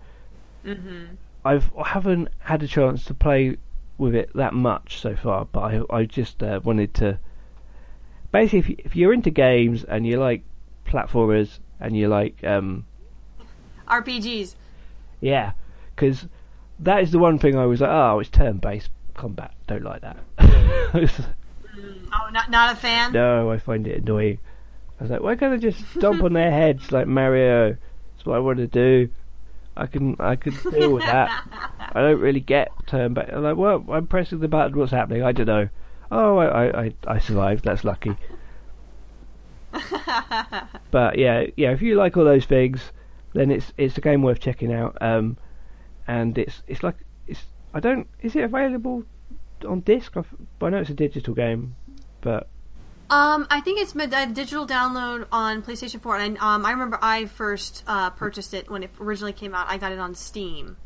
mm-hmm. 0.65 1.15
I've 1.45 1.71
I 1.77 1.89
haven't 1.89 2.29
had 2.39 2.63
a 2.63 2.69
chance 2.69 3.05
to 3.07 3.15
play 3.15 3.59
with 3.99 4.15
it 4.15 4.31
that 4.35 4.55
much 4.55 5.01
so 5.01 5.15
far, 5.17 5.45
but 5.45 5.61
I 5.61 5.83
I 5.91 6.05
just 6.05 6.43
uh, 6.43 6.61
wanted 6.63 6.95
to 6.95 7.19
basically 8.33 8.59
if, 8.61 8.69
you, 8.69 8.77
if 8.79 8.97
you're 8.97 9.13
into 9.13 9.31
games 9.31 9.85
and 9.85 10.07
you 10.07 10.19
like 10.19 10.43
platformers 10.87 11.59
and 11.81 11.97
you 11.97 12.09
like 12.09 12.43
um, 12.45 12.87
RPGs, 13.87 14.55
yeah, 15.21 15.53
because 15.95 16.27
that 16.79 17.03
is 17.03 17.11
the 17.11 17.19
one 17.19 17.39
thing 17.39 17.57
I 17.57 17.67
was 17.67 17.81
like, 17.81 17.91
oh, 17.91 18.21
it's 18.21 18.31
turn-based 18.31 18.91
combat. 19.15 19.53
Don't 19.67 19.83
like 19.83 20.03
that. 20.03 20.17
mm, 20.39 21.25
oh, 22.13 22.31
not 22.33 22.51
not 22.51 22.73
a 22.73 22.77
fan. 22.77 23.13
No, 23.13 23.51
I 23.51 23.59
find 23.59 23.87
it 23.87 24.03
annoying. 24.03 24.39
I 24.99 25.05
was 25.05 25.11
like, 25.11 25.21
why 25.21 25.37
can't 25.37 25.53
I 25.53 25.59
just 25.59 25.79
stomp 25.91 26.23
on 26.23 26.33
their 26.33 26.51
heads 26.51 26.91
like 26.91 27.07
Mario? 27.07 27.77
That's 28.15 28.27
what 28.27 28.37
I 28.37 28.41
want 28.41 28.59
to 28.59 28.67
do. 28.67 29.11
I 29.79 29.87
can 29.87 30.17
I 30.19 30.37
can 30.37 30.55
deal 30.71 30.93
with 30.93 31.05
that. 31.05 31.31
I 31.95 32.01
don't 32.03 32.21
really 32.21 32.41
get 32.41 32.71
turn-based. 32.87 33.33
I'm 33.33 33.43
like, 33.43 33.57
well, 33.57 33.85
I'm 33.91 34.07
pressing 34.07 34.41
the 34.41 34.49
button. 34.49 34.77
What's 34.77 34.93
happening? 34.93 35.23
I 35.23 35.33
don't 35.33 35.47
know. 35.47 35.69
Oh, 36.11 36.39
I 36.39 36.87
I, 36.87 36.95
I 37.07 37.19
survived. 37.19 37.65
That's 37.65 37.85
lucky. 37.85 38.17
but 40.91 41.19
yeah, 41.19 41.47
yeah. 41.57 41.73
If 41.73 41.83
you 41.83 41.95
like 41.95 42.17
all 42.17 42.25
those 42.25 42.47
things, 42.47 42.93
then 43.35 43.51
it's 43.51 43.73
it's 43.77 43.97
a 43.97 44.01
game 44.01 44.23
worth 44.23 44.41
checking 44.41 44.73
out. 44.73 44.97
Um, 45.01 45.37
and 46.07 46.37
it's 46.37 46.63
it's 46.67 46.83
like 46.83 46.97
it's 47.27 47.45
I 47.73 47.81
don't 47.81 48.09
is 48.21 48.35
it 48.35 48.45
available 48.45 49.05
on 49.67 49.81
disc? 49.81 50.17
I 50.17 50.71
know 50.71 50.79
it's 50.79 50.91
a 50.91 50.95
digital 50.95 51.35
game, 51.35 51.77
but 52.21 52.49
um, 53.11 53.47
I 53.51 53.61
think 53.61 53.81
it's 53.81 53.95
a 53.95 54.27
digital 54.27 54.67
download 54.67 55.27
on 55.33 55.63
PlayStation 55.63 56.01
4, 56.01 56.17
and 56.19 56.39
um, 56.39 56.67
I 56.67 56.73
remember 56.73 56.99
I 57.01 57.25
first 57.27 57.83
uh, 57.87 58.11
purchased 58.11 58.53
it 58.53 58.71
when 58.71 58.83
it 58.83 58.91
originally 59.01 59.33
came 59.33 59.55
out. 59.55 59.67
I 59.69 59.79
got 59.79 59.93
it 59.93 59.99
on 59.99 60.15
Steam. 60.15 60.77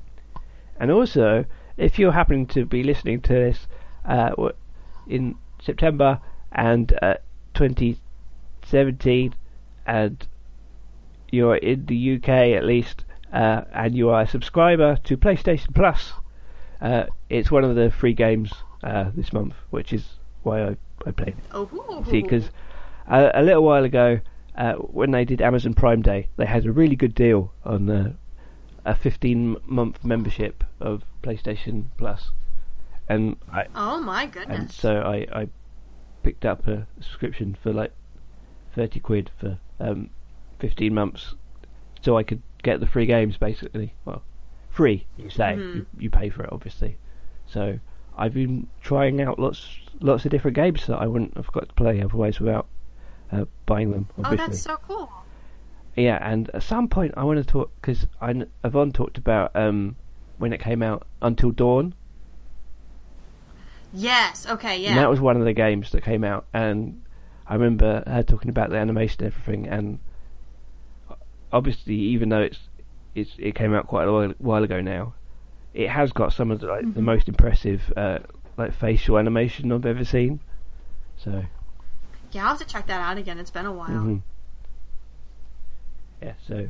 And 0.78 0.90
also, 0.90 1.44
if 1.76 1.98
you're 1.98 2.12
happening 2.12 2.46
to 2.48 2.64
be 2.64 2.82
listening 2.82 3.20
to 3.22 3.32
this 3.32 3.66
uh, 4.04 4.30
in 5.08 5.36
September 5.62 6.20
and 6.52 6.92
uh, 7.02 7.14
2017, 7.54 9.34
and 9.86 10.26
you're 11.30 11.56
in 11.56 11.86
the 11.86 12.16
UK 12.16 12.28
at 12.28 12.64
least, 12.64 13.04
uh, 13.32 13.62
and 13.72 13.96
you 13.96 14.10
are 14.10 14.22
a 14.22 14.28
subscriber 14.28 14.96
to 15.04 15.16
PlayStation 15.16 15.74
Plus, 15.74 16.12
uh, 16.80 17.04
it's 17.28 17.50
one 17.50 17.64
of 17.64 17.74
the 17.74 17.90
free 17.90 18.14
games 18.14 18.52
uh, 18.84 19.10
this 19.14 19.32
month, 19.32 19.54
which 19.70 19.92
is 19.92 20.04
why 20.42 20.62
I 20.62 20.76
I 21.06 21.10
played. 21.10 21.36
Oh, 21.52 22.04
See, 22.10 22.22
because 22.22 22.50
a, 23.08 23.30
a, 23.34 23.42
little 23.42 23.62
while 23.62 23.84
ago, 23.84 24.20
uh, 24.56 24.74
when 24.74 25.10
they 25.10 25.24
did 25.24 25.40
Amazon 25.40 25.74
Prime 25.74 26.02
Day, 26.02 26.28
they 26.36 26.46
had 26.46 26.66
a 26.66 26.72
really 26.72 26.96
good 26.96 27.14
deal 27.14 27.52
on 27.64 28.16
a 28.84 28.94
15 28.94 29.56
month 29.66 30.04
membership 30.04 30.64
of 30.80 31.04
PlayStation 31.22 31.86
Plus. 31.96 32.20
Plus, 32.20 32.30
and 33.08 33.36
I. 33.52 33.66
Oh 33.74 34.00
my 34.00 34.26
goodness! 34.26 34.58
And 34.58 34.70
so 34.70 35.00
I, 35.00 35.26
I 35.32 35.48
picked 36.22 36.44
up 36.44 36.66
a 36.66 36.86
subscription 37.00 37.56
for 37.60 37.72
like 37.72 37.92
30 38.74 39.00
quid 39.00 39.30
for 39.38 39.58
um, 39.80 40.10
15 40.60 40.94
months, 40.94 41.34
so 42.00 42.16
I 42.16 42.22
could 42.22 42.42
get 42.62 42.80
the 42.80 42.86
free 42.86 43.06
games 43.06 43.36
basically. 43.36 43.94
Well, 44.04 44.22
free 44.70 45.06
you 45.18 45.28
say 45.28 45.54
mm-hmm. 45.54 45.78
you, 45.78 45.86
you 45.98 46.10
pay 46.10 46.30
for 46.30 46.44
it 46.44 46.50
obviously. 46.52 46.96
So 47.46 47.78
I've 48.16 48.34
been 48.34 48.68
trying 48.80 49.20
out 49.20 49.38
lots 49.38 49.66
lots 50.00 50.24
of 50.24 50.30
different 50.30 50.56
games 50.56 50.86
that 50.86 50.96
I 50.96 51.06
wouldn't 51.06 51.36
have 51.36 51.52
got 51.52 51.68
to 51.68 51.74
play 51.74 52.02
otherwise 52.02 52.40
without 52.40 52.66
uh, 53.30 53.44
buying 53.66 53.92
them. 53.92 54.08
Obviously. 54.18 54.44
Oh, 54.44 54.46
that's 54.46 54.62
so 54.62 54.76
cool. 54.76 55.12
Yeah, 55.96 56.18
and 56.20 56.50
at 56.54 56.62
some 56.62 56.88
point 56.88 57.14
I 57.16 57.24
want 57.24 57.38
to 57.38 57.44
talk 57.44 57.70
because 57.80 58.06
Yvonne 58.64 58.92
talked 58.92 59.18
about 59.18 59.54
um, 59.54 59.96
when 60.38 60.52
it 60.52 60.60
came 60.60 60.82
out 60.82 61.06
Until 61.20 61.50
Dawn. 61.50 61.94
Yes. 63.92 64.46
Okay. 64.46 64.78
Yeah. 64.78 64.90
And 64.90 64.98
that 64.98 65.10
was 65.10 65.20
one 65.20 65.36
of 65.36 65.44
the 65.44 65.52
games 65.52 65.92
that 65.92 66.02
came 66.02 66.24
out, 66.24 66.46
and 66.54 67.02
I 67.46 67.54
remember 67.54 68.02
her 68.06 68.22
talking 68.22 68.48
about 68.48 68.70
the 68.70 68.76
animation 68.76 69.24
and 69.24 69.32
everything, 69.32 69.68
and 69.68 69.98
obviously, 71.52 71.94
even 71.94 72.30
though 72.30 72.40
it's 72.40 72.58
it's 73.14 73.32
it 73.38 73.54
came 73.54 73.74
out 73.74 73.86
quite 73.86 74.08
a 74.08 74.12
while, 74.12 74.34
while 74.38 74.64
ago 74.64 74.80
now, 74.80 75.14
it 75.74 75.88
has 75.88 76.12
got 76.12 76.32
some 76.32 76.50
of 76.50 76.60
the, 76.60 76.66
like, 76.66 76.82
mm-hmm. 76.82 76.92
the 76.92 77.02
most 77.02 77.28
impressive 77.28 77.92
uh, 77.96 78.18
like 78.56 78.74
facial 78.74 79.18
animation 79.18 79.72
I've 79.72 79.86
ever 79.86 80.04
seen. 80.04 80.40
So. 81.16 81.44
Yeah, 82.32 82.42
I'll 82.42 82.48
have 82.50 82.58
to 82.58 82.66
check 82.66 82.86
that 82.86 83.00
out 83.00 83.18
again. 83.18 83.38
It's 83.38 83.50
been 83.50 83.66
a 83.66 83.72
while. 83.72 83.88
Mm-hmm. 83.88 84.16
Yeah, 86.22 86.34
so. 86.46 86.68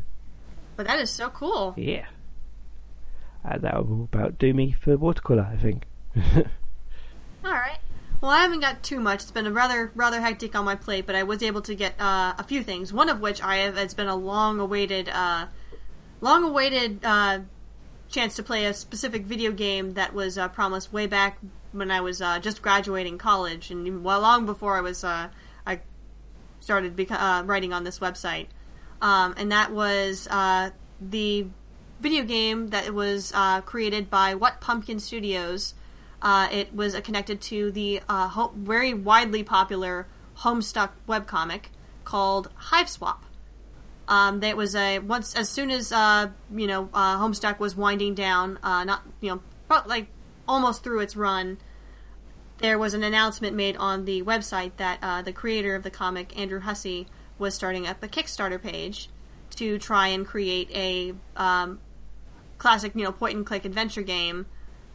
But 0.77 0.87
that 0.87 0.99
is 0.99 1.11
so 1.11 1.29
cool. 1.29 1.75
Yeah. 1.77 2.07
Uh, 3.45 3.59
that 3.59 3.87
will 3.87 4.05
about 4.05 4.39
do 4.39 4.55
me 4.55 4.73
for 4.73 4.97
watercolor, 4.97 5.49
I 5.53 5.57
think. 5.57 5.85
All 7.45 7.51
right. 7.51 7.79
Well, 8.21 8.31
I 8.31 8.39
haven't 8.39 8.61
got 8.61 8.85
too 8.85 9.01
much. 9.01 9.23
It's 9.23 9.33
been 9.33 9.47
a 9.47 9.53
rather 9.53 9.91
rather 9.97 10.21
hectic 10.21 10.55
on 10.55 10.65
my 10.65 10.77
plate, 10.77 11.07
but 11.07 11.17
I 11.17 11.25
was 11.25 11.43
able 11.43 11.61
to 11.63 11.75
get 11.75 12.01
uh, 12.01 12.35
a 12.39 12.45
few 12.45 12.63
things. 12.63 12.93
One 12.93 13.09
of 13.09 13.21
which 13.21 13.43
I 13.43 13.57
have 13.57 13.77
has 13.77 13.95
been 13.95 14.07
a 14.07 14.15
long 14.15 14.61
awaited, 14.61 15.09
uh, 15.09 15.47
long 16.21 16.45
awaited 16.45 17.01
uh, 17.05 17.41
chance 18.13 18.37
to 18.37 18.43
play 18.43 18.67
a 18.67 18.75
specific 18.75 19.25
video 19.25 19.51
game 19.51 19.95
that 19.95 20.13
was 20.13 20.39
uh, 20.39 20.47
promised 20.49 20.93
way 20.93 21.07
back 21.07 21.39
when 21.73 21.91
I 21.91 22.03
was 22.03 22.21
uh, 22.21 22.39
just 22.39 22.61
graduating 22.63 23.19
college, 23.19 23.71
and 23.71 24.05
well, 24.05 24.21
long 24.21 24.47
before 24.47 24.77
I 24.77 24.83
was 24.83 25.03
uh, 25.03 25.29
I 25.67 25.81
started 26.61 26.95
beca- 26.95 27.41
uh, 27.41 27.45
writing 27.45 27.73
on 27.73 27.85
this 27.85 27.99
website, 27.99 28.49
um, 29.01 29.35
and 29.39 29.51
that 29.51 29.73
was 29.73 30.29
uh, 30.31 30.71
the 31.01 31.47
video 32.01 32.25
game 32.25 32.69
that 32.69 32.93
was 32.93 33.33
uh, 33.35 33.63
created 33.63 34.11
by 34.11 34.35
What 34.35 34.61
Pumpkin 34.61 35.01
Studios. 35.01 35.75
It 36.23 36.75
was 36.75 36.95
connected 37.01 37.41
to 37.43 37.73
the 37.73 38.03
ho- 38.09 38.53
very 38.55 38.93
widely 38.95 39.43
popular 39.43 40.07
Homestuck 40.39 40.91
webcomic 41.09 41.65
called 42.05 42.51
Hiveswap. 42.71 43.19
Um, 44.13 44.41
that 44.41 44.59
was 44.59 44.77
a 44.77 44.99
once 44.99 45.35
as 45.35 45.49
soon 45.49 45.71
as 45.71 45.91
uh, 45.91 46.29
you 46.55 46.67
know 46.67 46.91
uh, 46.93 47.17
Homestuck 47.17 47.59
was 47.59 47.75
winding 47.75 48.15
down, 48.15 48.59
uh, 48.63 48.85
not 48.85 49.01
you 49.23 49.31
know 49.31 49.41
pro- 49.69 49.89
like 49.89 50.09
almost 50.47 50.85
through 50.85 51.01
its 51.01 51.17
run. 51.17 51.57
There 52.59 52.79
was 52.79 52.93
an 52.93 53.05
announcement 53.05 53.57
made 53.57 53.75
on 53.79 54.05
the 54.05 54.23
website 54.23 54.73
that 54.77 54.99
uh, 55.01 55.23
the 55.23 55.33
creator 55.33 55.75
of 55.75 55.83
the 55.83 55.91
comic, 55.91 56.39
Andrew 56.39 56.61
Hussie, 56.61 57.07
was 57.39 57.55
starting 57.55 57.87
up 57.87 58.03
a 58.03 58.09
Kickstarter 58.09 58.61
page 58.61 59.09
to 59.57 59.79
try 59.79 60.09
and 60.09 60.27
create 60.27 60.71
a 60.75 61.15
um, 61.35 61.81
classic, 62.59 62.95
you 62.95 63.05
know, 63.05 63.13
point 63.13 63.39
and 63.39 63.47
click 63.47 63.65
adventure 63.65 64.03
game 64.03 64.45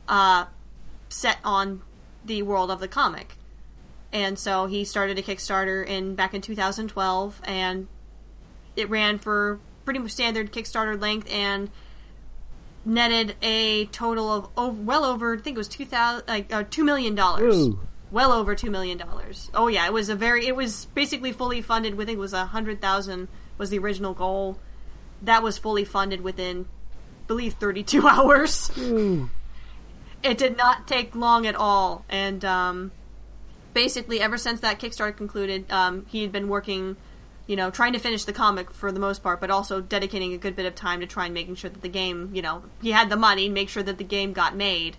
uh, 0.07 0.45
set 1.09 1.39
on 1.43 1.82
the 2.24 2.43
world 2.43 2.70
of 2.70 2.80
the 2.80 2.88
comic. 2.88 3.34
And 4.13 4.38
so 4.38 4.68
he 4.68 4.86
started 4.86 5.18
a 5.18 5.24
Kickstarter 5.24 5.84
in 5.84 6.13
back 6.13 6.36
in 6.36 6.41
2012, 6.41 7.41
and 7.45 7.88
it 8.78 8.89
ran 8.89 9.17
for 9.17 9.59
pretty 9.84 9.99
much 9.99 10.11
standard 10.11 10.51
Kickstarter 10.51 10.99
length 10.99 11.32
and 11.32 11.69
netted 12.86 13.36
a 13.41 13.86
total 13.88 14.32
of 14.32 14.49
oh, 14.55 14.69
well 14.69 15.03
over 15.03 15.36
I 15.36 15.39
think 15.39 15.55
it 15.55 15.57
was 15.57 15.67
two 15.67 15.86
thousand 15.86 16.28
like 16.28 16.53
uh, 16.53 16.63
two 16.69 16.84
million 16.84 17.15
dollars. 17.15 17.69
Well 18.09 18.32
over 18.32 18.55
two 18.55 18.71
million 18.71 18.97
dollars. 18.97 19.51
Oh 19.53 19.67
yeah, 19.67 19.86
it 19.86 19.91
was 19.91 20.09
a 20.09 20.15
very 20.15 20.47
it 20.47 20.55
was 20.55 20.86
basically 20.93 21.34
fully 21.34 21.61
funded. 21.61 21.95
With 21.95 22.05
I 22.05 22.07
think 22.07 22.17
it 22.17 22.21
was 22.21 22.34
a 22.34 22.45
hundred 22.45 22.80
thousand 22.80 23.28
was 23.57 23.69
the 23.69 23.80
original 23.80 24.13
goal. 24.13 24.57
That 25.23 25.43
was 25.43 25.57
fully 25.57 25.84
funded 25.84 26.21
within, 26.21 26.65
I 26.93 27.28
believe, 27.28 27.53
thirty 27.55 27.84
two 27.84 28.07
hours. 28.07 28.71
Ooh. 28.78 29.30
It 30.23 30.38
did 30.38 30.57
not 30.57 30.88
take 30.88 31.15
long 31.15 31.45
at 31.45 31.55
all, 31.55 32.03
and 32.09 32.43
um, 32.43 32.91
basically 33.73 34.19
ever 34.19 34.38
since 34.38 34.61
that 34.61 34.80
Kickstarter 34.80 35.15
concluded, 35.15 35.71
um, 35.71 36.05
he 36.09 36.23
had 36.23 36.32
been 36.32 36.47
working, 36.47 36.97
you 37.48 37.56
know, 37.56 37.72
trying 37.72 37.93
to 37.93 38.00
finish 38.00 38.26
the 38.26 38.34
comic 38.34 38.72
for 38.72 38.91
the 38.91 39.00
most 39.00 39.24
part, 39.24 39.39
but 39.39 39.50
also 39.50 39.80
dedicating 39.82 40.34
a 40.34 40.38
good 40.38 40.56
bit 40.56 40.66
of 40.66 40.76
time 40.76 41.00
to 41.00 41.08
try 41.08 41.26
and 41.26 41.34
making 41.34 41.56
sure 41.56 41.70
that 41.70 41.82
the 41.82 41.89
game, 41.89 42.32
you 42.34 42.41
know, 42.41 42.62
he 42.82 42.91
had 42.91 43.10
the 43.10 43.16
money, 43.16 43.48
make 43.48 43.70
sure 43.70 43.82
that 43.82 43.98
the 43.98 44.04
game 44.04 44.34
got 44.34 44.56
made. 44.56 44.98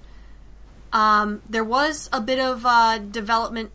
Um, 0.92 1.42
there 1.48 1.64
was 1.64 2.08
a 2.10 2.20
bit 2.22 2.38
of 2.38 2.64
uh, 2.64 2.98
development. 2.98 3.70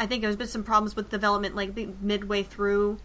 I 0.00 0.06
think 0.06 0.22
there 0.22 0.28
was 0.28 0.36
been 0.36 0.48
some 0.48 0.64
problems 0.64 0.96
with 0.96 1.10
development, 1.10 1.54
like 1.54 1.76
midway 2.00 2.42
through, 2.42 2.98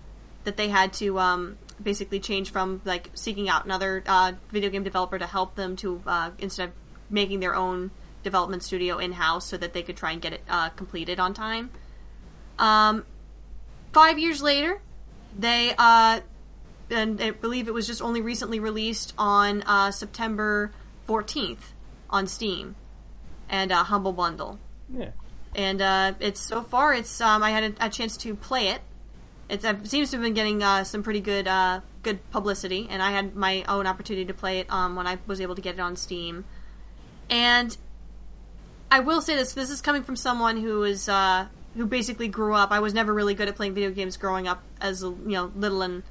that 0.45 0.57
they 0.57 0.67
had 0.67 0.93
to 0.93 1.19
um, 1.19 1.57
basically 1.81 2.19
change 2.19 2.51
from 2.51 2.81
like 2.83 3.11
seeking 3.13 3.49
out 3.49 3.65
another 3.65 4.03
uh, 4.07 4.33
video 4.49 4.71
game 4.71 4.83
developer 4.83 5.19
to 5.19 5.27
help 5.27 5.55
them 5.55 5.75
to 5.77 6.01
uh, 6.07 6.31
instead 6.39 6.69
of 6.69 6.75
making 7.09 7.39
their 7.39 7.55
own 7.55 7.91
development 8.23 8.63
studio 8.63 8.97
in 8.97 9.11
house, 9.11 9.45
so 9.45 9.57
that 9.57 9.73
they 9.73 9.83
could 9.83 9.97
try 9.97 10.11
and 10.11 10.21
get 10.21 10.33
it 10.33 10.41
uh, 10.49 10.69
completed 10.69 11.19
on 11.19 11.35
time. 11.35 11.69
Um, 12.57 13.05
five 13.91 14.17
years 14.17 14.41
later, 14.41 14.81
they 15.37 15.73
uh, 15.77 16.19
and 16.89 17.21
I 17.21 17.31
believe 17.31 17.67
it 17.67 17.73
was 17.73 17.87
just 17.87 18.01
only 18.01 18.21
recently 18.21 18.59
released 18.59 19.13
on 19.17 19.63
uh, 19.63 19.91
September 19.91 20.71
14th 21.07 21.71
on 22.09 22.27
Steam 22.27 22.75
and 23.49 23.71
uh, 23.71 23.83
Humble 23.83 24.13
Bundle. 24.13 24.59
Yeah. 24.93 25.11
And 25.55 25.81
uh, 25.81 26.13
it's 26.19 26.39
so 26.39 26.61
far, 26.61 26.93
it's 26.93 27.21
um, 27.21 27.43
I 27.43 27.51
had 27.51 27.63
a, 27.63 27.85
a 27.87 27.89
chance 27.89 28.17
to 28.17 28.35
play 28.35 28.69
it. 28.69 28.81
It's, 29.49 29.63
it 29.63 29.87
seems 29.87 30.11
to 30.11 30.17
have 30.17 30.23
been 30.23 30.33
getting 30.33 30.63
uh, 30.63 30.83
some 30.83 31.03
pretty 31.03 31.21
good 31.21 31.47
uh, 31.47 31.81
good 32.01 32.27
publicity, 32.31 32.87
and 32.89 33.03
I 33.03 33.11
had 33.11 33.35
my 33.35 33.63
own 33.67 33.85
opportunity 33.85 34.25
to 34.25 34.33
play 34.33 34.59
it 34.59 34.71
um, 34.71 34.95
when 34.95 35.05
I 35.05 35.19
was 35.27 35.41
able 35.41 35.55
to 35.55 35.61
get 35.61 35.75
it 35.75 35.79
on 35.79 35.95
Steam. 35.95 36.45
And 37.29 37.75
I 38.89 39.01
will 39.01 39.21
say 39.21 39.35
this: 39.35 39.53
this 39.53 39.69
is 39.69 39.81
coming 39.81 40.03
from 40.03 40.15
someone 40.15 40.57
who 40.57 40.83
is 40.83 41.07
uh, 41.07 41.47
who 41.75 41.85
basically 41.85 42.27
grew 42.27 42.53
up. 42.53 42.71
I 42.71 42.79
was 42.79 42.93
never 42.93 43.13
really 43.13 43.33
good 43.33 43.47
at 43.47 43.55
playing 43.55 43.73
video 43.73 43.91
games 43.91 44.17
growing 44.17 44.47
up 44.47 44.63
as 44.79 45.03
a, 45.03 45.07
you 45.07 45.21
know 45.25 45.51
little 45.55 45.81
and 45.81 46.03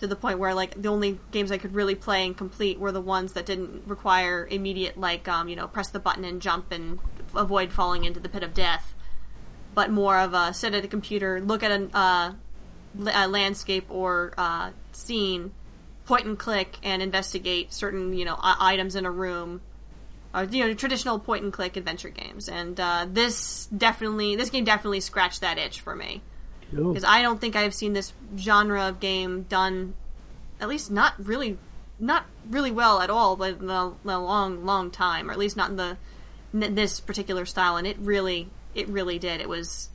to 0.00 0.06
the 0.06 0.16
point 0.16 0.38
where 0.38 0.54
like 0.54 0.80
the 0.80 0.88
only 0.88 1.18
games 1.30 1.52
I 1.52 1.58
could 1.58 1.74
really 1.74 1.94
play 1.94 2.26
and 2.26 2.36
complete 2.36 2.78
were 2.78 2.92
the 2.92 3.00
ones 3.00 3.34
that 3.34 3.46
didn't 3.46 3.86
require 3.86 4.46
immediate 4.50 4.98
like 4.98 5.28
um, 5.28 5.48
you 5.48 5.56
know 5.56 5.68
press 5.68 5.88
the 5.88 6.00
button 6.00 6.24
and 6.24 6.40
jump 6.40 6.72
and 6.72 6.98
avoid 7.36 7.72
falling 7.72 8.04
into 8.04 8.20
the 8.20 8.28
pit 8.28 8.42
of 8.42 8.54
death, 8.54 8.94
but 9.74 9.90
more 9.90 10.18
of 10.18 10.34
a 10.34 10.52
sit 10.54 10.74
at 10.74 10.84
a 10.84 10.88
computer, 10.88 11.40
look 11.40 11.62
at 11.62 11.70
a, 11.70 11.96
uh, 11.96 12.32
a 13.12 13.28
landscape 13.28 13.86
or 13.88 14.32
uh, 14.36 14.70
scene, 14.92 15.52
point 16.06 16.26
and 16.26 16.38
click, 16.38 16.78
and 16.82 17.02
investigate 17.02 17.72
certain 17.72 18.12
you 18.12 18.24
know 18.24 18.36
items 18.40 18.96
in 18.96 19.04
a 19.04 19.10
room. 19.10 19.60
Or, 20.32 20.44
you 20.44 20.64
know 20.64 20.74
traditional 20.74 21.18
point 21.18 21.42
and 21.42 21.52
click 21.52 21.76
adventure 21.76 22.08
games, 22.08 22.48
and 22.48 22.78
uh, 22.78 23.06
this 23.10 23.66
definitely 23.66 24.36
this 24.36 24.50
game 24.50 24.64
definitely 24.64 25.00
scratched 25.00 25.40
that 25.40 25.58
itch 25.58 25.80
for 25.80 25.96
me 25.96 26.22
because 26.70 27.04
I 27.04 27.22
don't 27.22 27.40
think 27.40 27.56
I've 27.56 27.74
seen 27.74 27.92
this 27.92 28.12
genre 28.36 28.88
of 28.88 29.00
game 29.00 29.42
done, 29.48 29.94
at 30.60 30.68
least 30.68 30.90
not 30.90 31.14
really, 31.18 31.58
not 31.98 32.24
really 32.48 32.70
well 32.70 33.00
at 33.00 33.10
all, 33.10 33.36
but 33.36 33.58
in 33.60 33.70
a, 33.70 33.92
a 34.04 34.18
long, 34.18 34.64
long 34.64 34.90
time, 34.90 35.28
or 35.28 35.32
at 35.32 35.38
least 35.38 35.56
not 35.56 35.70
in 35.70 35.76
the 35.76 35.96
in 36.52 36.74
this 36.74 37.00
particular 37.00 37.44
style. 37.44 37.76
And 37.76 37.86
it 37.86 37.96
really, 37.98 38.48
it 38.74 38.88
really 38.88 39.18
did. 39.18 39.40
It 39.40 39.48
was 39.48 39.88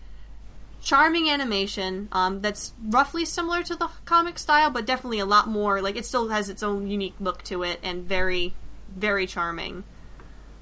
charming 0.81 1.29
animation 1.29 2.09
um, 2.11 2.41
that's 2.41 2.73
roughly 2.83 3.25
similar 3.25 3.63
to 3.63 3.75
the 3.75 3.89
comic 4.03 4.37
style, 4.37 4.69
but 4.69 4.85
definitely 4.85 5.19
a 5.19 5.25
lot 5.25 5.47
more. 5.47 5.81
Like 5.81 5.95
it 5.95 6.05
still 6.05 6.29
has 6.29 6.49
its 6.49 6.61
own 6.61 6.87
unique 6.87 7.15
look 7.19 7.41
to 7.43 7.63
it, 7.63 7.79
and 7.83 8.03
very, 8.03 8.53
very 8.93 9.27
charming. 9.27 9.83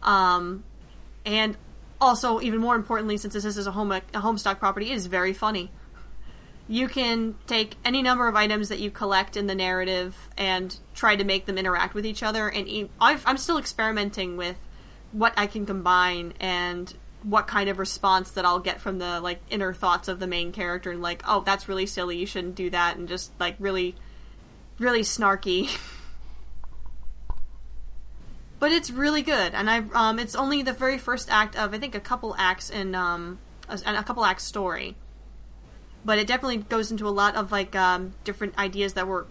Um, 0.04 0.64
and 1.26 1.58
also, 2.00 2.42
even 2.42 2.60
more 2.60 2.76
importantly, 2.76 3.18
since 3.18 3.34
this 3.34 3.46
is 3.46 3.66
a 3.66 3.72
home 3.72 3.92
a 3.92 4.02
Homestuck 4.14 4.60
property, 4.60 4.92
it 4.92 4.96
is 4.96 5.08
very 5.08 5.34
funny 5.34 5.72
you 6.68 6.88
can 6.88 7.36
take 7.46 7.76
any 7.84 8.02
number 8.02 8.28
of 8.28 8.36
items 8.36 8.70
that 8.70 8.80
you 8.80 8.90
collect 8.90 9.36
in 9.36 9.48
the 9.48 9.56
narrative 9.56 10.16
and 10.38 10.76
try 10.94 11.16
to 11.16 11.24
make 11.24 11.46
them 11.46 11.58
interact 11.58 11.94
with 11.94 12.06
each 12.06 12.24
other. 12.24 12.48
And 12.48 12.90
I'm 13.02 13.38
still 13.38 13.58
experimenting 13.58 14.38
with 14.38 14.56
what 15.12 15.34
I 15.36 15.48
can 15.48 15.66
combine 15.66 16.34
and 16.40 16.94
what 17.24 17.48
kind 17.48 17.70
of 17.70 17.80
response 17.80 18.32
that 18.32 18.46
I'll 18.46 18.60
get 18.60 18.82
from 18.82 18.98
the 18.98 19.20
like 19.20 19.40
inner 19.50 19.74
thoughts 19.74 20.08
of 20.08 20.20
the 20.20 20.28
main 20.28 20.52
character. 20.52 20.92
And 20.92 21.02
like, 21.02 21.22
oh, 21.28 21.42
that's 21.42 21.68
really 21.68 21.86
silly. 21.86 22.18
You 22.18 22.26
shouldn't 22.26 22.56
do 22.56 22.70
that. 22.70 22.96
And 22.98 23.10
just 23.10 23.32
like 23.40 23.56
really, 23.60 23.96
really 24.80 25.02
snarky. 25.02 25.70
but 28.64 28.72
it's 28.72 28.90
really 28.90 29.24
good, 29.24 29.54
and 29.54 29.70
I've 29.70 29.94
um, 29.94 30.20
it's 30.20 30.36
only 30.36 30.62
the 30.62 30.72
very 30.72 30.98
first 30.98 31.30
act 31.30 31.58
of 31.58 31.74
I 31.74 31.78
think 31.78 31.96
a 31.96 32.00
couple 32.00 32.34
acts 32.38 32.70
in 32.70 32.96
um, 32.96 33.40
a, 33.68 33.78
a 33.86 34.04
couple 34.04 34.24
acts 34.24 34.44
story 34.44 34.96
but 36.06 36.20
it 36.20 36.28
definitely 36.28 36.58
goes 36.58 36.92
into 36.92 37.08
a 37.08 37.10
lot 37.10 37.36
of 37.36 37.52
like 37.52 37.76
um, 37.76 38.14
different 38.24 38.58
ideas 38.58 38.94
that 38.94 39.08
were 39.08 39.26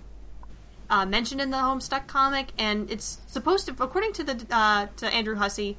uh, 0.91 1.07
mentioned 1.07 1.41
in 1.41 1.51
the 1.51 1.57
Homestuck 1.57 2.07
comic, 2.07 2.49
and 2.59 2.91
it's 2.91 3.19
supposed 3.27 3.67
to, 3.67 3.75
according 3.83 4.13
to 4.15 4.25
the 4.25 4.47
uh, 4.51 4.87
to 4.99 5.07
Andrew 5.07 5.37
Hussie, 5.37 5.77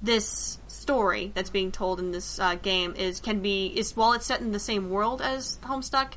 this 0.00 0.58
story 0.66 1.32
that's 1.34 1.50
being 1.50 1.72
told 1.72 2.00
in 2.00 2.12
this 2.12 2.38
uh, 2.38 2.54
game 2.56 2.94
is 2.96 3.20
can 3.20 3.40
be 3.40 3.66
is 3.66 3.96
while 3.96 4.12
it's 4.12 4.26
set 4.26 4.40
in 4.40 4.52
the 4.52 4.58
same 4.58 4.90
world 4.90 5.20
as 5.20 5.58
Homestuck, 5.62 6.12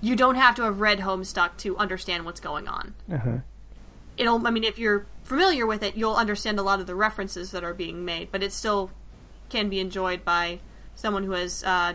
you 0.00 0.16
don't 0.16 0.36
have 0.36 0.54
to 0.56 0.62
have 0.62 0.80
read 0.80 1.00
Homestuck 1.00 1.56
to 1.58 1.76
understand 1.76 2.24
what's 2.24 2.40
going 2.40 2.68
on. 2.68 2.94
Uh-huh. 3.12 3.38
It'll, 4.16 4.46
I 4.46 4.50
mean, 4.50 4.64
if 4.64 4.78
you're 4.78 5.04
familiar 5.26 5.66
with 5.66 5.82
it, 5.82 5.96
you'll 5.96 6.14
understand 6.14 6.58
a 6.58 6.62
lot 6.62 6.80
of 6.80 6.86
the 6.86 6.94
references 6.94 7.50
that 7.50 7.64
are 7.64 7.74
being 7.74 8.04
made, 8.04 8.30
but 8.30 8.42
it 8.42 8.52
still 8.52 8.90
can 9.48 9.68
be 9.68 9.80
enjoyed 9.80 10.24
by 10.24 10.60
someone 10.94 11.24
who 11.24 11.32
has 11.32 11.62
uh, 11.64 11.94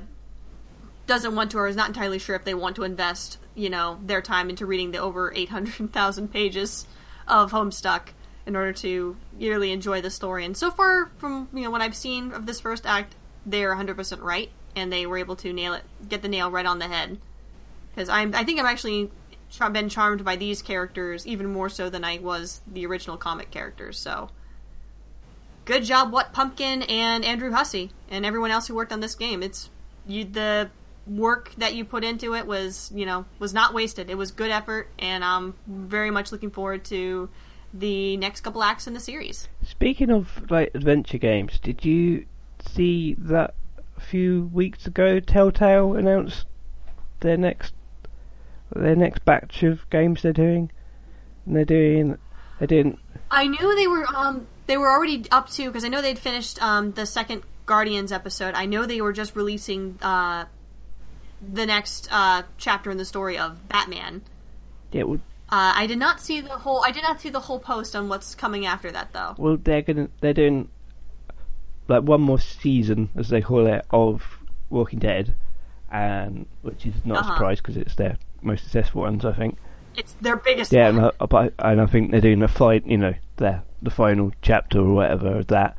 doesn't 1.07 1.35
want 1.35 1.51
to 1.51 1.57
or 1.57 1.68
is 1.68 1.76
not 1.76 1.88
entirely 1.88 2.19
sure 2.19 2.35
if 2.35 2.43
they 2.43 2.53
want 2.53 2.76
to 2.76 2.84
invest, 2.84 3.38
you 3.56 3.69
know, 3.69 3.99
their 4.03 4.22
time 4.22 4.49
into 4.49 4.65
reading 4.65 4.91
the 4.91 4.99
over 4.99 5.34
800,000 5.35 6.27
pages 6.34 6.85
of 7.27 7.51
Homestuck 7.51 8.10
in 8.45 8.56
order 8.56 8.73
to 8.73 9.15
really 9.39 9.72
enjoy 9.72 10.01
the 10.01 10.10
story. 10.10 10.45
And 10.45 10.56
so 10.56 10.72
far, 10.72 11.11
from 11.18 11.47
you 11.53 11.64
know 11.64 11.72
what 11.72 11.81
I've 11.81 11.95
seen 11.95 12.31
of 12.31 12.45
this 12.45 12.60
first 12.60 12.85
act, 12.85 13.15
they're 13.45 13.76
100% 13.76 14.22
right, 14.22 14.49
and 14.76 14.91
they 14.91 15.06
were 15.06 15.18
able 15.18 15.35
to 15.38 15.53
nail 15.53 15.73
it, 15.73 15.84
get 16.07 16.22
the 16.22 16.27
nail 16.27 16.51
right 16.51 16.65
on 16.65 16.80
the 16.80 16.88
head. 16.88 17.18
Because 17.93 18.10
I'm, 18.10 18.34
I 18.35 18.43
think 18.43 18.60
I'm 18.60 18.65
actually 18.65 19.11
been 19.72 19.90
charmed 19.90 20.23
by 20.23 20.36
these 20.36 20.61
characters 20.61 21.28
even 21.28 21.48
more 21.48 21.69
so 21.69 21.90
than 21.90 22.03
I 22.03 22.19
was 22.19 22.61
the 22.72 22.86
original 22.86 23.18
comic 23.18 23.52
characters. 23.52 23.99
So, 23.99 24.30
good 25.65 25.84
job, 25.84 26.11
What 26.11 26.34
Pumpkin 26.34 26.84
and 26.84 27.23
Andrew 27.26 27.52
Hussie 27.52 27.91
and 28.10 28.26
everyone 28.26 28.52
else 28.52 28.68
who 28.68 28.76
worked 28.76 28.91
on 28.91 28.99
this 28.99 29.15
game. 29.15 29.44
It's 29.44 29.69
you 30.07 30.26
the 30.26 30.69
work 31.07 31.52
that 31.57 31.73
you 31.76 31.84
put 31.84 32.03
into 32.03 32.36
it 32.36 32.45
was 32.45 32.91
you 32.94 33.06
know 33.06 33.26
was 33.40 33.53
not 33.53 33.73
wasted. 33.73 34.10
It 34.10 34.18
was 34.18 34.32
good 34.32 34.52
effort, 34.52 34.90
and 34.99 35.23
I'm 35.23 35.53
very 35.68 36.11
much 36.11 36.32
looking 36.32 36.52
forward 36.52 36.86
to 36.86 37.30
the 37.73 38.18
next 38.18 38.41
couple 38.41 38.64
acts 38.64 38.88
in 38.88 38.94
the 38.94 38.99
series. 38.99 39.48
Speaking 39.64 40.11
of 40.11 40.49
like 40.49 40.72
adventure 40.73 41.18
games, 41.18 41.60
did 41.60 41.86
you 41.86 42.26
see 42.69 43.15
that 43.18 43.53
a 43.98 44.02
few 44.02 44.49
weeks 44.53 44.86
ago 44.86 45.19
Telltale 45.19 45.95
announced 45.95 46.45
their 47.22 47.38
next 47.38 47.73
their 48.76 48.95
next 48.95 49.23
batch 49.26 49.64
of 49.64 49.89
games 49.89 50.22
they're 50.22 50.34
doing? 50.34 50.72
And 51.45 51.56
they're 51.56 51.65
doing 51.65 52.18
they 52.60 52.68
didn't 52.68 52.99
I 53.30 53.48
knew 53.48 53.76
they 53.76 53.88
were 53.88 54.06
um 54.15 54.48
they 54.68 54.77
were 54.77 54.89
already 54.89 55.26
up 55.31 55.49
to 55.52 55.65
because 55.68 55.84
I 55.84 55.88
know 55.89 56.02
they'd 56.02 56.19
finished 56.19 56.61
um 56.61 56.91
the 56.93 57.06
second 57.06 57.43
Guardians 57.65 58.11
episode. 58.11 58.53
I 58.56 58.65
know 58.65 58.85
they 58.85 59.02
were 59.02 59.14
just 59.14 59.35
releasing 59.35 59.98
uh 60.02 60.45
the 61.41 61.65
next 61.65 62.07
uh 62.11 62.43
chapter 62.57 62.91
in 62.91 62.98
the 62.98 63.06
story 63.06 63.38
of 63.38 63.68
Batman. 63.69 64.22
Yeah, 64.91 65.03
well, 65.03 65.19
Uh, 65.49 65.73
I 65.76 65.88
did 65.88 65.98
not 65.99 66.19
see 66.22 66.41
the 66.41 66.49
whole. 66.49 66.84
I 66.85 66.91
did 66.91 67.03
not 67.03 67.19
see 67.22 67.30
the 67.30 67.39
whole 67.39 67.60
post 67.60 67.95
on 67.95 68.07
what's 68.10 68.35
coming 68.35 68.65
after 68.65 68.91
that, 68.91 69.11
though. 69.14 69.35
well, 69.38 69.57
they're 69.57 69.81
gonna 69.81 70.10
they're 70.22 70.34
doing 70.34 70.69
like 71.88 72.03
one 72.03 72.22
more 72.22 72.39
season, 72.39 73.10
as 73.15 73.30
they 73.30 73.41
call 73.41 73.68
it, 73.68 73.85
of 73.91 74.23
Walking 74.69 74.99
Dead, 74.99 75.34
and 75.91 76.45
which 76.61 76.85
is 76.85 76.93
not 77.06 77.18
Uh-huh. 77.19 77.31
a 77.31 77.35
surprise 77.35 77.57
because 77.57 77.77
it's 77.77 77.95
their 77.95 78.18
most 78.43 78.63
successful 78.63 79.01
ones, 79.01 79.26
I 79.26 79.34
think. 79.34 79.57
It's 79.95 80.13
their 80.22 80.38
biggest. 80.38 80.72
Yeah, 80.72 80.88
and 80.89 81.01
I, 81.01 81.11
but 81.26 81.53
and 81.59 81.81
I 81.81 81.85
think 81.85 82.11
they're 82.11 82.22
doing 82.22 82.39
the 82.39 82.47
fight, 82.47 82.85
you 82.88 82.97
know, 82.97 83.13
the 83.38 83.61
the 83.81 83.89
final 83.91 84.31
chapter 84.41 84.80
or 84.80 84.93
whatever 84.93 85.39
of 85.39 85.47
that. 85.47 85.76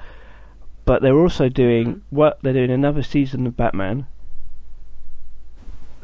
But 0.85 1.03
they're 1.03 1.19
also 1.19 1.49
doing 1.49 2.03
what 2.11 2.39
they're 2.43 2.53
doing 2.53 2.71
another 2.71 3.03
season 3.03 3.47
of 3.47 3.57
Batman, 3.57 4.07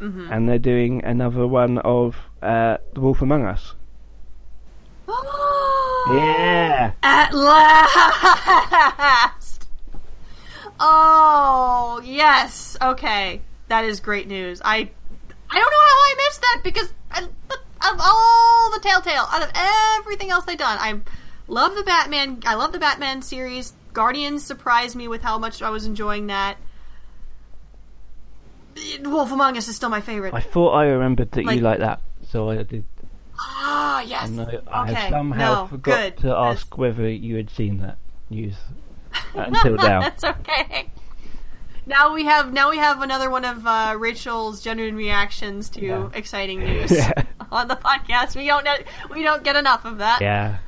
Mhm. 0.01 0.31
and 0.31 0.49
they're 0.49 0.59
doing 0.59 1.05
another 1.05 1.47
one 1.47 1.79
of 1.79 2.17
uh, 2.41 2.77
The 2.95 3.01
Wolf 3.01 3.21
Among 3.23 3.45
Us. 3.45 3.75
Yeah, 6.11 6.93
At 7.03 7.35
last! 7.35 9.67
Oh, 10.81 12.01
yes. 12.03 12.79
Okay. 12.81 13.43
That 13.69 13.85
is 13.85 14.01
great 14.01 14.27
news. 14.29 14.63
I 14.65 14.91
I 15.59 15.61
don't 15.61 15.71
know 15.73 15.87
how 15.89 16.01
I 16.05 16.15
missed 16.29 16.41
that 16.43 16.61
because 16.63 16.93
I, 17.11 17.93
of 17.93 18.01
all 18.01 18.71
the 18.71 18.81
Telltale, 18.81 19.27
out 19.29 19.43
of 19.43 19.51
everything 19.99 20.31
else 20.31 20.45
they've 20.45 20.57
done, 20.57 20.79
I 20.81 21.01
love 21.49 21.75
the 21.75 21.83
Batman. 21.83 22.43
I 22.47 22.55
love 22.55 22.71
the 22.73 22.79
Batman 22.79 23.23
series. 23.23 23.73
Guardians 23.93 24.45
surprised 24.45 24.95
me 24.95 25.09
with 25.09 25.23
how 25.23 25.39
much 25.39 25.61
I 25.63 25.71
was 25.71 25.85
enjoying 25.85 26.29
that. 26.29 26.59
Wolf 29.03 29.33
Among 29.33 29.57
Us 29.57 29.67
is 29.67 29.75
still 29.75 29.89
my 29.89 30.01
favorite. 30.01 30.33
I 30.33 30.41
thought 30.41 30.71
I 30.75 30.87
remembered 30.87 31.33
that 31.33 31.45
Like- 31.45 31.57
you 31.57 31.63
like 31.63 31.81
that, 31.81 32.03
so 32.31 32.51
I 32.51 32.63
did. 32.63 32.85
Ah, 33.41 34.01
yes. 34.03 34.29
And 34.29 34.41
I, 34.41 34.59
I 34.69 34.83
okay. 34.85 34.95
have 34.95 35.11
somehow 35.11 35.63
no, 35.63 35.67
forgot 35.67 36.17
good. 36.17 36.17
to 36.23 36.37
ask 36.37 36.77
whether 36.79 37.09
you 37.09 37.37
had 37.37 37.51
seen 37.51 37.79
that 37.79 37.97
news 38.31 38.55
until 39.35 39.75
now. 39.77 40.01
That's 40.03 40.23
okay. 40.25 40.91
Now 41.89 42.13
we 42.15 42.25
have 42.25 42.53
now 42.53 42.71
we 42.71 42.77
have 42.77 43.01
another 43.03 43.31
one 43.31 43.45
of 43.45 43.67
uh, 43.67 43.97
Rachel's 43.99 44.61
genuine 44.63 44.95
reactions 44.95 45.71
to 45.71 45.81
Yeah. 45.81 46.09
exciting 46.15 46.61
news 46.61 46.91
Yeah. 46.93 47.13
on 47.51 47.67
the 47.69 47.77
podcast. 47.77 48.37
We 48.37 48.47
don't 48.47 48.65
know, 48.65 48.77
we 49.11 49.23
don't 49.23 49.43
get 49.43 49.57
enough 49.57 49.85
of 49.87 49.99
that. 49.99 50.21
Yeah, 50.21 50.59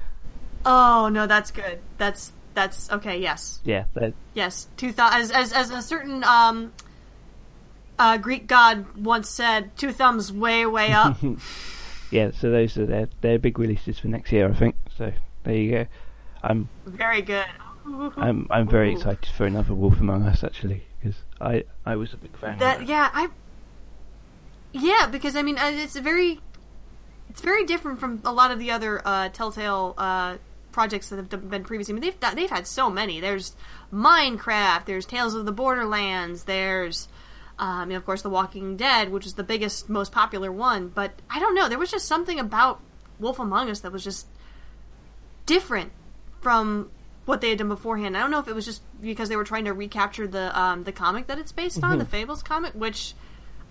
Oh 0.64 1.09
no, 1.12 1.26
that's 1.26 1.51
good. 1.51 1.78
That's 1.98 2.32
that's 2.55 2.90
okay. 2.90 3.20
Yes, 3.20 3.60
yeah, 3.64 3.84
that, 3.94 4.14
yes. 4.34 4.66
Two 4.76 4.88
th- 4.92 4.98
as 5.12 5.30
as 5.30 5.52
as 5.52 5.70
a 5.70 5.82
certain 5.82 6.24
um, 6.24 6.72
uh, 7.98 8.16
Greek 8.16 8.47
god 8.47 8.86
once 8.97 9.28
said, 9.28 9.76
two 9.76 9.92
thumbs 9.92 10.32
way 10.32 10.64
way 10.66 10.92
up. 10.92 11.16
yeah. 12.10 12.30
So 12.32 12.51
those 12.51 12.76
are 12.78 12.86
their 12.86 13.09
their 13.20 13.38
big 13.38 13.59
releases 13.59 13.98
for 13.98 14.09
next 14.09 14.32
year, 14.32 14.48
I 14.51 14.55
think. 14.55 14.74
So 14.97 15.12
there 15.44 15.55
you 15.55 15.70
go. 15.70 15.86
I'm 16.42 16.68
Very 16.86 17.20
good. 17.22 17.47
I'm 18.16 18.47
I'm 18.51 18.68
very 18.68 18.90
Ooh. 18.92 18.97
excited 18.97 19.26
for 19.36 19.44
another 19.47 19.74
Wolf 19.74 20.01
Among 20.01 20.22
Us 20.24 20.42
actually 20.44 20.84
because 21.01 21.16
I 21.40 21.64
I 21.85 21.97
was 21.97 22.12
a 22.12 22.16
big 22.16 22.36
fan. 22.36 22.59
That 22.59 22.82
of 22.82 22.89
yeah, 22.89 23.10
I 23.12 23.28
yeah 24.72 25.06
because 25.06 25.36
I 25.36 25.43
mean 25.43 25.59
uh, 25.59 25.70
it's 25.74 25.97
a 25.97 26.01
very 26.01 26.40
it's 27.28 27.40
very 27.40 27.64
different 27.64 28.01
from 28.01 28.20
a 28.24 28.32
lot 28.32 28.51
of 28.51 28.59
the 28.59 28.70
other 28.70 29.01
uh, 29.05 29.28
Telltale 29.31 29.94
uh, 29.97 30.36
projects 30.72 31.09
that 31.09 31.16
have 31.16 31.51
been 31.51 31.64
previously. 31.64 31.93
I 31.93 31.98
mean 31.98 32.02
they've 32.02 32.35
they've 32.35 32.51
had 32.51 32.66
so 32.66 32.90
many. 32.90 33.20
There's 33.20 33.55
Minecraft. 33.93 34.85
There's 34.85 35.06
Tales 35.06 35.35
of 35.35 35.47
the 35.47 35.52
Borderlands. 35.52 36.44
There's 36.44 37.09
um, 37.60 37.90
you 37.90 37.94
know, 37.94 37.98
of 37.98 38.06
course 38.06 38.22
The 38.22 38.31
Walking 38.31 38.77
Dead, 38.77 39.10
which 39.10 39.27
is 39.27 39.35
the 39.35 39.44
biggest, 39.44 39.90
most 39.90 40.12
popular 40.12 40.51
one. 40.51 40.89
But 40.89 41.12
I 41.28 41.39
don't 41.39 41.55
know. 41.55 41.68
There 41.68 41.78
was 41.78 41.90
just 41.90 42.06
something 42.06 42.40
about 42.40 42.81
Wolf 43.20 43.39
Among 43.39 43.68
Us 43.68 43.81
that 43.81 43.93
was 43.93 44.02
just 44.02 44.27
different 45.44 45.93
from 46.40 46.90
what 47.31 47.40
they 47.40 47.51
had 47.51 47.59
done 47.59 47.69
beforehand. 47.69 48.16
I 48.16 48.20
don't 48.20 48.31
know 48.31 48.40
if 48.40 48.48
it 48.48 48.55
was 48.55 48.66
just 48.66 48.82
because 49.01 49.28
they 49.28 49.36
were 49.36 49.44
trying 49.44 49.65
to 49.65 49.73
recapture 49.73 50.27
the 50.27 50.59
um, 50.59 50.85
the 50.85 50.93
comic 50.93 51.28
that 51.28 51.39
it's 51.39 51.52
based 51.52 51.82
on, 51.82 51.98
the 51.98 52.05
mm-hmm. 52.05 52.11
Fables 52.11 52.43
comic, 52.43 52.74
which 52.74 53.15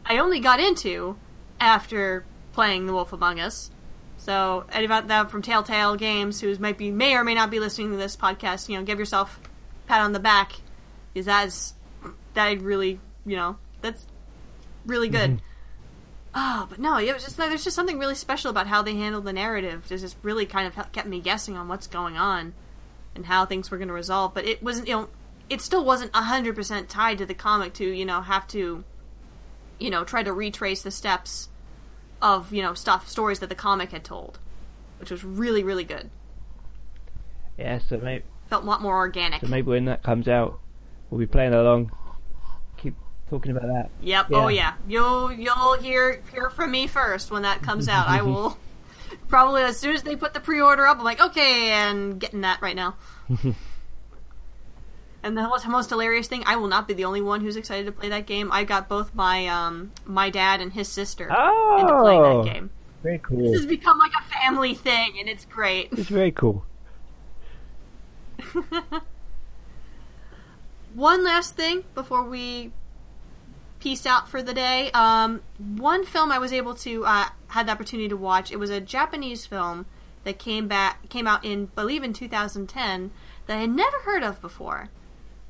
I 0.06 0.18
only 0.18 0.40
got 0.40 0.60
into 0.60 1.18
after 1.60 2.26
playing 2.54 2.88
The 2.88 2.94
Wolf 2.94 3.14
Among 3.14 3.40
Us. 3.40 3.70
So, 4.18 4.66
anybody 4.72 5.08
that 5.08 5.30
from 5.30 5.42
Telltale 5.42 5.96
Games 5.98 6.42
who 6.42 6.58
might 6.58 6.78
be 6.78 6.90
may 6.90 7.16
or 7.16 7.24
may 7.24 7.36
not 7.36 7.52
be 7.52 7.60
listening 7.60 7.92
to 7.92 7.98
this 7.98 8.16
podcast, 8.16 8.70
you 8.70 8.78
know, 8.78 8.84
give 8.84 8.98
yourself 8.98 9.40
a 9.86 9.88
pat 9.88 10.02
on 10.02 10.14
the 10.14 10.20
back 10.20 10.54
because 11.14 11.26
that 11.26 11.48
is 11.48 11.74
that 12.34 12.62
really, 12.62 13.00
you 13.26 13.36
know, 13.36 13.58
that's 13.82 14.06
really 14.86 15.10
good. 15.10 15.42
Oh, 16.34 16.68
but 16.70 16.80
no, 16.80 16.98
it 16.98 17.14
was 17.14 17.24
just 17.24 17.38
there's 17.38 17.64
just 17.64 17.76
something 17.76 18.00
really 18.00 18.16
special 18.16 18.52
about 18.52 18.68
how 18.68 18.82
they 18.82 18.96
handled 18.96 19.26
the 19.26 19.34
narrative. 19.34 19.84
It 19.92 19.98
just 19.98 20.16
really 20.22 20.46
kind 20.46 20.68
of 20.68 20.92
kept 20.94 21.08
me 21.08 21.20
guessing 21.20 21.58
on 21.58 21.68
what's 21.68 21.88
going 21.88 22.16
on 22.16 22.54
and 23.20 23.26
how 23.28 23.46
things 23.46 23.70
were 23.70 23.78
going 23.78 23.90
to 23.90 23.94
resolve. 23.94 24.34
But 24.34 24.46
it 24.46 24.64
wasn't, 24.64 24.88
you 24.88 24.94
know, 24.96 25.10
it 25.50 25.60
still 25.62 25.84
wasn't 25.84 26.16
hundred 26.16 26.56
percent 26.56 26.88
tied 26.90 27.18
to 27.18 27.26
the 27.26 27.34
comic 27.34 27.74
to 27.74 27.86
you 27.86 28.06
know 28.06 28.22
have 28.22 28.48
to, 28.50 28.84
you 29.78 29.90
know, 29.90 30.04
try 30.06 30.24
to 30.24 30.32
retrace 30.34 30.82
the 30.82 30.92
steps 30.92 31.50
of 32.22 32.54
you 32.54 32.62
know 32.62 32.74
stuff 32.74 33.08
stories 33.10 33.40
that 33.40 33.50
the 33.50 33.56
comic 33.56 33.92
had 33.92 34.04
told, 34.04 34.40
which 35.00 35.12
was 35.12 35.24
really 35.24 35.64
really 35.64 35.84
good. 35.84 36.10
yeah. 37.58 37.80
So 37.80 37.98
maybe 37.98 38.24
Felt 38.50 38.64
a 38.64 38.66
lot 38.66 38.82
more 38.82 38.96
organic. 38.98 39.42
so 39.42 39.48
maybe 39.48 39.68
when 39.68 39.86
that 39.86 40.02
comes 40.02 40.28
out, 40.28 40.60
we'll 41.10 41.20
be 41.20 41.28
playing 41.28 41.54
along. 41.54 41.92
Keep 42.78 42.96
talking 43.30 43.52
about 43.52 43.68
that. 43.68 43.90
Yep. 44.02 44.28
Oh, 44.32 44.34
yeah. 44.34 44.44
Oh 44.44 44.48
yeah. 44.48 44.74
You'll 44.88 45.32
you'll 45.34 45.78
hear 45.78 46.22
hear 46.32 46.50
from 46.50 46.72
me 46.72 46.88
first 46.88 47.30
when 47.32 47.44
that 47.44 47.62
comes 47.62 47.88
out. 47.88 48.08
I 48.08 48.22
will 48.30 48.58
probably 49.30 49.62
as 49.62 49.78
soon 49.80 49.96
as 49.96 50.04
they 50.04 50.16
put 50.18 50.34
the 50.34 50.40
pre-order 50.42 50.86
up. 50.86 50.98
I'm 50.98 51.04
like, 51.06 51.22
okay, 51.22 51.70
and 51.72 52.20
getting 52.20 52.42
that 52.42 52.62
right 52.62 52.76
now. 52.76 52.96
and 55.24 55.38
the 55.38 55.62
most, 55.68 55.90
hilarious 55.90 56.28
thing, 56.28 56.44
I 56.46 56.58
will 56.58 56.68
not 56.68 56.88
be 56.88 56.94
the 56.94 57.06
only 57.06 57.22
one 57.22 57.40
who's 57.42 57.56
excited 57.56 57.86
to 57.86 57.92
play 57.94 58.10
that 58.10 58.26
game. 58.26 58.52
I 58.52 58.64
got 58.66 58.90
both 58.90 59.14
my 59.16 59.48
um 59.48 59.92
my 60.06 60.30
dad 60.30 60.60
and 60.62 60.74
his 60.74 60.88
sister 60.90 61.24
into 61.26 61.36
playing 62.02 62.22
Oh, 62.22 62.44
that 62.44 62.54
game. 62.54 62.70
very 63.04 63.20
cool. 63.20 63.44
This 63.44 63.54
has 63.62 63.66
become 63.66 63.98
like 64.00 64.12
a 64.20 64.24
family 64.42 64.74
thing, 64.74 65.14
and 65.20 65.30
it's 65.30 65.46
great. 65.46 65.90
It's 65.94 66.10
very 66.10 66.32
cool. 66.32 66.66
One 70.96 71.24
last 71.24 71.56
thing 71.56 71.84
before 71.94 72.24
we 72.24 72.72
peace 73.80 74.06
out 74.06 74.30
for 74.30 74.42
the 74.42 74.54
day. 74.54 74.92
Um, 74.94 75.42
one 75.58 76.06
film 76.06 76.32
I 76.32 76.40
was 76.40 76.54
able 76.54 76.76
to 76.76 77.06
uh, 77.06 77.26
had 77.48 77.68
the 77.68 77.72
opportunity 77.72 78.10
to 78.10 78.18
watch. 78.18 78.52
It 78.52 78.58
was 78.58 78.70
a 78.70 78.82
Japanese 78.82 79.46
film 79.46 79.86
that 80.24 80.38
came 80.38 80.68
back 80.68 81.10
came 81.10 81.28
out 81.28 81.46
in 81.46 81.66
believe 81.68 82.04
in 82.04 82.14
2010 82.14 83.12
that 83.48 83.58
I 83.58 83.62
had 83.62 83.70
never 83.70 84.00
heard 84.02 84.24
of 84.24 84.42
before. 84.42 84.90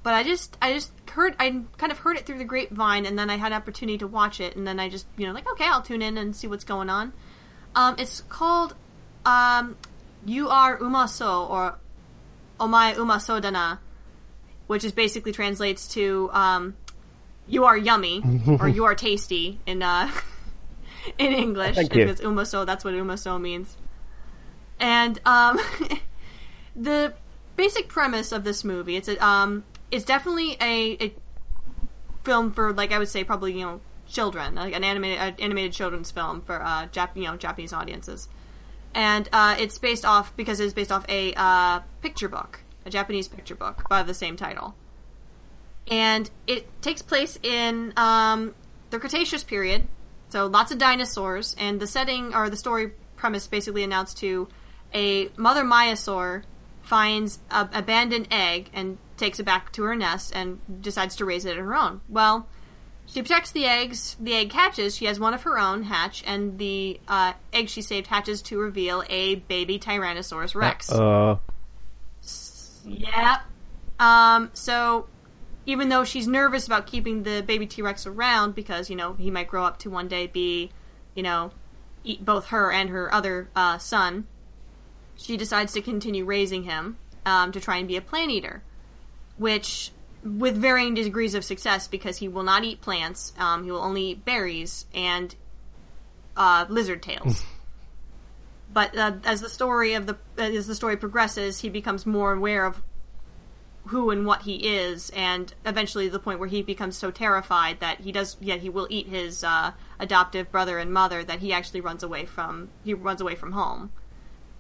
But 0.04 0.14
I 0.14 0.24
just 0.24 0.58
I 0.62 0.74
just 0.74 0.92
heard 1.10 1.36
I 1.40 1.64
kind 1.78 1.92
of 1.92 2.00
heard 2.00 2.18
it 2.18 2.26
through 2.26 2.38
the 2.38 2.46
grapevine, 2.46 3.06
and 3.06 3.20
then 3.20 3.30
I 3.30 3.36
had 3.36 3.52
an 3.52 3.58
opportunity 3.58 3.98
to 3.98 4.08
watch 4.08 4.40
it, 4.40 4.56
and 4.56 4.66
then 4.66 4.80
I 4.80 4.90
just 4.90 5.06
you 5.18 5.28
know 5.28 5.34
like 5.34 5.50
okay 5.52 5.66
I'll 5.66 5.82
tune 5.82 6.02
in 6.02 6.18
and 6.18 6.36
see 6.36 6.48
what's 6.48 6.64
going 6.64 6.90
on. 6.90 7.14
Um, 7.76 7.96
it's 7.98 8.22
called 8.22 8.76
um, 9.26 9.76
"You 10.26 10.50
Are 10.50 10.78
Umaso" 10.78 11.50
or 11.50 11.78
"Omae 12.60 12.96
Umaso 12.96 13.42
Dana," 13.42 13.80
which 14.68 14.86
is 14.86 14.94
basically 14.94 15.34
translates 15.34 15.90
to 15.90 16.30
um, 16.32 16.76
"You 17.50 17.66
are 17.66 17.78
yummy" 17.78 18.24
or 18.60 18.68
"You 18.78 18.86
are 18.86 18.96
tasty" 18.96 19.60
in 19.66 19.84
uh, 19.84 20.10
in 21.18 21.34
English. 21.34 21.76
Thank 21.76 21.96
you. 21.96 22.04
If 22.04 22.10
it's 22.10 22.22
umaso, 22.22 22.66
that's 22.66 22.86
what 22.86 22.94
umaso 22.94 23.40
means. 23.40 23.76
And 24.80 25.20
um, 25.26 25.60
the 26.76 27.14
basic 27.60 27.90
premise 27.90 28.32
of 28.32 28.46
this 28.46 28.64
movie 28.64 28.96
it's 28.96 29.10
a, 29.10 29.26
um, 29.26 29.66
it's 29.92 30.06
definitely 30.06 30.56
a, 30.62 30.98
a 31.04 31.14
film 32.24 32.54
for 32.54 32.72
like 32.72 32.94
I 32.94 32.98
would 32.98 33.10
say 33.10 33.26
probably 33.26 33.52
you 33.60 33.66
know 33.66 33.82
children 34.08 34.56
like 34.56 34.74
an 34.74 34.84
animated 34.84 35.20
uh, 35.20 35.32
animated 35.40 35.74
children's 35.74 36.10
film 36.10 36.42
for 36.42 36.62
uh, 36.62 36.88
Jap- 36.88 37.16
you 37.16 37.24
know 37.24 37.36
Japanese 37.36 37.74
audiences, 37.74 38.30
and 38.94 39.28
uh, 39.34 39.56
it's 39.60 39.78
based 39.78 40.06
off 40.06 40.36
because 40.38 40.60
it's 40.60 40.74
based 40.74 40.92
off 40.92 41.06
a 41.10 41.34
uh, 41.36 41.82
picture 42.02 42.30
book, 42.30 42.62
a 42.86 42.90
Japanese 42.90 43.28
picture 43.28 43.56
book 43.56 43.88
by 43.90 44.04
the 44.04 44.14
same 44.14 44.38
title, 44.38 44.76
and 45.90 46.30
it 46.48 46.82
takes 46.82 47.02
place 47.02 47.38
in 47.42 47.94
um, 47.98 48.54
the 48.90 49.00
Cretaceous 49.00 49.44
period, 49.44 49.88
so 50.30 50.48
lots 50.48 50.72
of 50.72 50.78
dinosaurs, 50.78 51.56
and 51.60 51.80
the 51.80 51.88
setting 51.88 52.34
or 52.34 52.50
the 52.50 52.58
story 52.58 52.92
premise 53.16 53.48
basically 53.48 53.84
announced 53.84 54.18
to 54.20 54.48
a 54.94 55.30
mother 55.36 55.64
Maiasaur 55.64 56.44
finds 56.84 57.40
an 57.52 57.70
abandoned 57.74 58.28
egg 58.32 58.70
and 58.74 58.98
takes 59.18 59.40
it 59.40 59.44
back 59.44 59.72
to 59.74 59.84
her 59.84 59.96
nest 59.96 60.32
and 60.36 60.60
decides 60.82 61.16
to 61.18 61.26
raise 61.26 61.46
it 61.46 61.52
at 61.52 61.58
her 61.58 61.76
own. 61.76 62.02
Well, 62.10 62.48
she 63.06 63.22
protects 63.22 63.52
the 63.52 63.66
eggs. 63.66 64.16
The 64.20 64.34
egg 64.36 64.52
hatches. 64.52 64.96
She 64.96 65.06
has 65.06 65.20
one 65.20 65.34
of 65.34 65.44
her 65.44 65.58
own 65.60 65.84
hatch, 65.84 66.24
and 66.26 66.58
the 66.58 67.00
uh, 67.08 67.34
egg 67.52 67.70
she 67.70 67.82
saved 67.82 68.08
hatches 68.08 68.42
to 68.44 68.58
reveal 68.60 69.04
a 69.10 69.36
baby 69.36 69.80
Tyrannosaurus 69.80 70.56
Rex. 70.56 70.92
Uh, 70.92 71.38
Yep. 72.86 73.42
Um, 74.00 74.50
so 74.54 75.08
even 75.66 75.90
though 75.90 76.04
she's 76.04 76.28
nervous 76.28 76.66
about 76.66 76.88
keeping 76.88 77.24
the 77.24 77.42
baby 77.42 77.68
T 77.68 77.82
Rex 77.82 78.06
around 78.06 78.56
because, 78.56 78.90
you 78.90 78.96
know, 78.96 79.14
he 79.14 79.30
might 79.32 79.48
grow 79.48 79.64
up 79.64 79.80
to 79.80 79.90
one 79.90 80.08
day 80.08 80.28
be, 80.28 80.72
you 81.16 81.24
know, 81.24 81.52
eat 82.04 82.24
both 82.24 82.48
her 82.48 82.72
and 82.72 82.90
her 82.90 83.14
other 83.14 83.50
uh, 83.56 83.78
son, 83.78 84.26
she 85.16 85.38
decides 85.38 85.74
to 85.74 85.82
continue 85.82 86.26
raising 86.26 86.64
him 86.64 86.98
um, 87.26 87.52
to 87.52 87.60
try 87.60 87.78
and 87.78 87.88
be 87.88 87.98
a 87.98 88.02
plant 88.02 88.32
eater, 88.32 88.64
which 89.38 89.92
with 90.24 90.56
varying 90.56 90.94
degrees 90.94 91.34
of 91.34 91.44
success 91.44 91.88
because 91.88 92.18
he 92.18 92.28
will 92.28 92.44
not 92.44 92.64
eat 92.64 92.82
plants. 92.82 93.34
Um, 93.38 93.64
he 93.64 93.72
will 93.72 93.82
only 93.82 94.12
eat 94.12 94.26
berries 94.26 94.86
and 94.94 95.34
uh, 96.36 96.66
lizard 96.70 97.04
tails. 97.04 97.44
but 98.74 98.98
uh, 98.98 99.14
as 99.26 99.42
the 99.42 99.50
story 99.50 99.94
of 99.94 100.06
the 100.06 100.18
as 100.38 100.68
the 100.68 100.76
story 100.76 100.98
progresses, 100.98 101.60
he 101.60 101.70
becomes 101.70 102.06
more 102.06 102.34
aware 102.34 102.66
of 102.66 102.82
who 103.88 104.10
and 104.12 104.26
what 104.26 104.44
he 104.44 104.68
is, 104.68 105.10
and 105.12 105.54
eventually 105.66 106.08
the 106.08 106.20
point 106.20 106.40
where 106.40 106.50
he 106.50 106.62
becomes 106.62 106.98
so 106.98 107.12
terrified 107.12 107.80
that 107.80 108.02
he 108.02 108.12
does, 108.12 108.38
yeah, 108.40 108.56
he 108.56 108.70
will 108.70 108.88
eat 108.90 109.08
his 109.08 109.44
uh, 109.44 109.72
adoptive 110.00 110.52
brother 110.52 110.78
and 110.78 110.94
mother 110.94 111.24
that 111.24 111.40
he 111.40 111.52
actually 111.52 111.82
runs 111.82 112.04
away 112.04 112.26
from 112.26 112.70
he 112.84 112.94
runs 112.94 113.22
away 113.22 113.36
from 113.36 113.54
home, 113.54 113.92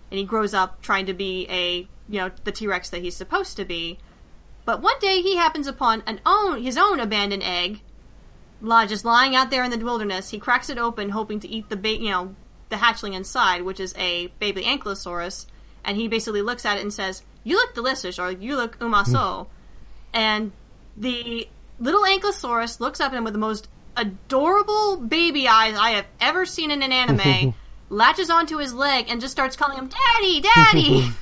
and 0.10 0.18
he 0.18 0.26
grows 0.26 0.54
up 0.54 0.82
trying 0.82 1.06
to 1.06 1.14
be 1.14 1.46
a 1.50 1.88
you 2.12 2.20
know 2.20 2.32
the 2.44 2.52
T 2.52 2.66
Rex 2.66 2.90
that 2.90 3.02
he's 3.02 3.16
supposed 3.16 3.56
to 3.58 3.66
be, 3.66 4.00
but 4.66 4.82
one 4.82 4.98
day 5.00 5.22
he 5.22 5.36
happens 5.36 5.68
upon 5.68 6.02
an 6.08 6.22
own 6.26 6.64
his 6.64 6.78
own 6.78 7.00
abandoned 7.00 7.44
egg, 7.44 7.82
just 8.88 9.06
lying 9.06 9.36
out 9.36 9.52
there 9.52 9.64
in 9.64 9.72
the 9.72 9.78
wilderness. 9.78 10.30
He 10.30 10.40
cracks 10.40 10.70
it 10.70 10.78
open, 10.78 11.10
hoping 11.10 11.40
to 11.41 11.48
eat 11.48 11.70
the 11.70 11.78
ba- 11.78 12.02
you 12.02 12.10
know 12.10 12.36
the 12.70 12.78
hatchling 12.78 13.14
inside, 13.14 13.64
which 13.64 13.80
is 13.80 13.94
a 13.98 14.28
baby 14.40 14.64
ankylosaurus, 14.64 15.46
and 15.84 15.98
he 15.98 16.08
basically 16.08 16.41
looks 16.41 16.66
at 16.66 16.78
it 16.78 16.82
and 16.82 16.94
says, 16.94 17.24
"You 17.50 17.56
look 17.56 17.74
delicious," 17.74 18.20
or 18.20 18.32
"You 18.32 18.56
look 18.56 18.78
umaso," 18.80 19.44
hmm. 19.44 20.18
and 20.18 20.52
the 20.96 21.48
little 21.80 22.04
ankylosaurus 22.04 22.80
looks 22.80 23.00
up 23.00 23.12
at 23.12 23.18
him 23.18 23.24
with 23.24 23.34
the 23.34 23.40
most 23.40 23.68
adorable 23.98 24.98
baby 24.98 25.48
eyes 25.48 25.76
I 25.76 25.92
have 25.92 26.06
ever 26.22 26.46
seen 26.46 26.72
in 26.72 26.84
an 26.84 26.92
anime, 26.92 27.56
latches 27.90 28.30
onto 28.30 28.58
his 28.58 28.74
leg, 28.74 29.06
and 29.10 29.20
just 29.20 29.32
starts 29.32 29.56
calling 29.56 29.78
him 29.78 29.90
"Daddy, 29.90 30.42
Daddy." 30.42 31.10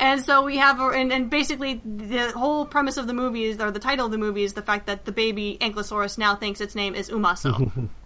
And 0.00 0.22
so 0.22 0.42
we 0.42 0.56
have, 0.56 0.80
and, 0.80 1.12
and 1.12 1.28
basically 1.28 1.82
the 1.84 2.30
whole 2.30 2.64
premise 2.64 2.96
of 2.96 3.06
the 3.06 3.12
movie 3.12 3.44
is, 3.44 3.60
or 3.60 3.70
the 3.70 3.78
title 3.78 4.06
of 4.06 4.12
the 4.12 4.16
movie 4.16 4.44
is 4.44 4.54
the 4.54 4.62
fact 4.62 4.86
that 4.86 5.04
the 5.04 5.12
baby 5.12 5.58
Ankylosaurus 5.60 6.16
now 6.16 6.34
thinks 6.34 6.62
its 6.62 6.74
name 6.74 6.94
is 6.94 7.10
Umaso. 7.10 7.90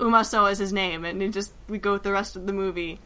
Umaso 0.00 0.50
is 0.50 0.58
his 0.58 0.72
name, 0.72 1.04
and 1.04 1.22
it 1.22 1.30
just 1.30 1.52
we 1.68 1.78
go 1.78 1.98
the 1.98 2.12
rest 2.12 2.36
of 2.36 2.46
the 2.46 2.52
movie 2.52 2.98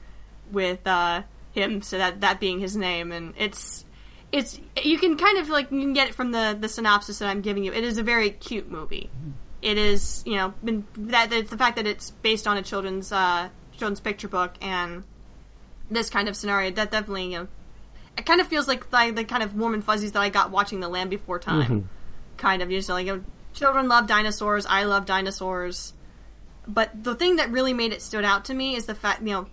with 0.50 0.86
uh, 0.86 1.22
him, 1.52 1.82
so 1.82 1.98
that 1.98 2.20
that 2.20 2.40
being 2.40 2.60
his 2.60 2.76
name, 2.76 3.12
and 3.12 3.34
it's 3.36 3.84
it's 4.32 4.60
you 4.82 4.98
can 4.98 5.16
kind 5.16 5.38
of 5.38 5.48
like 5.48 5.70
you 5.70 5.80
can 5.80 5.92
get 5.92 6.08
it 6.08 6.14
from 6.14 6.32
the 6.32 6.56
the 6.58 6.68
synopsis 6.68 7.18
that 7.18 7.28
I'm 7.28 7.40
giving 7.40 7.64
you. 7.64 7.72
It 7.72 7.84
is 7.84 7.98
a 7.98 8.02
very 8.02 8.30
cute 8.30 8.70
movie. 8.70 9.10
It 9.60 9.78
is 9.78 10.22
you 10.26 10.36
know 10.36 10.54
been, 10.62 10.86
that 10.96 11.30
the 11.30 11.58
fact 11.58 11.76
that 11.76 11.86
it's 11.86 12.10
based 12.10 12.46
on 12.46 12.56
a 12.56 12.62
children's 12.62 13.12
uh, 13.12 13.48
children's 13.72 14.00
picture 14.00 14.28
book 14.28 14.54
and 14.60 15.04
this 15.90 16.08
kind 16.10 16.28
of 16.28 16.36
scenario 16.36 16.70
that 16.70 16.90
definitely 16.90 17.32
you 17.32 17.38
know 17.38 17.48
it 18.16 18.26
kind 18.26 18.40
of 18.40 18.46
feels 18.46 18.68
like, 18.68 18.92
like 18.92 19.14
the 19.14 19.24
kind 19.24 19.42
of 19.42 19.54
warm 19.54 19.74
and 19.74 19.84
fuzzies 19.84 20.12
that 20.12 20.20
I 20.20 20.28
got 20.28 20.50
watching 20.50 20.80
The 20.80 20.88
Land 20.88 21.10
Before 21.10 21.38
Time. 21.38 21.62
Mm-hmm. 21.62 21.86
Kind 22.36 22.62
of, 22.62 22.70
you 22.70 22.80
know, 22.80 22.94
like 22.94 23.06
you 23.06 23.16
know, 23.16 23.24
children 23.52 23.88
love 23.88 24.06
dinosaurs. 24.06 24.66
I 24.66 24.84
love 24.84 25.06
dinosaurs. 25.06 25.92
But 26.66 27.04
the 27.04 27.14
thing 27.14 27.36
that 27.36 27.50
really 27.50 27.74
made 27.74 27.92
it 27.92 28.00
stood 28.02 28.24
out 28.24 28.46
to 28.46 28.54
me 28.54 28.74
is 28.74 28.86
the 28.86 28.94
fact, 28.94 29.20
you 29.20 29.32
know, 29.32 29.46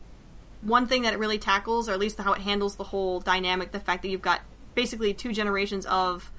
one 0.61 0.88
thing 0.88 1.01
that 1.03 1.13
it 1.13 1.19
really 1.19 1.39
tackles, 1.39 1.89
or 1.89 1.93
at 1.93 1.99
least 1.99 2.17
how 2.19 2.33
it 2.33 2.41
handles 2.41 2.75
the 2.75 2.83
whole 2.83 3.19
dynamic, 3.19 3.71
the 3.71 3.79
fact 3.79 4.03
that 4.03 4.09
you've 4.09 4.21
got 4.21 4.41
basically 4.75 5.13
two 5.13 5.33
generations 5.33 5.85
of, 5.85 6.31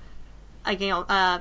like, 0.64 0.80
you 0.80 0.88
know, 0.88 1.00
uh, 1.08 1.40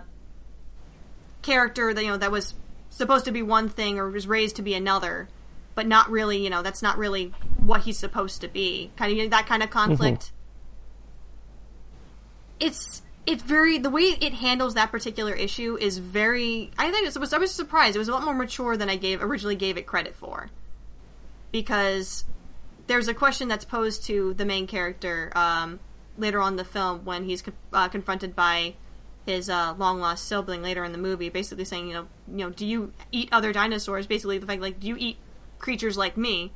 character 1.41 1.93
that, 1.93 2.03
you 2.03 2.09
know, 2.09 2.17
that 2.17 2.31
was 2.31 2.55
supposed 2.89 3.25
to 3.25 3.31
be 3.31 3.41
one 3.41 3.69
thing 3.69 3.99
or 3.99 4.09
was 4.09 4.27
raised 4.27 4.57
to 4.57 4.61
be 4.61 4.73
another, 4.73 5.29
but 5.75 5.87
not 5.87 6.09
really, 6.09 6.43
you 6.43 6.49
know, 6.49 6.61
that's 6.61 6.81
not 6.81 6.97
really 6.97 7.33
what 7.57 7.81
he's 7.81 7.97
supposed 7.97 8.41
to 8.41 8.47
be. 8.47 8.91
Kind 8.97 9.11
of 9.11 9.17
you 9.17 9.23
know, 9.23 9.29
that 9.29 9.47
kind 9.47 9.63
of 9.63 9.69
conflict. 9.69 10.31
It's 12.59 13.01
it's 13.25 13.43
very 13.43 13.77
the 13.77 13.89
way 13.89 14.03
it 14.03 14.33
handles 14.33 14.73
that 14.73 14.91
particular 14.91 15.33
issue 15.33 15.77
is 15.79 15.97
very. 15.97 16.71
I 16.77 16.91
think 16.91 17.07
it 17.07 17.17
was 17.17 17.33
I 17.33 17.37
was 17.37 17.51
surprised. 17.51 17.95
It 17.95 17.99
was 17.99 18.07
a 18.07 18.11
lot 18.11 18.23
more 18.23 18.33
mature 18.33 18.77
than 18.77 18.89
I 18.89 18.95
gave 18.95 19.21
originally 19.21 19.55
gave 19.55 19.77
it 19.77 19.85
credit 19.85 20.15
for. 20.15 20.49
Because 21.51 22.23
there's 22.87 23.07
a 23.07 23.13
question 23.13 23.47
that's 23.47 23.65
posed 23.65 24.05
to 24.05 24.33
the 24.33 24.45
main 24.45 24.67
character 24.67 25.31
um, 25.35 25.79
later 26.17 26.39
on 26.39 26.55
the 26.55 26.63
film 26.63 27.05
when 27.05 27.25
he's 27.25 27.43
uh, 27.73 27.87
confronted 27.89 28.35
by 28.35 28.73
his 29.25 29.49
uh, 29.49 29.75
long 29.77 29.99
lost 29.99 30.27
sibling 30.27 30.61
later 30.61 30.83
in 30.83 30.91
the 30.91 30.97
movie, 30.97 31.29
basically 31.29 31.65
saying, 31.65 31.87
you 31.87 31.93
know, 31.93 32.07
you 32.27 32.37
know, 32.45 32.49
do 32.49 32.65
you 32.65 32.91
eat 33.11 33.29
other 33.31 33.53
dinosaurs? 33.53 34.07
Basically, 34.07 34.37
the 34.37 34.47
fact 34.47 34.61
like, 34.61 34.79
do 34.79 34.87
you 34.87 34.95
eat 34.97 35.17
creatures 35.59 35.97
like 35.97 36.17
me? 36.17 36.51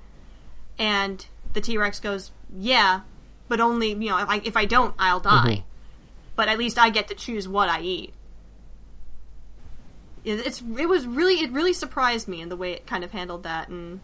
And 0.80 1.26
the 1.54 1.62
T 1.62 1.78
Rex 1.78 2.00
goes, 2.00 2.32
yeah, 2.58 3.02
but 3.48 3.60
only 3.60 3.90
you 3.90 4.10
know 4.10 4.18
if 4.18 4.30
I 4.30 4.42
if 4.44 4.58
I 4.58 4.66
don't, 4.66 4.96
I'll 4.98 5.20
die. 5.20 5.32
Mm-hmm. 5.32 5.75
But 6.36 6.50
at 6.50 6.58
least 6.58 6.78
I 6.78 6.90
get 6.90 7.08
to 7.10 7.16
choose 7.16 7.48
what 7.48 7.70
I 7.70 7.82
eat. 7.82 8.14
It- 10.24 10.46
It's 10.46 10.62
it 10.62 10.88
was 10.90 11.06
really 11.06 11.36
it 11.36 11.52
really 11.52 11.74
surprised 11.74 12.28
me 12.28 12.42
in 12.42 12.50
the 12.50 12.56
way 12.58 12.74
it 12.74 12.88
kind 12.88 13.04
of 13.04 13.12
handled 13.12 13.44
that, 13.44 13.70
and 13.70 14.00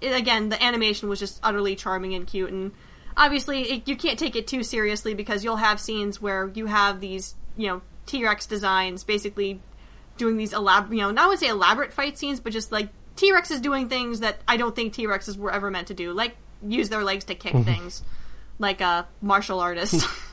it, 0.00 0.12
again 0.12 0.48
the 0.48 0.62
animation 0.62 1.08
was 1.08 1.18
just 1.18 1.38
utterly 1.42 1.76
charming 1.76 2.14
and 2.14 2.26
cute, 2.26 2.50
and 2.50 2.72
obviously 3.16 3.62
it, 3.62 3.88
you 3.88 3.96
can't 3.96 4.18
take 4.18 4.36
it 4.36 4.46
too 4.46 4.62
seriously 4.62 5.14
because 5.14 5.44
you'll 5.44 5.56
have 5.56 5.80
scenes 5.80 6.20
where 6.20 6.48
you 6.54 6.66
have 6.66 7.00
these 7.00 7.34
you 7.56 7.68
know 7.68 7.82
T 8.06 8.24
Rex 8.24 8.46
designs 8.46 9.04
basically 9.04 9.60
doing 10.16 10.36
these 10.38 10.52
elaborate 10.54 10.96
you 10.96 11.02
know 11.02 11.10
not 11.10 11.28
would 11.28 11.38
say 11.38 11.48
elaborate 11.48 11.92
fight 11.92 12.16
scenes, 12.18 12.40
but 12.40 12.52
just 12.52 12.72
like 12.72 12.88
T 13.16 13.32
Rex 13.32 13.50
is 13.50 13.60
doing 13.60 13.88
things 13.88 14.20
that 14.20 14.38
I 14.48 14.56
don't 14.56 14.74
think 14.74 14.94
T 14.94 15.06
Rexes 15.06 15.36
were 15.36 15.52
ever 15.52 15.70
meant 15.70 15.88
to 15.88 15.94
do, 15.94 16.12
like 16.12 16.36
use 16.66 16.88
their 16.88 17.04
legs 17.04 17.24
to 17.26 17.34
kick 17.34 17.52
mm-hmm. 17.52 17.64
things, 17.64 18.02
like 18.58 18.80
a 18.80 19.06
martial 19.20 19.60
artist. 19.60 20.06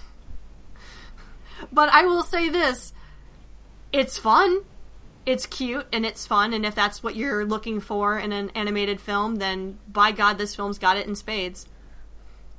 but 1.74 1.90
I 1.90 2.06
will 2.06 2.24
say 2.24 2.50
this: 2.50 2.94
it's 3.92 4.18
fun, 4.18 4.62
it's 5.26 5.46
cute, 5.46 5.88
and 5.92 6.06
it's 6.06 6.26
fun. 6.26 6.54
And 6.54 6.66
if 6.66 6.76
that's 6.76 7.04
what 7.04 7.16
you're 7.16 7.46
looking 7.46 7.80
for 7.80 8.18
in 8.18 8.32
an 8.32 8.52
animated 8.52 9.02
film, 9.02 9.36
then 9.36 9.78
by 9.88 10.12
God, 10.12 10.38
this 10.38 10.56
film's 10.56 10.80
got 10.80 10.98
it 10.98 11.08
in 11.08 11.16
spades. 11.16 11.68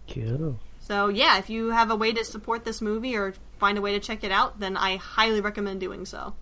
Cool. 0.09 0.59
So 0.81 1.09
yeah, 1.09 1.39
if 1.39 1.49
you 1.49 1.70
have 1.70 1.91
a 1.91 1.97
way 1.97 2.12
to 2.12 2.24
support 2.24 2.65
this 2.65 2.82
movie 2.82 3.16
or 3.16 3.35
find 3.59 3.78
a 3.78 3.81
way 3.81 3.93
to 3.93 4.01
check 4.01 4.24
it 4.24 4.31
out, 4.31 4.61
then 4.61 4.77
I 4.77 4.97
highly 4.97 5.41
recommend 5.41 5.81
doing 5.81 6.05
so. 6.05 6.35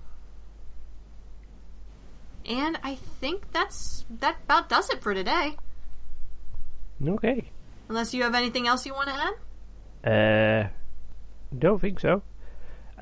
And 2.44 2.76
I 2.82 2.96
think 3.20 3.52
that's 3.52 4.04
that 4.18 4.36
about 4.44 4.68
does 4.68 4.90
it 4.90 5.00
for 5.00 5.14
today. 5.14 5.56
Okay. 7.06 7.50
Unless 7.88 8.14
you 8.14 8.24
have 8.24 8.34
anything 8.34 8.66
else 8.66 8.84
you 8.84 8.94
want 8.94 9.08
to 9.10 9.32
add? 10.04 10.64
Uh, 10.64 10.68
don't 11.56 11.80
think 11.80 12.00
so. 12.00 12.22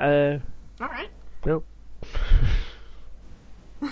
Uh, 0.00 0.38
All 0.80 0.88
right. 0.88 1.10
nope. 1.44 1.66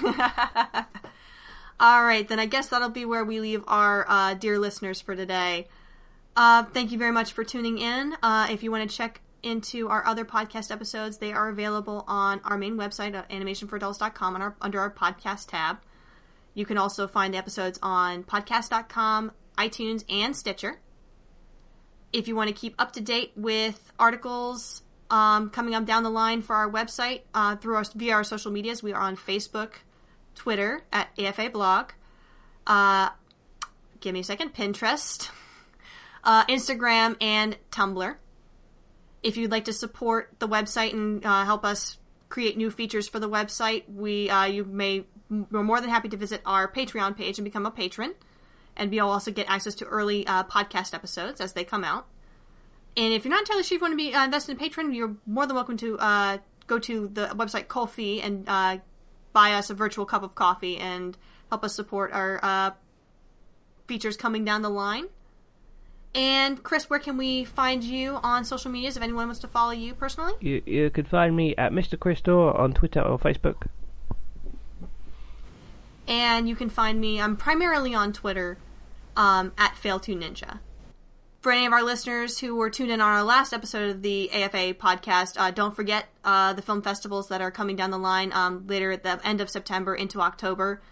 All 1.81 2.03
right, 2.03 2.27
then 2.27 2.41
I 2.41 2.47
guess 2.47 2.69
that'll 2.69 2.89
be 2.89 3.05
where 3.05 3.25
we 3.25 3.41
leave 3.41 3.63
our 3.69 4.07
uh, 4.09 4.35
dear 4.35 4.59
listeners 4.59 5.01
for 5.01 5.15
today. 5.15 5.69
Uh, 6.35 6.65
thank 6.65 6.93
you 6.93 6.99
very 6.99 7.13
much 7.13 7.33
for 7.33 7.45
tuning 7.45 7.79
in. 7.79 8.17
Uh, 8.23 8.49
if 8.51 8.63
you 8.63 8.71
want 8.71 8.89
to 8.89 8.97
check 8.97 9.21
into 9.43 9.89
our 9.89 10.05
other 10.07 10.25
podcast 10.25 10.71
episodes, 10.71 11.19
they 11.19 11.33
are 11.33 11.49
available 11.49 12.05
on 12.09 12.41
our 12.45 12.57
main 12.57 12.77
website 12.77 13.15
at 13.15 13.29
animationforadults.com 13.29 14.35
on 14.35 14.43
our, 14.43 14.57
under 14.61 14.81
our 14.81 14.91
podcast 14.91 15.49
tab. 15.49 15.79
You 16.55 16.65
can 16.65 16.79
also 16.79 17.07
find 17.07 17.35
the 17.35 17.39
episodes 17.39 17.79
on 17.83 18.25
podcast.com, 18.25 19.33
iTunes, 19.57 20.05
and 20.09 20.35
Stitcher. 20.35 20.81
If 22.13 22.27
you 22.27 22.35
want 22.35 22.49
to 22.49 22.55
keep 22.55 22.75
up 22.79 22.93
to 22.93 23.01
date 23.01 23.33
with 23.37 23.93
articles 23.99 24.83
um, 25.11 25.51
coming 25.51 25.75
up 25.75 25.85
down 25.85 26.03
the 26.03 26.11
line 26.11 26.43
for 26.43 26.55
our 26.55 26.71
website 26.71 27.23
uh, 27.35 27.57
through 27.57 27.77
our 27.77 27.85
via 27.95 28.15
our 28.15 28.25
social 28.25 28.51
medias, 28.51 28.83
we 28.83 28.93
are 28.93 29.01
on 29.01 29.17
Facebook, 29.17 29.73
Twitter 30.35 30.83
at 30.93 31.09
AFA 31.19 31.51
Blog. 31.51 31.91
Uh, 32.67 33.11
give 34.01 34.13
me 34.13 34.21
a 34.21 34.25
second. 34.25 34.55
Pinterest, 34.55 35.31
uh, 36.25 36.45
Instagram, 36.47 37.17
and 37.21 37.57
Tumblr. 37.71 38.17
If 39.23 39.37
you'd 39.37 39.51
like 39.51 39.65
to 39.65 39.73
support 39.73 40.33
the 40.39 40.47
website 40.47 40.93
and 40.93 41.25
uh, 41.25 41.45
help 41.45 41.65
us 41.65 41.99
create 42.29 42.57
new 42.57 42.71
features 42.71 43.09
for 43.09 43.19
the 43.19 43.29
website, 43.29 43.85
we 43.93 44.31
uh, 44.31 44.45
you 44.45 44.65
may 44.65 45.05
we're 45.31 45.63
more 45.63 45.81
than 45.81 45.91
happy 45.91 46.09
to 46.09 46.17
visit 46.17 46.41
our 46.47 46.71
Patreon 46.71 47.17
page 47.17 47.39
and 47.39 47.45
become 47.45 47.67
a 47.67 47.71
patron, 47.71 48.15
and 48.77 48.95
you'll 48.95 49.09
also 49.09 49.31
get 49.31 49.49
access 49.49 49.75
to 49.77 49.85
early 49.87 50.27
uh, 50.27 50.45
podcast 50.45 50.95
episodes 50.95 51.41
as 51.41 51.53
they 51.55 51.65
come 51.65 51.85
out. 51.85 52.07
And 52.99 53.15
if 53.15 53.25
you're 53.25 53.31
not 53.31 53.43
entirely 53.43 53.63
sure 53.63 53.77
if 53.77 53.81
you 53.81 53.85
want 53.85 53.93
to 53.93 53.97
be 53.97 54.13
uh, 54.13 54.25
invested 54.25 54.61
in 54.61 54.69
Patreon, 54.69 54.93
you're 54.93 55.15
more 55.25 55.47
than 55.47 55.55
welcome 55.55 55.77
to 55.77 55.97
uh, 56.01 56.39
go 56.67 56.81
to 56.81 57.07
the 57.07 57.27
website 57.29 57.69
Ko-fi 57.69 58.21
and 58.21 58.45
uh, 58.49 58.79
buy 59.33 59.53
us 59.53 59.71
a 59.71 59.75
virtual 59.75 60.05
cup 60.05 60.25
of 60.25 60.35
coffee 60.35 60.79
and 60.79 61.17
help 61.49 61.63
us 61.63 61.77
support 61.77 62.11
our 62.13 62.41
uh, 62.43 62.71
features 63.87 64.17
coming 64.17 64.45
down 64.45 64.63
the 64.63 64.69
line. 64.69 65.05
And 66.13 66.61
Chris, 66.61 66.91
where 66.91 66.99
can 66.99 67.17
we 67.17 67.45
find 67.45 67.85
you 67.85 68.19
on 68.21 68.45
social 68.45 68.73
medias 68.73 68.97
if 68.97 69.03
anyone 69.05 69.27
wants 69.27 69.43
to 69.43 69.47
follow 69.49 69.71
you 69.71 69.95
personally? 69.95 70.33
You 70.41 70.61
you 70.67 70.91
can 70.91 71.05
find 71.05 71.37
me 71.37 71.55
at 71.57 71.71
Mr. 71.71 71.97
Crystal 71.97 72.51
on 72.51 72.73
Twitter 72.73 73.01
or 73.01 73.17
Facebook. 73.17 73.69
And 76.09 76.49
you 76.49 76.57
can 76.57 76.69
find 76.69 77.01
me, 77.01 77.21
I'm 77.21 77.37
primarily 77.37 77.95
on 77.95 78.13
Twitter 78.13 78.59
um, 79.17 79.53
at 79.57 79.75
Fail2Ninja. 79.75 80.59
For 81.49 81.53
any 81.53 81.65
of 81.65 81.73
our 81.73 81.83
listeners 81.83 82.39
who 82.39 82.57
were 82.57 82.69
tuned 82.69 82.91
in 82.91 83.01
on 83.01 83.09
our 83.09 83.25
last 83.25 83.55
episode 83.55 83.89
of 83.89 84.03
the 84.03 84.31
AFA 84.33 84.75
podcast, 84.75 85.33
uh, 85.39 85.51
don't 85.51 85.75
forget 85.75 86.05
uh, 86.23 86.53
the 86.53 86.61
film 86.61 86.83
festivals 86.83 87.29
that 87.29 87.41
are 87.41 87.51
coming 87.51 87.75
down 87.75 87.91
the 87.91 87.99
line 87.99 88.35
um, 88.35 88.67
later 88.67 88.93
at 88.93 89.03
the 89.03 89.19
end 89.27 89.41
of 89.41 89.49
September 89.49 89.95
into 89.95 90.21
October. 90.21 90.83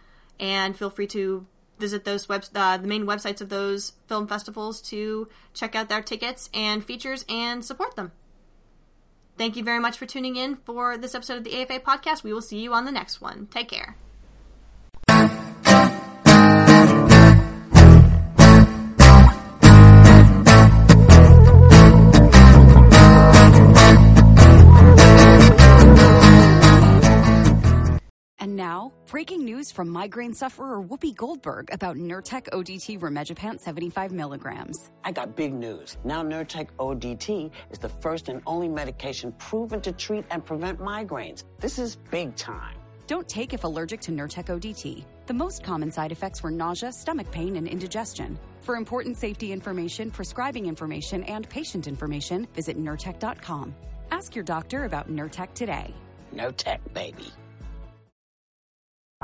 And 0.41 0.75
feel 0.75 0.89
free 0.89 1.09
to 1.09 1.47
visit 1.79 2.07
those 2.07 2.27
web, 2.27 2.47
uh, 2.55 2.79
the 2.79 2.89
main 2.89 3.05
websites 3.05 3.43
of 3.43 3.51
those 3.51 3.93
film 4.07 4.27
festivals 4.29 4.81
to 4.89 5.29
check 5.53 5.75
out 5.75 5.91
their 5.91 6.01
tickets 6.01 6.49
and 6.55 6.83
features 6.83 7.27
and 7.29 7.63
support 7.63 7.95
them. 7.95 8.13
Thank 9.37 9.57
you 9.57 9.63
very 9.63 9.79
much 9.79 9.99
for 9.99 10.07
tuning 10.07 10.37
in 10.37 10.57
for 10.57 10.97
this 10.97 11.15
episode 11.15 11.37
of 11.37 11.45
the 11.45 11.61
AFA 11.61 11.81
podcast. 11.81 12.23
We 12.23 12.33
will 12.33 12.41
see 12.41 12.61
you 12.61 12.73
on 12.73 12.87
the 12.87 12.93
next 12.93 13.21
one. 13.21 13.47
Take 13.51 13.69
care. 13.69 13.97
Now, 28.67 28.93
breaking 29.09 29.45
news 29.45 29.71
from 29.71 29.89
migraine 29.89 30.35
sufferer 30.35 30.83
Whoopi 30.83 31.15
Goldberg 31.15 31.73
about 31.73 31.97
Nurtec 31.97 32.49
ODT 32.49 32.99
Rimegepant 32.99 33.61
75 33.61 34.11
milligrams. 34.11 34.91
I 35.05 35.13
got 35.13 35.37
big 35.37 35.55
news. 35.55 35.99
Now 36.03 36.25
Nurtec 36.25 36.71
ODT 36.81 37.53
is 37.71 37.79
the 37.79 37.89
first 37.89 38.29
and 38.29 38.43
only 38.45 38.69
medication 38.69 39.31
proven 39.39 39.81
to 39.83 39.93
treat 39.93 40.25
and 40.33 40.45
prevent 40.45 40.81
migraines. 40.81 41.45
This 41.61 41.79
is 41.79 41.95
big 42.11 42.35
time. 42.35 42.77
Don't 43.07 43.29
take 43.29 43.55
if 43.55 43.63
allergic 43.63 44.01
to 44.01 44.11
Nurtec 44.11 44.47
ODT. 44.47 45.05
The 45.27 45.39
most 45.45 45.63
common 45.63 45.93
side 45.93 46.11
effects 46.11 46.43
were 46.43 46.51
nausea, 46.51 46.91
stomach 46.91 47.31
pain, 47.31 47.55
and 47.55 47.69
indigestion. 47.69 48.37
For 48.63 48.75
important 48.75 49.17
safety 49.17 49.53
information, 49.53 50.11
prescribing 50.11 50.67
information, 50.67 51.23
and 51.23 51.49
patient 51.49 51.87
information, 51.87 52.49
visit 52.53 52.77
Nurtec.com. 52.77 53.77
Ask 54.11 54.35
your 54.35 54.45
doctor 54.45 54.87
about 54.87 55.09
Nurtec 55.09 55.55
today. 55.55 55.95
Nurtec, 56.35 56.81
baby. 56.93 57.31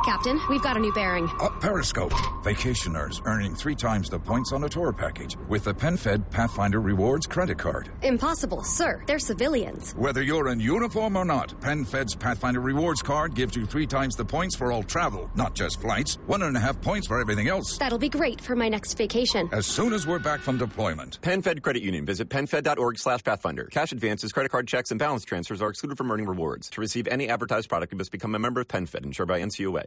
Captain, 0.04 0.40
we've 0.48 0.62
got 0.62 0.76
a 0.76 0.80
new 0.80 0.92
bearing. 0.94 1.28
Up 1.40 1.60
Periscope. 1.60 2.12
Vacationers 2.42 3.20
earning 3.26 3.54
three 3.54 3.74
times 3.74 4.08
the 4.08 4.18
points 4.18 4.50
on 4.50 4.64
a 4.64 4.68
tour 4.68 4.90
package 4.90 5.36
with 5.48 5.64
the 5.64 5.74
PenFed 5.74 6.28
Pathfinder 6.30 6.80
Rewards 6.80 7.26
credit 7.26 7.58
card. 7.58 7.90
Impossible, 8.02 8.64
sir. 8.64 9.04
They're 9.06 9.18
civilians. 9.18 9.92
Whether 9.92 10.22
you're 10.22 10.48
in 10.48 10.60
uniform 10.60 11.14
or 11.16 11.26
not, 11.26 11.48
PenFed's 11.60 12.16
Pathfinder 12.16 12.60
Rewards 12.60 13.02
card 13.02 13.34
gives 13.34 13.54
you 13.54 13.66
three 13.66 13.86
times 13.86 14.16
the 14.16 14.24
points 14.24 14.56
for 14.56 14.72
all 14.72 14.82
travel, 14.82 15.30
not 15.36 15.54
just 15.54 15.78
flights. 15.80 16.18
One 16.26 16.42
and 16.42 16.56
a 16.56 16.60
half 16.60 16.80
points 16.80 17.06
for 17.06 17.20
everything 17.20 17.48
else. 17.48 17.76
That'll 17.76 17.98
be 17.98 18.08
great 18.08 18.40
for 18.40 18.56
my 18.56 18.70
next 18.70 18.94
vacation. 18.94 19.50
As 19.52 19.66
soon 19.66 19.92
as 19.92 20.06
we're 20.06 20.18
back 20.18 20.40
from 20.40 20.56
deployment. 20.56 21.20
PenFed 21.20 21.60
Credit 21.62 21.82
Union. 21.82 22.06
Visit 22.06 22.30
PenFed.org 22.30 22.98
slash 22.98 23.22
Pathfinder. 23.22 23.66
Cash 23.66 23.92
advances, 23.92 24.32
credit 24.32 24.48
card 24.48 24.66
checks, 24.66 24.90
and 24.90 24.98
balance 24.98 25.24
transfers 25.24 25.60
are 25.60 25.68
excluded 25.68 25.98
from 25.98 26.10
earning 26.10 26.26
rewards. 26.26 26.70
To 26.70 26.80
receive 26.80 27.06
any 27.08 27.28
advertised 27.28 27.68
product, 27.68 27.92
you 27.92 27.98
must 27.98 28.10
become 28.10 28.34
a 28.34 28.38
member 28.38 28.62
of 28.62 28.68
PenFed, 28.68 29.04
insured 29.04 29.28
by 29.28 29.38
NCUA. 29.40 29.81